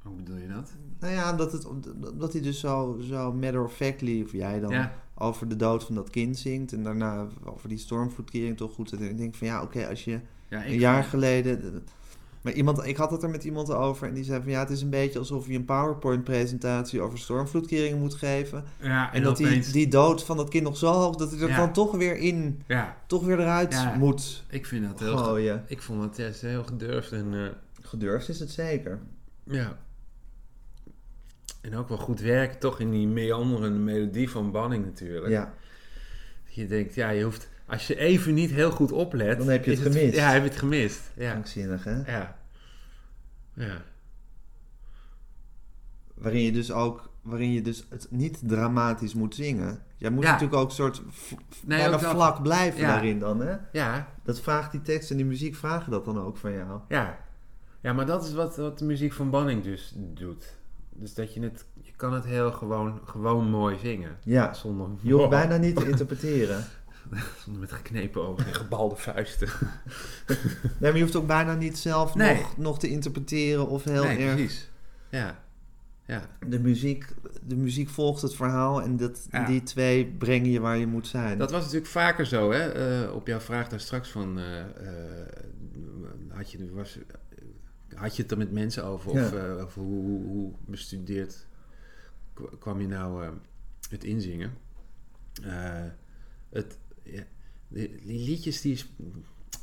Hoe 0.02 0.16
bedoel 0.16 0.36
je 0.36 0.48
dat? 0.48 0.72
Nou 1.00 1.12
ja, 1.12 1.32
dat, 1.32 1.52
het, 1.52 1.66
dat 2.14 2.32
hij 2.32 2.42
dus 2.42 2.60
zo, 2.60 2.98
zo 3.00 3.32
matter 3.32 3.64
of 3.64 3.74
factly, 3.74 4.22
of 4.22 4.32
jij 4.32 4.60
dan, 4.60 4.70
Ja, 4.70 5.02
over 5.14 5.48
de 5.48 5.56
dood 5.56 5.84
van 5.84 5.94
dat 5.94 6.10
kind 6.10 6.38
zingt. 6.38 6.72
En 6.72 6.82
daarna 6.82 7.26
over 7.44 7.68
die 7.68 7.78
stormvloedkering 7.78 8.56
toch 8.56 8.74
goed. 8.74 8.92
En 8.92 9.02
ik 9.02 9.18
denk 9.18 9.34
van 9.34 9.46
ja, 9.46 9.62
oké, 9.62 9.88
als 9.88 10.04
je 10.04 10.20
ja 10.48 10.66
een 10.66 10.78
jaar 10.78 11.04
geleden. 11.04 11.84
Maar 12.46 12.54
iemand, 12.54 12.86
ik 12.86 12.96
had 12.96 13.10
het 13.10 13.22
er 13.22 13.30
met 13.30 13.44
iemand 13.44 13.70
over 13.72 14.08
en 14.08 14.14
die 14.14 14.24
zei 14.24 14.42
van 14.42 14.50
ja, 14.50 14.58
het 14.60 14.70
is 14.70 14.82
een 14.82 14.90
beetje 14.90 15.18
alsof 15.18 15.46
je 15.46 15.54
een 15.54 15.64
PowerPoint-presentatie 15.64 17.00
over 17.00 17.18
stormvloedkeringen 17.18 17.98
moet 17.98 18.14
geven. 18.14 18.64
Ja, 18.80 19.12
En, 19.12 19.22
dat 19.22 19.36
die, 19.36 19.46
opeens- 19.46 19.72
die 19.72 19.88
dood 19.88 20.24
van 20.24 20.36
dat 20.36 20.48
kind 20.48 20.64
nog 20.64 20.76
zo 20.76 20.92
hoog 20.92 21.16
dat 21.16 21.30
hij 21.30 21.40
er 21.40 21.48
Ja. 21.48 21.56
dan 21.56 21.72
toch 21.72 21.96
weer 21.96 22.16
in, 22.16 22.62
Ja, 22.66 22.96
toch 23.06 23.24
weer 23.24 23.40
eruit 23.40 23.72
Ja. 23.72 23.94
moet 23.94 24.44
ik 24.48 24.66
vind 24.66 24.86
dat 24.88 25.00
heel... 25.00 25.16
gooien. 25.16 25.64
Ik 25.66 25.82
vond 25.82 26.00
dat 26.00 26.16
juist 26.16 26.40
heel 26.40 26.64
gedurfd 26.64 27.12
en... 27.12 27.34
eh, 27.34 27.40
Gedurfd 27.80 28.28
is 28.28 28.40
het 28.40 28.50
zeker. 28.50 28.98
Ja. 29.44 29.76
En 31.60 31.76
ook 31.76 31.88
wel 31.88 31.98
goed 31.98 32.20
werken, 32.20 32.58
toch 32.58 32.80
in 32.80 32.90
die 32.90 33.06
meanderende 33.08 33.78
melodie 33.78 34.30
van 34.30 34.50
Banning 34.50 34.84
natuurlijk. 34.84 35.28
Ja, 35.28 35.54
Je 36.44 36.66
denkt, 36.66 36.94
ja, 36.94 37.08
je 37.10 37.24
hoeft... 37.24 37.48
Als 37.66 37.86
je 37.86 37.96
even 37.98 38.34
niet 38.34 38.50
heel 38.50 38.70
goed 38.70 38.92
oplet... 38.92 39.38
Dan 39.38 39.48
heb 39.48 39.64
je 39.64 39.70
het 39.70 39.80
is 39.80 39.86
gemist. 39.86 40.16
Ja, 40.16 40.30
heb 40.30 40.42
je 40.42 40.48
het 40.48 40.58
gemist. 40.58 41.00
Ja. 41.16 41.42
hè. 41.54 42.12
Ja. 42.16 42.36
Ja. 43.54 43.82
Waarin 46.14 46.42
je 46.42 46.52
dus 46.52 46.72
ook 46.72 47.10
waarin 47.22 47.52
je 47.52 47.62
dus 47.62 47.86
het 47.88 48.06
niet 48.10 48.38
dramatisch 48.44 49.14
moet 49.14 49.34
zingen. 49.34 49.82
Jij 49.96 50.10
moet 50.10 50.24
Ja. 50.24 50.30
natuurlijk 50.30 50.60
ook 50.60 50.68
een 50.68 50.74
soort 50.74 51.02
Nee, 51.64 51.78
bijna 51.78 51.94
ook 51.94 52.00
dat- 52.00 52.10
vlak 52.10 52.42
blijven 52.42 52.80
Ja. 52.80 52.86
daarin 52.86 53.18
dan, 53.18 53.40
hè? 53.40 53.56
Ja, 53.72 54.08
Dat 54.22 54.40
vraagt 54.40 54.70
die 54.72 54.82
tekst 54.82 55.10
en 55.10 55.16
die 55.16 55.26
muziek 55.26 55.54
vragen 55.54 55.90
dat 55.90 56.04
dan 56.04 56.20
ook 56.20 56.36
van 56.36 56.52
jou. 56.52 56.80
ja. 56.88 57.24
Ja, 57.80 57.92
maar 57.92 58.06
dat 58.06 58.24
is 58.24 58.32
wat, 58.32 58.56
wat 58.56 58.78
de 58.78 58.84
muziek 58.84 59.12
van 59.12 59.30
Banning 59.30 59.62
dus 59.64 59.92
doet. 59.96 60.54
Dus 60.92 61.14
dat 61.14 61.34
je 61.34 61.40
het... 61.42 61.64
Je 61.80 61.92
kan 61.96 62.12
het 62.12 62.24
heel 62.24 62.52
gewoon, 62.52 63.00
gewoon 63.04 63.50
mooi 63.50 63.78
zingen. 63.78 64.16
Ja, 64.22 64.54
Zonder... 64.54 64.88
je 65.00 65.12
hoeft 65.12 65.28
bijna 65.28 65.56
niet 65.56 65.76
te 65.76 65.88
interpreteren. 65.88 66.64
Zonder 67.44 67.60
met 67.66 67.72
geknepen 67.72 68.26
ogen 68.28 68.46
en 68.46 68.54
gebalde 68.54 68.96
vuisten. 68.96 69.48
Nee, 70.78 70.90
maar 70.90 70.94
je 70.96 71.00
hoeft 71.02 71.16
ook 71.16 71.26
bijna 71.26 71.54
niet 71.54 71.78
zelf 71.78 72.14
Nee. 72.14 72.34
nog, 72.36 72.56
nog 72.56 72.78
te 72.78 72.88
interpreteren 72.88 73.68
of 73.68 73.84
heel 73.84 74.04
nee, 74.04 74.18
erg... 74.18 74.34
precies. 74.34 74.70
Ja. 75.10 75.44
Ja. 76.06 76.22
De 76.48 76.60
muziek, 76.60 77.06
de 77.42 77.56
muziek 77.56 77.88
volgt 77.88 78.22
het 78.22 78.34
verhaal 78.34 78.82
en 78.82 78.96
dat, 78.96 79.26
Ja. 79.30 79.46
die 79.46 79.62
twee 79.62 80.06
brengen 80.06 80.50
je 80.50 80.60
waar 80.60 80.76
je 80.76 80.86
moet 80.86 81.06
zijn. 81.06 81.38
Dat 81.38 81.50
was 81.50 81.60
natuurlijk 81.62 81.90
vaker 81.90 82.26
zo, 82.26 82.52
hè? 82.52 82.68
Eh, 83.04 83.14
op 83.14 83.26
jouw 83.26 83.40
vraag 83.40 83.68
daar 83.68 83.80
straks 83.80 84.08
van... 84.10 84.38
eh, 84.38 84.60
eh, 84.60 85.26
had, 86.28 86.50
je, 86.50 86.70
was, 86.72 86.98
had 87.94 88.16
je 88.16 88.22
het 88.22 88.30
er 88.30 88.38
met 88.38 88.52
mensen 88.52 88.84
over? 88.84 89.10
Of, 89.10 89.32
Ja. 89.32 89.46
eh, 89.56 89.64
of 89.64 89.74
hoe, 89.74 90.02
hoe, 90.04 90.24
hoe 90.26 90.52
bestudeerd 90.66 91.46
kwa- 92.34 92.50
kwam 92.58 92.80
je 92.80 92.86
nou 92.86 93.24
eh, 93.24 93.30
het 93.90 94.04
inzingen? 94.04 94.52
Eh, 95.42 95.82
het, 96.50 96.78
ja, 97.12 97.22
die, 97.68 98.00
die 98.04 98.18
liedjes 98.28 98.60
die, 98.60 98.82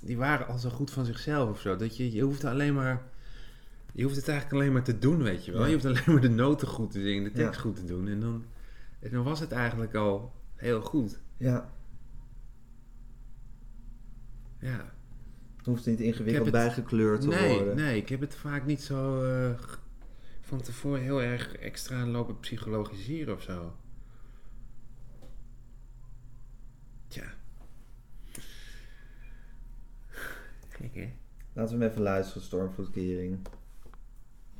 die 0.02 0.18
waren 0.18 0.48
al 0.48 0.58
zo 0.58 0.70
goed 0.70 0.92
van 0.92 1.06
zichzelf 1.06 1.50
of 1.50 1.60
zo. 1.62 1.76
Dat 1.76 1.98
je, 1.98 2.12
je 2.12 2.22
hoeft 2.22 2.44
alleen 2.44 2.74
maar... 2.74 3.12
Je 3.96 4.04
hoeft 4.04 4.16
het 4.16 4.28
eigenlijk 4.28 4.60
alleen 4.62 4.74
maar 4.74 4.84
te 4.84 5.00
doen, 5.00 5.24
weet 5.24 5.46
je 5.46 5.52
wel. 5.52 5.62
Ja. 5.62 5.68
Je 5.68 5.74
hoeft 5.74 5.86
alleen 5.86 6.02
maar 6.06 6.22
de 6.22 6.30
noten 6.30 6.68
goed 6.68 6.92
te 6.92 7.02
zingen, 7.02 7.24
de 7.24 7.32
tekst 7.32 7.56
Ja. 7.56 7.60
goed 7.62 7.76
te 7.76 7.86
doen. 7.86 8.08
En 8.08 8.20
dan, 8.20 8.46
en 9.00 9.12
dan 9.12 9.24
was 9.24 9.40
het 9.40 9.52
eigenlijk 9.52 9.96
al 9.96 10.34
heel 10.56 10.82
goed. 10.82 11.20
Ja, 11.38 11.70
Ja. 14.60 14.94
het 15.58 15.66
hoeft 15.66 15.86
niet 15.86 16.00
Ik 16.00 16.06
ingewikkeld 16.06 16.46
het- 16.46 16.54
bijgekleurd 16.54 17.22
te 17.22 17.28
Nee, 17.28 17.58
worden. 17.58 17.76
nee, 17.76 17.98
ik 17.98 18.10
heb 18.10 18.20
het 18.20 18.36
vaak 18.36 18.66
niet 18.66 18.82
zo 18.82 19.24
eh, 19.24 19.60
van 20.42 20.62
tevoren 20.62 21.02
heel 21.02 21.22
erg 21.22 21.56
extra 21.56 22.06
lopen 22.06 22.40
psychologiseren 22.40 23.34
of 23.36 23.42
zo. 23.42 23.76
Tja. 27.08 27.24
Gek, 30.74 30.96
hè? 30.96 31.10
Laten 31.54 31.78
we 31.78 31.84
hem 31.84 31.92
even 31.92 32.04
luisteren, 32.04 32.42
Stormvloedkering. 32.42 33.38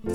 Mooi 0.02 0.14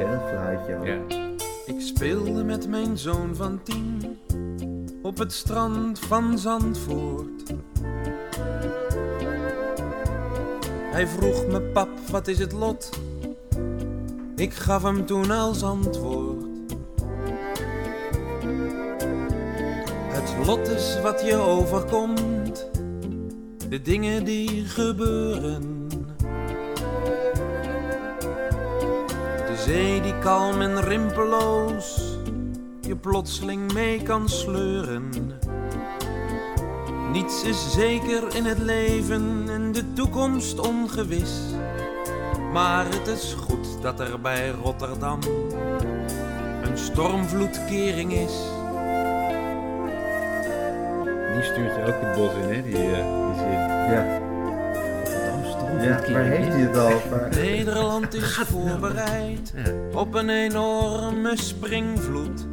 hè, 0.00 0.10
dat 0.10 0.28
fluitje. 0.28 0.78
Ja. 0.84 1.26
Ik 1.66 1.80
speelde 1.80 2.44
met 2.44 2.68
mijn 2.68 2.98
zoon 2.98 3.36
van 3.36 3.62
tien 3.62 4.18
op 5.02 5.18
het 5.18 5.32
strand 5.32 5.98
van 5.98 6.38
Zandvoort. 6.38 7.52
Hij 10.90 11.06
vroeg 11.06 11.46
me, 11.46 11.60
pap, 11.60 11.98
wat 12.10 12.28
is 12.28 12.38
het 12.38 12.52
lot? 12.52 13.07
Ik 14.38 14.54
gaf 14.54 14.82
hem 14.82 15.06
toen 15.06 15.30
als 15.30 15.62
antwoord. 15.62 16.44
Het 20.08 20.46
lot 20.46 20.68
is 20.68 21.00
wat 21.02 21.24
je 21.24 21.36
overkomt, 21.36 22.70
de 23.68 23.82
dingen 23.82 24.24
die 24.24 24.64
gebeuren. 24.64 25.88
De 29.46 29.56
zee 29.66 30.00
die 30.00 30.18
kalm 30.18 30.60
en 30.60 30.80
rimpeloos 30.80 32.16
je 32.80 32.96
plotseling 32.96 33.72
mee 33.72 34.02
kan 34.02 34.28
sleuren. 34.28 35.10
Niets 37.12 37.42
is 37.42 37.72
zeker 37.72 38.36
in 38.36 38.44
het 38.44 38.58
leven 38.58 39.44
en 39.48 39.72
de 39.72 39.92
toekomst 39.92 40.58
ongewis. 40.58 41.57
Maar 42.52 42.84
het 42.84 43.06
is 43.06 43.36
goed 43.48 43.82
dat 43.82 44.00
er 44.00 44.20
bij 44.20 44.50
Rotterdam 44.50 45.18
een 46.62 46.78
stormvloedkering 46.78 48.12
is. 48.12 48.32
Die 51.34 51.42
stuurt 51.42 51.74
je 51.76 51.84
ook 51.86 52.00
het 52.00 52.16
bos 52.16 52.32
in, 52.34 52.54
hè? 52.54 52.62
Die, 52.62 52.74
eh, 52.74 52.80
die 52.82 53.38
zin. 53.38 53.58
Ja. 53.90 54.18
Rotterdam 55.42 55.82
ja, 55.82 56.12
waar 56.12 56.22
heeft 56.24 56.48
hij 56.48 56.60
het 56.60 56.78
over? 56.78 57.28
Nederland 57.30 58.14
is 58.14 58.34
voorbereid 58.46 59.52
Ja. 59.64 59.98
op 59.98 60.14
een 60.14 60.28
enorme 60.30 61.32
springvloed. 61.36 62.46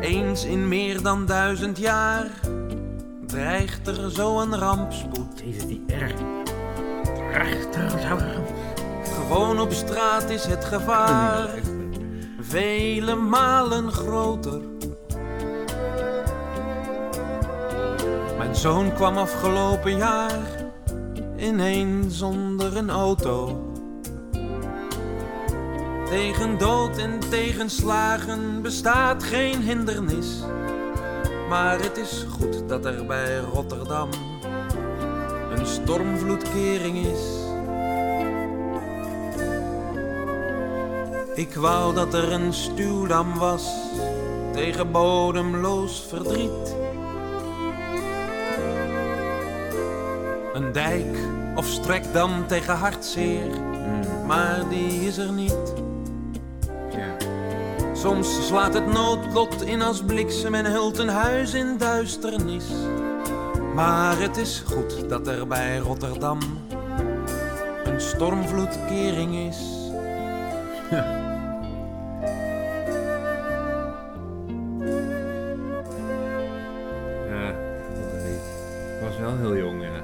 Eens 0.00 0.44
in 0.44 0.68
meer 0.68 1.02
dan 1.02 1.26
duizend 1.26 1.78
jaar 1.78 2.26
dreigt 3.34 3.86
er 3.86 4.10
zo 4.10 4.40
een 4.40 4.58
rampspoed. 4.58 5.40
Jezus, 5.44 5.66
die 5.66 5.84
erg. 5.86 6.12
Gewoon 9.04 9.60
op 9.60 9.72
straat 9.72 10.30
is 10.30 10.44
het 10.44 10.64
gevaar 10.64 11.48
vele 12.40 13.14
malen 13.14 13.92
groter. 13.92 14.60
Mijn 18.38 18.54
zoon 18.54 18.94
kwam 18.94 19.16
afgelopen 19.16 19.96
jaar 19.96 20.40
ineens 21.36 22.18
zonder 22.18 22.76
een 22.76 22.90
auto. 22.90 23.68
Tegen 26.04 26.58
dood 26.58 26.98
en 26.98 27.18
tegenslagen 27.30 28.62
bestaat 28.62 29.22
geen 29.22 29.60
hindernis. 29.60 30.42
Maar 31.54 31.80
het 31.80 31.96
is 31.96 32.26
goed 32.30 32.68
dat 32.68 32.84
er 32.84 33.06
bij 33.06 33.38
Rotterdam 33.38 34.08
een 35.50 35.66
stormvloedkering 35.66 36.96
is. 37.06 37.20
Ik 41.34 41.54
wou 41.54 41.94
dat 41.94 42.14
er 42.14 42.32
een 42.32 42.52
stuwdam 42.52 43.38
was 43.38 43.68
tegen 44.52 44.90
bodemloos 44.90 46.04
verdriet. 46.08 46.76
Een 50.52 50.72
dijk 50.72 51.16
of 51.54 51.66
strekdam 51.66 52.46
tegen 52.46 52.76
hartzeer, 52.76 53.60
maar 54.26 54.68
die 54.68 55.06
is 55.06 55.16
er 55.18 55.32
niet. 55.32 55.63
Soms 58.04 58.46
slaat 58.46 58.74
het 58.74 58.86
noodlot 58.86 59.62
in 59.62 59.82
als 59.82 60.02
bliksem 60.02 60.54
en 60.54 60.72
hult 60.72 60.98
een 60.98 61.08
huis 61.08 61.54
in 61.54 61.78
duisternis. 61.78 62.64
Maar 63.74 64.18
het 64.20 64.36
is 64.36 64.62
goed 64.66 65.08
dat 65.08 65.26
er 65.26 65.46
bij 65.46 65.78
Rotterdam 65.78 66.38
een 67.84 68.00
stormvloedkering 68.00 69.34
is. 69.36 69.56
Ja, 77.28 77.50
ik 78.28 79.00
was 79.00 79.18
wel 79.18 79.36
heel 79.36 79.56
jong, 79.56 79.82
ja. 79.82 80.02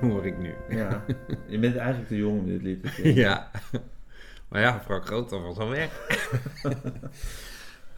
Hoor 0.08 0.26
ik 0.26 0.38
nu. 0.38 0.54
Ja, 0.68 1.04
je 1.46 1.58
bent 1.58 1.76
eigenlijk 1.76 2.08
te 2.08 2.16
jong 2.16 2.38
om 2.38 2.46
dit 2.46 2.62
lied 2.62 2.82
te 2.82 2.88
zingen. 2.88 3.14
Ja. 3.14 3.50
Maar 4.56 4.64
ja, 4.64 4.80
Frank 4.80 5.06
Groter 5.06 5.42
was 5.42 5.56
al 5.58 5.68
weg. 5.68 6.08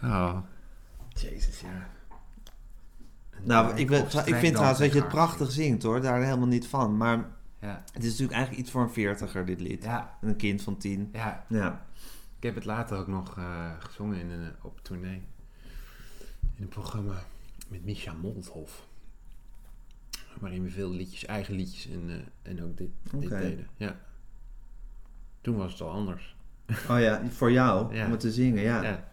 oh. 0.02 0.38
Jezus, 1.08 1.60
ja. 1.60 1.88
Nou, 3.42 3.76
ik, 3.76 3.90
ik 3.90 4.34
vind 4.34 4.52
trouwens 4.52 4.78
dat 4.78 4.92
je 4.92 4.98
het 4.98 5.08
prachtig 5.08 5.50
zingt 5.50 5.82
hoor, 5.82 6.00
daar 6.00 6.22
helemaal 6.22 6.46
niet 6.46 6.66
van. 6.66 6.96
Maar 6.96 7.16
Ja. 7.60 7.82
het 7.92 8.02
is 8.04 8.10
natuurlijk 8.10 8.32
eigenlijk 8.32 8.62
iets 8.62 8.70
voor 8.70 8.82
een 8.82 8.90
veertiger, 8.90 9.46
dit 9.46 9.60
lied. 9.60 9.84
Ja, 9.84 10.18
Een 10.20 10.36
kind 10.36 10.62
van 10.62 10.76
tien. 10.76 11.08
ja. 11.12 11.44
Ja. 11.48 11.86
Ik 12.36 12.42
heb 12.42 12.54
het 12.54 12.64
later 12.64 12.98
ook 12.98 13.06
nog 13.06 13.38
eh, 13.38 13.70
gezongen 13.78 14.18
in 14.20 14.30
een, 14.30 14.52
op 14.62 14.80
tournee. 14.82 15.22
In 16.54 16.62
een 16.62 16.68
programma 16.68 17.22
met 17.68 17.84
Misha 17.84 18.12
Molthof. 18.12 18.86
Waarin 20.40 20.62
we 20.62 20.70
veel 20.70 20.90
liedjes, 20.90 21.24
eigen 21.24 21.54
liedjes 21.54 21.86
en, 21.92 22.10
eh, 22.10 22.50
en 22.50 22.62
ook 22.64 22.76
dit, 22.76 22.90
deden. 23.10 23.68
Ja. 23.76 23.96
Toen 25.40 25.56
was 25.56 25.72
het 25.72 25.80
al 25.80 25.90
anders. 25.90 26.36
Oh 26.90 27.00
ja, 27.00 27.22
voor 27.30 27.52
jou, 27.52 27.94
Ja. 27.94 28.04
om 28.04 28.10
het 28.10 28.20
te 28.20 28.32
zingen, 28.32 28.62
ja. 28.62 28.82
Ja. 28.82 29.08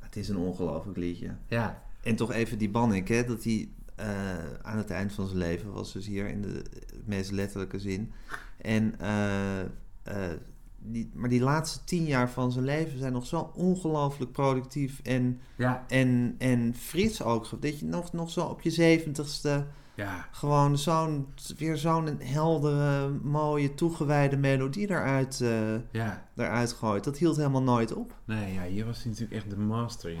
Het 0.00 0.16
is 0.16 0.28
een 0.28 0.36
ongelooflijk 0.36 0.98
liedje. 0.98 1.30
Ja. 1.46 1.82
En 2.02 2.16
toch 2.16 2.32
even 2.32 2.58
die 2.58 2.70
Bannik, 2.70 3.08
hè, 3.08 3.24
dat 3.24 3.44
hij 3.44 3.68
eh, 3.94 4.08
aan 4.62 4.76
het 4.78 4.90
eind 4.90 5.12
van 5.12 5.26
zijn 5.26 5.38
leven 5.38 5.72
was, 5.72 5.92
dus 5.92 6.06
hier 6.06 6.28
in 6.28 6.42
de 6.42 6.62
meest 7.04 7.30
letterlijke 7.30 7.78
zin. 7.78 8.12
En 8.56 8.94
eh, 8.98 9.60
eh, 9.60 9.66
die, 10.78 11.10
maar 11.14 11.28
die 11.28 11.40
laatste 11.40 11.84
tien 11.84 12.04
jaar 12.04 12.30
van 12.30 12.52
zijn 12.52 12.64
leven 12.64 12.98
zijn 12.98 13.12
nog 13.12 13.26
zo 13.26 13.50
ongelooflijk 13.54 14.32
productief 14.32 15.00
en, 15.02 15.40
Ja, 15.56 15.84
en, 15.88 16.34
en 16.38 16.74
fris 16.74 17.22
ook. 17.22 17.60
Dat 17.60 17.78
je 17.78 17.86
nog, 17.86 18.12
nog 18.12 18.30
zo 18.30 18.40
op 18.44 18.60
je 18.60 18.70
zeventigste 18.70 19.66
ja, 20.00 20.26
gewoon 20.30 20.78
zo'n, 20.78 21.26
weer 21.58 21.76
zo'n 21.76 22.20
heldere, 22.20 23.08
mooie, 23.22 23.74
toegewijde 23.74 24.36
melodie 24.36 24.90
eruit, 24.90 25.40
eh, 25.40 25.74
ja. 25.90 26.28
eruit 26.36 26.72
gooit. 26.72 27.04
Dat 27.04 27.18
hield 27.18 27.36
helemaal 27.36 27.62
nooit 27.62 27.92
op. 27.94 28.14
Nee, 28.24 28.52
ja, 28.52 28.62
hier 28.64 28.84
was 28.86 28.96
hij 29.02 29.06
natuurlijk 29.12 29.40
echt 29.42 29.50
de 29.50 29.56
master 29.56 30.10
in. 30.10 30.20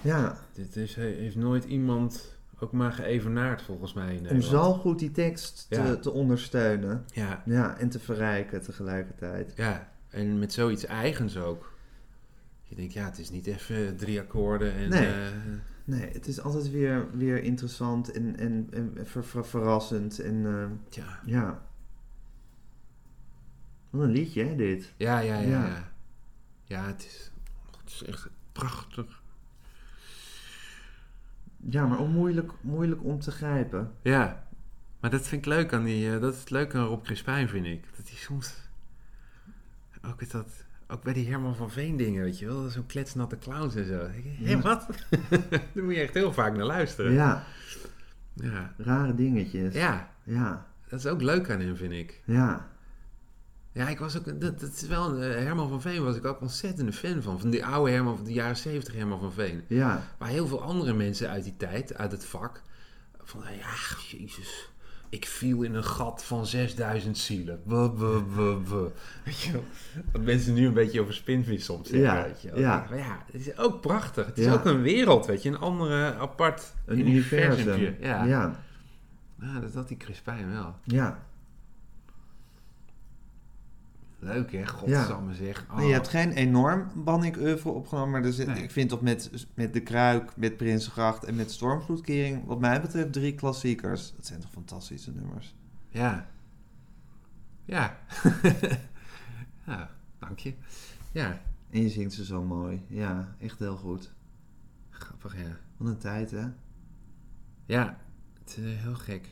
Ja, 0.00 0.36
Dit 0.52 0.76
is, 0.76 0.94
he- 0.94 1.02
heeft 1.02 1.36
nooit 1.36 1.64
iemand 1.64 2.36
ook 2.60 2.72
maar 2.72 2.92
geëvenaard 2.92 3.62
volgens 3.62 3.92
mij 3.92 4.14
in 4.14 4.30
om 4.30 4.40
zo 4.42 4.72
goed 4.72 4.98
die 4.98 5.10
tekst 5.10 5.66
te, 5.68 5.80
Ja. 5.82 5.96
te 5.96 6.10
ondersteunen. 6.10 7.04
Ja, 7.12 7.42
Ja, 7.46 7.76
en 7.78 7.88
te 7.88 7.98
verrijken 7.98 8.62
tegelijkertijd. 8.62 9.52
ja, 9.56 9.88
en 10.10 10.38
met 10.38 10.52
zoiets 10.52 10.84
eigens 10.86 11.36
ook. 11.36 11.72
Je 12.62 12.74
denkt, 12.74 12.92
ja, 12.92 13.04
het 13.04 13.18
is 13.18 13.30
niet 13.30 13.46
even 13.46 13.96
drie 13.96 14.20
akkoorden 14.20 14.72
en... 14.74 14.88
Nee. 14.88 15.06
eh, 15.06 15.14
Nee, 15.84 16.10
het 16.12 16.26
is 16.26 16.40
altijd 16.40 16.70
weer, 16.70 17.16
weer 17.16 17.42
interessant 17.42 18.10
en, 18.12 18.36
en, 18.38 18.68
en 18.70 18.98
ver- 19.06 19.24
ver- 19.24 19.46
verrassend. 19.46 20.18
En 20.18 20.46
eh, 20.46 20.66
tja. 20.88 21.20
ja. 21.24 21.62
Wat 23.90 24.02
een 24.02 24.10
liedje, 24.10 24.44
hè, 24.44 24.56
dit? 24.56 24.92
Ja, 24.96 25.18
ja, 25.18 25.34
ja, 25.38 25.48
Ja. 25.48 25.66
ja. 25.66 25.90
Ja, 26.64 26.86
het 26.86 27.04
is, 27.04 27.32
het 27.80 27.90
is 27.90 28.02
echt 28.02 28.28
prachtig. 28.52 29.22
Ja, 31.56 31.86
maar 31.86 31.98
ook 32.00 32.08
moeilijk, 32.08 32.52
moeilijk 32.60 33.04
om 33.04 33.20
te 33.20 33.30
grijpen. 33.30 33.92
Ja, 34.02 34.46
maar 35.00 35.10
dat 35.10 35.28
vind 35.28 35.42
ik 35.46 35.52
leuk 35.52 35.72
aan 35.72 35.84
die, 35.84 36.14
eh, 36.14 36.20
dat 36.20 36.34
is 36.34 36.40
het 36.40 36.50
leuke 36.50 36.78
aan 36.78 36.86
Rob 36.86 37.02
Crispijn, 37.04 37.48
vind 37.48 37.66
ik. 37.66 37.84
Dat 37.96 38.08
hij 38.08 38.16
soms, 38.18 38.54
ook, 40.02 40.20
is 40.22 40.28
dat, 40.30 40.64
ook 40.92 41.02
bij 41.02 41.12
die 41.12 41.28
Herman 41.28 41.56
van 41.56 41.70
Veen 41.70 41.96
dingen, 41.96 42.22
weet 42.22 42.38
je 42.38 42.46
wel, 42.46 42.68
zo'n 42.68 42.86
kletsnatte 42.86 43.38
clowns 43.38 43.74
en 43.74 43.84
zo. 43.86 44.08
Hé, 44.10 44.50
Ja. 44.50 44.60
wat? 44.60 44.86
Daar 45.50 45.84
moet 45.84 45.94
je 45.94 46.00
echt 46.00 46.14
heel 46.14 46.32
vaak 46.32 46.56
naar 46.56 46.66
luisteren. 46.66 47.12
Ja, 47.12 47.44
Ja. 48.34 48.74
rare 48.76 49.14
dingetjes. 49.14 49.74
ja, 49.74 50.10
Ja, 50.24 50.66
dat 50.88 50.98
is 50.98 51.06
ook 51.06 51.22
leuk 51.22 51.50
aan 51.50 51.60
hem, 51.60 51.76
vind 51.76 51.92
ik. 51.92 52.20
ja. 52.24 52.70
Ja, 53.74 53.88
ik 53.88 53.98
was 53.98 54.18
ook, 54.18 54.40
dat, 54.40 54.60
dat 54.60 54.72
is 54.72 54.86
wel, 54.86 55.16
eh, 55.16 55.34
Herman 55.44 55.68
van 55.68 55.80
Veen 55.80 56.04
was 56.04 56.16
ik 56.16 56.24
ook 56.24 56.40
ontzettende 56.40 56.92
fan 56.92 57.22
van. 57.22 57.40
Van 57.40 57.50
die 57.50 57.64
oude 57.66 57.90
Herman 57.92 58.16
van 58.16 58.24
de 58.24 58.32
jaren 58.32 58.56
70 58.56 58.94
Herman 58.94 59.20
van 59.20 59.32
Veen. 59.32 59.62
Ja, 59.66 60.02
Waar 60.18 60.28
heel 60.28 60.46
veel 60.46 60.62
andere 60.62 60.92
mensen 60.94 61.28
uit 61.28 61.44
die 61.44 61.56
tijd, 61.56 61.94
uit 61.94 62.12
het 62.12 62.24
vak, 62.24 62.62
van 63.22 63.40
ja, 63.58 63.68
jezus, 64.18 64.71
ik 65.12 65.26
viel 65.26 65.62
in 65.62 65.74
een 65.74 65.84
gat 65.84 66.24
van 66.24 66.46
6000 66.46 67.18
zielen. 67.18 67.60
Buh, 67.66 67.92
buh, 67.98 68.22
buh, 68.36 68.56
buh. 68.68 68.86
Weet 69.24 69.40
je 69.40 69.52
wel? 69.52 69.64
Dat 70.12 70.22
mensen 70.22 70.54
nu 70.54 70.66
een 70.66 70.72
beetje 70.74 71.00
over 71.00 71.14
spinvis 71.14 71.64
soms 71.64 71.88
zeggen, 71.88 72.08
Ja, 72.16 72.22
weet 72.22 72.42
je 72.42 72.50
wel. 72.50 72.60
ja. 72.60 72.86
Maar 72.90 72.98
ja, 72.98 73.22
het 73.32 73.34
is 73.46 73.58
ook 73.58 73.80
prachtig. 73.80 74.26
Het 74.26 74.38
is 74.38 74.44
Ja. 74.44 74.52
ook 74.52 74.64
een 74.64 74.82
wereld, 74.82 75.26
weet 75.26 75.42
je, 75.42 75.48
een 75.48 75.58
andere 75.58 76.14
apart 76.14 76.74
een 76.86 76.98
universum. 76.98 77.96
ja, 78.00 78.24
Ja, 78.24 79.60
dat 79.60 79.74
had 79.74 79.88
die 79.88 79.96
Crispijn 79.96 80.52
wel. 80.52 80.74
ja. 80.84 81.18
Leuk 84.22 84.52
hè, 84.52 84.66
godsamme 84.66 85.34
zeg. 85.34 85.66
Oh. 85.70 85.76
Nee, 85.76 85.86
je 85.86 85.92
hebt 85.92 86.08
geen 86.08 86.32
enorm 86.32 86.86
banning 86.94 87.36
oeuvre 87.36 87.68
opgenomen, 87.68 88.10
maar 88.10 88.30
er 88.30 88.46
Nee. 88.46 88.62
ik 88.62 88.70
vind 88.70 88.88
toch 88.88 89.00
met, 89.00 89.46
met 89.54 89.72
De 89.72 89.80
Kruik, 89.80 90.36
met 90.36 90.56
Prinsengracht 90.56 91.24
en 91.24 91.34
met 91.34 91.50
Stormvloedkering, 91.50 92.44
wat 92.46 92.60
mij 92.60 92.80
betreft, 92.80 93.12
drie 93.12 93.34
klassiekers. 93.34 94.12
Dat 94.16 94.26
zijn 94.26 94.40
toch 94.40 94.50
fantastische 94.50 95.12
nummers. 95.12 95.54
Ja. 95.88 96.26
Ja. 97.64 97.98
ja, 99.66 99.90
dank 100.18 100.38
je. 100.38 100.54
Ja, 101.12 101.40
En 101.70 101.82
je 101.82 101.88
zingt 101.88 102.12
ze 102.12 102.24
zo 102.24 102.42
mooi. 102.42 102.84
Ja, 102.88 103.34
echt 103.38 103.58
heel 103.58 103.76
goed. 103.76 104.12
grappig 104.90 105.36
ja. 105.36 105.56
Wat 105.76 105.88
een 105.88 105.98
tijd, 105.98 106.30
hè? 106.30 106.46
Ja, 107.66 107.98
het 108.38 108.56
is 108.58 108.76
heel 108.82 108.94
gek. 108.94 109.28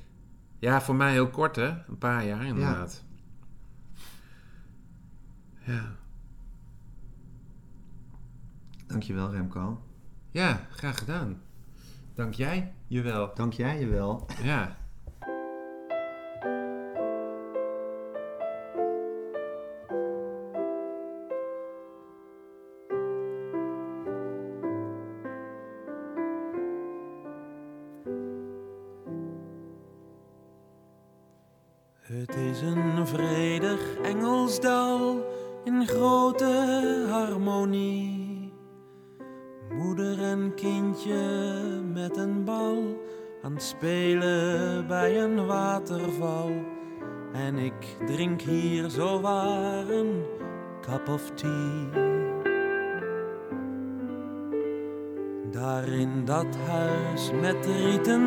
Ja, 0.58 0.80
voor 0.80 0.94
mij 0.94 1.12
heel 1.12 1.30
kort, 1.30 1.56
hè? 1.56 1.68
Een 1.88 1.98
paar 1.98 2.26
jaar 2.26 2.44
inderdaad. 2.44 3.02
Ja. 3.02 3.08
Dankjewel, 8.86 9.30
Remco. 9.30 9.82
Ja, 10.30 10.66
graag 10.70 10.98
gedaan. 10.98 11.42
Dank 12.14 12.34
jij. 12.34 12.72
Jawel. 12.86 13.34
Dank 13.34 13.52
jij 13.52 13.80
je 13.80 13.86
wel. 13.86 14.26
Ja. 14.42 14.76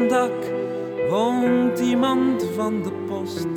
dak 0.07 0.51
woont 1.09 1.79
iemand 1.79 2.45
van 2.55 2.81
de 2.83 2.91
post. 2.91 3.47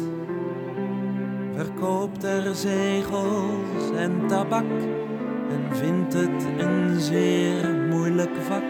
Verkoopt 1.54 2.24
er 2.24 2.54
zegels 2.54 3.90
en 3.96 4.26
tabak 4.26 4.80
en 5.50 5.76
vindt 5.76 6.12
het 6.12 6.46
een 6.58 7.00
zeer 7.00 7.74
moeilijk 7.90 8.36
vak. 8.48 8.62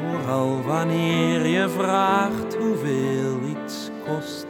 Vooral 0.00 0.62
wanneer 0.62 1.46
je 1.46 1.68
vraagt 1.68 2.56
hoeveel 2.56 3.38
iets 3.48 3.90
kost. 4.06 4.46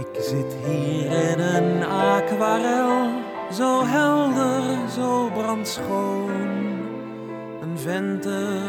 Ik 0.00 0.22
zit 0.22 0.56
hier 0.66 1.30
in 1.30 1.38
een 1.38 1.84
aquarel, 1.84 3.08
zo 3.52 3.84
helder, 3.84 4.62
zo 4.90 5.30
brandschoon. 5.34 6.28
Een 7.62 7.78
venter 7.78 8.59